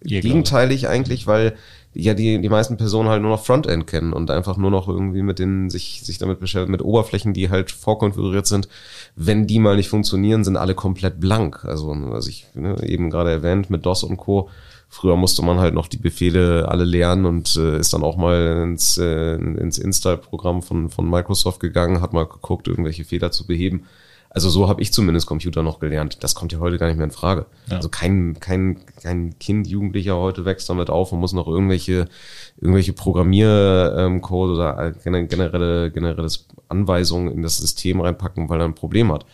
Ihr 0.03 0.21
gegenteilig 0.21 0.81
glaube. 0.81 0.93
eigentlich, 0.93 1.27
weil 1.27 1.55
ja 1.93 2.13
die 2.13 2.39
die 2.39 2.49
meisten 2.49 2.77
Personen 2.77 3.09
halt 3.09 3.21
nur 3.21 3.31
noch 3.31 3.43
Frontend 3.43 3.87
kennen 3.87 4.13
und 4.13 4.29
einfach 4.29 4.57
nur 4.57 4.71
noch 4.71 4.87
irgendwie 4.87 5.23
mit 5.23 5.39
den 5.39 5.69
sich 5.69 6.01
sich 6.03 6.19
damit 6.19 6.39
beschäftigen 6.39 6.71
mit 6.71 6.83
Oberflächen, 6.83 7.33
die 7.33 7.49
halt 7.49 7.71
vorkonfiguriert 7.71 8.47
sind. 8.47 8.69
Wenn 9.15 9.47
die 9.47 9.59
mal 9.59 9.75
nicht 9.75 9.89
funktionieren, 9.89 10.43
sind 10.43 10.57
alle 10.57 10.75
komplett 10.75 11.19
blank. 11.19 11.65
Also 11.65 11.93
was 11.97 12.27
ich 12.27 12.45
ne, 12.53 12.75
eben 12.83 13.09
gerade 13.09 13.31
erwähnt 13.31 13.69
mit 13.69 13.85
DOS 13.85 14.03
und 14.03 14.17
Co 14.17 14.49
Früher 14.91 15.15
musste 15.15 15.43
man 15.43 15.59
halt 15.59 15.75
noch 15.75 15.87
die 15.87 15.97
Befehle 15.97 16.67
alle 16.67 16.83
lernen 16.83 17.25
und 17.25 17.55
äh, 17.55 17.77
ist 17.77 17.93
dann 17.93 18.03
auch 18.03 18.17
mal 18.17 18.63
ins, 18.63 18.97
äh, 18.97 19.35
ins 19.35 19.77
Install-Programm 19.77 20.63
von, 20.63 20.89
von 20.89 21.07
Microsoft 21.07 21.59
gegangen, 21.59 22.01
hat 22.01 22.11
mal 22.11 22.25
geguckt, 22.25 22.67
irgendwelche 22.67 23.05
Fehler 23.05 23.31
zu 23.31 23.45
beheben. 23.45 23.85
Also 24.31 24.49
so 24.49 24.69
habe 24.69 24.81
ich 24.81 24.93
zumindest 24.93 25.25
Computer 25.25 25.63
noch 25.63 25.79
gelernt. 25.79 26.23
Das 26.23 26.35
kommt 26.35 26.51
ja 26.51 26.59
heute 26.59 26.77
gar 26.77 26.87
nicht 26.87 26.97
mehr 26.97 27.05
in 27.05 27.11
Frage. 27.11 27.47
Ja. 27.67 27.77
Also 27.77 27.89
kein, 27.89 28.39
kein, 28.39 28.79
kein 29.01 29.37
Kind, 29.39 29.67
Jugendlicher 29.67 30.17
heute 30.17 30.45
wächst 30.45 30.69
damit 30.69 30.91
auf 30.91 31.11
und 31.11 31.19
muss 31.19 31.33
noch 31.33 31.47
irgendwelche, 31.47 32.07
irgendwelche 32.61 32.93
Programmiercode 32.93 34.51
oder 34.51 34.91
generelle, 34.91 35.91
generelles 35.91 36.45
Anweisungen 36.67 37.31
in 37.31 37.41
das 37.41 37.57
System 37.57 38.01
reinpacken, 38.01 38.49
weil 38.49 38.61
er 38.61 38.65
ein 38.65 38.75
Problem 38.75 39.11
hat. 39.11 39.25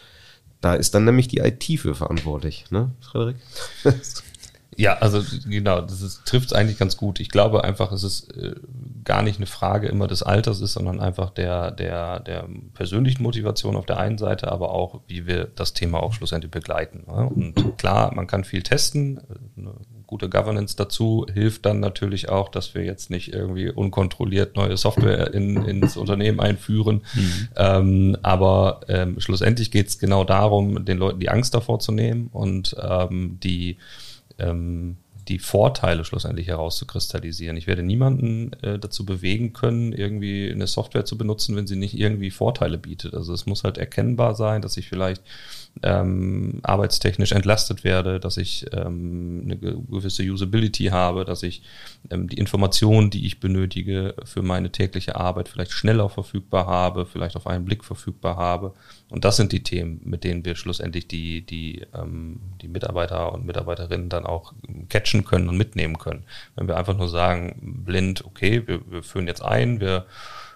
Da 0.62 0.74
ist 0.74 0.96
dann 0.96 1.04
nämlich 1.04 1.28
die 1.28 1.40
IT 1.40 1.80
für 1.80 1.94
verantwortlich, 1.94 2.66
ne, 2.72 2.92
Frederik? 3.02 3.36
Ja, 4.78 4.98
also 4.98 5.22
genau, 5.48 5.82
das 5.82 6.22
trifft 6.26 6.48
es 6.48 6.54
eigentlich 6.54 6.78
ganz 6.78 6.98
gut. 6.98 7.20
Ich 7.20 7.30
glaube 7.30 7.64
einfach, 7.64 7.92
es 7.92 8.04
ist 8.04 8.36
äh, 8.36 8.56
gar 9.06 9.22
nicht 9.22 9.38
eine 9.38 9.46
Frage 9.46 9.88
immer 9.88 10.08
des 10.08 10.22
Alters 10.22 10.60
ist, 10.60 10.74
sondern 10.74 11.00
einfach 11.00 11.30
der, 11.30 11.72
der, 11.72 12.20
der 12.20 12.48
persönlichen 12.74 13.24
Motivation 13.24 13.78
auf 13.78 13.86
der 13.86 14.00
einen 14.00 14.18
Seite, 14.18 14.52
aber 14.52 14.72
auch, 14.72 15.02
wie 15.08 15.28
wir 15.28 15.46
das 15.56 15.74
Thema 15.74 16.04
auch 16.04 16.14
schlussendlich 16.14 16.52
begleiten. 16.52 17.04
Ne? 17.08 17.30
Und 17.30 17.78
klar, 17.78 18.14
man 18.14 18.28
kann 18.28 18.44
viel 18.44 18.64
testen. 18.64 19.22
Eine 19.58 19.76
gute 20.08 20.30
Governance 20.30 20.76
dazu 20.76 21.26
hilft 21.34 21.66
dann 21.66 21.80
natürlich 21.80 22.30
auch, 22.30 22.50
dass 22.50 22.76
wir 22.76 22.84
jetzt 22.84 23.10
nicht 23.10 23.34
irgendwie 23.34 23.70
unkontrolliert 23.70 24.56
neue 24.56 24.78
Software 24.78 25.34
in, 25.34 25.64
ins 25.66 25.98
Unternehmen 25.98 26.40
einführen. 26.40 27.02
Mhm. 27.14 27.48
Ähm, 27.56 28.18
aber 28.24 28.82
ähm, 28.88 29.20
schlussendlich 29.20 29.72
geht 29.72 29.88
es 29.88 30.00
genau 30.00 30.24
darum, 30.24 30.86
den 30.86 30.98
Leuten 30.98 31.20
die 31.20 31.30
Angst 31.30 31.54
davor 31.54 31.80
zu 31.80 31.92
nehmen 31.92 32.28
und 32.28 32.76
ähm, 32.82 33.40
die 33.42 33.78
ähm, 34.40 34.98
die 35.28 35.40
Vorteile 35.40 36.06
schlussendlich 36.06 36.48
herauszukristallisieren. 36.48 37.58
Ich 37.58 37.68
werde 37.68 37.84
niemanden 37.84 38.54
äh, 38.62 38.78
dazu 38.78 39.06
bewegen 39.06 39.54
können, 39.54 39.92
irgendwie 39.92 40.52
eine 40.52 40.68
Software 40.68 41.06
zu 41.06 41.18
benutzen, 41.18 41.56
wenn 41.56 41.68
sie 41.68 41.76
nicht 41.76 41.98
irgendwie 41.98 42.30
Vorteile 42.30 42.78
bietet. 42.78 43.14
Also 43.16 43.34
es 43.34 43.46
muss 43.46 43.64
halt 43.64 43.78
erkennbar 43.78 44.36
sein, 44.36 44.62
dass 44.62 44.78
ich 44.78 44.88
vielleicht 44.88 45.24
ähm, 45.84 46.60
arbeitstechnisch 46.64 47.32
entlastet 47.32 47.84
werde, 47.84 48.20
dass 48.20 48.38
ich 48.38 48.66
ähm, 48.72 49.42
eine 49.44 49.58
gewisse 49.58 50.24
Usability 50.24 50.86
habe, 50.86 51.26
dass 51.26 51.44
ich 51.44 51.64
ähm, 52.10 52.30
die 52.30 52.38
Informationen, 52.38 53.10
die 53.10 53.26
ich 53.26 53.40
benötige 53.40 54.16
für 54.24 54.42
meine 54.42 54.72
tägliche 54.72 55.16
Arbeit 55.16 55.50
vielleicht 55.50 55.72
schneller 55.72 56.10
verfügbar 56.10 56.68
habe, 56.68 57.06
vielleicht 57.06 57.36
auf 57.36 57.48
einen 57.48 57.66
Blick 57.66 57.84
verfügbar 57.84 58.38
habe. 58.38 58.74
Und 59.10 59.26
das 59.26 59.36
sind 59.36 59.52
die 59.52 59.64
Themen, 59.64 60.02
mit 60.04 60.24
denen 60.24 60.46
wir 60.46 60.56
schlussendlich 60.56 61.08
die, 61.08 61.42
die, 61.46 61.86
ähm, 61.94 62.40
die 62.62 62.68
Mitarbeiter 62.68 63.34
und 63.34 63.46
Mitarbeiterinnen 63.46 64.10
dann 64.10 64.26
auch 64.26 64.54
catchen 64.90 65.26
können 65.26 65.50
und 65.50 65.58
mitnehmen 65.58 65.98
können. 65.98 66.24
Wenn 66.56 66.68
wir 66.68 66.78
einfach 66.78 66.98
nur 66.98 67.10
sagen, 67.10 67.84
blind, 67.86 68.26
okay, 68.26 68.64
wir, 68.66 68.80
wir 68.90 69.04
führen 69.04 69.28
jetzt 69.28 69.44
ein, 69.44 69.80
wir 69.82 70.06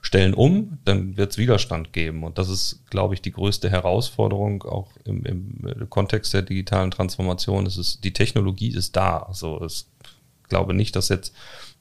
stellen 0.02 0.34
um, 0.34 0.78
dann 0.86 1.18
wird 1.18 1.32
es 1.32 1.38
Widerstand 1.38 1.94
geben. 1.94 2.24
Und 2.24 2.38
das 2.38 2.50
ist, 2.50 2.84
glaube 2.90 3.14
ich, 3.14 3.22
die 3.22 3.32
größte 3.32 3.70
Herausforderung 3.70 4.64
auch 4.64 4.88
im, 5.04 5.26
im 5.26 5.90
Kontext 5.90 6.34
der 6.34 6.42
digitalen 6.42 6.92
Transformation. 6.92 7.66
Es 7.66 7.78
ist, 7.78 8.04
die 8.04 8.14
Technologie 8.14 8.74
ist 8.74 8.96
da. 8.96 9.18
Also 9.18 9.64
ich 9.66 9.86
glaube 10.48 10.74
nicht, 10.74 10.96
dass 10.96 11.10
jetzt 11.10 11.36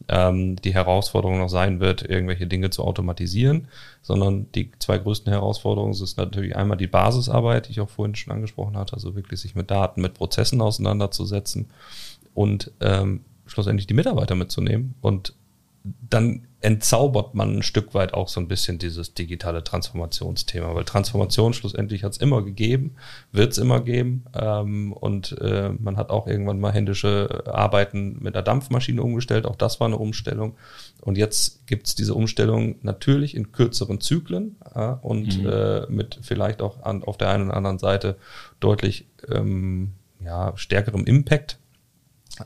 ähm, 0.08 0.56
die 0.56 0.74
Herausforderung 0.74 1.38
noch 1.38 1.48
sein 1.48 1.80
wird, 1.80 2.02
irgendwelche 2.02 2.46
Dinge 2.46 2.70
zu 2.70 2.84
automatisieren, 2.84 3.68
sondern 4.02 4.50
die 4.52 4.70
zwei 4.78 4.98
größten 4.98 5.32
Herausforderungen 5.32 5.94
sind 5.94 6.16
natürlich 6.16 6.56
einmal 6.56 6.76
die 6.76 6.86
Basisarbeit, 6.86 7.68
die 7.68 7.72
ich 7.72 7.80
auch 7.80 7.90
vorhin 7.90 8.14
schon 8.14 8.32
angesprochen 8.32 8.76
hatte, 8.76 8.94
also 8.94 9.14
wirklich 9.16 9.40
sich 9.40 9.54
mit 9.54 9.70
Daten, 9.70 10.00
mit 10.00 10.14
Prozessen 10.14 10.60
auseinanderzusetzen 10.60 11.70
und 12.34 12.70
ähm, 12.80 13.24
schlussendlich 13.46 13.86
die 13.86 13.94
Mitarbeiter 13.94 14.34
mitzunehmen 14.34 14.94
und 15.00 15.34
dann 16.08 16.47
entzaubert 16.60 17.34
man 17.34 17.58
ein 17.58 17.62
Stück 17.62 17.94
weit 17.94 18.14
auch 18.14 18.26
so 18.26 18.40
ein 18.40 18.48
bisschen 18.48 18.78
dieses 18.78 19.14
digitale 19.14 19.62
Transformationsthema, 19.62 20.74
weil 20.74 20.84
Transformation 20.84 21.52
schlussendlich 21.52 22.02
hat 22.02 22.12
es 22.12 22.18
immer 22.18 22.42
gegeben, 22.42 22.96
wird 23.30 23.52
es 23.52 23.58
immer 23.58 23.80
geben 23.80 24.24
ähm, 24.34 24.92
und 24.92 25.38
äh, 25.40 25.70
man 25.78 25.96
hat 25.96 26.10
auch 26.10 26.26
irgendwann 26.26 26.58
mal 26.58 26.72
händische 26.72 27.44
Arbeiten 27.46 28.18
mit 28.20 28.34
einer 28.34 28.42
Dampfmaschine 28.42 29.00
umgestellt, 29.02 29.46
auch 29.46 29.54
das 29.54 29.78
war 29.78 29.86
eine 29.86 29.98
Umstellung 29.98 30.56
und 31.00 31.16
jetzt 31.16 31.64
gibt 31.68 31.86
es 31.86 31.94
diese 31.94 32.14
Umstellung 32.14 32.76
natürlich 32.82 33.36
in 33.36 33.52
kürzeren 33.52 34.00
Zyklen 34.00 34.56
äh, 34.74 34.94
und 35.00 35.40
mhm. 35.40 35.48
äh, 35.48 35.86
mit 35.88 36.18
vielleicht 36.22 36.60
auch 36.60 36.82
an, 36.82 37.04
auf 37.04 37.18
der 37.18 37.30
einen 37.30 37.48
oder 37.48 37.56
anderen 37.56 37.78
Seite 37.78 38.16
deutlich 38.58 39.06
ähm, 39.30 39.92
ja, 40.24 40.52
stärkerem 40.56 41.04
Impact, 41.04 41.60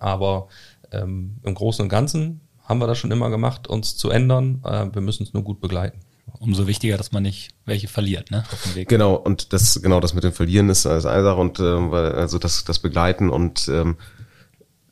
aber 0.01 0.49
ähm, 0.91 1.39
im 1.45 1.55
Großen 1.55 1.83
und 1.83 1.89
Ganzen 1.89 2.43
haben 2.73 2.81
wir 2.81 2.87
das 2.87 2.99
schon 2.99 3.11
immer 3.11 3.31
gemacht, 3.31 3.69
uns 3.69 3.97
zu 3.97 4.11
ändern. 4.11 4.63
Äh, 4.65 4.87
wir 4.93 5.03
müssen 5.03 5.23
es 5.25 5.33
nur 5.33 5.45
gut 5.45 5.61
begleiten. 5.61 6.01
Umso 6.39 6.67
wichtiger, 6.67 6.97
dass 6.97 7.13
man 7.13 7.23
nicht 7.23 7.51
welche 7.67 7.87
verliert, 7.87 8.31
ne? 8.31 8.45
Auf 8.51 8.63
dem 8.65 8.75
Weg. 8.75 8.89
Genau, 8.89 9.15
und 9.15 9.53
das, 9.53 9.81
genau, 9.83 10.01
das 10.01 10.15
mit 10.15 10.25
dem 10.25 10.33
Verlieren 10.33 10.71
ist 10.71 10.87
als 10.87 11.07
eine 11.07 11.23
Sache 11.23 11.41
und 11.41 11.61
äh, 11.61 11.63
also 11.63 12.39
das, 12.39 12.65
das 12.65 12.79
Begleiten 12.79 13.29
und 13.29 13.69
ähm, 13.69 13.97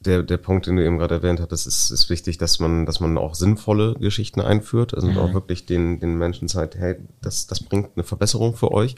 der, 0.00 0.22
der 0.22 0.36
Punkt, 0.36 0.66
den 0.66 0.76
du 0.76 0.84
eben 0.84 0.98
gerade 0.98 1.16
erwähnt 1.16 1.40
hattest, 1.40 1.66
ist, 1.66 1.90
ist 1.90 2.08
wichtig, 2.08 2.38
dass 2.38 2.58
man, 2.60 2.86
dass 2.86 3.00
man 3.00 3.18
auch 3.18 3.34
sinnvolle 3.34 3.94
Geschichten 3.94 4.40
einführt. 4.40 4.94
Also 4.94 5.08
mhm. 5.08 5.18
auch 5.18 5.34
wirklich 5.34 5.66
den, 5.66 6.00
den 6.00 6.16
Menschen 6.16 6.48
zeigt, 6.48 6.76
hey, 6.76 6.96
das, 7.20 7.46
das 7.46 7.60
bringt 7.62 7.90
eine 7.96 8.04
Verbesserung 8.04 8.54
für 8.54 8.70
euch. 8.72 8.94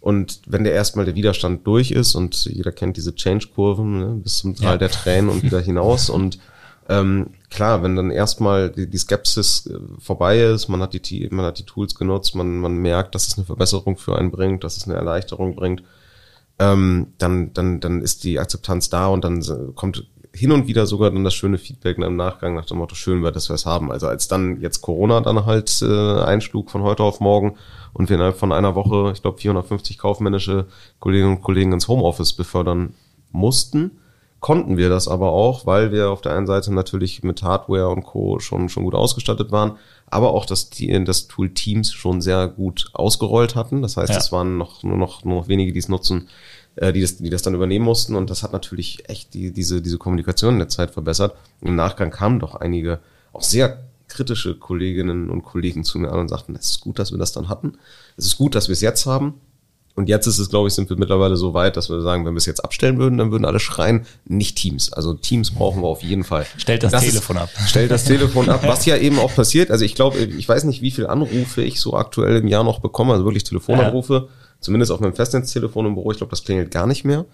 Und 0.00 0.42
wenn 0.46 0.64
der 0.64 0.74
erstmal 0.74 1.06
der 1.06 1.14
Widerstand 1.14 1.66
durch 1.66 1.90
ist 1.90 2.14
und 2.14 2.44
jeder 2.44 2.72
kennt 2.72 2.96
diese 2.96 3.14
Change-Kurven 3.14 3.98
ne, 3.98 4.20
bis 4.22 4.38
zum 4.38 4.54
Teil 4.54 4.72
ja. 4.72 4.76
der 4.76 4.90
Tränen 4.90 5.30
und 5.30 5.42
wieder 5.42 5.60
hinaus 5.62 6.10
und 6.10 6.38
ähm, 6.88 7.30
klar, 7.54 7.82
wenn 7.82 7.96
dann 7.96 8.10
erstmal 8.10 8.70
die, 8.70 8.88
die 8.90 8.98
Skepsis 8.98 9.66
äh, 9.66 9.78
vorbei 9.98 10.40
ist, 10.40 10.68
man 10.68 10.82
hat 10.82 10.92
die, 10.92 11.28
man 11.30 11.46
hat 11.46 11.58
die 11.58 11.64
Tools 11.64 11.94
genutzt, 11.94 12.34
man, 12.34 12.58
man 12.58 12.76
merkt, 12.76 13.14
dass 13.14 13.28
es 13.28 13.38
eine 13.38 13.46
Verbesserung 13.46 13.96
für 13.96 14.16
einen 14.18 14.30
bringt, 14.30 14.64
dass 14.64 14.76
es 14.76 14.84
eine 14.84 14.96
Erleichterung 14.96 15.54
bringt, 15.54 15.82
ähm, 16.58 17.12
dann, 17.18 17.52
dann, 17.52 17.80
dann 17.80 18.02
ist 18.02 18.24
die 18.24 18.38
Akzeptanz 18.38 18.90
da 18.90 19.06
und 19.06 19.24
dann 19.24 19.42
kommt 19.74 20.06
hin 20.34 20.50
und 20.50 20.66
wieder 20.66 20.86
sogar 20.86 21.12
dann 21.12 21.22
das 21.22 21.34
schöne 21.34 21.58
Feedback 21.58 21.98
im 21.98 22.16
Nachgang 22.16 22.56
nach 22.56 22.66
dem 22.66 22.78
Motto, 22.78 22.96
schön 22.96 23.22
wäre, 23.22 23.32
dass 23.32 23.48
wir 23.48 23.54
es 23.54 23.66
haben. 23.66 23.92
Also 23.92 24.08
als 24.08 24.26
dann 24.26 24.60
jetzt 24.60 24.80
Corona 24.80 25.20
dann 25.20 25.46
halt 25.46 25.80
äh, 25.80 26.22
einschlug 26.22 26.70
von 26.70 26.82
heute 26.82 27.04
auf 27.04 27.20
morgen 27.20 27.54
und 27.92 28.08
wir 28.08 28.16
innerhalb 28.16 28.36
von 28.36 28.50
einer 28.50 28.74
Woche, 28.74 29.12
ich 29.14 29.22
glaube, 29.22 29.38
450 29.38 29.96
kaufmännische 29.96 30.66
Kolleginnen 30.98 31.36
und 31.36 31.42
Kollegen 31.42 31.72
ins 31.72 31.86
Homeoffice 31.86 32.32
befördern 32.32 32.94
mussten, 33.30 33.92
konnten 34.44 34.76
wir 34.76 34.90
das 34.90 35.08
aber 35.08 35.32
auch, 35.32 35.64
weil 35.64 35.90
wir 35.90 36.10
auf 36.10 36.20
der 36.20 36.36
einen 36.36 36.46
Seite 36.46 36.70
natürlich 36.70 37.22
mit 37.22 37.42
Hardware 37.42 37.88
und 37.88 38.02
Co. 38.02 38.40
schon, 38.40 38.68
schon 38.68 38.84
gut 38.84 38.94
ausgestattet 38.94 39.52
waren, 39.52 39.78
aber 40.06 40.34
auch 40.34 40.44
das, 40.44 40.68
das 40.68 41.28
Tool 41.28 41.54
Teams 41.54 41.94
schon 41.94 42.20
sehr 42.20 42.48
gut 42.48 42.90
ausgerollt 42.92 43.54
hatten. 43.54 43.80
Das 43.80 43.96
heißt, 43.96 44.12
ja. 44.12 44.18
es 44.18 44.32
waren 44.32 44.58
noch, 44.58 44.82
nur, 44.82 44.98
noch, 44.98 45.24
nur 45.24 45.36
noch 45.36 45.48
wenige, 45.48 45.72
die 45.72 45.78
es 45.78 45.88
nutzen, 45.88 46.28
äh, 46.76 46.92
die, 46.92 47.00
das, 47.00 47.16
die 47.16 47.30
das 47.30 47.40
dann 47.40 47.54
übernehmen 47.54 47.86
mussten. 47.86 48.16
Und 48.16 48.28
das 48.28 48.42
hat 48.42 48.52
natürlich 48.52 49.08
echt 49.08 49.32
die, 49.32 49.50
diese, 49.50 49.80
diese 49.80 49.96
Kommunikation 49.96 50.52
in 50.52 50.58
der 50.58 50.68
Zeit 50.68 50.90
verbessert. 50.90 51.34
Im 51.62 51.74
Nachgang 51.74 52.10
kamen 52.10 52.38
doch 52.38 52.54
einige 52.54 52.98
auch 53.32 53.40
sehr 53.40 53.84
kritische 54.08 54.58
Kolleginnen 54.58 55.30
und 55.30 55.40
Kollegen 55.40 55.84
zu 55.84 55.98
mir 55.98 56.12
an 56.12 56.20
und 56.20 56.28
sagten, 56.28 56.54
es 56.54 56.68
ist 56.68 56.80
gut, 56.82 56.98
dass 56.98 57.12
wir 57.12 57.18
das 57.18 57.32
dann 57.32 57.48
hatten. 57.48 57.78
Es 58.18 58.26
ist 58.26 58.36
gut, 58.36 58.54
dass 58.54 58.68
wir 58.68 58.74
es 58.74 58.82
jetzt 58.82 59.06
haben. 59.06 59.40
Und 59.96 60.08
jetzt 60.08 60.26
ist 60.26 60.38
es, 60.40 60.50
glaube 60.50 60.66
ich, 60.66 60.74
sind 60.74 60.90
wir 60.90 60.96
mittlerweile 60.96 61.36
so 61.36 61.54
weit, 61.54 61.76
dass 61.76 61.88
wir 61.88 62.00
sagen, 62.00 62.26
wenn 62.26 62.34
wir 62.34 62.38
es 62.38 62.46
jetzt 62.46 62.64
abstellen 62.64 62.98
würden, 62.98 63.18
dann 63.18 63.30
würden 63.30 63.44
alle 63.44 63.60
schreien, 63.60 64.06
nicht 64.24 64.56
Teams. 64.56 64.92
Also 64.92 65.14
Teams 65.14 65.52
brauchen 65.52 65.82
wir 65.82 65.86
auf 65.86 66.02
jeden 66.02 66.24
Fall. 66.24 66.46
Stellt 66.56 66.82
das, 66.82 66.90
das 66.90 67.04
Telefon 67.04 67.36
ist, 67.36 67.42
ab. 67.42 67.50
Stellt 67.66 67.90
das 67.92 68.04
Telefon 68.04 68.48
ab, 68.48 68.66
was 68.66 68.86
ja 68.86 68.96
eben 68.96 69.20
auch 69.20 69.32
passiert. 69.32 69.70
Also 69.70 69.84
ich 69.84 69.94
glaube, 69.94 70.18
ich 70.18 70.48
weiß 70.48 70.64
nicht, 70.64 70.82
wie 70.82 70.90
viele 70.90 71.10
Anrufe 71.10 71.62
ich 71.62 71.80
so 71.80 71.94
aktuell 71.94 72.38
im 72.38 72.48
Jahr 72.48 72.64
noch 72.64 72.80
bekomme, 72.80 73.12
also 73.12 73.24
wirklich 73.24 73.44
Telefonanrufe, 73.44 74.14
ja. 74.14 74.28
zumindest 74.60 74.90
auf 74.90 74.98
meinem 74.98 75.14
Festnetztelefon 75.14 75.86
im 75.86 75.94
Büro. 75.94 76.10
Ich 76.10 76.18
glaube, 76.18 76.30
das 76.30 76.42
klingelt 76.42 76.72
gar 76.72 76.88
nicht 76.88 77.04
mehr. 77.04 77.24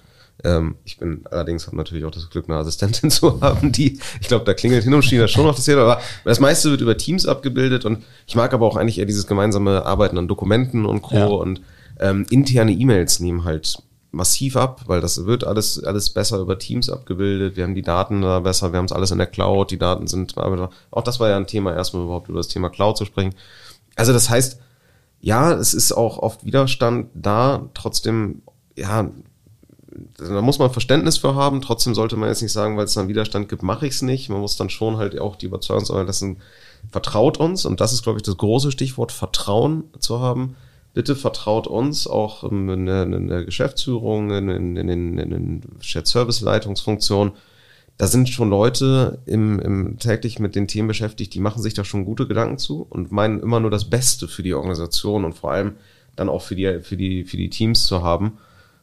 Ähm, 0.44 0.76
ich 0.84 0.98
bin 0.98 1.24
allerdings 1.30 1.66
habe 1.66 1.76
natürlich 1.76 2.04
auch 2.04 2.10
das 2.10 2.28
Glück, 2.28 2.46
eine 2.48 2.58
Assistentin 2.58 3.10
zu 3.10 3.40
haben, 3.40 3.72
die, 3.72 3.98
ich 4.20 4.28
glaube, 4.28 4.44
da 4.44 4.52
klingelt 4.52 4.84
hin 4.84 4.92
und 4.92 5.10
wieder 5.10 5.28
schon 5.28 5.44
noch 5.44 5.54
das 5.54 5.64
Telefon, 5.64 5.90
aber 5.90 6.02
das 6.24 6.40
meiste 6.40 6.70
wird 6.70 6.80
über 6.80 6.96
Teams 6.96 7.26
abgebildet 7.26 7.84
und 7.84 8.04
ich 8.26 8.36
mag 8.36 8.52
aber 8.52 8.66
auch 8.66 8.76
eigentlich 8.76 8.98
eher 8.98 9.06
dieses 9.06 9.26
gemeinsame 9.26 9.84
Arbeiten 9.84 10.18
an 10.18 10.28
Dokumenten 10.28 10.86
und 10.86 11.02
Co. 11.02 11.14
Ja. 11.14 11.26
und 11.26 11.60
ähm, 12.00 12.26
interne 12.30 12.72
E-Mails 12.72 13.20
nehmen 13.20 13.44
halt 13.44 13.82
massiv 14.10 14.56
ab, 14.56 14.82
weil 14.86 15.00
das 15.00 15.26
wird 15.26 15.44
alles, 15.44 15.84
alles 15.84 16.10
besser 16.10 16.38
über 16.38 16.58
Teams 16.58 16.90
abgebildet. 16.90 17.56
Wir 17.56 17.64
haben 17.64 17.74
die 17.74 17.82
Daten 17.82 18.22
da 18.22 18.40
besser, 18.40 18.72
wir 18.72 18.78
haben 18.78 18.86
es 18.86 18.92
alles 18.92 19.12
in 19.12 19.18
der 19.18 19.26
Cloud, 19.28 19.70
die 19.70 19.78
Daten 19.78 20.08
sind, 20.08 20.36
auch 20.36 21.02
das 21.02 21.20
war 21.20 21.28
ja 21.28 21.36
ein 21.36 21.46
Thema, 21.46 21.74
erstmal 21.74 22.04
überhaupt 22.04 22.28
über 22.28 22.38
das 22.38 22.48
Thema 22.48 22.70
Cloud 22.70 22.96
zu 22.96 23.04
sprechen. 23.04 23.34
Also 23.94 24.12
das 24.12 24.28
heißt, 24.28 24.58
ja, 25.20 25.52
es 25.52 25.74
ist 25.74 25.92
auch 25.92 26.18
oft 26.18 26.44
Widerstand 26.44 27.10
da, 27.14 27.68
trotzdem, 27.74 28.42
ja, 28.76 29.10
da 30.16 30.40
muss 30.40 30.58
man 30.58 30.70
Verständnis 30.70 31.18
für 31.18 31.34
haben. 31.34 31.60
Trotzdem 31.60 31.94
sollte 31.94 32.16
man 32.16 32.28
jetzt 32.28 32.40
nicht 32.40 32.52
sagen, 32.52 32.76
weil 32.76 32.84
es 32.84 32.94
dann 32.94 33.08
Widerstand 33.08 33.48
gibt, 33.48 33.62
mache 33.62 33.86
ich 33.86 33.94
es 33.94 34.02
nicht. 34.02 34.30
Man 34.30 34.40
muss 34.40 34.56
dann 34.56 34.70
schon 34.70 34.96
halt 34.96 35.18
auch 35.18 35.36
die 35.36 35.46
Überzeugung 35.46 35.84
sein 35.84 36.06
lassen, 36.06 36.38
vertraut 36.90 37.38
uns. 37.38 37.66
Und 37.66 37.80
das 37.80 37.92
ist, 37.92 38.02
glaube 38.02 38.18
ich, 38.18 38.22
das 38.22 38.36
große 38.36 38.70
Stichwort, 38.70 39.12
Vertrauen 39.12 39.84
zu 39.98 40.20
haben 40.20 40.56
bitte 40.92 41.16
vertraut 41.16 41.66
uns 41.66 42.06
auch 42.06 42.44
in 42.44 42.86
der, 42.86 43.04
in 43.04 43.28
der 43.28 43.44
Geschäftsführung, 43.44 44.30
in, 44.30 44.48
in, 44.48 44.76
in, 44.76 45.18
in, 45.18 45.18
in 45.18 45.62
Shared 45.80 46.06
Service 46.06 46.40
Leitungsfunktion. 46.40 47.32
Da 47.96 48.06
sind 48.06 48.30
schon 48.30 48.48
Leute 48.48 49.18
im, 49.26 49.58
im 49.60 49.98
täglich 49.98 50.38
mit 50.38 50.54
den 50.56 50.66
Themen 50.66 50.88
beschäftigt, 50.88 51.34
die 51.34 51.40
machen 51.40 51.62
sich 51.62 51.74
da 51.74 51.84
schon 51.84 52.06
gute 52.06 52.26
Gedanken 52.26 52.58
zu 52.58 52.86
und 52.88 53.12
meinen 53.12 53.40
immer 53.40 53.60
nur 53.60 53.70
das 53.70 53.90
Beste 53.90 54.26
für 54.26 54.42
die 54.42 54.54
Organisation 54.54 55.24
und 55.24 55.34
vor 55.34 55.52
allem 55.52 55.74
dann 56.16 56.28
auch 56.28 56.42
für 56.42 56.56
die, 56.56 56.80
für 56.80 56.96
die, 56.96 57.24
für 57.24 57.36
die 57.36 57.50
Teams 57.50 57.86
zu 57.86 58.02
haben. 58.02 58.38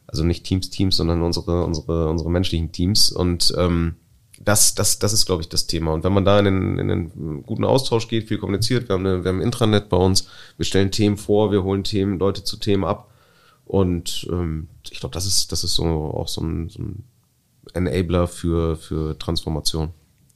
Also 0.06 0.24
nicht 0.24 0.44
Teams, 0.44 0.70
Teams, 0.70 0.96
sondern 0.96 1.22
unsere, 1.22 1.64
unsere, 1.64 2.08
unsere 2.08 2.30
menschlichen 2.30 2.72
Teams. 2.72 3.12
Und 3.12 3.52
ähm, 3.58 3.96
das, 4.44 4.74
das, 4.74 4.98
das 4.98 5.12
ist, 5.12 5.26
glaube 5.26 5.42
ich, 5.42 5.48
das 5.48 5.66
Thema. 5.66 5.92
Und 5.92 6.04
wenn 6.04 6.12
man 6.12 6.24
da 6.24 6.38
in 6.38 6.44
den, 6.44 6.78
in 6.78 6.88
den 6.88 7.42
guten 7.44 7.64
Austausch 7.64 8.08
geht, 8.08 8.28
viel 8.28 8.38
kommuniziert, 8.38 8.88
wir 8.88 8.94
haben, 8.94 9.06
eine, 9.06 9.24
wir 9.24 9.28
haben 9.28 9.38
ein 9.38 9.44
Intranet 9.44 9.88
bei 9.88 9.96
uns, 9.96 10.28
wir 10.56 10.64
stellen 10.64 10.90
Themen 10.90 11.16
vor, 11.16 11.50
wir 11.50 11.62
holen 11.62 11.84
Themen, 11.84 12.18
Leute 12.18 12.44
zu 12.44 12.56
Themen 12.56 12.84
ab. 12.84 13.10
Und 13.64 14.26
ähm, 14.30 14.68
ich 14.90 15.00
glaube, 15.00 15.12
das 15.12 15.26
ist, 15.26 15.52
das 15.52 15.64
ist 15.64 15.74
so 15.74 15.84
auch 15.84 16.28
so 16.28 16.40
ein, 16.40 16.68
so 16.68 16.82
ein 16.82 17.04
Enabler 17.74 18.26
für, 18.26 18.76
für 18.76 19.18
Transformation. 19.18 19.90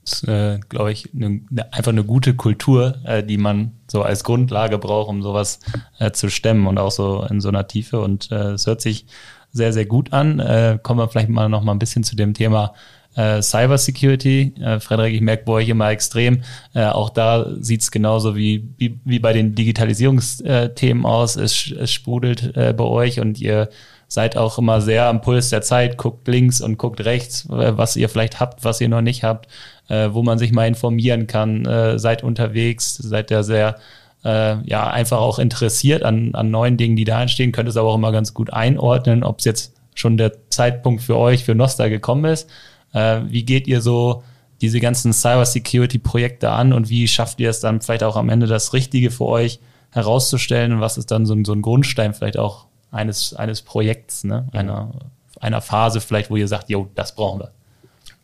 Das 0.04 0.14
ist, 0.14 0.28
äh, 0.28 0.58
glaube 0.68 0.92
ich, 0.92 1.14
ne, 1.14 1.42
einfach 1.70 1.92
eine 1.92 2.04
gute 2.04 2.34
Kultur, 2.34 2.96
äh, 3.04 3.22
die 3.22 3.38
man 3.38 3.72
so 3.90 4.02
als 4.02 4.24
Grundlage 4.24 4.78
braucht, 4.78 5.08
um 5.08 5.22
sowas 5.22 5.60
äh, 5.98 6.10
zu 6.10 6.28
stemmen 6.28 6.66
und 6.66 6.78
auch 6.78 6.90
so 6.90 7.24
in 7.30 7.40
so 7.40 7.48
einer 7.48 7.68
Tiefe. 7.68 8.00
Und 8.00 8.30
äh, 8.32 8.52
es 8.52 8.66
hört 8.66 8.80
sich 8.80 9.06
sehr, 9.52 9.72
sehr 9.72 9.86
gut 9.86 10.12
an. 10.12 10.40
Äh, 10.40 10.78
kommen 10.82 10.98
wir 10.98 11.08
vielleicht 11.08 11.28
mal 11.28 11.48
noch 11.48 11.62
mal 11.62 11.72
ein 11.72 11.78
bisschen 11.78 12.04
zu 12.04 12.16
dem 12.16 12.34
Thema 12.34 12.74
äh, 13.16 13.42
Cybersecurity. 13.42 14.54
Äh, 14.60 14.80
Frederik, 14.80 15.14
ich 15.14 15.20
merke 15.20 15.44
bei 15.44 15.52
euch 15.52 15.68
immer 15.68 15.90
extrem. 15.90 16.42
Äh, 16.74 16.86
auch 16.86 17.10
da 17.10 17.46
sieht 17.60 17.82
es 17.82 17.90
genauso 17.90 18.36
wie, 18.36 18.68
wie, 18.78 18.98
wie 19.04 19.18
bei 19.18 19.32
den 19.32 19.54
Digitalisierungsthemen 19.54 21.04
aus. 21.04 21.36
Es, 21.36 21.70
es 21.70 21.92
sprudelt 21.92 22.56
äh, 22.56 22.72
bei 22.72 22.84
euch 22.84 23.20
und 23.20 23.40
ihr 23.40 23.68
seid 24.08 24.36
auch 24.36 24.58
immer 24.58 24.82
sehr 24.82 25.06
am 25.06 25.22
Puls 25.22 25.48
der 25.48 25.62
Zeit, 25.62 25.96
guckt 25.96 26.28
links 26.28 26.60
und 26.60 26.76
guckt 26.76 27.02
rechts, 27.02 27.46
äh, 27.46 27.76
was 27.76 27.96
ihr 27.96 28.08
vielleicht 28.08 28.40
habt, 28.40 28.62
was 28.62 28.80
ihr 28.80 28.88
noch 28.88 29.00
nicht 29.00 29.24
habt, 29.24 29.48
äh, 29.88 30.10
wo 30.12 30.22
man 30.22 30.38
sich 30.38 30.52
mal 30.52 30.68
informieren 30.68 31.26
kann, 31.26 31.64
äh, 31.64 31.98
seid 31.98 32.22
unterwegs, 32.22 32.94
seid 32.96 33.30
da 33.30 33.42
sehr 33.42 33.76
äh, 34.24 34.56
ja 34.64 34.88
einfach 34.88 35.18
auch 35.18 35.38
interessiert 35.38 36.02
an, 36.02 36.34
an 36.34 36.50
neuen 36.50 36.76
Dingen, 36.76 36.96
die 36.96 37.04
da 37.04 37.22
entstehen, 37.22 37.52
könnt 37.52 37.68
es 37.68 37.76
aber 37.76 37.88
auch 37.88 37.94
immer 37.94 38.12
ganz 38.12 38.34
gut 38.34 38.52
einordnen, 38.52 39.24
ob 39.24 39.38
es 39.38 39.44
jetzt 39.44 39.74
schon 39.94 40.16
der 40.16 40.48
Zeitpunkt 40.50 41.02
für 41.02 41.16
euch, 41.16 41.44
für 41.44 41.54
Nostra 41.54 41.88
gekommen 41.88 42.26
ist. 42.26 42.48
Äh, 42.92 43.22
wie 43.26 43.44
geht 43.44 43.66
ihr 43.66 43.80
so 43.80 44.22
diese 44.60 44.80
ganzen 44.80 45.12
Cybersecurity-Projekte 45.12 46.50
an 46.50 46.72
und 46.72 46.88
wie 46.88 47.08
schafft 47.08 47.40
ihr 47.40 47.50
es 47.50 47.60
dann 47.60 47.80
vielleicht 47.80 48.04
auch 48.04 48.16
am 48.16 48.28
Ende 48.28 48.46
das 48.46 48.72
Richtige 48.72 49.10
für 49.10 49.26
euch 49.26 49.60
herauszustellen 49.90 50.72
und 50.72 50.80
was 50.80 50.98
ist 50.98 51.10
dann 51.10 51.26
so 51.26 51.34
ein, 51.34 51.44
so 51.44 51.52
ein 51.52 51.62
Grundstein 51.62 52.14
vielleicht 52.14 52.38
auch 52.38 52.66
eines, 52.90 53.34
eines 53.34 53.62
Projekts, 53.62 54.24
ne? 54.24 54.46
einer, 54.52 54.92
einer 55.40 55.60
Phase 55.60 56.00
vielleicht, 56.00 56.30
wo 56.30 56.36
ihr 56.36 56.48
sagt, 56.48 56.70
jo, 56.70 56.88
das 56.94 57.14
brauchen 57.14 57.40
wir. 57.40 57.52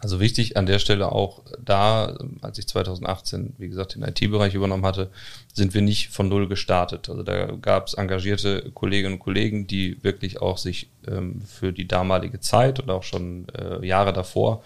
Also 0.00 0.20
wichtig 0.20 0.56
an 0.56 0.66
der 0.66 0.78
Stelle 0.78 1.10
auch 1.10 1.42
da, 1.58 2.16
als 2.40 2.58
ich 2.58 2.68
2018, 2.68 3.54
wie 3.58 3.68
gesagt, 3.68 3.96
den 3.96 4.02
IT-Bereich 4.02 4.54
übernommen 4.54 4.86
hatte, 4.86 5.10
sind 5.52 5.74
wir 5.74 5.82
nicht 5.82 6.10
von 6.10 6.28
Null 6.28 6.46
gestartet. 6.46 7.08
Also 7.08 7.24
da 7.24 7.46
gab 7.60 7.88
es 7.88 7.94
engagierte 7.94 8.70
Kolleginnen 8.74 9.14
und 9.14 9.18
Kollegen, 9.18 9.66
die 9.66 10.02
wirklich 10.04 10.40
auch 10.40 10.56
sich 10.56 10.88
ähm, 11.08 11.42
für 11.44 11.72
die 11.72 11.88
damalige 11.88 12.38
Zeit 12.38 12.78
und 12.78 12.90
auch 12.90 13.02
schon 13.02 13.46
äh, 13.58 13.84
Jahre 13.84 14.12
davor 14.12 14.62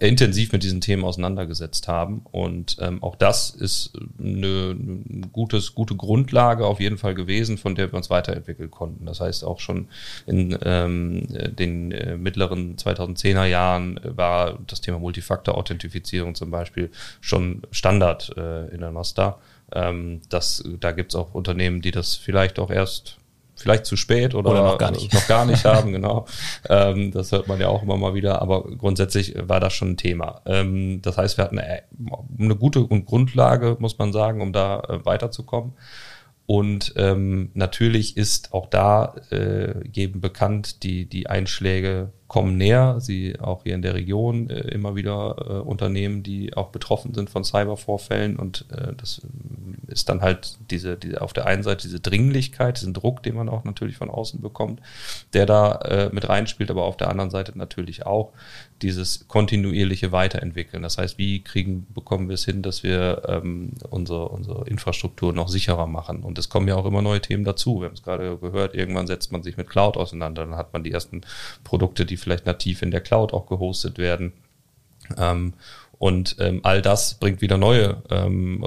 intensiv 0.00 0.52
mit 0.52 0.62
diesen 0.62 0.80
Themen 0.80 1.04
auseinandergesetzt 1.04 1.88
haben. 1.88 2.22
Und 2.30 2.76
ähm, 2.80 3.02
auch 3.02 3.16
das 3.16 3.50
ist 3.50 3.92
eine, 4.18 4.76
eine 4.78 5.28
gutes, 5.32 5.74
gute 5.74 5.96
Grundlage 5.96 6.66
auf 6.66 6.80
jeden 6.80 6.98
Fall 6.98 7.14
gewesen, 7.14 7.58
von 7.58 7.74
der 7.74 7.90
wir 7.90 7.96
uns 7.96 8.08
weiterentwickeln 8.08 8.70
konnten. 8.70 9.06
Das 9.06 9.20
heißt, 9.20 9.44
auch 9.44 9.58
schon 9.58 9.88
in 10.26 10.56
ähm, 10.62 11.26
den 11.28 11.92
äh, 11.92 12.16
mittleren 12.16 12.76
2010er 12.76 13.46
Jahren 13.46 14.00
war 14.04 14.58
das 14.66 14.80
Thema 14.80 14.98
Multifaktor-Authentifizierung 15.00 16.34
zum 16.34 16.50
Beispiel 16.50 16.90
schon 17.20 17.62
Standard 17.72 18.32
äh, 18.36 18.68
in 18.68 18.80
der 18.80 18.92
Nostar. 18.92 19.40
Ähm, 19.72 20.20
das, 20.28 20.62
da 20.80 20.92
gibt 20.92 21.12
es 21.12 21.16
auch 21.16 21.34
Unternehmen, 21.34 21.82
die 21.82 21.90
das 21.90 22.14
vielleicht 22.14 22.58
auch 22.58 22.70
erst 22.70 23.18
vielleicht 23.58 23.86
zu 23.86 23.96
spät 23.96 24.34
oder, 24.34 24.50
oder 24.50 24.62
noch 24.62 24.78
gar 24.78 24.90
nicht, 24.90 25.12
noch 25.12 25.26
gar 25.26 25.44
nicht 25.44 25.64
haben, 25.64 25.92
genau. 25.98 26.26
Ähm, 26.68 27.10
das 27.10 27.32
hört 27.32 27.48
man 27.48 27.60
ja 27.60 27.68
auch 27.68 27.82
immer 27.82 27.96
mal 27.96 28.14
wieder, 28.14 28.40
aber 28.40 28.64
grundsätzlich 28.64 29.34
war 29.36 29.60
das 29.60 29.74
schon 29.74 29.90
ein 29.90 29.96
Thema. 29.96 30.42
Ähm, 30.46 31.02
das 31.02 31.18
heißt, 31.18 31.38
wir 31.38 31.44
hatten 31.44 31.58
eine, 31.58 31.82
eine 32.38 32.56
gute 32.56 32.86
Grundlage, 32.86 33.76
muss 33.80 33.98
man 33.98 34.12
sagen, 34.12 34.40
um 34.40 34.52
da 34.52 34.80
äh, 34.80 35.04
weiterzukommen. 35.04 35.74
Und 36.46 36.94
ähm, 36.96 37.50
natürlich 37.52 38.16
ist 38.16 38.54
auch 38.54 38.70
da 38.70 39.16
äh, 39.30 39.86
jedem 39.92 40.22
bekannt, 40.22 40.82
die, 40.82 41.04
die 41.04 41.28
Einschläge 41.28 42.12
kommen 42.28 42.58
näher. 42.58 43.00
Sie 43.00 43.40
auch 43.40 43.64
hier 43.64 43.74
in 43.74 43.82
der 43.82 43.94
Region 43.94 44.50
äh, 44.50 44.60
immer 44.68 44.94
wieder 44.94 45.36
äh, 45.38 45.52
Unternehmen, 45.66 46.22
die 46.22 46.54
auch 46.54 46.68
betroffen 46.68 47.14
sind 47.14 47.30
von 47.30 47.42
Cybervorfällen. 47.42 48.36
Und 48.36 48.66
äh, 48.70 48.92
das 48.96 49.22
ist 49.86 50.10
dann 50.10 50.20
halt 50.20 50.58
diese, 50.70 50.96
diese, 50.96 51.22
auf 51.22 51.32
der 51.32 51.46
einen 51.46 51.62
Seite 51.62 51.88
diese 51.88 52.00
Dringlichkeit, 52.00 52.80
diesen 52.80 52.92
Druck, 52.92 53.22
den 53.22 53.34
man 53.34 53.48
auch 53.48 53.64
natürlich 53.64 53.96
von 53.96 54.10
außen 54.10 54.42
bekommt, 54.42 54.80
der 55.32 55.46
da 55.46 55.76
äh, 55.76 56.10
mit 56.12 56.28
reinspielt, 56.28 56.70
aber 56.70 56.84
auf 56.84 56.98
der 56.98 57.08
anderen 57.08 57.30
Seite 57.30 57.56
natürlich 57.56 58.04
auch 58.04 58.32
dieses 58.82 59.26
kontinuierliche 59.28 60.12
Weiterentwickeln. 60.12 60.82
Das 60.82 60.98
heißt, 60.98 61.18
wie 61.18 61.42
kriegen, 61.42 61.86
bekommen 61.92 62.28
wir 62.28 62.34
es 62.34 62.44
hin, 62.44 62.62
dass 62.62 62.82
wir 62.82 63.22
ähm, 63.26 63.72
unsere, 63.90 64.28
unsere 64.28 64.66
Infrastruktur 64.68 65.32
noch 65.32 65.48
sicherer 65.48 65.86
machen? 65.86 66.22
Und 66.22 66.38
es 66.38 66.48
kommen 66.48 66.68
ja 66.68 66.76
auch 66.76 66.86
immer 66.86 67.02
neue 67.02 67.20
Themen 67.20 67.44
dazu. 67.44 67.80
Wir 67.80 67.86
haben 67.86 67.94
es 67.94 68.02
gerade 68.02 68.36
gehört, 68.38 68.74
irgendwann 68.74 69.06
setzt 69.06 69.32
man 69.32 69.42
sich 69.42 69.56
mit 69.56 69.68
Cloud 69.68 69.96
auseinander, 69.96 70.44
dann 70.44 70.56
hat 70.56 70.72
man 70.72 70.84
die 70.84 70.92
ersten 70.92 71.22
Produkte, 71.64 72.06
die 72.06 72.16
vielleicht 72.16 72.46
nativ 72.46 72.82
in 72.82 72.90
der 72.90 73.00
Cloud 73.00 73.32
auch 73.32 73.46
gehostet 73.46 73.98
werden. 73.98 74.32
Ähm, 75.16 75.54
und 75.98 76.36
ähm, 76.38 76.60
all 76.62 76.80
das 76.80 77.14
bringt 77.14 77.40
wieder 77.40 77.58
neue 77.58 78.02
ähm, 78.10 78.64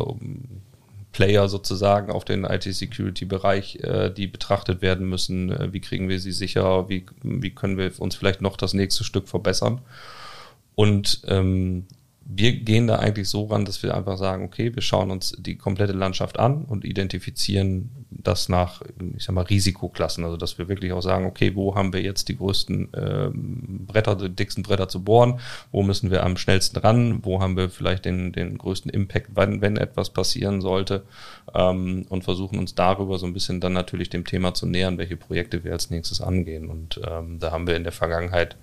Player 1.11 1.49
sozusagen 1.49 2.11
auf 2.11 2.23
den 2.25 2.45
IT-Security-Bereich, 2.45 3.79
äh, 3.83 4.09
die 4.11 4.27
betrachtet 4.27 4.81
werden 4.81 5.07
müssen. 5.09 5.51
Äh, 5.51 5.73
wie 5.73 5.81
kriegen 5.81 6.09
wir 6.09 6.19
sie 6.19 6.31
sicher? 6.31 6.87
Wie, 6.89 7.05
wie 7.21 7.49
können 7.49 7.77
wir 7.77 7.91
uns 7.99 8.15
vielleicht 8.15 8.41
noch 8.41 8.57
das 8.57 8.73
nächste 8.73 9.03
Stück 9.03 9.27
verbessern? 9.27 9.81
Und 10.75 11.21
ähm, 11.27 11.85
wir 12.23 12.53
gehen 12.53 12.87
da 12.87 12.97
eigentlich 12.99 13.29
so 13.29 13.45
ran, 13.45 13.65
dass 13.65 13.81
wir 13.81 13.95
einfach 13.95 14.17
sagen, 14.17 14.45
okay, 14.45 14.73
wir 14.73 14.81
schauen 14.81 15.11
uns 15.11 15.35
die 15.37 15.55
komplette 15.55 15.93
Landschaft 15.93 16.39
an 16.39 16.63
und 16.65 16.85
identifizieren 16.85 17.89
das 18.09 18.47
nach, 18.47 18.83
ich 19.17 19.23
sag 19.23 19.33
mal, 19.33 19.41
Risikoklassen. 19.41 20.23
Also 20.23 20.37
dass 20.37 20.57
wir 20.57 20.69
wirklich 20.69 20.93
auch 20.93 21.01
sagen, 21.01 21.25
okay, 21.25 21.55
wo 21.55 21.75
haben 21.75 21.93
wir 21.93 22.01
jetzt 22.01 22.29
die 22.29 22.37
größten 22.37 22.89
ähm, 22.95 23.85
Bretter, 23.87 24.15
die 24.15 24.29
dicksten 24.29 24.63
Bretter 24.63 24.87
zu 24.87 25.03
bohren, 25.03 25.39
wo 25.71 25.81
müssen 25.81 26.11
wir 26.11 26.23
am 26.23 26.37
schnellsten 26.37 26.77
ran, 26.77 27.25
wo 27.25 27.41
haben 27.41 27.57
wir 27.57 27.69
vielleicht 27.69 28.05
den, 28.05 28.31
den 28.31 28.57
größten 28.57 28.91
Impact, 28.91 29.31
wenn, 29.35 29.61
wenn 29.61 29.77
etwas 29.77 30.11
passieren 30.11 30.61
sollte 30.61 31.03
ähm, 31.55 32.05
und 32.09 32.23
versuchen 32.23 32.59
uns 32.59 32.75
darüber 32.75 33.17
so 33.17 33.25
ein 33.25 33.33
bisschen 33.33 33.59
dann 33.59 33.73
natürlich 33.73 34.09
dem 34.09 34.25
Thema 34.25 34.53
zu 34.53 34.67
nähern, 34.67 34.99
welche 34.99 35.17
Projekte 35.17 35.63
wir 35.63 35.73
als 35.73 35.89
nächstes 35.89 36.21
angehen. 36.21 36.69
Und 36.69 37.01
ähm, 37.05 37.39
da 37.39 37.51
haben 37.51 37.65
wir 37.67 37.75
in 37.75 37.83
der 37.83 37.91
Vergangenheit 37.91 38.57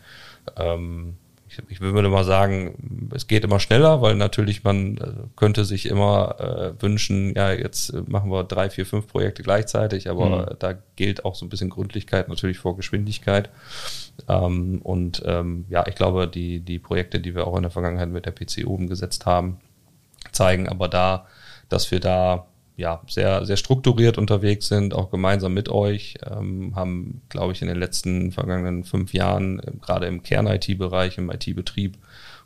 ähm, 0.57 1.17
ich, 1.49 1.59
ich 1.69 1.81
würde 1.81 2.09
mal 2.09 2.25
sagen, 2.25 3.11
es 3.15 3.27
geht 3.27 3.45
immer 3.45 3.59
schneller, 3.59 4.03
weil 4.03 4.15
natürlich 4.15 4.65
man 4.65 4.99
äh, 4.99 5.13
könnte 5.37 5.65
sich 5.65 5.87
immer 5.87 6.37
äh, 6.39 6.83
wünschen, 6.83 7.35
ja, 7.35 7.53
jetzt 7.53 7.93
machen 8.09 8.31
wir 8.31 8.45
drei, 8.45 8.69
vier, 8.71 8.85
fünf 8.85 9.07
Projekte 9.07 9.43
gleichzeitig, 9.43 10.11
aber 10.11 10.51
mhm. 10.51 10.57
da 10.59 10.75
gilt 10.97 11.25
auch 11.25 11.35
so 11.35 11.47
ein 11.47 11.49
bisschen 11.49 11.71
Gründlichkeit 11.71 12.29
natürlich 12.29 12.59
vor 12.59 12.77
Geschwindigkeit. 12.77 13.51
Ähm, 14.29 14.81
und 14.83 15.23
ähm, 15.25 15.65
ja, 15.69 15.87
ich 15.87 15.95
glaube, 15.95 16.29
die, 16.29 16.61
die 16.61 16.79
Projekte, 16.79 17.19
die 17.19 17.35
wir 17.35 17.47
auch 17.47 17.57
in 17.57 17.63
der 17.63 17.71
Vergangenheit 17.71 18.11
mit 18.11 18.27
der 18.27 18.33
PCU 18.33 18.75
umgesetzt 18.75 19.25
haben, 19.25 19.59
zeigen 20.33 20.69
aber 20.69 20.89
da, 20.89 21.27
dass 21.69 21.91
wir 21.91 22.01
da 22.01 22.47
ja, 22.79 23.03
sehr, 23.09 23.45
sehr 23.45 23.57
strukturiert 23.57 24.19
unterwegs 24.19 24.69
sind, 24.69 24.95
auch 24.95 25.11
gemeinsam 25.11 25.53
mit 25.53 25.69
euch, 25.69 26.17
ähm, 26.25 26.77
haben, 26.77 27.23
glaube 27.29 27.53
ich, 27.53 27.61
in 27.61 27.67
den 27.67 27.77
letzten 27.77 28.31
vergangenen 28.31 28.85
fünf 28.85 29.13
Jahren, 29.13 29.59
äh, 29.59 29.73
gerade 29.83 30.07
im 30.07 30.23
Kern-IT-Bereich, 30.23 31.19
im 31.19 31.29
IT-Betrieb, 31.29 31.99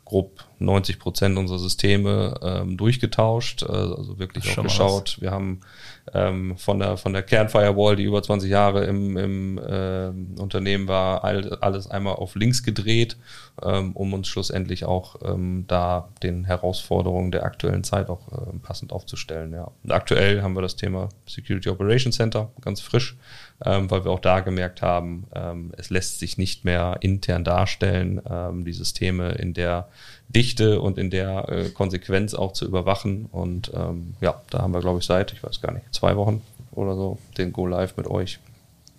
grob 0.05 0.43
90 0.57 0.97
Prozent 0.97 1.37
unserer 1.37 1.59
Systeme 1.59 2.33
ähm, 2.41 2.77
durchgetauscht, 2.77 3.61
äh, 3.61 3.67
also 3.67 4.17
wirklich 4.17 4.57
auch 4.57 4.63
geschaut. 4.63 5.17
Wir 5.21 5.29
haben 5.29 5.61
ähm, 6.13 6.57
von 6.57 6.79
der 6.79 6.97
von 6.97 7.13
der 7.13 7.23
Kernfirewall, 7.23 7.95
die 7.95 8.03
über 8.03 8.21
20 8.21 8.49
Jahre 8.49 8.83
im, 8.83 9.17
im 9.17 9.57
äh, 9.57 10.09
Unternehmen 10.39 10.87
war, 10.87 11.23
all, 11.23 11.57
alles 11.61 11.89
einmal 11.89 12.15
auf 12.15 12.35
links 12.35 12.63
gedreht, 12.63 13.17
ähm, 13.61 13.93
um 13.93 14.13
uns 14.13 14.27
schlussendlich 14.27 14.85
auch 14.85 15.15
ähm, 15.23 15.65
da 15.67 16.09
den 16.21 16.43
Herausforderungen 16.43 17.31
der 17.31 17.45
aktuellen 17.45 17.83
Zeit 17.83 18.09
auch 18.09 18.31
äh, 18.31 18.57
passend 18.61 18.91
aufzustellen. 18.91 19.53
Ja. 19.53 19.71
Und 19.83 19.91
aktuell 19.91 20.41
haben 20.41 20.55
wir 20.55 20.61
das 20.61 20.75
Thema 20.75 21.09
Security 21.25 21.69
Operations 21.69 22.15
Center 22.15 22.51
ganz 22.61 22.81
frisch, 22.81 23.15
ähm, 23.65 23.89
weil 23.89 24.03
wir 24.03 24.11
auch 24.11 24.19
da 24.19 24.41
gemerkt 24.41 24.81
haben, 24.81 25.25
ähm, 25.33 25.71
es 25.77 25.89
lässt 25.89 26.19
sich 26.19 26.37
nicht 26.37 26.65
mehr 26.65 26.97
intern 26.99 27.43
darstellen, 27.45 28.21
ähm, 28.29 28.65
die 28.65 28.73
Systeme 28.73 29.31
in 29.33 29.53
der 29.53 29.87
Dichte 30.35 30.81
und 30.81 30.97
in 30.97 31.09
der 31.09 31.49
äh, 31.49 31.69
Konsequenz 31.69 32.33
auch 32.33 32.53
zu 32.53 32.65
überwachen. 32.65 33.27
Und 33.31 33.71
ähm, 33.75 34.15
ja, 34.21 34.41
da 34.49 34.61
haben 34.61 34.73
wir, 34.73 34.81
glaube 34.81 34.99
ich, 34.99 35.05
seit, 35.05 35.33
ich 35.33 35.43
weiß 35.43 35.61
gar 35.61 35.73
nicht, 35.73 35.85
zwei 35.93 36.15
Wochen 36.15 36.41
oder 36.71 36.95
so 36.95 37.17
den 37.37 37.53
Go 37.53 37.67
Live 37.67 37.97
mit 37.97 38.07
euch. 38.07 38.39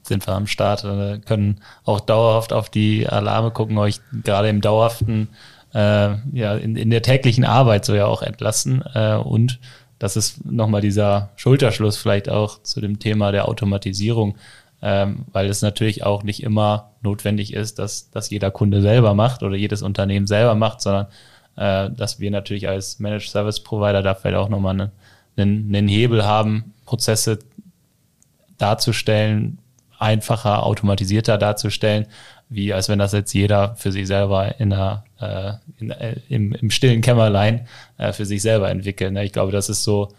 Sind 0.02 0.26
wir 0.26 0.34
am 0.34 0.46
Start, 0.46 0.84
äh, 0.84 1.18
können 1.18 1.60
auch 1.84 2.00
dauerhaft 2.00 2.52
auf 2.52 2.68
die 2.68 3.08
Alarme 3.08 3.50
gucken, 3.50 3.78
euch 3.78 4.00
gerade 4.22 4.48
im 4.48 4.60
dauerhaften, 4.60 5.28
äh, 5.72 6.16
ja, 6.32 6.54
in, 6.56 6.76
in 6.76 6.90
der 6.90 7.02
täglichen 7.02 7.44
Arbeit 7.44 7.84
so 7.84 7.94
ja 7.94 8.06
auch 8.06 8.22
entlassen. 8.22 8.84
Äh, 8.94 9.16
und 9.16 9.58
das 9.98 10.16
ist 10.16 10.44
nochmal 10.44 10.82
dieser 10.82 11.30
Schulterschluss 11.36 11.96
vielleicht 11.96 12.28
auch 12.28 12.62
zu 12.62 12.80
dem 12.80 12.98
Thema 12.98 13.32
der 13.32 13.48
Automatisierung 13.48 14.36
ähm, 14.86 15.24
weil 15.32 15.48
es 15.48 15.62
natürlich 15.62 16.04
auch 16.04 16.24
nicht 16.24 16.42
immer 16.42 16.90
notwendig 17.00 17.54
ist, 17.54 17.78
dass, 17.78 18.10
dass 18.10 18.28
jeder 18.28 18.50
Kunde 18.50 18.82
selber 18.82 19.14
macht 19.14 19.42
oder 19.42 19.56
jedes 19.56 19.80
Unternehmen 19.80 20.26
selber 20.26 20.54
macht, 20.54 20.82
sondern 20.82 21.06
äh, 21.56 21.88
dass 21.90 22.20
wir 22.20 22.30
natürlich 22.30 22.68
als 22.68 22.98
Managed 22.98 23.30
Service 23.30 23.60
Provider 23.60 24.02
da 24.02 24.14
vielleicht 24.14 24.36
auch 24.36 24.50
nochmal 24.50 24.78
einen, 24.78 24.92
einen, 25.38 25.74
einen 25.74 25.88
Hebel 25.88 26.26
haben, 26.26 26.74
Prozesse 26.84 27.38
darzustellen, 28.58 29.56
einfacher, 29.98 30.64
automatisierter 30.64 31.38
darzustellen, 31.38 32.06
wie 32.50 32.74
als 32.74 32.90
wenn 32.90 32.98
das 32.98 33.12
jetzt 33.12 33.32
jeder 33.32 33.76
für 33.76 33.90
sich 33.90 34.06
selber 34.06 34.60
in 34.60 34.68
der, 34.68 35.04
äh, 35.18 35.52
in, 35.78 35.92
äh, 35.92 36.16
im, 36.28 36.52
im 36.52 36.70
stillen 36.70 37.00
Kämmerlein 37.00 37.68
äh, 37.96 38.12
für 38.12 38.26
sich 38.26 38.42
selber 38.42 38.68
entwickelt. 38.68 39.14
Ne? 39.14 39.24
Ich 39.24 39.32
glaube, 39.32 39.50
das 39.50 39.70
ist 39.70 39.82
so 39.82 40.12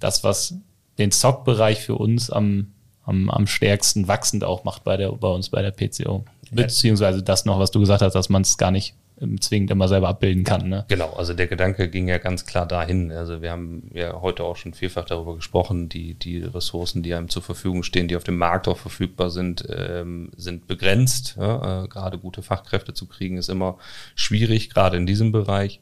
das, 0.00 0.24
was 0.24 0.56
den 0.98 1.12
SOC-Bereich 1.12 1.80
für 1.80 1.94
uns 1.94 2.28
am, 2.28 2.72
am, 3.10 3.28
am 3.28 3.46
stärksten 3.46 4.08
wachsend 4.08 4.44
auch 4.44 4.64
macht 4.64 4.84
bei, 4.84 4.96
der, 4.96 5.12
bei 5.12 5.28
uns 5.28 5.50
bei 5.50 5.60
der 5.62 5.72
PCO. 5.72 6.24
Beziehungsweise 6.50 7.22
das 7.22 7.44
noch, 7.44 7.58
was 7.58 7.70
du 7.70 7.80
gesagt 7.80 8.02
hast, 8.02 8.14
dass 8.14 8.28
man 8.28 8.42
es 8.42 8.56
gar 8.56 8.70
nicht 8.70 8.94
zwingend 9.40 9.70
immer 9.70 9.86
selber 9.86 10.08
abbilden 10.08 10.44
kann. 10.44 10.68
Ne? 10.68 10.84
Genau, 10.88 11.12
also 11.12 11.34
der 11.34 11.46
Gedanke 11.46 11.88
ging 11.88 12.08
ja 12.08 12.18
ganz 12.18 12.46
klar 12.46 12.66
dahin. 12.66 13.12
Also 13.12 13.42
wir 13.42 13.50
haben 13.50 13.90
ja 13.92 14.20
heute 14.20 14.44
auch 14.44 14.56
schon 14.56 14.72
vielfach 14.72 15.04
darüber 15.04 15.36
gesprochen, 15.36 15.88
die, 15.88 16.14
die 16.14 16.38
Ressourcen, 16.38 17.02
die 17.02 17.14
einem 17.14 17.28
zur 17.28 17.42
Verfügung 17.42 17.82
stehen, 17.82 18.08
die 18.08 18.16
auf 18.16 18.24
dem 18.24 18.38
Markt 18.38 18.66
auch 18.66 18.78
verfügbar 18.78 19.30
sind, 19.30 19.64
ähm, 19.68 20.30
sind 20.36 20.66
begrenzt. 20.66 21.36
Ja? 21.38 21.84
Äh, 21.84 21.88
gerade 21.88 22.18
gute 22.18 22.42
Fachkräfte 22.42 22.94
zu 22.94 23.06
kriegen 23.06 23.36
ist 23.36 23.50
immer 23.50 23.76
schwierig, 24.14 24.70
gerade 24.70 24.96
in 24.96 25.06
diesem 25.06 25.32
Bereich. 25.32 25.80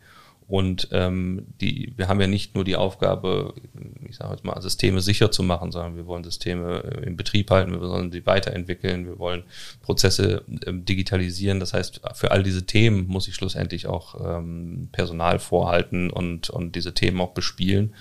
Und 0.49 0.89
ähm, 0.93 1.47
die, 1.61 1.93
wir 1.97 2.09
haben 2.09 2.23
ja 2.23 2.27
nicht 2.27 2.55
nur 2.55 2.65
die 2.65 2.77
Aufgabe, 2.77 3.53
ich 4.09 4.17
sage 4.17 4.33
jetzt 4.33 4.45
mal, 4.45 4.59
Systeme 4.63 5.03
sicher 5.03 5.31
zu 5.31 5.43
machen, 5.43 5.73
sondern 5.73 5.95
wir 5.95 6.07
wollen 6.07 6.25
Systeme 6.25 6.83
äh, 6.85 7.07
im 7.07 7.19
Betrieb 7.19 7.51
halten, 7.51 7.73
wir 7.73 7.81
wollen 7.83 8.11
sie 8.11 8.25
weiterentwickeln, 8.25 9.05
wir 9.05 9.19
wollen 9.19 9.45
Prozesse 9.83 10.45
ähm, 10.67 10.87
digitalisieren. 10.87 11.61
Das 11.61 11.75
heißt, 11.75 12.01
für 12.15 12.31
all 12.31 12.43
diese 12.43 12.65
Themen 12.65 13.07
muss 13.09 13.29
ich 13.29 13.35
schlussendlich 13.35 13.87
auch 13.89 14.39
ähm, 14.39 14.89
Personal 14.91 15.39
vorhalten 15.39 16.09
und, 16.09 16.49
und 16.49 16.75
diese 16.75 16.95
Themen 16.95 17.21
auch 17.21 17.35
bespielen. 17.35 17.95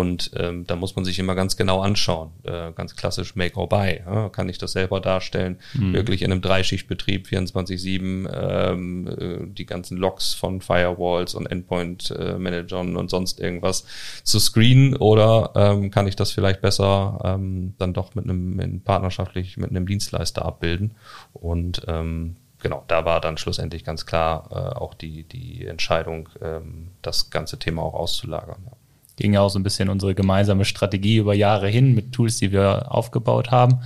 Und 0.00 0.30
ähm, 0.34 0.66
da 0.66 0.76
muss 0.76 0.96
man 0.96 1.04
sich 1.04 1.18
immer 1.18 1.34
ganz 1.34 1.58
genau 1.58 1.82
anschauen. 1.82 2.30
Äh, 2.44 2.72
ganz 2.72 2.96
klassisch 2.96 3.36
Make 3.36 3.56
or 3.56 3.68
Buy. 3.68 4.00
Ja? 4.06 4.30
Kann 4.30 4.48
ich 4.48 4.56
das 4.56 4.72
selber 4.72 4.98
darstellen? 4.98 5.58
Mhm. 5.74 5.92
Wirklich 5.92 6.22
in 6.22 6.32
einem 6.32 6.40
Dreischichtbetrieb 6.40 7.26
24-7 7.26 8.30
ähm, 8.32 9.06
äh, 9.06 9.46
die 9.52 9.66
ganzen 9.66 9.98
Logs 9.98 10.32
von 10.32 10.62
Firewalls 10.62 11.34
und 11.34 11.44
Endpoint-Managern 11.44 12.94
äh, 12.94 12.98
und 12.98 13.10
sonst 13.10 13.40
irgendwas 13.40 13.84
zu 14.24 14.38
screenen? 14.38 14.96
Oder 14.96 15.52
ähm, 15.54 15.90
kann 15.90 16.06
ich 16.06 16.16
das 16.16 16.32
vielleicht 16.32 16.62
besser 16.62 17.20
ähm, 17.22 17.74
dann 17.76 17.92
doch 17.92 18.14
mit 18.14 18.24
einem 18.24 18.56
mit 18.56 18.84
partnerschaftlich 18.84 19.58
mit 19.58 19.68
einem 19.68 19.86
Dienstleister 19.86 20.46
abbilden? 20.46 20.94
Und 21.34 21.82
ähm, 21.88 22.36
genau, 22.62 22.84
da 22.88 23.04
war 23.04 23.20
dann 23.20 23.36
schlussendlich 23.36 23.84
ganz 23.84 24.06
klar 24.06 24.48
äh, 24.50 24.78
auch 24.78 24.94
die, 24.94 25.24
die 25.24 25.66
Entscheidung, 25.66 26.30
ähm, 26.40 26.92
das 27.02 27.28
ganze 27.28 27.58
Thema 27.58 27.82
auch 27.82 27.92
auszulagern. 27.94 28.62
Ja 28.64 28.79
ging 29.20 29.34
ja 29.34 29.40
auch 29.40 29.50
so 29.50 29.58
ein 29.58 29.62
bisschen 29.62 29.88
unsere 29.88 30.14
gemeinsame 30.14 30.64
Strategie 30.64 31.18
über 31.18 31.34
Jahre 31.34 31.68
hin 31.68 31.94
mit 31.94 32.12
Tools, 32.12 32.38
die 32.38 32.50
wir 32.50 32.92
aufgebaut 32.92 33.50
haben. 33.50 33.80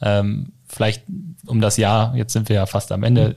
Ähm, 0.00 0.52
vielleicht 0.66 1.02
um 1.46 1.60
das 1.60 1.76
Jahr, 1.76 2.16
jetzt 2.16 2.32
sind 2.32 2.48
wir 2.48 2.56
ja 2.56 2.66
fast 2.66 2.92
am 2.92 3.02
Ende, 3.02 3.36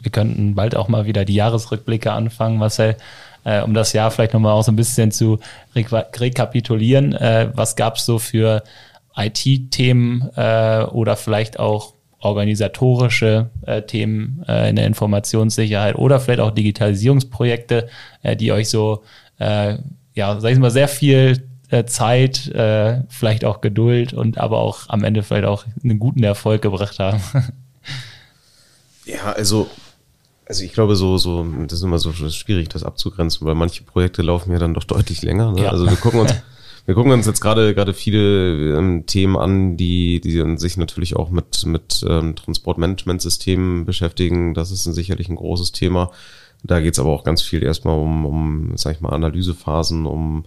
wir 0.00 0.10
könnten 0.10 0.54
bald 0.54 0.74
auch 0.74 0.88
mal 0.88 1.06
wieder 1.06 1.24
die 1.24 1.34
Jahresrückblicke 1.34 2.12
anfangen, 2.12 2.58
Marcel, 2.58 2.96
äh, 3.44 3.62
um 3.62 3.74
das 3.74 3.92
Jahr 3.92 4.10
vielleicht 4.10 4.32
nochmal 4.32 4.52
auch 4.52 4.62
so 4.62 4.72
ein 4.72 4.76
bisschen 4.76 5.10
zu 5.10 5.38
re 5.74 6.06
rekapitulieren. 6.16 7.12
Äh, 7.14 7.50
was 7.54 7.76
gab 7.76 7.96
es 7.96 8.06
so 8.06 8.18
für 8.18 8.62
IT-Themen 9.16 10.30
äh, 10.36 10.84
oder 10.84 11.16
vielleicht 11.16 11.58
auch 11.58 11.94
organisatorische 12.20 13.50
äh, 13.66 13.82
Themen 13.82 14.44
äh, 14.46 14.68
in 14.68 14.76
der 14.76 14.86
Informationssicherheit 14.86 15.96
oder 15.96 16.20
vielleicht 16.20 16.40
auch 16.40 16.50
Digitalisierungsprojekte, 16.50 17.88
äh, 18.22 18.36
die 18.36 18.52
euch 18.52 18.68
so 18.68 19.02
ja, 20.20 20.38
sag 20.38 20.52
ich 20.52 20.58
mal, 20.58 20.70
sehr 20.70 20.86
viel 20.86 21.48
äh, 21.70 21.84
Zeit, 21.86 22.46
äh, 22.48 23.02
vielleicht 23.08 23.44
auch 23.46 23.62
Geduld 23.62 24.12
und 24.12 24.36
aber 24.36 24.58
auch 24.58 24.80
am 24.88 25.02
Ende 25.02 25.22
vielleicht 25.22 25.46
auch 25.46 25.64
einen 25.82 25.98
guten 25.98 26.22
Erfolg 26.22 26.60
gebracht 26.60 26.98
haben. 26.98 27.20
ja, 29.06 29.32
also, 29.32 29.70
also 30.44 30.62
ich 30.62 30.74
glaube, 30.74 30.94
so, 30.94 31.16
so, 31.16 31.46
das 31.66 31.78
ist 31.78 31.84
immer 31.84 31.98
so 31.98 32.12
schwierig, 32.12 32.68
das 32.68 32.84
abzugrenzen, 32.84 33.46
weil 33.46 33.54
manche 33.54 33.82
Projekte 33.82 34.20
laufen 34.20 34.52
ja 34.52 34.58
dann 34.58 34.74
doch 34.74 34.84
deutlich 34.84 35.22
länger. 35.22 35.52
Ne? 35.52 35.62
Ja. 35.62 35.70
Also 35.70 35.88
wir 35.88 35.96
gucken 35.96 36.20
uns, 36.20 36.34
wir 36.84 36.94
gucken 36.94 37.12
uns 37.12 37.26
jetzt 37.26 37.40
gerade 37.40 37.74
gerade 37.74 37.94
viele 37.94 38.76
ähm, 38.76 39.06
Themen 39.06 39.38
an, 39.38 39.78
die 39.78 40.20
die 40.20 40.58
sich 40.58 40.76
natürlich 40.76 41.16
auch 41.16 41.30
mit 41.30 41.64
mit 41.64 42.04
ähm, 42.06 42.36
Transportmanagementsystemen 42.36 43.86
beschäftigen. 43.86 44.52
Das 44.52 44.70
ist 44.70 44.84
ein, 44.84 44.92
sicherlich 44.92 45.30
ein 45.30 45.36
großes 45.36 45.72
Thema. 45.72 46.10
Da 46.62 46.80
geht 46.80 46.94
es 46.94 46.98
aber 46.98 47.10
auch 47.10 47.24
ganz 47.24 47.42
viel 47.42 47.62
erstmal 47.62 47.98
um, 47.98 48.26
um, 48.26 48.72
sag 48.76 48.96
ich 48.96 49.00
mal, 49.00 49.10
Analysephasen, 49.10 50.06
um 50.06 50.44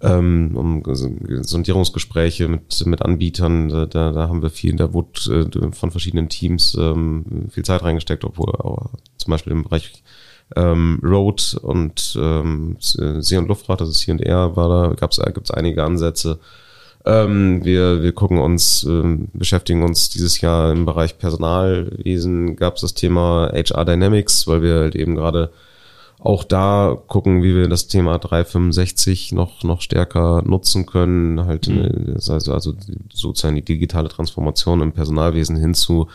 ähm, 0.00 0.56
um 0.56 0.82
Sondierungsgespräche 0.84 2.48
mit, 2.48 2.84
mit 2.84 3.02
Anbietern, 3.02 3.68
da, 3.68 3.86
da 3.86 4.28
haben 4.28 4.42
wir 4.42 4.50
viel, 4.50 4.74
da 4.76 4.92
wurde 4.92 5.50
äh, 5.62 5.72
von 5.72 5.90
verschiedenen 5.90 6.28
Teams 6.28 6.76
ähm, 6.78 7.46
viel 7.50 7.64
Zeit 7.64 7.82
reingesteckt, 7.82 8.24
obwohl 8.24 8.52
auch 8.56 8.90
zum 9.16 9.30
Beispiel 9.30 9.52
im 9.52 9.62
Bereich 9.62 10.02
ähm, 10.56 11.00
Road 11.02 11.58
und 11.62 12.18
ähm, 12.20 12.76
See- 12.80 13.36
und 13.36 13.48
Luftfahrt, 13.48 13.80
das 13.80 13.88
ist 13.88 14.00
hier 14.00 14.12
und 14.12 14.20
er, 14.20 14.56
war 14.56 14.68
da, 14.68 14.94
gab 14.94 15.12
es 15.12 15.50
einige 15.50 15.84
Ansätze. 15.84 16.38
Ähm, 17.06 17.64
wir, 17.64 18.02
wir 18.02 18.12
gucken 18.12 18.38
uns, 18.38 18.84
ähm, 18.84 19.28
beschäftigen 19.34 19.82
uns 19.82 20.08
dieses 20.08 20.40
Jahr 20.40 20.72
im 20.72 20.86
Bereich 20.86 21.18
Personalwesen, 21.18 22.56
gab 22.56 22.76
es 22.76 22.80
das 22.80 22.94
Thema 22.94 23.52
HR 23.52 23.84
Dynamics, 23.84 24.46
weil 24.46 24.62
wir 24.62 24.74
halt 24.76 24.96
eben 24.96 25.14
gerade 25.14 25.50
auch 26.18 26.44
da 26.44 26.96
gucken, 27.06 27.42
wie 27.42 27.54
wir 27.54 27.68
das 27.68 27.86
Thema 27.86 28.18
365 28.18 29.32
noch, 29.32 29.62
noch 29.62 29.82
stärker 29.82 30.42
nutzen 30.42 30.86
können, 30.86 31.44
halt, 31.44 31.68
mhm. 31.68 32.14
also, 32.14 32.52
also 32.52 32.74
sozusagen 33.12 33.56
die 33.56 33.64
digitale 33.64 34.08
Transformation 34.08 34.80
im 34.80 34.92
Personalwesen 34.92 35.56
hin 35.56 35.74
zu 35.74 36.08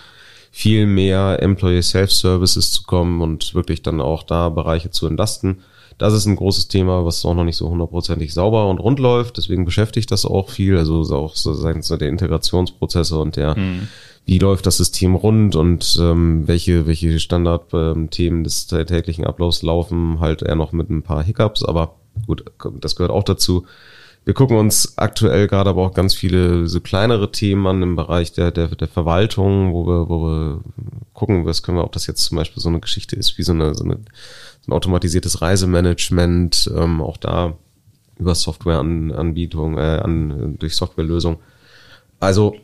viel 0.52 0.88
mehr 0.88 1.44
Employee 1.44 1.84
Self-Services 1.84 2.72
zu 2.72 2.84
kommen 2.84 3.22
und 3.22 3.54
wirklich 3.54 3.84
dann 3.84 4.02
auch 4.02 4.24
da 4.24 4.50
Bereiche 4.50 4.90
zu 4.90 5.06
entlasten. 5.06 5.60
Das 6.00 6.14
ist 6.14 6.26
ein 6.26 6.38
großes 6.38 6.70
Thema, 6.70 7.06
was 7.06 7.26
auch 7.26 7.36
noch 7.36 7.44
nicht 7.44 7.58
so 7.58 7.70
hundertprozentig 7.70 8.34
sauber 8.34 8.68
und 8.70 8.80
rund 8.80 9.00
läuft. 9.00 9.38
Deswegen 9.38 9.66
beschäftigt 9.66 10.10
das 10.12 10.26
auch 10.26 10.50
viel. 10.50 10.78
Also 10.78 11.02
auch 11.16 11.36
so 11.36 11.54
seitens 11.54 11.90
der 11.90 12.02
Integrationsprozesse 12.08 13.20
und 13.20 13.36
der, 13.36 13.58
mhm. 13.58 13.90
wie 14.26 14.40
läuft 14.40 14.66
das 14.66 14.78
System 14.78 15.16
rund 15.16 15.58
und 15.58 16.00
ähm, 16.02 16.48
welche, 16.48 16.88
welche 16.88 17.20
Standardthemen 17.20 18.46
des 18.46 18.68
täglichen 18.68 19.26
Ablaufs 19.26 19.62
laufen 19.62 20.22
halt 20.22 20.42
eher 20.42 20.56
noch 20.56 20.72
mit 20.72 20.90
ein 20.90 21.04
paar 21.04 21.22
Hiccups. 21.22 21.66
Aber 21.66 21.96
gut, 22.26 22.46
das 22.80 22.96
gehört 22.96 23.12
auch 23.12 23.24
dazu. 23.24 23.66
Wir 24.26 24.34
gucken 24.34 24.58
uns 24.58 24.98
aktuell 24.98 25.48
gerade 25.48 25.70
aber 25.70 25.86
auch 25.86 25.94
ganz 25.94 26.14
viele 26.14 26.68
so 26.68 26.82
kleinere 26.82 27.32
Themen 27.32 27.66
an 27.68 27.82
im 27.82 27.96
Bereich 27.96 28.32
der, 28.32 28.52
der, 28.52 28.68
der 28.68 28.88
Verwaltung, 28.88 29.74
wo 29.74 29.88
wir, 29.88 30.10
wo 30.10 30.24
wir 30.24 30.62
gucken, 31.14 31.46
was 31.46 31.64
können 31.64 31.78
wir, 31.78 31.84
ob 31.84 31.94
das 31.94 32.08
jetzt 32.08 32.24
zum 32.24 32.38
Beispiel 32.38 32.62
so 32.62 32.70
eine 32.70 32.80
Geschichte 32.80 33.16
ist, 33.16 33.38
wie 33.38 33.44
so 33.44 33.54
eine, 33.54 33.74
so 33.74 33.84
eine 33.84 33.98
ein 34.68 34.74
automatisiertes 34.74 35.42
Reisemanagement, 35.42 36.72
ähm, 36.76 37.02
auch 37.02 37.18
da 37.18 37.56
über 38.18 38.36
Softwareanbietung, 38.36 39.78
äh, 39.78 40.00
an, 40.04 40.58
durch 40.60 40.76
Softwarelösung. 40.76 41.40
Also 42.20 42.56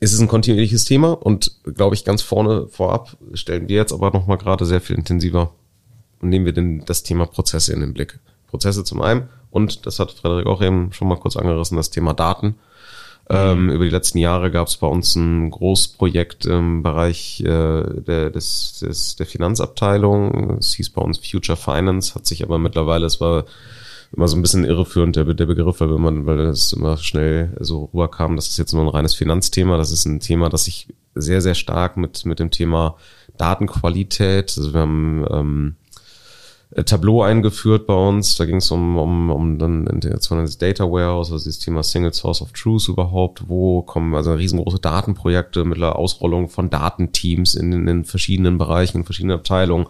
es 0.00 0.12
ist 0.12 0.20
ein 0.20 0.28
kontinuierliches 0.28 0.84
Thema 0.84 1.12
und 1.12 1.52
glaube 1.64 1.94
ich 1.94 2.04
ganz 2.04 2.20
vorne 2.20 2.66
vorab 2.68 3.16
stellen 3.32 3.68
wir 3.68 3.76
jetzt 3.76 3.92
aber 3.92 4.10
nochmal 4.10 4.36
gerade 4.36 4.66
sehr 4.66 4.80
viel 4.80 4.96
intensiver 4.96 5.52
und 6.20 6.28
nehmen 6.28 6.44
wir 6.44 6.52
denn 6.52 6.84
das 6.84 7.02
Thema 7.02 7.26
Prozesse 7.26 7.72
in 7.72 7.80
den 7.80 7.94
Blick. 7.94 8.18
Prozesse 8.48 8.84
zum 8.84 9.00
einen 9.00 9.28
und 9.50 9.86
das 9.86 9.98
hat 9.98 10.12
Frederik 10.12 10.46
auch 10.46 10.60
eben 10.60 10.92
schon 10.92 11.08
mal 11.08 11.16
kurz 11.16 11.36
angerissen, 11.36 11.76
das 11.76 11.90
Thema 11.90 12.12
Daten. 12.12 12.56
Ähm, 13.30 13.70
über 13.70 13.84
die 13.84 13.90
letzten 13.90 14.18
Jahre 14.18 14.50
gab 14.50 14.68
es 14.68 14.76
bei 14.76 14.86
uns 14.86 15.14
ein 15.16 15.50
Großprojekt 15.50 16.44
im 16.44 16.82
Bereich 16.82 17.40
äh, 17.40 17.44
der, 17.44 18.30
des, 18.30 18.80
des, 18.80 19.16
der 19.16 19.26
Finanzabteilung. 19.26 20.58
Es 20.58 20.74
hieß 20.74 20.90
bei 20.90 21.00
uns 21.00 21.18
Future 21.18 21.56
Finance, 21.56 22.14
hat 22.14 22.26
sich 22.26 22.42
aber 22.42 22.58
mittlerweile, 22.58 23.06
es 23.06 23.20
war 23.20 23.46
immer 24.14 24.28
so 24.28 24.36
ein 24.36 24.42
bisschen 24.42 24.64
irreführend, 24.64 25.16
der, 25.16 25.24
der 25.24 25.46
Begriff, 25.46 25.80
weil 25.80 25.88
man, 25.88 26.26
weil 26.26 26.36
das 26.36 26.72
immer 26.74 26.98
schnell 26.98 27.56
so 27.60 27.90
rüberkam, 27.94 28.36
das 28.36 28.48
ist 28.48 28.58
jetzt 28.58 28.74
nur 28.74 28.82
ein 28.82 28.88
reines 28.88 29.14
Finanzthema. 29.14 29.78
Das 29.78 29.90
ist 29.90 30.04
ein 30.04 30.20
Thema, 30.20 30.50
das 30.50 30.64
sich 30.64 30.88
sehr, 31.14 31.40
sehr 31.40 31.54
stark 31.54 31.96
mit, 31.96 32.26
mit 32.26 32.38
dem 32.38 32.50
Thema 32.50 32.96
Datenqualität, 33.38 34.54
also 34.56 34.74
wir 34.74 34.80
haben 34.80 35.24
ähm, 35.30 35.76
äh, 35.80 35.83
Tableau 36.82 37.22
eingeführt 37.22 37.86
bei 37.86 37.94
uns. 37.94 38.36
Da 38.36 38.44
ging 38.44 38.56
es 38.56 38.70
um, 38.70 38.96
um, 38.96 39.30
um 39.30 39.58
dann 39.58 39.86
Integration 39.86 40.40
ins 40.40 40.58
Data 40.58 40.84
Warehouse, 40.84 41.30
also 41.30 41.44
das 41.44 41.58
Thema 41.58 41.82
Single 41.82 42.12
Source 42.12 42.42
of 42.42 42.52
Truth 42.52 42.88
überhaupt. 42.88 43.48
Wo 43.48 43.82
kommen 43.82 44.14
also 44.14 44.34
riesengroße 44.34 44.80
Datenprojekte 44.80 45.64
mit 45.64 45.78
der 45.78 45.96
Ausrollung 45.96 46.48
von 46.48 46.70
Datenteams 46.70 47.54
in, 47.54 47.72
in, 47.72 47.86
in 47.86 48.04
verschiedenen 48.04 48.58
Bereichen, 48.58 48.98
in 48.98 49.04
verschiedenen 49.04 49.38
Abteilungen 49.38 49.86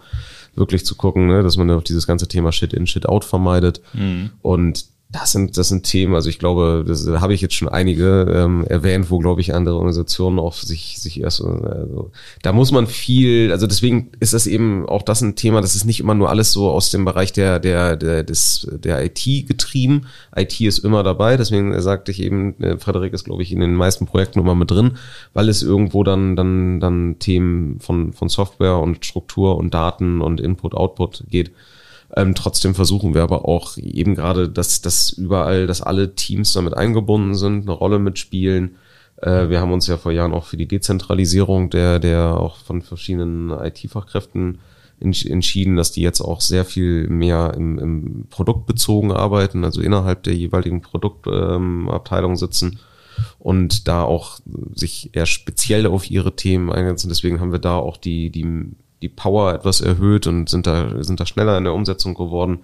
wirklich 0.55 0.85
zu 0.85 0.95
gucken, 0.95 1.27
ne, 1.27 1.43
dass 1.43 1.57
man 1.57 1.69
auch 1.71 1.83
dieses 1.83 2.07
ganze 2.07 2.27
Thema 2.27 2.51
Shit 2.51 2.73
in, 2.73 2.87
Shit 2.87 3.07
out 3.07 3.25
vermeidet. 3.25 3.81
Mhm. 3.93 4.31
Und 4.41 4.85
das 5.19 5.31
sind, 5.31 5.57
das 5.57 5.69
sind 5.69 5.83
Themen, 5.83 6.13
also 6.13 6.29
ich 6.29 6.39
glaube, 6.39 6.83
das 6.85 7.07
habe 7.07 7.33
ich 7.33 7.39
jetzt 7.39 7.53
schon 7.53 7.69
einige 7.69 8.27
ähm, 8.33 8.65
erwähnt, 8.67 9.09
wo, 9.09 9.19
glaube 9.19 9.39
ich, 9.39 9.53
andere 9.53 9.75
Organisationen 9.75 10.39
auch 10.39 10.53
sich, 10.53 10.99
sich 10.99 11.21
erst, 11.21 11.41
also, 11.41 12.11
da 12.41 12.51
muss 12.51 12.71
man 12.71 12.85
viel, 12.85 13.51
also 13.51 13.65
deswegen 13.65 14.11
ist 14.19 14.33
das 14.33 14.45
eben 14.45 14.85
auch 14.87 15.03
das 15.03 15.21
ein 15.21 15.35
Thema, 15.35 15.61
das 15.61 15.75
ist 15.75 15.85
nicht 15.85 16.01
immer 16.01 16.15
nur 16.15 16.29
alles 16.29 16.51
so 16.51 16.69
aus 16.69 16.89
dem 16.91 17.05
Bereich 17.05 17.31
der, 17.31 17.59
der, 17.59 17.95
der, 17.95 18.23
des, 18.23 18.67
der 18.71 19.05
IT 19.05 19.47
getrieben. 19.47 20.07
IT 20.35 20.59
ist 20.59 20.79
immer 20.79 21.03
dabei, 21.03 21.37
deswegen 21.37 21.79
sagte 21.81 22.11
ich 22.11 22.21
eben, 22.21 22.61
äh, 22.61 22.77
Frederik 22.77 23.13
ist, 23.13 23.23
glaube 23.23 23.43
ich, 23.43 23.53
in 23.53 23.61
den 23.61 23.75
meisten 23.75 24.05
Projekten 24.07 24.39
immer 24.39 24.55
mit 24.55 24.69
drin, 24.69 24.97
weil 25.33 25.47
es 25.47 25.63
irgendwo 25.63 26.03
dann, 26.03 26.35
dann, 26.35 26.81
dann 26.81 27.19
Themen 27.19 27.79
von, 27.79 28.11
von 28.11 28.27
Software 28.27 28.79
und 28.79 29.05
Struktur 29.05 29.55
und 29.55 29.73
Daten 29.73 30.19
und 30.19 30.41
Input, 30.41 30.73
Output 30.73 31.23
geht. 31.29 31.51
Ähm, 32.15 32.33
trotzdem 32.33 32.75
versuchen 32.75 33.13
wir 33.13 33.23
aber 33.23 33.45
auch 33.45 33.77
eben 33.77 34.15
gerade, 34.15 34.49
dass, 34.49 34.81
dass 34.81 35.09
überall, 35.11 35.67
dass 35.67 35.81
alle 35.81 36.15
Teams 36.15 36.53
damit 36.53 36.73
eingebunden 36.73 37.35
sind, 37.35 37.63
eine 37.63 37.71
Rolle 37.71 37.99
mitspielen. 37.99 38.77
Äh, 39.21 39.49
wir 39.49 39.59
haben 39.59 39.73
uns 39.73 39.87
ja 39.87 39.97
vor 39.97 40.13
Jahren 40.13 40.33
auch 40.33 40.45
für 40.45 40.57
die 40.57 40.67
Dezentralisierung 40.67 41.69
der, 41.69 41.99
der 41.99 42.37
auch 42.37 42.57
von 42.57 42.81
verschiedenen 42.81 43.49
IT-Fachkräften 43.51 44.59
entschieden, 44.99 45.75
dass 45.75 45.91
die 45.91 46.01
jetzt 46.01 46.21
auch 46.21 46.39
sehr 46.39 46.63
viel 46.63 47.09
mehr 47.09 47.53
im, 47.55 47.77
im 47.79 48.27
Produktbezogen 48.29 49.11
arbeiten, 49.11 49.65
also 49.65 49.81
innerhalb 49.81 50.23
der 50.23 50.35
jeweiligen 50.35 50.81
Produktabteilung 50.81 52.31
ähm, 52.31 52.37
sitzen 52.37 52.79
und 53.39 53.87
da 53.87 54.03
auch 54.03 54.39
sich 54.73 55.09
eher 55.13 55.25
speziell 55.25 55.85
auf 55.85 56.09
ihre 56.09 56.35
Themen 56.35 56.71
eingrenzen. 56.71 57.09
Deswegen 57.09 57.39
haben 57.39 57.51
wir 57.51 57.59
da 57.59 57.75
auch 57.75 57.97
die, 57.97 58.29
die, 58.29 58.45
die 59.01 59.09
Power 59.09 59.53
etwas 59.53 59.81
erhöht 59.81 60.27
und 60.27 60.49
sind 60.49 60.67
da, 60.67 61.03
sind 61.03 61.19
da 61.19 61.25
schneller 61.25 61.57
in 61.57 61.63
der 61.63 61.73
Umsetzung 61.73 62.13
geworden. 62.13 62.59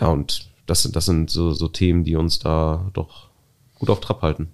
Ja, 0.00 0.08
und 0.08 0.50
das 0.66 0.82
sind, 0.82 0.96
das 0.96 1.06
sind 1.06 1.30
so, 1.30 1.52
so 1.52 1.68
Themen, 1.68 2.04
die 2.04 2.16
uns 2.16 2.38
da 2.38 2.90
doch 2.92 3.30
gut 3.78 3.90
auf 3.90 4.00
Trab 4.00 4.22
halten. 4.22 4.50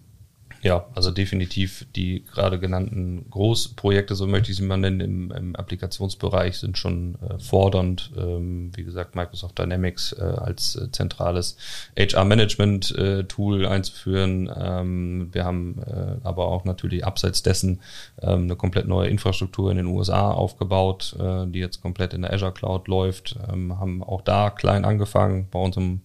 Ja, 0.62 0.86
also 0.94 1.10
definitiv 1.10 1.86
die 1.94 2.24
gerade 2.24 2.58
genannten 2.58 3.26
Großprojekte, 3.30 4.14
so 4.14 4.26
möchte 4.26 4.50
ich 4.50 4.56
sie 4.56 4.64
mal 4.64 4.76
nennen, 4.76 5.00
im, 5.00 5.30
im 5.30 5.56
Applikationsbereich 5.56 6.58
sind 6.58 6.78
schon 6.78 7.16
äh, 7.20 7.38
fordernd. 7.38 8.10
Ähm, 8.16 8.70
wie 8.74 8.84
gesagt, 8.84 9.14
Microsoft 9.14 9.58
Dynamics 9.58 10.12
äh, 10.12 10.22
als 10.22 10.76
äh, 10.76 10.90
zentrales 10.90 11.56
HR-Management-Tool 11.98 13.64
äh, 13.64 13.68
einzuführen. 13.68 14.50
Ähm, 14.56 15.28
wir 15.32 15.44
haben 15.44 15.82
äh, 15.86 16.16
aber 16.24 16.46
auch 16.46 16.64
natürlich 16.64 17.04
abseits 17.04 17.42
dessen 17.42 17.80
ähm, 18.22 18.44
eine 18.44 18.56
komplett 18.56 18.88
neue 18.88 19.08
Infrastruktur 19.08 19.70
in 19.70 19.76
den 19.76 19.86
USA 19.86 20.30
aufgebaut, 20.30 21.16
äh, 21.18 21.46
die 21.46 21.58
jetzt 21.58 21.82
komplett 21.82 22.14
in 22.14 22.22
der 22.22 22.32
Azure 22.32 22.52
Cloud 22.52 22.88
läuft. 22.88 23.36
Ähm, 23.50 23.78
haben 23.78 24.02
auch 24.02 24.22
da 24.22 24.50
klein 24.50 24.84
angefangen 24.84 25.48
bei 25.50 25.58
unserem 25.58 26.00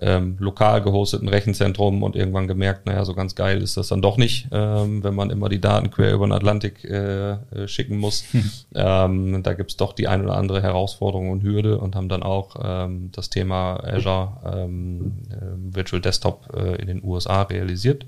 ähm, 0.00 0.36
lokal 0.38 0.82
gehosteten 0.82 1.28
Rechenzentrum 1.28 2.02
und 2.02 2.16
irgendwann 2.16 2.48
gemerkt, 2.48 2.86
naja, 2.86 3.04
so 3.04 3.14
ganz 3.14 3.34
geil 3.34 3.62
ist 3.62 3.76
das 3.76 3.88
dann 3.88 4.00
doch 4.00 4.16
nicht, 4.16 4.48
ähm, 4.50 5.04
wenn 5.04 5.14
man 5.14 5.30
immer 5.30 5.48
die 5.48 5.60
Daten 5.60 5.90
quer 5.90 6.14
über 6.14 6.26
den 6.26 6.32
Atlantik 6.32 6.84
äh, 6.84 7.32
äh, 7.32 7.68
schicken 7.68 7.98
muss. 7.98 8.24
Hm. 8.32 8.50
Ähm, 8.74 9.42
da 9.42 9.52
gibt's 9.52 9.76
doch 9.76 9.92
die 9.92 10.08
ein 10.08 10.22
oder 10.22 10.36
andere 10.36 10.62
Herausforderung 10.62 11.30
und 11.30 11.42
Hürde 11.42 11.78
und 11.78 11.94
haben 11.94 12.08
dann 12.08 12.22
auch 12.22 12.56
ähm, 12.62 13.10
das 13.12 13.28
Thema 13.28 13.76
Azure 13.84 14.32
ähm, 14.44 15.18
äh, 15.30 15.74
Virtual 15.74 16.00
Desktop 16.00 16.48
äh, 16.56 16.76
in 16.76 16.86
den 16.86 17.04
USA 17.04 17.42
realisiert, 17.42 18.06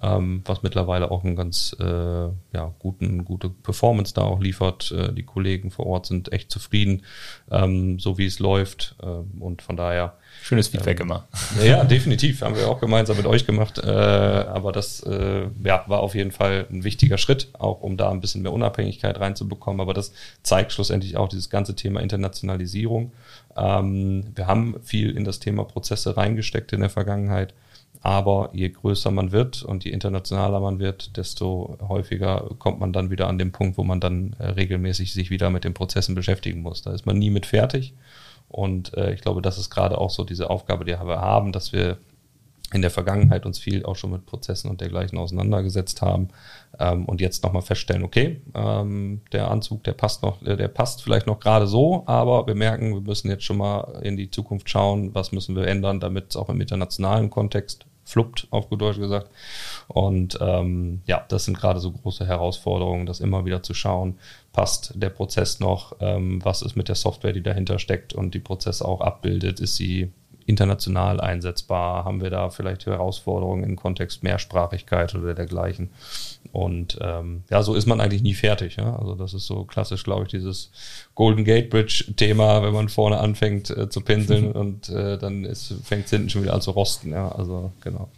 ähm, 0.00 0.42
was 0.46 0.62
mittlerweile 0.62 1.10
auch 1.10 1.22
einen 1.22 1.36
ganz 1.36 1.76
äh, 1.78 1.84
ja, 1.84 2.74
guten, 2.78 3.24
gute 3.24 3.50
Performance 3.50 4.14
da 4.14 4.22
auch 4.22 4.40
liefert. 4.40 4.90
Äh, 4.92 5.12
die 5.12 5.24
Kollegen 5.24 5.70
vor 5.70 5.86
Ort 5.86 6.06
sind 6.06 6.32
echt 6.32 6.50
zufrieden, 6.50 7.02
ähm, 7.50 7.98
so 7.98 8.16
wie 8.16 8.26
es 8.26 8.38
läuft 8.38 8.96
äh, 9.02 9.40
und 9.40 9.60
von 9.60 9.76
daher 9.76 10.14
Schönes 10.48 10.68
Feedback 10.68 10.98
ähm, 11.00 11.08
immer. 11.08 11.28
Ja, 11.62 11.84
definitiv. 11.84 12.40
Haben 12.40 12.56
wir 12.56 12.70
auch 12.70 12.80
gemeinsam 12.80 13.18
mit 13.18 13.26
euch 13.26 13.44
gemacht. 13.44 13.76
Äh, 13.76 13.90
aber 13.90 14.72
das 14.72 15.02
äh, 15.02 15.46
ja, 15.62 15.84
war 15.88 16.00
auf 16.00 16.14
jeden 16.14 16.32
Fall 16.32 16.66
ein 16.70 16.84
wichtiger 16.84 17.18
Schritt, 17.18 17.48
auch 17.52 17.82
um 17.82 17.98
da 17.98 18.10
ein 18.10 18.22
bisschen 18.22 18.40
mehr 18.40 18.54
Unabhängigkeit 18.54 19.20
reinzubekommen. 19.20 19.82
Aber 19.82 19.92
das 19.92 20.14
zeigt 20.42 20.72
schlussendlich 20.72 21.18
auch 21.18 21.28
dieses 21.28 21.50
ganze 21.50 21.76
Thema 21.76 22.00
Internationalisierung. 22.00 23.12
Ähm, 23.58 24.24
wir 24.34 24.46
haben 24.46 24.76
viel 24.82 25.14
in 25.14 25.24
das 25.24 25.38
Thema 25.38 25.64
Prozesse 25.64 26.16
reingesteckt 26.16 26.72
in 26.72 26.80
der 26.80 26.88
Vergangenheit. 26.88 27.52
Aber 28.00 28.48
je 28.54 28.70
größer 28.70 29.10
man 29.10 29.32
wird 29.32 29.62
und 29.62 29.84
je 29.84 29.90
internationaler 29.90 30.60
man 30.60 30.78
wird, 30.78 31.18
desto 31.18 31.76
häufiger 31.86 32.48
kommt 32.58 32.80
man 32.80 32.94
dann 32.94 33.10
wieder 33.10 33.26
an 33.26 33.36
den 33.36 33.52
Punkt, 33.52 33.76
wo 33.76 33.84
man 33.84 34.00
dann 34.00 34.34
äh, 34.38 34.46
regelmäßig 34.46 35.12
sich 35.12 35.28
wieder 35.28 35.50
mit 35.50 35.64
den 35.64 35.74
Prozessen 35.74 36.14
beschäftigen 36.14 36.62
muss. 36.62 36.80
Da 36.80 36.94
ist 36.94 37.04
man 37.04 37.18
nie 37.18 37.28
mit 37.28 37.44
fertig. 37.44 37.92
Und 38.48 38.94
äh, 38.94 39.12
ich 39.12 39.20
glaube, 39.20 39.42
das 39.42 39.58
ist 39.58 39.70
gerade 39.70 39.98
auch 39.98 40.10
so 40.10 40.24
diese 40.24 40.50
Aufgabe, 40.50 40.84
die 40.84 40.92
wir 40.92 41.20
haben, 41.20 41.52
dass 41.52 41.72
wir 41.72 41.98
in 42.72 42.82
der 42.82 42.90
Vergangenheit 42.90 43.46
uns 43.46 43.58
viel 43.58 43.84
auch 43.84 43.96
schon 43.96 44.10
mit 44.10 44.26
Prozessen 44.26 44.68
und 44.68 44.80
dergleichen 44.80 45.18
auseinandergesetzt 45.18 46.02
haben 46.02 46.28
ähm, 46.78 47.06
und 47.06 47.20
jetzt 47.20 47.42
nochmal 47.42 47.62
feststellen, 47.62 48.02
okay, 48.02 48.42
ähm, 48.54 49.22
der 49.32 49.50
Anzug, 49.50 49.84
der 49.84 49.92
passt 49.92 50.22
noch, 50.22 50.42
äh, 50.42 50.56
der 50.56 50.68
passt 50.68 51.02
vielleicht 51.02 51.26
noch 51.26 51.40
gerade 51.40 51.66
so, 51.66 52.02
aber 52.06 52.46
wir 52.46 52.54
merken, 52.54 52.92
wir 52.92 53.00
müssen 53.00 53.30
jetzt 53.30 53.44
schon 53.44 53.56
mal 53.56 54.00
in 54.02 54.18
die 54.18 54.30
Zukunft 54.30 54.68
schauen, 54.68 55.14
was 55.14 55.32
müssen 55.32 55.56
wir 55.56 55.66
ändern, 55.66 55.98
damit 55.98 56.30
es 56.30 56.36
auch 56.36 56.50
im 56.50 56.60
internationalen 56.60 57.30
Kontext 57.30 57.86
fluppt, 58.04 58.48
auf 58.50 58.68
gut 58.68 58.82
Deutsch 58.82 58.98
gesagt. 58.98 59.30
Und 59.88 60.38
ähm, 60.40 61.00
ja, 61.06 61.24
das 61.28 61.46
sind 61.46 61.58
gerade 61.58 61.80
so 61.80 61.90
große 61.92 62.26
Herausforderungen, 62.26 63.06
das 63.06 63.20
immer 63.20 63.46
wieder 63.46 63.62
zu 63.62 63.72
schauen, 63.72 64.18
passt 64.52 64.92
der 64.94 65.08
Prozess 65.08 65.60
noch, 65.60 65.96
ähm, 66.00 66.44
was 66.44 66.62
ist 66.62 66.76
mit 66.76 66.88
der 66.88 66.94
Software, 66.94 67.32
die 67.32 67.42
dahinter 67.42 67.78
steckt 67.78 68.12
und 68.12 68.34
die 68.34 68.38
Prozesse 68.38 68.84
auch 68.84 69.00
abbildet, 69.00 69.60
ist 69.60 69.76
sie 69.76 70.12
international 70.44 71.20
einsetzbar? 71.20 72.04
Haben 72.04 72.22
wir 72.22 72.30
da 72.30 72.50
vielleicht 72.50 72.86
Herausforderungen 72.86 73.64
im 73.64 73.76
Kontext 73.76 74.22
Mehrsprachigkeit 74.22 75.14
oder 75.14 75.34
dergleichen? 75.34 75.90
Und 76.52 76.98
ähm, 77.02 77.44
ja, 77.50 77.62
so 77.62 77.74
ist 77.74 77.86
man 77.86 78.00
eigentlich 78.00 78.22
nie 78.22 78.34
fertig. 78.34 78.76
Ja? 78.76 78.96
Also 78.96 79.14
das 79.14 79.34
ist 79.34 79.46
so 79.46 79.64
klassisch, 79.64 80.04
glaube 80.04 80.24
ich, 80.24 80.28
dieses 80.30 80.70
Golden 81.14 81.44
Gate 81.44 81.68
Bridge-Thema, 81.68 82.62
wenn 82.62 82.72
man 82.72 82.88
vorne 82.88 83.18
anfängt 83.18 83.70
äh, 83.70 83.90
zu 83.90 84.00
pinseln 84.00 84.52
und 84.52 84.88
äh, 84.88 85.18
dann 85.18 85.44
fängt 85.84 86.06
es 86.06 86.10
hinten 86.10 86.30
schon 86.30 86.42
wieder 86.42 86.54
an 86.54 86.62
zu 86.62 86.70
rosten. 86.70 87.12
Ja? 87.12 87.28
Also 87.30 87.72
genau. 87.82 88.08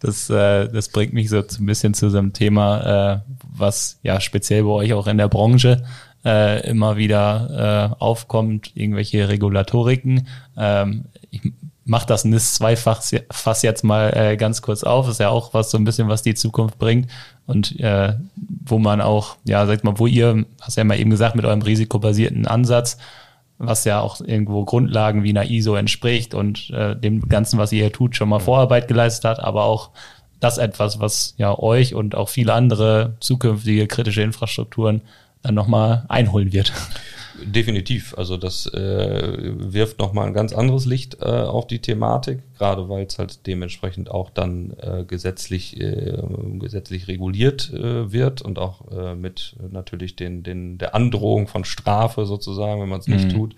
Das, 0.00 0.28
äh, 0.28 0.68
das 0.68 0.88
bringt 0.88 1.14
mich 1.14 1.30
so 1.30 1.38
ein 1.38 1.66
bisschen 1.66 1.94
zu 1.94 2.10
so 2.10 2.18
einem 2.18 2.32
Thema, 2.32 3.14
äh, 3.14 3.20
was 3.52 3.98
ja 4.02 4.20
speziell 4.20 4.64
bei 4.64 4.70
euch 4.70 4.92
auch 4.92 5.06
in 5.06 5.18
der 5.18 5.28
Branche 5.28 5.84
äh, 6.24 6.68
immer 6.68 6.96
wieder 6.96 7.92
äh, 7.98 8.02
aufkommt, 8.02 8.72
irgendwelche 8.74 9.28
Regulatoriken. 9.28 10.26
Ähm, 10.56 11.04
ich 11.30 11.40
mache 11.84 12.06
das 12.06 12.24
NIS 12.24 12.54
2 12.54 12.76
Fass 12.76 13.62
jetzt 13.62 13.84
mal 13.84 14.10
äh, 14.16 14.36
ganz 14.36 14.62
kurz 14.62 14.84
auf. 14.84 15.08
ist 15.08 15.20
ja 15.20 15.28
auch 15.28 15.52
was 15.52 15.70
so 15.70 15.78
ein 15.78 15.84
bisschen, 15.84 16.08
was 16.08 16.22
die 16.22 16.34
Zukunft 16.34 16.78
bringt 16.78 17.10
und 17.46 17.78
äh, 17.78 18.14
wo 18.36 18.78
man 18.78 19.00
auch, 19.00 19.36
ja, 19.44 19.66
sag 19.66 19.84
mal, 19.84 19.98
wo 19.98 20.06
ihr, 20.06 20.46
hast 20.60 20.76
ja 20.76 20.84
mal 20.84 20.98
eben 20.98 21.10
gesagt, 21.10 21.36
mit 21.36 21.44
eurem 21.44 21.62
risikobasierten 21.62 22.46
Ansatz, 22.46 22.96
was 23.58 23.84
ja 23.84 24.00
auch 24.00 24.20
irgendwo 24.20 24.64
Grundlagen 24.64 25.22
wie 25.22 25.30
einer 25.30 25.48
ISO 25.48 25.74
entspricht 25.76 26.34
und 26.34 26.70
äh, 26.70 26.96
dem 26.96 27.28
Ganzen, 27.28 27.58
was 27.58 27.72
ihr 27.72 27.84
hier 27.84 27.92
tut, 27.92 28.16
schon 28.16 28.28
mal 28.28 28.40
Vorarbeit 28.40 28.88
geleistet 28.88 29.24
hat, 29.24 29.40
aber 29.40 29.64
auch 29.64 29.90
das 30.40 30.58
etwas, 30.58 31.00
was 31.00 31.34
ja 31.38 31.58
euch 31.58 31.94
und 31.94 32.14
auch 32.14 32.28
viele 32.28 32.52
andere 32.52 33.16
zukünftige 33.20 33.86
kritische 33.86 34.22
Infrastrukturen 34.22 35.02
dann 35.42 35.54
nochmal 35.54 36.04
einholen 36.08 36.52
wird. 36.52 36.72
Definitiv. 37.42 38.16
Also 38.16 38.36
das 38.36 38.66
äh, 38.66 39.52
wirft 39.56 39.98
nochmal 39.98 40.26
ein 40.26 40.34
ganz 40.34 40.52
anderes 40.52 40.86
Licht 40.86 41.18
äh, 41.20 41.24
auf 41.24 41.66
die 41.66 41.80
Thematik, 41.80 42.40
gerade 42.58 42.88
weil 42.88 43.04
es 43.06 43.18
halt 43.18 43.46
dementsprechend 43.46 44.10
auch 44.10 44.30
dann 44.30 44.74
äh, 44.80 45.04
gesetzlich, 45.04 45.80
äh, 45.80 46.22
gesetzlich 46.58 47.08
reguliert 47.08 47.72
äh, 47.72 48.12
wird 48.12 48.42
und 48.42 48.58
auch 48.58 48.90
äh, 48.92 49.14
mit 49.14 49.56
natürlich 49.70 50.16
den, 50.16 50.42
den, 50.42 50.78
der 50.78 50.94
Androhung 50.94 51.48
von 51.48 51.64
Strafe 51.64 52.24
sozusagen, 52.24 52.80
wenn 52.80 52.88
man 52.88 53.00
es 53.00 53.08
nicht 53.08 53.26
mhm. 53.26 53.32
tut. 53.32 53.56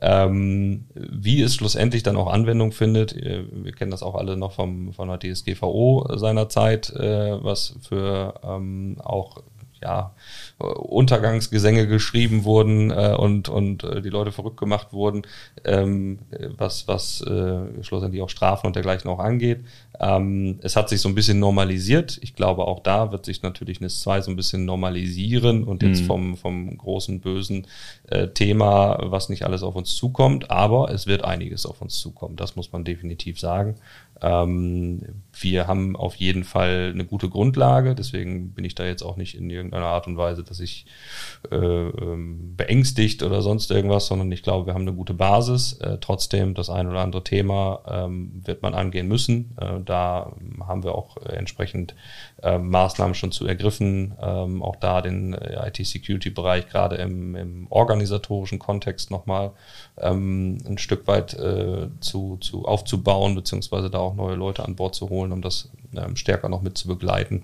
Ähm, 0.00 0.86
wie 0.94 1.40
es 1.40 1.54
schlussendlich 1.54 2.02
dann 2.02 2.16
auch 2.16 2.32
Anwendung 2.32 2.72
findet, 2.72 3.14
äh, 3.14 3.44
wir 3.50 3.72
kennen 3.72 3.90
das 3.90 4.02
auch 4.02 4.16
alle 4.16 4.36
noch 4.36 4.52
vom, 4.52 4.92
von 4.92 5.08
der 5.08 5.18
DSGVO 5.18 6.16
seinerzeit, 6.16 6.90
äh, 6.90 7.42
was 7.42 7.76
für 7.80 8.34
ähm, 8.42 8.96
auch 9.02 9.42
ja, 9.84 10.14
Untergangsgesänge 10.58 11.86
geschrieben 11.86 12.44
wurden 12.44 12.90
äh, 12.90 13.14
und, 13.16 13.48
und 13.48 13.84
äh, 13.84 14.00
die 14.00 14.08
Leute 14.08 14.32
verrückt 14.32 14.56
gemacht 14.56 14.92
wurden, 14.92 15.22
ähm, 15.64 16.20
was, 16.56 16.88
was 16.88 17.20
äh, 17.20 17.82
schlussendlich 17.82 18.22
auch 18.22 18.30
Strafen 18.30 18.66
und 18.66 18.76
dergleichen 18.76 19.10
auch 19.10 19.18
angeht. 19.18 19.60
Ähm, 20.00 20.58
es 20.62 20.74
hat 20.74 20.88
sich 20.88 21.00
so 21.00 21.08
ein 21.08 21.14
bisschen 21.14 21.38
normalisiert. 21.38 22.18
Ich 22.22 22.34
glaube, 22.34 22.66
auch 22.66 22.80
da 22.80 23.12
wird 23.12 23.26
sich 23.26 23.42
natürlich 23.42 23.80
NIS 23.80 24.00
2 24.00 24.22
so 24.22 24.30
ein 24.30 24.36
bisschen 24.36 24.64
normalisieren 24.64 25.64
und 25.64 25.82
jetzt 25.82 26.02
mhm. 26.02 26.06
vom, 26.06 26.36
vom 26.36 26.78
großen, 26.78 27.20
bösen 27.20 27.66
äh, 28.08 28.28
Thema, 28.28 28.98
was 29.02 29.28
nicht 29.28 29.44
alles 29.44 29.62
auf 29.62 29.76
uns 29.76 29.94
zukommt, 29.94 30.50
aber 30.50 30.90
es 30.90 31.06
wird 31.06 31.24
einiges 31.24 31.66
auf 31.66 31.82
uns 31.82 31.98
zukommen. 31.98 32.36
Das 32.36 32.56
muss 32.56 32.72
man 32.72 32.84
definitiv 32.84 33.38
sagen. 33.38 33.76
Ähm, 34.20 35.22
wir 35.32 35.66
haben 35.66 35.96
auf 35.96 36.14
jeden 36.16 36.44
Fall 36.44 36.90
eine 36.92 37.04
gute 37.04 37.28
Grundlage, 37.28 37.94
deswegen 37.94 38.52
bin 38.52 38.64
ich 38.64 38.74
da 38.74 38.84
jetzt 38.84 39.02
auch 39.02 39.16
nicht 39.16 39.36
in 39.36 39.50
irgendeiner 39.50 39.86
Art 39.86 40.06
und 40.06 40.16
Weise, 40.16 40.44
dass 40.44 40.60
ich 40.60 40.86
äh, 41.50 41.56
ähm, 41.56 42.54
beängstigt 42.56 43.22
oder 43.22 43.42
sonst 43.42 43.70
irgendwas, 43.70 44.06
sondern 44.06 44.30
ich 44.32 44.42
glaube, 44.42 44.66
wir 44.66 44.74
haben 44.74 44.82
eine 44.82 44.94
gute 44.94 45.14
Basis. 45.14 45.74
Äh, 45.74 45.98
trotzdem, 46.00 46.54
das 46.54 46.70
ein 46.70 46.86
oder 46.86 47.00
andere 47.00 47.24
Thema 47.24 47.80
ähm, 47.88 48.42
wird 48.44 48.62
man 48.62 48.74
angehen 48.74 49.08
müssen. 49.08 49.56
Äh, 49.60 49.80
da 49.84 50.32
haben 50.66 50.84
wir 50.84 50.94
auch 50.94 51.16
entsprechend 51.16 51.94
äh, 52.42 52.58
Maßnahmen 52.58 53.14
schon 53.14 53.32
zu 53.32 53.46
ergriffen, 53.46 54.14
ähm, 54.20 54.62
auch 54.62 54.76
da 54.76 55.00
den 55.00 55.34
äh, 55.34 55.68
IT-Security-Bereich 55.68 56.68
gerade 56.68 56.96
im, 56.96 57.34
im, 57.34 57.66
organisatorischen 57.70 58.58
Kontext 58.58 59.10
nochmal 59.10 59.52
ähm, 59.98 60.58
ein 60.66 60.78
Stück 60.78 61.06
weit 61.06 61.34
äh, 61.34 61.88
zu, 62.00 62.38
zu 62.38 62.64
aufzubauen, 62.64 63.34
beziehungsweise 63.34 63.90
da 63.90 63.98
auch 63.98 64.14
neue 64.14 64.34
Leute 64.34 64.64
an 64.64 64.76
Bord 64.76 64.94
zu 64.94 65.08
holen, 65.08 65.32
um 65.32 65.42
das 65.42 65.70
ähm, 65.96 66.16
stärker 66.16 66.48
noch 66.48 66.62
mit 66.62 66.76
zu 66.76 66.88
begleiten. 66.88 67.42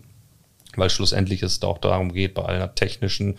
Weil 0.77 0.91
schlussendlich 0.91 1.43
es 1.43 1.63
auch 1.63 1.79
darum 1.79 2.13
geht, 2.13 2.35
bei 2.35 2.47
einer 2.47 2.75
technischen 2.75 3.39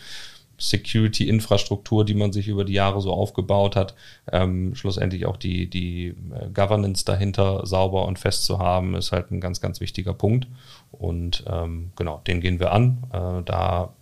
Security-Infrastruktur, 0.62 2.05
die 2.05 2.14
man 2.14 2.32
sich 2.32 2.47
über 2.47 2.64
die 2.64 2.74
Jahre 2.74 3.01
so 3.01 3.12
aufgebaut 3.12 3.76
hat, 3.76 3.95
ähm, 4.32 4.76
schlussendlich 4.76 5.26
auch 5.26 5.38
die, 5.38 5.68
die 5.68 6.09
äh, 6.09 6.49
Governance 6.53 7.03
dahinter 7.03 7.66
sauber 7.66 8.05
und 8.05 8.20
fest 8.20 8.45
zu 8.45 8.59
haben, 8.59 8.95
ist 8.95 9.12
halt 9.12 9.32
ein 9.32 9.41
ganz, 9.41 9.59
ganz 9.59 9.82
wichtiger 9.82 10.14
Punkt. 10.14 10.47
Und 10.91 11.43
ähm, 11.47 11.91
genau, 11.95 12.22
den 12.28 12.41
gehen 12.41 12.59
wir 12.59 12.72
an. 12.72 13.03
Äh, 13.12 13.43
da 13.43 13.93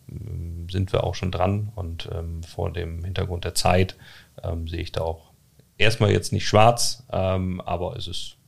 sind 0.70 0.92
wir 0.92 1.04
auch 1.04 1.16
schon 1.16 1.32
dran 1.32 1.72
und 1.76 2.10
ähm, 2.12 2.44
vor 2.44 2.72
dem 2.72 3.04
Hintergrund 3.04 3.46
der 3.46 3.56
Zeit 3.56 3.96
ähm, 4.44 4.68
sehe 4.68 4.82
ich 4.82 4.92
da 4.92 5.02
auch 5.02 5.32
erstmal 5.78 6.12
jetzt 6.12 6.34
nicht 6.34 6.48
schwarz, 6.48 7.04
ähm, 7.12 7.62
aber 7.62 7.96
es 7.96 8.08
ist 8.08 8.40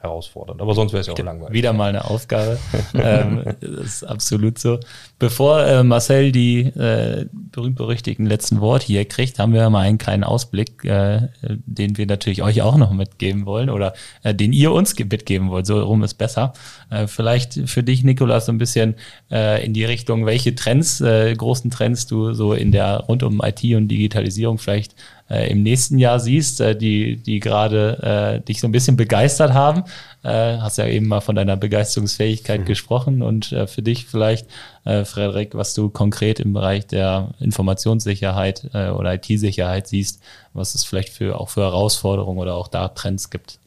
herausfordernd. 0.00 0.62
Aber 0.62 0.74
sonst 0.74 0.92
wäre 0.92 1.00
es 1.00 1.08
ja 1.08 1.12
auch 1.12 1.18
langweilig. 1.18 1.54
Wieder 1.54 1.72
mal 1.72 1.88
eine 1.88 2.04
Aufgabe. 2.04 2.58
ähm, 2.94 3.42
das 3.60 3.84
ist 3.84 4.04
absolut 4.04 4.58
so. 4.58 4.78
Bevor 5.18 5.64
äh, 5.64 5.82
Marcel 5.82 6.30
die 6.30 6.60
äh, 6.60 7.26
berühmt-berüchtigten 7.32 8.24
letzten 8.24 8.60
Worte 8.60 8.86
hier 8.86 9.04
kriegt, 9.06 9.40
haben 9.40 9.52
wir 9.52 9.68
mal 9.70 9.80
einen 9.80 9.98
kleinen 9.98 10.22
Ausblick, 10.22 10.84
äh, 10.84 11.28
den 11.42 11.98
wir 11.98 12.06
natürlich 12.06 12.42
euch 12.42 12.62
auch 12.62 12.76
noch 12.76 12.92
mitgeben 12.92 13.44
wollen 13.44 13.70
oder 13.70 13.92
äh, 14.22 14.34
den 14.34 14.52
ihr 14.52 14.70
uns 14.70 14.96
mitgeben 14.96 15.50
wollt. 15.50 15.66
So 15.66 15.80
rum 15.82 16.04
ist 16.04 16.14
besser. 16.14 16.52
Äh, 16.90 17.08
vielleicht 17.08 17.54
für 17.68 17.82
dich, 17.82 18.04
Nikolas, 18.04 18.46
so 18.46 18.52
ein 18.52 18.58
bisschen 18.58 18.94
äh, 19.32 19.64
in 19.64 19.74
die 19.74 19.84
Richtung, 19.84 20.26
welche 20.26 20.54
Trends, 20.54 21.00
äh, 21.00 21.34
großen 21.34 21.72
Trends 21.72 22.06
du 22.06 22.34
so 22.34 22.52
in 22.52 22.70
der 22.70 22.98
rund 23.08 23.24
um 23.24 23.42
IT 23.42 23.64
und 23.74 23.88
Digitalisierung 23.88 24.58
vielleicht 24.58 24.94
äh, 25.30 25.50
im 25.50 25.62
nächsten 25.62 25.98
Jahr 25.98 26.20
siehst, 26.20 26.60
äh, 26.60 26.76
die, 26.76 27.16
die 27.16 27.40
gerade 27.40 28.38
äh, 28.40 28.44
dich 28.44 28.60
so 28.60 28.68
ein 28.68 28.72
bisschen 28.72 28.96
begeistert 28.96 29.52
haben. 29.52 29.84
Äh, 30.22 30.58
hast 30.58 30.78
ja 30.78 30.86
eben 30.86 31.06
mal 31.06 31.20
von 31.20 31.36
deiner 31.36 31.56
Begeisterungsfähigkeit 31.56 32.62
mhm. 32.62 32.64
gesprochen 32.64 33.22
und 33.22 33.52
äh, 33.52 33.66
für 33.66 33.82
dich 33.82 34.06
vielleicht, 34.06 34.48
äh, 34.84 35.04
Frederik, 35.04 35.54
was 35.54 35.74
du 35.74 35.90
konkret 35.90 36.40
im 36.40 36.52
Bereich 36.52 36.86
der 36.86 37.34
Informationssicherheit 37.40 38.70
äh, 38.72 38.88
oder 38.88 39.14
IT-Sicherheit 39.14 39.86
siehst, 39.86 40.22
was 40.54 40.74
es 40.74 40.84
vielleicht 40.84 41.10
für 41.10 41.38
auch 41.38 41.50
für 41.50 41.62
Herausforderungen 41.62 42.38
oder 42.38 42.54
auch 42.54 42.68
da 42.68 42.88
Trends 42.88 43.30
gibt. 43.30 43.58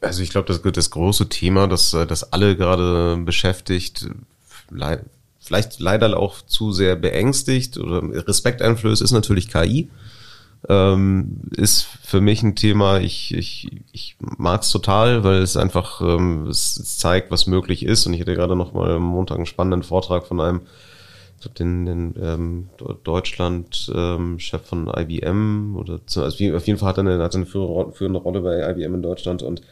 Also 0.00 0.22
ich 0.22 0.30
glaube, 0.30 0.48
das, 0.48 0.62
das 0.62 0.90
große 0.90 1.28
Thema, 1.28 1.68
das, 1.68 1.90
das 1.90 2.32
alle 2.32 2.56
gerade 2.56 3.18
beschäftigt, 3.18 4.08
vielleicht 5.38 5.78
leider 5.78 6.18
auch 6.18 6.40
zu 6.42 6.72
sehr 6.72 6.96
beängstigt 6.96 7.76
oder 7.76 8.02
Respekt 8.26 8.62
einflößt, 8.62 9.02
ist 9.02 9.10
natürlich 9.10 9.48
KI 9.48 9.90
ähm, 10.68 11.40
ist 11.56 11.82
für 11.82 12.20
mich 12.20 12.42
ein 12.42 12.54
Thema, 12.54 13.00
ich, 13.00 13.34
ich, 13.34 13.70
ich 13.92 14.16
mag 14.20 14.62
es 14.62 14.70
total, 14.70 15.24
weil 15.24 15.42
es 15.42 15.56
einfach 15.56 16.00
ähm, 16.02 16.46
es, 16.48 16.76
es 16.76 16.98
zeigt, 16.98 17.30
was 17.30 17.46
möglich 17.46 17.84
ist. 17.84 18.06
Und 18.06 18.14
ich 18.14 18.20
hatte 18.20 18.34
gerade 18.34 18.56
noch 18.56 18.72
mal 18.72 18.92
am 18.92 19.02
Montag 19.02 19.36
einen 19.36 19.46
spannenden 19.46 19.82
Vortrag 19.82 20.26
von 20.26 20.40
einem, 20.40 20.62
ich 21.36 21.42
glaube, 21.42 21.56
den, 21.56 21.86
den 21.86 22.14
ähm, 22.20 22.68
Deutschland-Chef 23.04 23.92
ähm, 23.94 24.38
von 24.64 24.92
IBM 24.94 25.76
oder 25.76 26.00
also 26.04 26.24
auf 26.24 26.38
jeden 26.38 26.78
Fall 26.78 26.88
hat 26.90 26.98
er 26.98 27.06
eine, 27.06 27.22
hat 27.22 27.34
eine 27.34 27.46
führende 27.46 28.18
Rolle 28.18 28.42
bei 28.42 28.70
IBM 28.70 28.96
in 28.96 29.02
Deutschland 29.02 29.42
und 29.42 29.62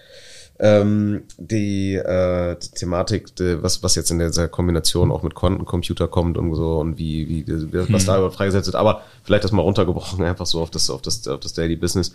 ähm, 0.61 1.23
die, 1.37 1.95
äh, 1.95 2.57
die 2.57 2.71
Thematik, 2.71 3.35
die, 3.37 3.63
was, 3.63 3.83
was 3.83 3.95
jetzt 3.95 4.11
in 4.11 4.19
dieser 4.19 4.49
Kombination 4.49 5.13
auch 5.13 5.23
mit 5.23 5.35
Quantencomputer 5.35 6.09
kommt 6.09 6.37
und 6.37 6.55
so 6.55 6.79
und 6.79 6.99
wie, 6.99 7.29
wie 7.47 7.93
was 7.93 8.07
da 8.07 8.13
mhm. 8.13 8.19
überhaupt 8.19 8.37
freigesetzt 8.37 8.67
wird, 8.67 8.77
aber 8.77 9.03
vielleicht 9.23 9.45
das 9.45 9.53
mal 9.53 9.63
runtergebrochen, 9.63 10.25
einfach 10.25 10.47
so 10.47 10.61
auf 10.61 10.71
das, 10.71 10.91
auf 10.91 11.03
das, 11.03 11.27
auf 11.29 11.41
das 11.41 11.53
Daily 11.53 11.77
Business. 11.77 12.15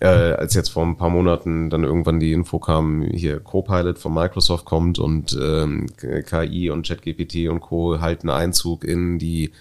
Äh, 0.00 0.06
als 0.06 0.54
jetzt 0.54 0.68
vor 0.68 0.84
ein 0.84 0.96
paar 0.96 1.10
Monaten 1.10 1.70
dann 1.70 1.82
irgendwann 1.82 2.20
die 2.20 2.32
Info 2.32 2.58
kam, 2.58 3.02
hier 3.02 3.40
Copilot 3.40 3.98
von 3.98 4.14
Microsoft 4.14 4.64
kommt 4.64 4.98
und 4.98 5.36
ähm, 5.40 5.86
KI 5.96 6.70
und 6.70 6.86
ChatGPT 6.86 7.48
und 7.48 7.60
Co. 7.60 8.00
halten 8.00 8.28
Einzug 8.28 8.84
in 8.84 9.18
die 9.18 9.52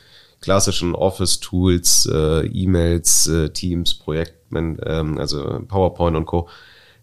klassischen 0.41 0.93
Office-Tools, 0.93 2.09
äh, 2.11 2.45
E-Mails, 2.45 3.28
äh, 3.28 3.49
Teams, 3.49 3.95
Projektmen, 3.95 4.80
ähm, 4.86 5.18
also 5.18 5.61
PowerPoint 5.68 6.18
und 6.18 6.26
Co 6.26 6.47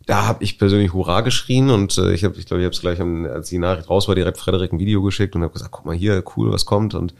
da 0.06 0.26
habe 0.26 0.44
ich 0.44 0.58
persönlich 0.58 0.92
Hurra 0.92 1.22
geschrien 1.22 1.70
und 1.70 1.96
äh, 1.98 2.12
ich 2.12 2.24
habe, 2.24 2.36
ich 2.38 2.46
glaube, 2.46 2.60
ich 2.62 2.66
habe 2.66 2.74
es 2.74 2.80
gleich, 2.80 3.00
als 3.00 3.48
die 3.48 3.58
Nachricht 3.58 3.88
raus 3.88 4.08
war, 4.08 4.14
direkt 4.14 4.38
Frederik 4.38 4.72
ein 4.72 4.78
Video 4.78 5.02
geschickt 5.02 5.34
und 5.34 5.42
habe 5.42 5.52
gesagt, 5.52 5.70
guck 5.72 5.86
mal 5.86 5.94
hier, 5.94 6.22
cool, 6.36 6.52
was 6.52 6.64
kommt 6.64 6.94
und 6.94 7.14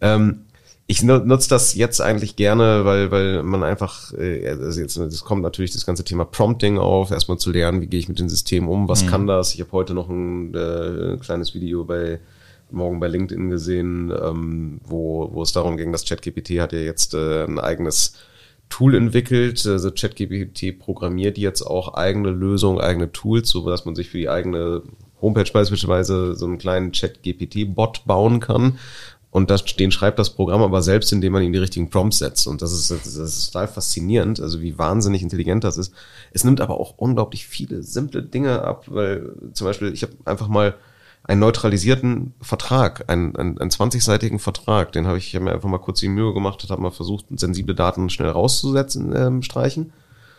ähm, 0.00 0.44
ich 0.86 1.02
nutze 1.02 1.48
das 1.48 1.74
jetzt 1.74 2.00
eigentlich 2.00 2.36
gerne, 2.36 2.84
weil 2.84 3.10
weil 3.10 3.42
man 3.42 3.62
einfach, 3.62 4.12
äh, 4.12 4.46
also 4.48 4.80
jetzt 4.80 4.98
das 4.98 5.24
kommt 5.24 5.42
natürlich 5.42 5.72
das 5.72 5.86
ganze 5.86 6.04
Thema 6.04 6.24
Prompting 6.24 6.78
auf, 6.78 7.10
erstmal 7.10 7.38
zu 7.38 7.50
lernen, 7.52 7.80
wie 7.80 7.86
gehe 7.86 8.00
ich 8.00 8.08
mit 8.08 8.18
dem 8.18 8.28
System 8.28 8.68
um, 8.68 8.88
was 8.88 9.04
mhm. 9.04 9.08
kann 9.08 9.26
das. 9.26 9.54
Ich 9.54 9.60
habe 9.60 9.72
heute 9.72 9.94
noch 9.94 10.10
ein 10.10 10.54
äh, 10.54 11.16
kleines 11.18 11.54
Video 11.54 11.84
bei 11.84 12.20
morgen 12.70 13.00
bei 13.00 13.08
LinkedIn 13.08 13.48
gesehen, 13.50 14.12
ähm, 14.22 14.80
wo 14.84 15.30
wo 15.32 15.42
es 15.42 15.52
darum 15.52 15.78
ging, 15.78 15.90
dass 15.90 16.04
ChatGPT 16.04 16.60
hat 16.60 16.72
ja 16.72 16.80
jetzt 16.80 17.14
äh, 17.14 17.44
ein 17.44 17.58
eigenes 17.58 18.14
Tool 18.74 18.96
entwickelt. 18.96 19.64
Also 19.64 19.92
ChatGPT 19.92 20.76
programmiert 20.76 21.38
jetzt 21.38 21.62
auch 21.62 21.94
eigene 21.94 22.30
Lösungen, 22.30 22.80
eigene 22.80 23.12
Tools, 23.12 23.48
so 23.48 23.70
dass 23.70 23.84
man 23.84 23.94
sich 23.94 24.10
für 24.10 24.18
die 24.18 24.28
eigene 24.28 24.82
Homepage 25.22 25.48
beispielsweise 25.52 26.34
so 26.34 26.44
einen 26.44 26.58
kleinen 26.58 26.90
ChatGPT-Bot 26.90 28.04
bauen 28.04 28.40
kann. 28.40 28.80
Und 29.30 29.50
das, 29.52 29.64
den 29.64 29.92
schreibt 29.92 30.18
das 30.18 30.30
Programm 30.30 30.60
aber 30.60 30.82
selbst, 30.82 31.12
indem 31.12 31.34
man 31.34 31.44
ihm 31.44 31.52
die 31.52 31.60
richtigen 31.60 31.88
Prompts 31.88 32.18
setzt. 32.18 32.48
Und 32.48 32.62
das 32.62 32.72
ist, 32.72 32.90
das 32.90 33.14
ist 33.14 33.52
total 33.52 33.68
faszinierend, 33.68 34.40
also 34.40 34.60
wie 34.60 34.76
wahnsinnig 34.76 35.22
intelligent 35.22 35.62
das 35.62 35.78
ist. 35.78 35.94
Es 36.32 36.42
nimmt 36.42 36.60
aber 36.60 36.80
auch 36.80 36.94
unglaublich 36.96 37.46
viele 37.46 37.84
simple 37.84 38.24
Dinge 38.24 38.62
ab, 38.62 38.86
weil 38.88 39.36
zum 39.52 39.68
Beispiel, 39.68 39.92
ich 39.92 40.02
habe 40.02 40.14
einfach 40.24 40.48
mal 40.48 40.74
einen 41.24 41.40
neutralisierten 41.40 42.34
Vertrag, 42.40 43.08
einen, 43.08 43.34
einen, 43.36 43.58
einen 43.58 43.70
20-seitigen 43.70 44.38
Vertrag, 44.38 44.92
den 44.92 45.06
habe 45.06 45.18
ich, 45.18 45.34
hab 45.34 45.42
mir 45.42 45.52
einfach 45.52 45.68
mal 45.68 45.78
kurz 45.78 46.00
die 46.00 46.08
Mühe 46.08 46.34
gemacht, 46.34 46.66
habe 46.68 46.82
mal 46.82 46.90
versucht, 46.90 47.26
sensible 47.34 47.74
Daten 47.74 48.10
schnell 48.10 48.28
rauszusetzen, 48.28 49.14
ähm, 49.16 49.42
streichen 49.42 49.92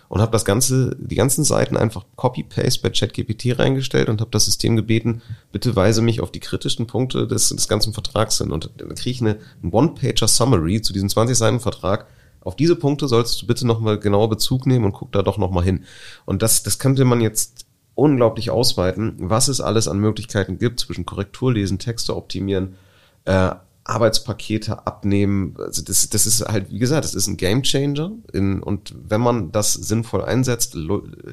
und 0.09 0.21
habe 0.21 0.31
das 0.31 0.45
ganze, 0.45 0.95
die 0.99 1.15
ganzen 1.15 1.43
Seiten 1.43 1.75
einfach 1.75 2.05
Copy-Paste 2.15 2.81
bei 2.83 2.91
ChatGPT 2.91 3.57
reingestellt 3.57 4.09
und 4.09 4.21
habe 4.21 4.29
das 4.31 4.45
System 4.45 4.75
gebeten, 4.75 5.23
bitte 5.51 5.75
weise 5.75 6.03
mich 6.03 6.21
auf 6.21 6.31
die 6.31 6.39
kritischen 6.39 6.85
Punkte 6.85 7.27
des, 7.27 7.49
des 7.49 7.67
ganzen 7.67 7.93
Vertrags 7.93 8.37
hin. 8.37 8.51
Und 8.51 8.69
dann 8.77 8.89
kriege 8.89 9.09
ich 9.09 9.21
eine, 9.21 9.39
ein 9.63 9.71
One-Pager-Summary 9.71 10.81
zu 10.81 10.93
diesem 10.93 11.09
20-Seiten-Vertrag. 11.09 12.05
Auf 12.41 12.55
diese 12.55 12.75
Punkte 12.75 13.07
sollst 13.07 13.41
du 13.41 13.47
bitte 13.47 13.65
nochmal 13.65 13.97
genauer 13.99 14.29
Bezug 14.29 14.67
nehmen 14.67 14.85
und 14.85 14.93
guck 14.93 15.11
da 15.11 15.23
doch 15.23 15.39
nochmal 15.39 15.63
hin. 15.63 15.83
Und 16.25 16.43
das, 16.43 16.61
das 16.61 16.77
könnte 16.77 17.03
man 17.03 17.21
jetzt 17.21 17.64
unglaublich 17.95 18.51
ausweiten, 18.51 19.15
was 19.17 19.47
es 19.47 19.61
alles 19.61 19.87
an 19.87 19.99
Möglichkeiten 19.99 20.59
gibt 20.59 20.79
zwischen 20.81 21.05
Korrekturlesen, 21.05 21.79
Texte 21.79 22.15
optimieren, 22.15 22.75
äh, 23.23 23.51
Arbeitspakete 23.85 24.85
abnehmen. 24.85 25.55
Also 25.59 25.83
das, 25.83 26.09
das 26.09 26.25
ist 26.25 26.41
halt, 26.45 26.71
wie 26.71 26.79
gesagt, 26.79 27.05
das 27.05 27.15
ist 27.15 27.27
ein 27.27 27.37
Gamechanger. 27.37 28.11
In, 28.33 28.61
und 28.61 28.93
wenn 29.07 29.21
man 29.21 29.51
das 29.51 29.73
sinnvoll 29.73 30.23
einsetzt, 30.23 30.75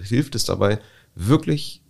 hilft 0.04 0.34
es 0.34 0.44
dabei, 0.44 0.78
wirklich 1.14 1.82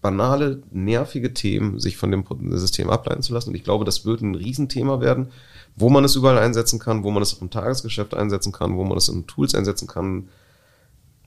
banale, 0.00 0.62
nervige 0.70 1.34
Themen 1.34 1.78
sich 1.78 1.96
von 1.96 2.10
dem 2.10 2.24
System 2.56 2.88
ableiten 2.88 3.22
zu 3.22 3.34
lassen. 3.34 3.50
Und 3.50 3.56
ich 3.56 3.64
glaube, 3.64 3.84
das 3.84 4.06
wird 4.06 4.22
ein 4.22 4.34
Riesenthema 4.34 5.00
werden, 5.00 5.28
wo 5.76 5.90
man 5.90 6.04
es 6.04 6.16
überall 6.16 6.38
einsetzen 6.38 6.78
kann, 6.78 7.04
wo 7.04 7.10
man 7.10 7.22
es 7.22 7.34
auch 7.34 7.42
im 7.42 7.50
Tagesgeschäft 7.50 8.14
einsetzen 8.14 8.52
kann, 8.52 8.76
wo 8.76 8.84
man 8.84 8.96
es 8.96 9.08
in 9.08 9.26
Tools 9.26 9.54
einsetzen 9.54 9.88
kann, 9.88 10.28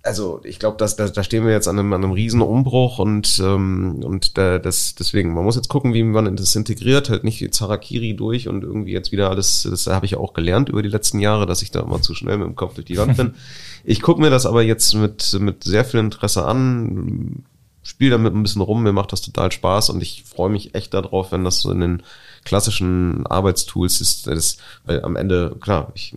also 0.04 0.42
ich 0.44 0.60
glaube, 0.60 0.76
dass 0.78 0.98
da, 0.98 1.08
da 1.08 1.24
stehen 1.24 1.46
wir 1.46 1.54
jetzt 1.54 1.70
an 1.70 1.80
einem, 1.80 1.94
an 1.94 2.04
einem 2.04 2.12
riesen 2.12 2.42
Umbruch 2.42 3.00
und 3.00 3.42
ähm, 3.42 4.02
und 4.04 4.38
da, 4.38 4.60
das 4.60 4.96
deswegen 4.96 5.34
man 5.34 5.46
muss 5.46 5.56
jetzt 5.56 5.70
gucken, 5.70 5.94
wie 5.94 6.04
man 6.04 6.36
das 6.36 6.56
integriert, 6.56 7.10
halt 7.10 7.24
nicht 7.24 7.54
Zarakiri 7.54 8.14
durch 8.14 8.50
und 8.50 8.64
irgendwie 8.64 8.92
jetzt 8.92 9.14
wieder 9.14 9.30
alles. 9.30 9.66
Das 9.70 9.88
habe 9.88 10.06
ich 10.06 10.18
auch 10.18 10.34
gelernt 10.34 10.68
über 10.68 10.84
die 10.84 10.90
letzten 10.90 11.20
Jahre, 11.20 11.46
dass 11.46 11.62
ich 11.62 11.72
da 11.72 11.80
immer 11.80 12.02
zu 12.02 12.16
schnell 12.16 12.38
mit 12.38 12.48
dem 12.48 12.58
Kopf 12.58 12.76
durch 12.76 12.86
die 12.86 12.98
Wand 12.98 13.16
bin. 13.16 13.36
ich 13.86 14.02
gucke 14.02 14.20
mir 14.20 14.30
das 14.30 14.46
aber 14.46 14.62
jetzt 14.62 14.94
mit 14.94 15.38
mit 15.40 15.64
sehr 15.64 15.86
viel 15.86 16.02
Interesse 16.02 16.46
an, 16.46 17.46
spiele 17.82 18.12
damit 18.12 18.36
ein 18.36 18.44
bisschen 18.44 18.62
rum, 18.62 18.84
mir 18.84 18.94
macht 18.94 19.14
das 19.14 19.22
total 19.22 19.54
Spaß 19.54 19.90
und 19.90 20.04
ich 20.04 20.24
freue 20.26 20.50
mich 20.50 20.76
echt 20.76 20.94
darauf, 20.94 21.32
wenn 21.32 21.46
das 21.46 21.62
so 21.62 21.72
in 21.72 21.80
den 21.80 22.04
klassischen 22.44 23.26
Arbeitstools 23.26 24.02
ist, 24.02 24.28
das, 24.28 24.58
weil 24.86 25.02
am 25.04 25.16
Ende, 25.16 25.56
klar, 25.62 25.94
ich, 25.96 26.14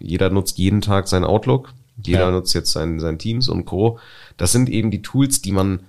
jeder 0.00 0.30
nutzt 0.30 0.58
jeden 0.58 0.80
Tag 0.80 1.08
sein 1.08 1.24
Outlook, 1.24 1.72
jeder 2.06 2.20
ja. 2.20 2.30
nutzt 2.30 2.54
jetzt 2.54 2.72
sein, 2.72 3.00
sein 3.00 3.18
Teams 3.18 3.48
und 3.48 3.64
Co. 3.64 3.98
Das 4.36 4.52
sind 4.52 4.68
eben 4.68 4.90
die 4.90 5.02
Tools, 5.02 5.42
die 5.42 5.52
man 5.52 5.80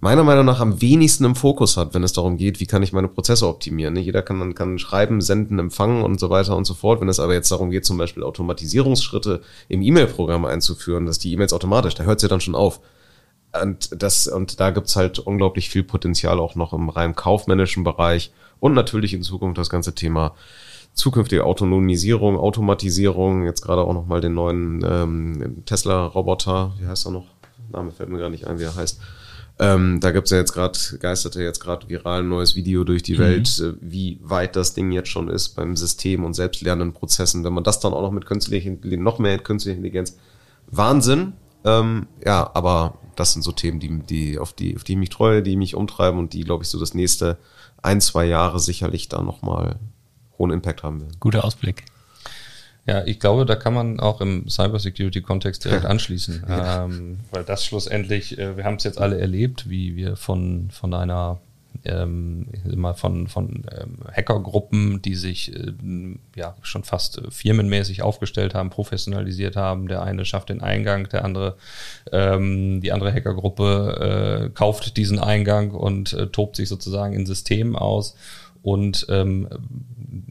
meiner 0.00 0.24
Meinung 0.24 0.46
nach 0.46 0.60
am 0.60 0.80
wenigsten 0.80 1.24
im 1.24 1.34
Fokus 1.34 1.76
hat, 1.76 1.92
wenn 1.94 2.02
es 2.02 2.14
darum 2.14 2.38
geht, 2.38 2.58
wie 2.58 2.66
kann 2.66 2.82
ich 2.82 2.92
meine 2.92 3.08
Prozesse 3.08 3.46
optimieren. 3.46 3.94
Ne? 3.94 4.00
Jeder 4.00 4.22
kann, 4.22 4.54
kann 4.54 4.78
schreiben, 4.78 5.20
senden, 5.20 5.58
empfangen 5.58 6.02
und 6.02 6.18
so 6.18 6.30
weiter 6.30 6.56
und 6.56 6.64
so 6.64 6.74
fort. 6.74 7.00
Wenn 7.00 7.08
es 7.08 7.20
aber 7.20 7.34
jetzt 7.34 7.50
darum 7.50 7.70
geht, 7.70 7.84
zum 7.84 7.98
Beispiel 7.98 8.22
Automatisierungsschritte 8.22 9.42
im 9.68 9.82
E-Mail-Programm 9.82 10.46
einzuführen, 10.46 11.06
dass 11.06 11.18
die 11.18 11.32
E-Mails 11.32 11.52
automatisch, 11.52 11.94
da 11.94 12.04
hört 12.04 12.16
es 12.16 12.22
ja 12.22 12.28
dann 12.28 12.40
schon 12.40 12.54
auf. 12.54 12.80
Und 13.62 14.02
das, 14.02 14.26
und 14.26 14.60
da 14.60 14.70
gibt's 14.70 14.96
halt 14.96 15.18
unglaublich 15.18 15.68
viel 15.68 15.82
Potenzial 15.82 16.38
auch 16.38 16.54
noch 16.54 16.72
im 16.72 16.88
rein 16.88 17.14
kaufmännischen 17.14 17.84
Bereich 17.84 18.32
und 18.60 18.74
natürlich 18.74 19.12
in 19.12 19.22
Zukunft 19.22 19.58
das 19.58 19.70
ganze 19.70 19.94
Thema 19.94 20.34
zukünftige 21.00 21.44
Autonomisierung, 21.44 22.38
Automatisierung, 22.38 23.44
jetzt 23.44 23.62
gerade 23.62 23.82
auch 23.82 23.94
nochmal 23.94 24.20
den 24.20 24.34
neuen 24.34 24.84
ähm, 24.88 25.62
Tesla-Roboter, 25.64 26.74
wie 26.78 26.86
heißt 26.86 27.06
er 27.06 27.12
noch? 27.12 27.26
Name 27.72 27.90
fällt 27.90 28.10
mir 28.10 28.18
gar 28.18 28.30
nicht 28.30 28.46
ein, 28.46 28.58
wie 28.58 28.64
er 28.64 28.74
heißt. 28.74 29.00
Ähm, 29.58 30.00
da 30.00 30.10
gibt's 30.10 30.30
ja 30.30 30.38
jetzt 30.38 30.52
gerade, 30.52 30.78
geisterte 31.00 31.42
jetzt 31.42 31.60
gerade 31.60 31.86
viral 31.88 32.20
ein 32.20 32.28
neues 32.28 32.56
Video 32.56 32.82
durch 32.82 33.02
die 33.02 33.14
mhm. 33.14 33.18
Welt, 33.18 33.58
äh, 33.58 33.74
wie 33.80 34.18
weit 34.22 34.56
das 34.56 34.72
Ding 34.72 34.90
jetzt 34.90 35.10
schon 35.10 35.28
ist 35.28 35.50
beim 35.50 35.76
System 35.76 36.24
und 36.24 36.34
selbstlernenden 36.34 36.94
Prozessen. 36.94 37.44
Wenn 37.44 37.52
man 37.52 37.64
das 37.64 37.78
dann 37.78 37.92
auch 37.92 38.00
noch 38.00 38.10
mit 38.10 38.24
künstlicher 38.24 38.70
noch 38.82 39.18
mehr 39.18 39.38
künstlicher 39.38 39.76
Intelligenz, 39.76 40.16
Wahnsinn. 40.66 41.34
Ähm, 41.64 42.06
ja, 42.24 42.50
aber 42.54 42.94
das 43.16 43.34
sind 43.34 43.42
so 43.42 43.52
Themen, 43.52 43.80
die, 43.80 43.98
die, 43.98 44.38
auf 44.38 44.54
die, 44.54 44.76
auf 44.76 44.84
die 44.84 44.92
ich 44.92 44.98
mich 44.98 45.10
treue, 45.10 45.42
die 45.42 45.56
mich 45.56 45.74
umtreiben 45.74 46.18
und 46.18 46.32
die, 46.32 46.40
glaube 46.40 46.64
ich, 46.64 46.70
so 46.70 46.80
das 46.80 46.94
nächste 46.94 47.36
ein, 47.82 48.00
zwei 48.00 48.24
Jahre 48.24 48.60
sicherlich 48.60 49.08
da 49.10 49.20
nochmal 49.20 49.78
hohen 50.40 50.50
Impact 50.50 50.82
haben 50.82 51.00
werden. 51.00 51.16
Guter 51.20 51.44
Ausblick. 51.44 51.84
Ja, 52.86 53.04
ich 53.04 53.20
glaube, 53.20 53.46
da 53.46 53.54
kann 53.54 53.74
man 53.74 54.00
auch 54.00 54.20
im 54.20 54.48
Cybersecurity-Kontext 54.48 55.64
direkt 55.64 55.84
anschließen, 55.84 56.44
ähm, 56.48 57.20
weil 57.30 57.44
das 57.44 57.64
schlussendlich, 57.64 58.38
äh, 58.38 58.56
wir 58.56 58.64
haben 58.64 58.76
es 58.76 58.84
jetzt 58.84 58.98
alle 58.98 59.20
erlebt, 59.20 59.68
wie 59.68 59.94
wir 59.94 60.16
von, 60.16 60.70
von 60.72 60.94
einer 60.94 61.38
ähm, 61.84 62.46
immer 62.70 62.94
von, 62.94 63.28
von 63.28 63.64
ähm, 63.72 63.98
Hackergruppen, 64.10 65.00
die 65.02 65.14
sich 65.14 65.54
äh, 65.54 65.72
ja 66.36 66.56
schon 66.62 66.84
fast 66.84 67.18
äh, 67.18 67.30
firmenmäßig 67.30 68.02
aufgestellt 68.02 68.54
haben, 68.54 68.70
professionalisiert 68.70 69.56
haben. 69.56 69.88
Der 69.88 70.02
eine 70.02 70.24
schafft 70.24 70.48
den 70.48 70.60
Eingang, 70.60 71.08
der 71.08 71.24
andere, 71.24 71.56
ähm, 72.12 72.80
die 72.80 72.92
andere 72.92 73.12
Hackergruppe 73.12 74.48
äh, 74.48 74.50
kauft 74.50 74.96
diesen 74.96 75.18
Eingang 75.18 75.70
und 75.70 76.12
äh, 76.12 76.26
tobt 76.26 76.56
sich 76.56 76.68
sozusagen 76.68 77.14
in 77.14 77.24
Systemen 77.24 77.76
aus 77.76 78.16
und 78.62 79.06
ähm, 79.08 79.48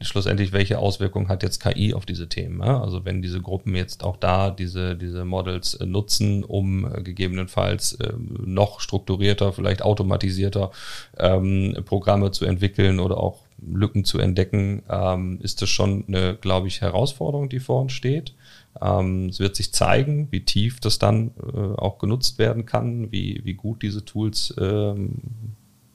schlussendlich, 0.02 0.52
welche 0.52 0.78
Auswirkungen 0.78 1.28
hat 1.28 1.42
jetzt 1.42 1.60
KI 1.60 1.94
auf 1.94 2.06
diese 2.06 2.28
Themen? 2.28 2.60
Ja? 2.60 2.80
Also 2.80 3.04
wenn 3.04 3.22
diese 3.22 3.40
Gruppen 3.40 3.74
jetzt 3.74 4.04
auch 4.04 4.16
da 4.16 4.50
diese, 4.50 4.96
diese 4.96 5.24
Models 5.24 5.74
äh, 5.74 5.86
nutzen, 5.86 6.44
um 6.44 6.84
äh, 6.84 7.02
gegebenenfalls 7.02 7.94
äh, 7.94 8.12
noch 8.16 8.80
strukturierter, 8.80 9.52
vielleicht 9.52 9.82
automatisierter 9.82 10.70
ähm, 11.18 11.76
Programme 11.84 12.30
zu 12.30 12.44
entwickeln 12.44 13.00
oder 13.00 13.18
auch 13.18 13.40
Lücken 13.62 14.04
zu 14.04 14.18
entdecken, 14.18 14.82
ähm, 14.88 15.38
ist 15.42 15.60
das 15.60 15.68
schon 15.68 16.04
eine, 16.08 16.36
glaube 16.36 16.68
ich, 16.68 16.80
Herausforderung, 16.80 17.48
die 17.48 17.60
vor 17.60 17.82
uns 17.82 17.92
steht. 17.92 18.34
Ähm, 18.80 19.28
es 19.28 19.40
wird 19.40 19.56
sich 19.56 19.72
zeigen, 19.72 20.28
wie 20.30 20.44
tief 20.44 20.80
das 20.80 20.98
dann 20.98 21.32
äh, 21.52 21.58
auch 21.76 21.98
genutzt 21.98 22.38
werden 22.38 22.64
kann, 22.64 23.12
wie, 23.12 23.40
wie 23.44 23.54
gut 23.54 23.82
diese 23.82 24.04
Tools 24.04 24.54
ähm, 24.58 25.16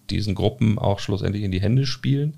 diesen 0.09 0.35
Gruppen 0.35 0.79
auch 0.79 0.99
schlussendlich 0.99 1.43
in 1.43 1.51
die 1.51 1.61
Hände 1.61 1.85
spielen. 1.85 2.37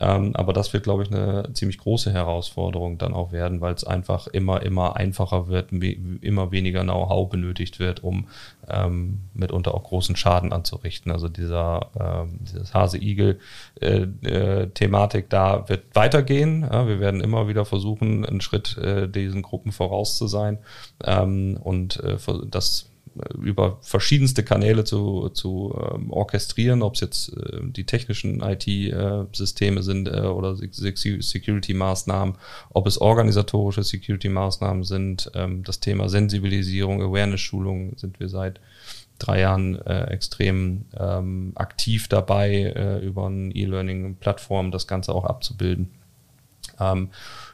Ähm, 0.00 0.34
aber 0.34 0.52
das 0.52 0.72
wird, 0.72 0.82
glaube 0.82 1.04
ich, 1.04 1.12
eine 1.12 1.48
ziemlich 1.52 1.78
große 1.78 2.12
Herausforderung 2.12 2.98
dann 2.98 3.14
auch 3.14 3.30
werden, 3.30 3.60
weil 3.60 3.72
es 3.72 3.84
einfach 3.84 4.26
immer, 4.26 4.62
immer 4.62 4.96
einfacher 4.96 5.46
wird, 5.46 5.70
immer 5.70 6.50
weniger 6.50 6.82
Know-how 6.82 7.30
benötigt 7.30 7.78
wird, 7.78 8.02
um 8.02 8.26
ähm, 8.68 9.20
mitunter 9.32 9.74
auch 9.74 9.84
großen 9.84 10.16
Schaden 10.16 10.52
anzurichten. 10.52 11.12
Also 11.12 11.28
dieser 11.28 11.90
ähm, 11.98 12.40
dieses 12.42 12.74
Hase-Igel-Thematik 12.74 15.22
äh, 15.22 15.26
äh, 15.26 15.28
da 15.28 15.68
wird 15.68 15.84
weitergehen. 15.94 16.62
Ja, 16.62 16.88
wir 16.88 16.98
werden 16.98 17.20
immer 17.20 17.46
wieder 17.46 17.64
versuchen, 17.64 18.26
einen 18.26 18.40
Schritt 18.40 18.76
äh, 18.78 19.08
diesen 19.08 19.42
Gruppen 19.42 19.70
voraus 19.70 20.18
zu 20.18 20.26
sein 20.26 20.58
ähm, 21.04 21.60
und 21.62 22.02
äh, 22.02 22.16
das 22.50 22.90
über 23.40 23.78
verschiedenste 23.80 24.42
Kanäle 24.42 24.84
zu, 24.84 25.28
zu 25.30 25.74
ähm, 25.94 26.10
orchestrieren, 26.10 26.82
ob 26.82 26.94
es 26.94 27.00
jetzt 27.00 27.36
äh, 27.36 27.60
die 27.62 27.84
technischen 27.84 28.40
IT-Systeme 28.40 29.82
sind 29.82 30.08
äh, 30.08 30.20
oder 30.20 30.56
Security-Maßnahmen, 30.56 32.36
ob 32.70 32.86
es 32.86 33.00
organisatorische 33.00 33.82
Security-Maßnahmen 33.82 34.84
sind. 34.84 35.30
Ähm, 35.34 35.62
das 35.64 35.80
Thema 35.80 36.08
Sensibilisierung, 36.08 37.02
Awareness-Schulung 37.02 37.96
sind 37.96 38.20
wir 38.20 38.28
seit 38.28 38.60
drei 39.18 39.40
Jahren 39.40 39.80
äh, 39.86 40.04
extrem 40.10 40.84
ähm, 40.98 41.52
aktiv 41.54 42.08
dabei, 42.08 42.72
äh, 42.76 42.98
über 43.04 43.26
eine 43.26 43.54
E-Learning-Plattform 43.54 44.70
das 44.70 44.86
Ganze 44.86 45.14
auch 45.14 45.24
abzubilden. 45.24 45.90
Ähm, 46.78 47.08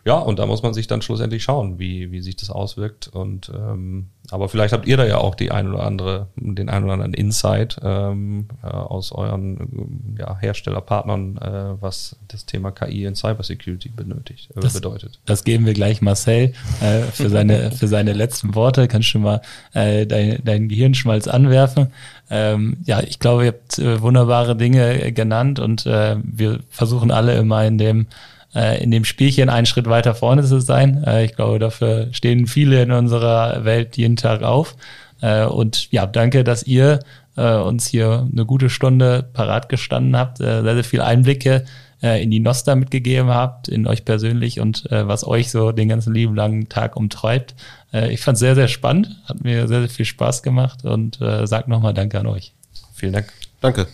ja, 0.05 0.19
und 0.19 0.41
da 0.41 0.47
muss 0.47 0.63
man 0.63 0.75
sich 0.75 0.89
dann 0.89 1.01
schlussendlich 1.01 1.45
schauen, 1.45 1.79
wie, 1.79 2.11
wie 2.11 2.21
sich 2.21 2.35
das 2.35 2.51
auswirkt. 2.51 3.09
Und 3.09 3.53
ähm, 3.55 4.09
aber 4.31 4.49
vielleicht 4.49 4.73
habt 4.73 4.89
ihr 4.89 4.97
da 4.97 5.05
ja 5.05 5.19
auch 5.19 5.37
die 5.37 5.53
ein 5.53 5.73
oder 5.73 5.85
andere, 5.85 6.27
den 6.35 6.69
ein 6.69 6.83
oder 6.83 6.95
anderen 6.95 7.15
Insight 7.15 7.79
ähm, 7.85 8.49
äh, 8.65 8.67
aus 8.67 9.13
euren 9.13 10.17
ja, 10.19 10.37
Herstellerpartnern, 10.39 11.37
äh, 11.37 11.81
was 11.81 12.17
das 12.27 12.47
Thema 12.47 12.73
KI 12.73 13.05
in 13.05 13.15
Cybersecurity 13.15 13.91
benötigt, 13.91 14.51
äh, 14.57 14.61
das, 14.61 14.73
bedeutet. 14.73 15.21
Das 15.25 15.45
geben 15.45 15.67
wir 15.67 15.75
gleich 15.75 16.03
Marcel 16.03 16.53
äh, 16.81 17.03
für 17.13 17.29
seine 17.29 17.71
für 17.77 17.87
seine 17.87 18.13
letzten 18.13 18.57
Worte. 18.57 18.89
Kannst 18.89 19.15
du 19.15 19.21
mal 19.21 19.41
äh, 19.73 20.05
dein, 20.05 20.41
dein 20.45 20.69
Gehirnschmalz 20.69 21.29
anwerfen? 21.29 21.93
Ähm, 22.29 22.79
ja, 22.85 23.01
ich 23.03 23.21
glaube, 23.21 23.45
ihr 23.45 23.53
habt 23.53 23.79
äh, 23.79 24.01
wunderbare 24.01 24.57
Dinge 24.57 25.13
genannt 25.13 25.61
und 25.61 25.87
äh, 25.87 26.17
wir 26.25 26.61
versuchen 26.71 27.13
alle 27.13 27.37
immer 27.37 27.65
in 27.65 27.79
dem 27.79 28.01
äh, 28.01 28.32
in 28.55 28.91
dem 28.91 29.05
Spielchen 29.05 29.49
einen 29.49 29.67
Schritt 29.67 29.89
weiter 29.89 30.15
vorne 30.15 30.45
zu 30.45 30.61
sein. 30.61 31.03
Äh, 31.05 31.25
ich 31.25 31.37
glaube, 31.37 31.59
dafür 31.59 32.09
stehen 32.13 32.47
viele 32.47 32.83
in 32.83 32.93
unserer 32.93 33.65
Welt 33.65 33.97
jeden 33.97 34.17
Tag 34.17 34.43
auf. 34.43 34.77
Äh, 35.23 35.45
und 35.45 35.91
ja, 35.91 36.05
danke, 36.07 36.45
dass 36.45 36.63
ihr 36.65 37.01
äh, 37.37 37.55
uns 37.55 37.87
hier 37.87 38.29
eine 38.31 38.45
gute 38.45 38.69
Stunde 38.69 39.25
parat 39.33 39.69
gestanden 39.69 40.17
habt, 40.17 40.41
äh, 40.41 40.63
sehr, 40.63 40.75
sehr 40.75 40.85
viele 40.85 41.05
Einblicke 41.05 41.65
äh, 42.03 42.23
in 42.23 42.31
die 42.31 42.41
Nosta 42.41 42.75
mitgegeben 42.75 43.31
habt, 43.31 43.69
in 43.69 43.87
euch 43.87 44.05
persönlich 44.05 44.61
und 44.61 44.91
äh, 44.91 45.07
was 45.07 45.27
euch 45.27 45.51
so 45.51 45.73
den 45.73 45.89
ganzen 45.89 46.13
lieben 46.13 46.35
langen 46.35 46.69
Tag 46.69 46.97
umtreibt. 46.97 47.55
Äh, 47.93 48.13
ich 48.13 48.21
fand 48.21 48.35
es 48.35 48.41
sehr, 48.41 48.55
sehr 48.55 48.69
spannend, 48.69 49.17
hat 49.25 49.43
mir 49.43 49.69
sehr, 49.69 49.81
sehr 49.81 49.89
viel 49.89 50.05
Spaß 50.05 50.43
gemacht 50.43 50.85
und 50.85 51.21
äh, 51.21 51.47
sag 51.47 51.69
nochmal 51.69 51.95
Danke 51.95 52.19
an 52.19 52.27
euch. 52.27 52.53
Vielen 52.95 53.13
Dank. 53.13 53.33
Danke. 53.61 53.87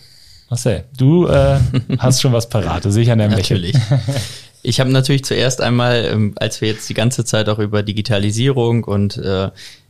Marcel, 0.49 0.85
du 0.97 1.27
äh, 1.27 1.59
hast 1.99 2.21
schon 2.21 2.33
was 2.33 2.49
parat, 2.49 2.83
sicher 2.83 3.13
an 3.13 3.19
deinem 3.19 3.31
Natürlich. 3.31 3.75
Ich 4.61 4.79
habe 4.79 4.89
natürlich 4.91 5.23
zuerst 5.23 5.61
einmal, 5.61 6.05
ähm, 6.05 6.33
als 6.35 6.61
wir 6.61 6.67
jetzt 6.69 6.89
die 6.89 6.93
ganze 6.93 7.23
Zeit 7.25 7.47
auch 7.49 7.59
über 7.59 7.83
Digitalisierung 7.83 8.83
und 8.83 9.17
äh, 9.17 9.49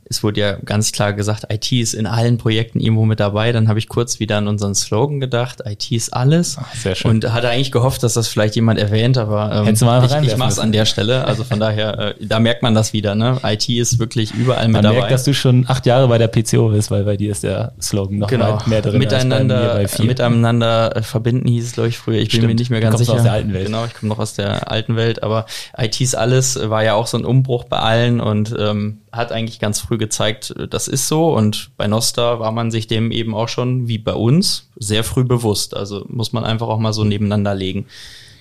es 0.10 0.24
wurde 0.24 0.42
ja 0.42 0.54
ganz 0.66 0.92
klar 0.92 1.14
gesagt, 1.14 1.46
IT 1.50 1.72
ist 1.72 1.94
in 1.94 2.08
allen 2.08 2.38
Projekten 2.38 2.80
irgendwo 2.80 3.06
mit 3.06 3.20
dabei. 3.20 3.52
Dann 3.52 3.68
habe 3.68 3.78
ich 3.78 3.88
kurz 3.88 4.20
wieder 4.20 4.38
an 4.38 4.48
unseren 4.48 4.74
Slogan 4.74 5.20
gedacht, 5.20 5.62
IT 5.66 5.92
ist 5.92 6.14
alles. 6.14 6.58
Ach, 6.60 6.74
sehr 6.74 6.96
schön. 6.96 7.12
Und 7.12 7.32
hatte 7.32 7.50
eigentlich 7.50 7.72
gehofft, 7.72 8.02
dass 8.02 8.16
das 8.16 8.28
vielleicht 8.28 8.56
jemand 8.56 8.80
erwähnt, 8.80 9.20
aber 9.20 9.66
ähm, 9.68 9.74
ich, 9.74 9.82
ich 9.82 10.38
mache 10.38 10.52
es 10.52 10.58
an 10.58 10.72
der 10.72 10.86
Stelle. 10.86 11.26
Also 11.26 11.44
von 11.44 11.60
daher, 11.60 12.00
äh, 12.00 12.16
da 12.20 12.40
merkt 12.40 12.64
man 12.64 12.74
das 12.74 12.92
wieder. 12.92 13.14
Ne? 13.14 13.38
IT 13.44 13.70
ist 13.70 14.00
wirklich 14.00 14.34
überall 14.34 14.68
mit 14.68 14.74
man 14.74 14.84
dabei. 14.84 14.96
Man 14.96 15.02
merkt, 15.02 15.14
dass 15.14 15.24
du 15.26 15.34
schon 15.36 15.66
acht 15.68 15.86
Jahre 15.86 16.08
bei 16.08 16.18
der 16.18 16.28
PCO 16.28 16.70
bist, 16.70 16.90
weil 16.90 17.04
bei 17.04 17.16
dir 17.16 17.32
ist 17.32 17.44
der 17.44 17.74
Slogan 17.80 18.18
noch 18.18 18.30
genau. 18.30 18.58
mehr 18.66 18.82
drin. 18.82 18.98
Miteinander, 18.98 19.86
miteinander 20.00 20.96
äh, 20.96 21.02
verbinden 21.04 21.48
hieß 21.48 21.66
es, 21.66 21.74
glaube 21.74 21.90
ich, 21.90 22.00
früher. 22.00 22.18
Ich 22.18 22.30
Stimmt. 22.30 22.42
bin 22.42 22.48
mir 22.50 22.56
nicht 22.56 22.72
mehr 22.72 22.82
ganz 22.82 22.98
sicher. 22.98 23.14
aus 23.14 23.24
der 23.24 23.34
alten 23.34 23.54
Welt. 23.54 23.68
Genau, 23.68 23.86
ich 23.86 23.94
komme 23.94 24.10
noch 24.10 24.20
aus 24.20 24.34
der 24.34 24.72
alten 24.72 24.96
Welt, 24.96 25.22
aber 25.22 25.46
IT 25.78 26.02
ist 26.02 26.16
alles 26.16 26.60
war 26.70 26.84
ja 26.84 26.96
auch 26.96 27.08
so 27.08 27.18
ein 27.18 27.26
Umbruch 27.26 27.66
bei 27.66 27.78
allen 27.78 28.20
und 28.20 28.56
ähm, 28.58 29.02
hat 29.12 29.32
eigentlich 29.32 29.60
ganz 29.60 29.80
früh 29.80 29.98
gezeigt, 30.00 30.56
das 30.70 30.88
ist 30.88 31.08
so. 31.08 31.34
Und 31.36 31.70
bei 31.78 31.88
Nosta 31.88 32.40
war 32.40 32.52
man 32.52 32.72
sich 32.72 32.88
dem 32.88 33.12
eben 33.12 33.36
auch 33.36 33.48
schon, 33.48 33.88
wie 33.88 34.00
bei 34.00 34.14
uns, 34.14 34.70
sehr 34.76 35.04
früh 35.04 35.24
bewusst. 35.24 35.78
Also 35.78 36.06
muss 36.08 36.34
man 36.34 36.44
einfach 36.44 36.68
auch 36.68 36.80
mal 36.80 36.94
so 36.94 37.04
nebeneinander 37.04 37.54
legen. 37.54 37.86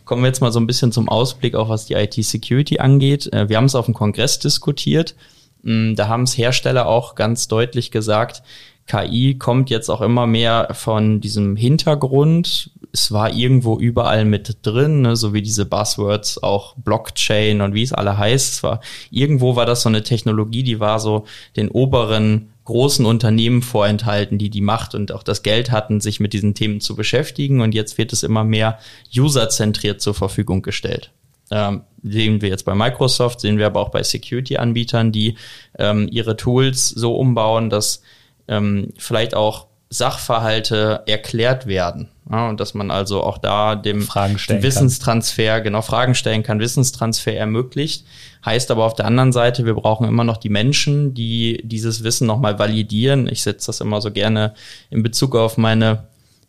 Kommen 0.07 0.23
wir 0.23 0.29
jetzt 0.29 0.41
mal 0.41 0.53
so 0.53 0.61
ein 0.61 0.67
bisschen 0.67 0.91
zum 0.91 1.11
Ausblick, 1.11 1.55
auch 1.55 1.69
was 1.69 1.85
die 1.85 1.95
IT-Security 1.95 2.79
angeht. 2.79 3.31
Äh, 3.33 3.51
wir 3.51 3.59
haben 3.59 3.67
es 3.67 3.75
auf 3.75 3.85
dem 3.85 3.95
Kongress 3.95 4.39
diskutiert. 4.39 5.15
Mm, 5.63 5.95
da 5.97 6.09
haben 6.09 6.23
es 6.23 6.39
Hersteller 6.39 6.87
auch 6.87 7.15
ganz 7.15 7.47
deutlich 7.49 7.91
gesagt, 7.91 8.43
KI 8.89 9.37
kommt 9.39 9.71
jetzt 9.71 9.91
auch 9.91 10.01
immer 10.01 10.27
mehr 10.27 10.69
von 10.73 11.21
diesem 11.21 11.57
Hintergrund. 11.57 12.71
Es 12.93 13.13
war 13.13 13.33
irgendwo 13.33 13.79
überall 13.79 14.25
mit 14.25 14.59
drin, 14.63 15.03
ne, 15.03 15.15
so 15.15 15.35
wie 15.35 15.43
diese 15.43 15.67
Buzzwords, 15.67 16.43
auch 16.43 16.75
Blockchain 16.77 17.61
und 17.61 17.75
wie 17.75 17.83
es 17.83 17.93
alle 17.93 18.17
heißt. 18.17 18.55
Es 18.55 18.63
war, 18.63 18.81
irgendwo 19.11 19.57
war 19.57 19.67
das 19.67 19.83
so 19.83 19.89
eine 19.89 20.03
Technologie, 20.03 20.63
die 20.63 20.81
war 20.81 20.99
so 20.99 21.27
den 21.57 21.69
oberen 21.69 22.49
großen 22.65 23.07
Unternehmen 23.07 23.63
vorenthalten, 23.63 24.39
die 24.39 24.51
die 24.51 24.61
Macht 24.61 24.95
und 24.95 25.13
auch 25.13 25.23
das 25.23 25.43
Geld 25.43 25.71
hatten, 25.71 26.01
sich 26.01 26.19
mit 26.21 26.33
diesen 26.33 26.55
Themen 26.55 26.81
zu 26.81 26.97
beschäftigen. 26.97 27.61
Und 27.61 27.75
jetzt 27.75 27.97
wird 27.99 28.13
es 28.13 28.23
immer 28.23 28.45
mehr 28.45 28.79
userzentriert 29.17 30.01
zur 30.01 30.15
Verfügung 30.15 30.63
gestellt. 30.63 31.11
Ähm, 31.51 31.83
sehen 32.03 32.43
wir 32.43 32.51
jetzt 32.51 32.65
bei 32.65 32.75
Microsoft, 32.75 33.41
sehen 33.41 33.59
wir 33.59 33.67
aber 33.67 33.81
auch 33.81 33.89
bei 33.89 34.03
Security-Anbietern, 34.03 35.13
die 35.13 35.37
ähm, 35.79 36.09
ihre 36.11 36.37
Tools 36.37 36.89
so 36.89 37.17
umbauen, 37.17 37.71
dass 37.71 38.03
ähm, 38.49 38.93
vielleicht 38.97 39.35
auch 39.35 39.67
Sachverhalte 39.91 41.03
erklärt 41.07 41.67
werden. 41.67 42.09
Ja, 42.31 42.51
und 42.51 42.61
dass 42.61 42.75
man 42.75 42.91
also 42.91 43.23
auch 43.23 43.39
da 43.39 43.75
dem 43.75 44.07
Wissenstransfer, 44.07 45.55
kann. 45.55 45.65
genau 45.65 45.81
Fragen 45.81 46.15
stellen 46.15 46.43
kann, 46.43 46.61
Wissenstransfer 46.61 47.35
ermöglicht. 47.35 48.05
Heißt 48.45 48.71
aber 48.71 48.85
auf 48.85 48.95
der 48.95 49.07
anderen 49.07 49.33
Seite, 49.33 49.65
wir 49.65 49.75
brauchen 49.75 50.07
immer 50.07 50.25
noch 50.25 50.37
die 50.37 50.51
Menschen, 50.51 51.15
die 51.15 51.63
dieses 51.65 52.05
Wissen 52.05 52.27
nochmal 52.27 52.59
validieren. 52.59 53.29
Ich 53.29 53.43
setze 53.43 53.69
das 53.69 53.81
immer 53.81 54.03
so 54.03 54.11
gerne 54.11 54.53
in 54.91 55.03
Bezug 55.03 55.35
auf 55.35 55.57
meine 55.57 56.07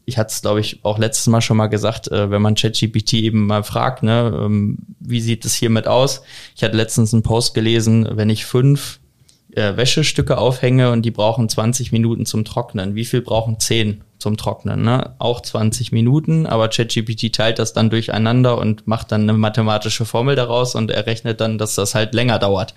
ich 0.09 0.17
hatte 0.17 0.31
es, 0.31 0.41
glaube 0.41 0.59
ich, 0.59 0.83
auch 0.83 0.97
letztes 0.97 1.27
Mal 1.27 1.39
schon 1.39 1.57
mal 1.57 1.67
gesagt, 1.67 2.11
äh, 2.11 2.29
wenn 2.31 2.41
man 2.41 2.55
ChatGPT 2.55 3.13
eben 3.13 3.45
mal 3.45 3.63
fragt, 3.63 4.03
ne, 4.03 4.33
ähm, 4.43 4.79
wie 4.99 5.21
sieht 5.21 5.45
es 5.45 5.53
hiermit 5.53 5.87
aus? 5.87 6.23
Ich 6.55 6.63
hatte 6.63 6.75
letztens 6.75 7.13
einen 7.13 7.23
Post 7.23 7.53
gelesen, 7.53 8.07
wenn 8.13 8.29
ich 8.29 8.45
fünf 8.45 8.99
äh, 9.53 9.75
Wäschestücke 9.77 10.37
aufhänge 10.37 10.91
und 10.91 11.03
die 11.03 11.11
brauchen 11.11 11.49
20 11.49 11.91
Minuten 11.91 12.25
zum 12.25 12.45
Trocknen. 12.45 12.95
Wie 12.95 13.05
viel 13.05 13.21
brauchen 13.21 13.59
10 13.59 14.01
zum 14.19 14.37
Trocknen? 14.37 14.83
Ne? 14.83 15.15
Auch 15.19 15.41
20 15.41 15.91
Minuten, 15.91 16.45
aber 16.45 16.69
ChatGPT 16.69 17.33
teilt 17.33 17.59
das 17.59 17.73
dann 17.73 17.89
durcheinander 17.89 18.57
und 18.57 18.87
macht 18.87 19.11
dann 19.11 19.23
eine 19.23 19.33
mathematische 19.33 20.05
Formel 20.05 20.35
daraus 20.35 20.75
und 20.75 20.91
errechnet 20.91 21.41
dann, 21.41 21.57
dass 21.57 21.75
das 21.75 21.95
halt 21.95 22.13
länger 22.13 22.39
dauert. 22.39 22.73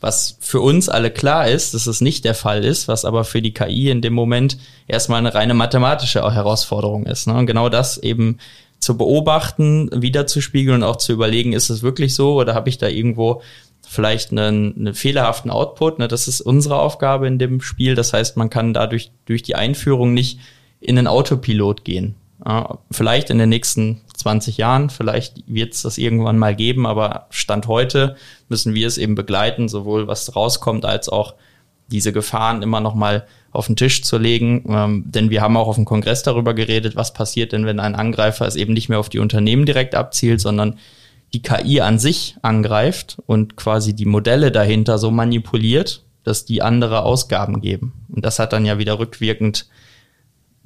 Was 0.00 0.36
für 0.40 0.60
uns 0.60 0.88
alle 0.88 1.10
klar 1.10 1.48
ist, 1.48 1.72
dass 1.72 1.86
es 1.86 2.00
nicht 2.00 2.24
der 2.24 2.34
Fall 2.34 2.64
ist, 2.64 2.86
was 2.86 3.04
aber 3.04 3.24
für 3.24 3.40
die 3.40 3.54
KI 3.54 3.88
in 3.90 4.02
dem 4.02 4.12
Moment 4.12 4.58
erstmal 4.88 5.18
eine 5.18 5.34
reine 5.34 5.54
mathematische 5.54 6.20
Herausforderung 6.20 7.06
ist. 7.06 7.26
Ne? 7.26 7.34
Und 7.34 7.46
genau 7.46 7.70
das 7.70 7.96
eben 7.98 8.38
zu 8.78 8.98
beobachten, 8.98 9.90
wiederzuspiegeln 9.92 10.82
und 10.82 10.88
auch 10.88 10.96
zu 10.96 11.12
überlegen, 11.12 11.54
ist 11.54 11.70
es 11.70 11.82
wirklich 11.82 12.14
so 12.14 12.34
oder 12.34 12.54
habe 12.54 12.68
ich 12.68 12.78
da 12.78 12.88
irgendwo 12.88 13.42
vielleicht 13.86 14.32
einen, 14.32 14.76
einen 14.76 14.94
fehlerhaften 14.94 15.50
Output. 15.50 15.98
Ne? 15.98 16.08
Das 16.08 16.28
ist 16.28 16.40
unsere 16.40 16.78
Aufgabe 16.78 17.26
in 17.26 17.38
dem 17.38 17.60
Spiel. 17.60 17.94
Das 17.94 18.12
heißt, 18.12 18.36
man 18.36 18.50
kann 18.50 18.74
dadurch 18.74 19.12
durch 19.26 19.42
die 19.42 19.54
Einführung 19.54 20.12
nicht 20.12 20.40
in 20.80 20.96
den 20.96 21.06
Autopilot 21.06 21.84
gehen. 21.84 22.16
Ja, 22.44 22.78
vielleicht 22.90 23.30
in 23.30 23.38
den 23.38 23.48
nächsten 23.48 24.02
20 24.14 24.58
Jahren, 24.58 24.90
vielleicht 24.90 25.44
wird 25.46 25.72
es 25.72 25.82
das 25.82 25.96
irgendwann 25.98 26.36
mal 26.36 26.54
geben, 26.54 26.86
aber 26.86 27.26
Stand 27.30 27.66
heute 27.66 28.16
müssen 28.48 28.74
wir 28.74 28.86
es 28.86 28.98
eben 28.98 29.14
begleiten, 29.14 29.68
sowohl 29.68 30.06
was 30.06 30.36
rauskommt, 30.36 30.84
als 30.84 31.08
auch 31.08 31.34
diese 31.88 32.12
Gefahren 32.12 32.62
immer 32.62 32.80
noch 32.80 32.94
mal 32.94 33.26
auf 33.52 33.66
den 33.66 33.76
Tisch 33.76 34.02
zu 34.02 34.18
legen. 34.18 34.64
Ähm, 34.68 35.04
denn 35.06 35.30
wir 35.30 35.40
haben 35.40 35.56
auch 35.56 35.68
auf 35.68 35.76
dem 35.76 35.84
Kongress 35.86 36.22
darüber 36.22 36.52
geredet, 36.52 36.96
was 36.96 37.14
passiert 37.14 37.52
denn, 37.52 37.64
wenn 37.64 37.80
ein 37.80 37.94
Angreifer 37.94 38.46
es 38.46 38.56
eben 38.56 38.74
nicht 38.74 38.88
mehr 38.88 38.98
auf 38.98 39.08
die 39.08 39.20
Unternehmen 39.20 39.64
direkt 39.64 39.94
abzielt, 39.94 40.40
sondern 40.40 40.78
die 41.32 41.42
KI 41.42 41.80
an 41.80 41.98
sich 41.98 42.36
angreift 42.42 43.18
und 43.26 43.56
quasi 43.56 43.94
die 43.94 44.06
Modelle 44.06 44.50
dahinter 44.50 44.98
so 44.98 45.10
manipuliert, 45.10 46.04
dass 46.24 46.44
die 46.44 46.62
andere 46.62 47.02
Ausgaben 47.02 47.60
geben. 47.60 47.92
Und 48.08 48.24
das 48.24 48.38
hat 48.38 48.52
dann 48.52 48.66
ja 48.66 48.78
wieder 48.78 48.98
rückwirkend 48.98 49.68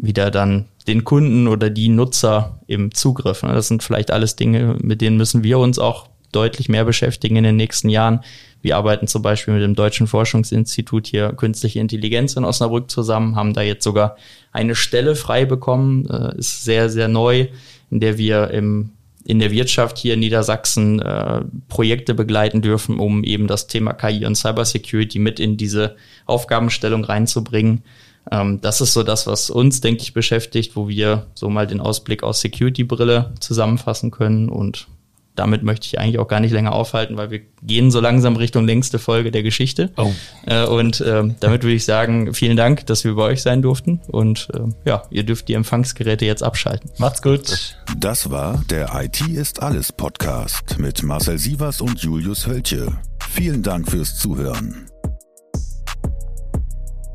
wieder 0.03 0.31
dann 0.31 0.67
den 0.87 1.05
Kunden 1.05 1.47
oder 1.47 1.69
die 1.69 1.89
Nutzer 1.89 2.61
im 2.67 2.95
Zugriff. 2.95 3.41
Das 3.43 3.69
sind 3.69 3.83
vielleicht 3.83 4.11
alles 4.11 4.35
Dinge, 4.37 4.77
mit 4.81 5.03
denen 5.03 5.19
müssen 5.19 5.45
wir 5.45 5.59
uns 5.59 5.79
auch 5.79 6.09
deutlich 6.33 6.69
mehr 6.69 6.85
beschäftigen 6.85 7.37
in 7.37 7.45
den 7.45 7.57
nächsten 7.57 7.89
Jahren. 7.89 8.21
Wir 8.63 8.77
arbeiten 8.77 9.07
zum 9.07 9.23
Beispiel 9.23 9.55
mit 9.55 9.63
dem 9.63 9.75
Deutschen 9.75 10.07
Forschungsinstitut 10.07 11.07
hier 11.07 11.33
Künstliche 11.33 11.81
Intelligenz 11.81 12.35
in 12.35 12.45
Osnabrück 12.45 12.91
zusammen, 12.91 13.37
haben 13.37 13.55
da 13.55 13.63
jetzt 13.63 13.85
sogar 13.85 14.17
eine 14.53 14.75
Stelle 14.75 15.17
frei 15.17 15.45
bekommen, 15.45 16.07
äh, 16.09 16.39
ist 16.39 16.65
sehr, 16.65 16.89
sehr 16.89 17.09
neu, 17.09 17.49
in 17.91 18.01
der 18.01 18.17
wir 18.17 18.51
im 18.51 18.93
in 19.31 19.39
der 19.39 19.53
Wirtschaft 19.53 19.97
hier 19.97 20.15
in 20.15 20.21
Niedersachsen 20.21 21.01
äh, 21.01 21.43
Projekte 21.69 22.15
begleiten 22.15 22.63
dürfen, 22.63 22.99
um 22.99 23.23
eben 23.23 23.47
das 23.47 23.69
Thema 23.69 23.93
KI 23.93 24.27
und 24.27 24.35
Cybersecurity 24.35 25.21
mit 25.21 25.39
in 25.39 25.57
diese 25.57 25.95
Aufgabenstellung 26.27 27.05
reinzubringen. 27.05 27.85
Ähm, 28.33 28.61
das 28.61 28.81
ist 28.81 28.93
so 28.93 29.05
das, 29.05 29.29
was 29.29 29.49
uns, 29.49 29.81
denke 29.81 30.03
ich, 30.03 30.15
beschäftigt, 30.15 30.75
wo 30.75 30.89
wir 30.89 31.29
so 31.35 31.49
mal 31.49 31.69
den 31.69 31.81
Ausblick 31.81 32.25
aus 32.25 32.41
Security-Brille 32.41 33.33
zusammenfassen 33.39 34.11
können 34.11 34.49
und 34.49 34.89
damit 35.41 35.63
möchte 35.63 35.87
ich 35.87 35.99
eigentlich 35.99 36.19
auch 36.19 36.29
gar 36.29 36.41
nicht 36.41 36.53
länger 36.53 36.73
aufhalten, 36.73 37.17
weil 37.17 37.31
wir 37.31 37.41
gehen 37.63 37.91
so 37.91 37.99
langsam 37.99 38.37
Richtung 38.37 38.67
längste 38.67 38.99
Folge 38.99 39.31
der 39.31 39.43
Geschichte. 39.43 39.91
Oh. 39.97 40.13
Äh, 40.45 40.67
und 40.67 41.01
äh, 41.01 41.23
damit 41.41 41.63
würde 41.63 41.73
ich 41.73 41.87
sagen, 41.87 42.35
vielen 42.35 42.59
Dank, 42.59 42.85
dass 42.85 43.05
wir 43.05 43.15
bei 43.15 43.23
euch 43.23 43.41
sein 43.41 43.63
durften. 43.63 44.03
Und 44.09 44.49
äh, 44.53 44.61
ja, 44.85 45.03
ihr 45.11 45.23
dürft 45.23 45.49
die 45.49 45.55
Empfangsgeräte 45.55 46.27
jetzt 46.27 46.43
abschalten. 46.43 46.91
Macht's 46.99 47.23
gut. 47.23 47.75
Das 47.97 48.31
war 48.31 48.63
der 48.69 48.91
IT 49.03 49.27
ist 49.29 49.63
alles 49.63 49.93
Podcast 49.93 50.79
mit 50.79 51.03
Marcel 51.03 51.39
Sievers 51.39 51.81
und 51.81 51.99
Julius 52.01 52.47
Hölche. 52.47 52.99
Vielen 53.31 53.63
Dank 53.63 53.91
fürs 53.91 54.19
Zuhören. 54.19 54.90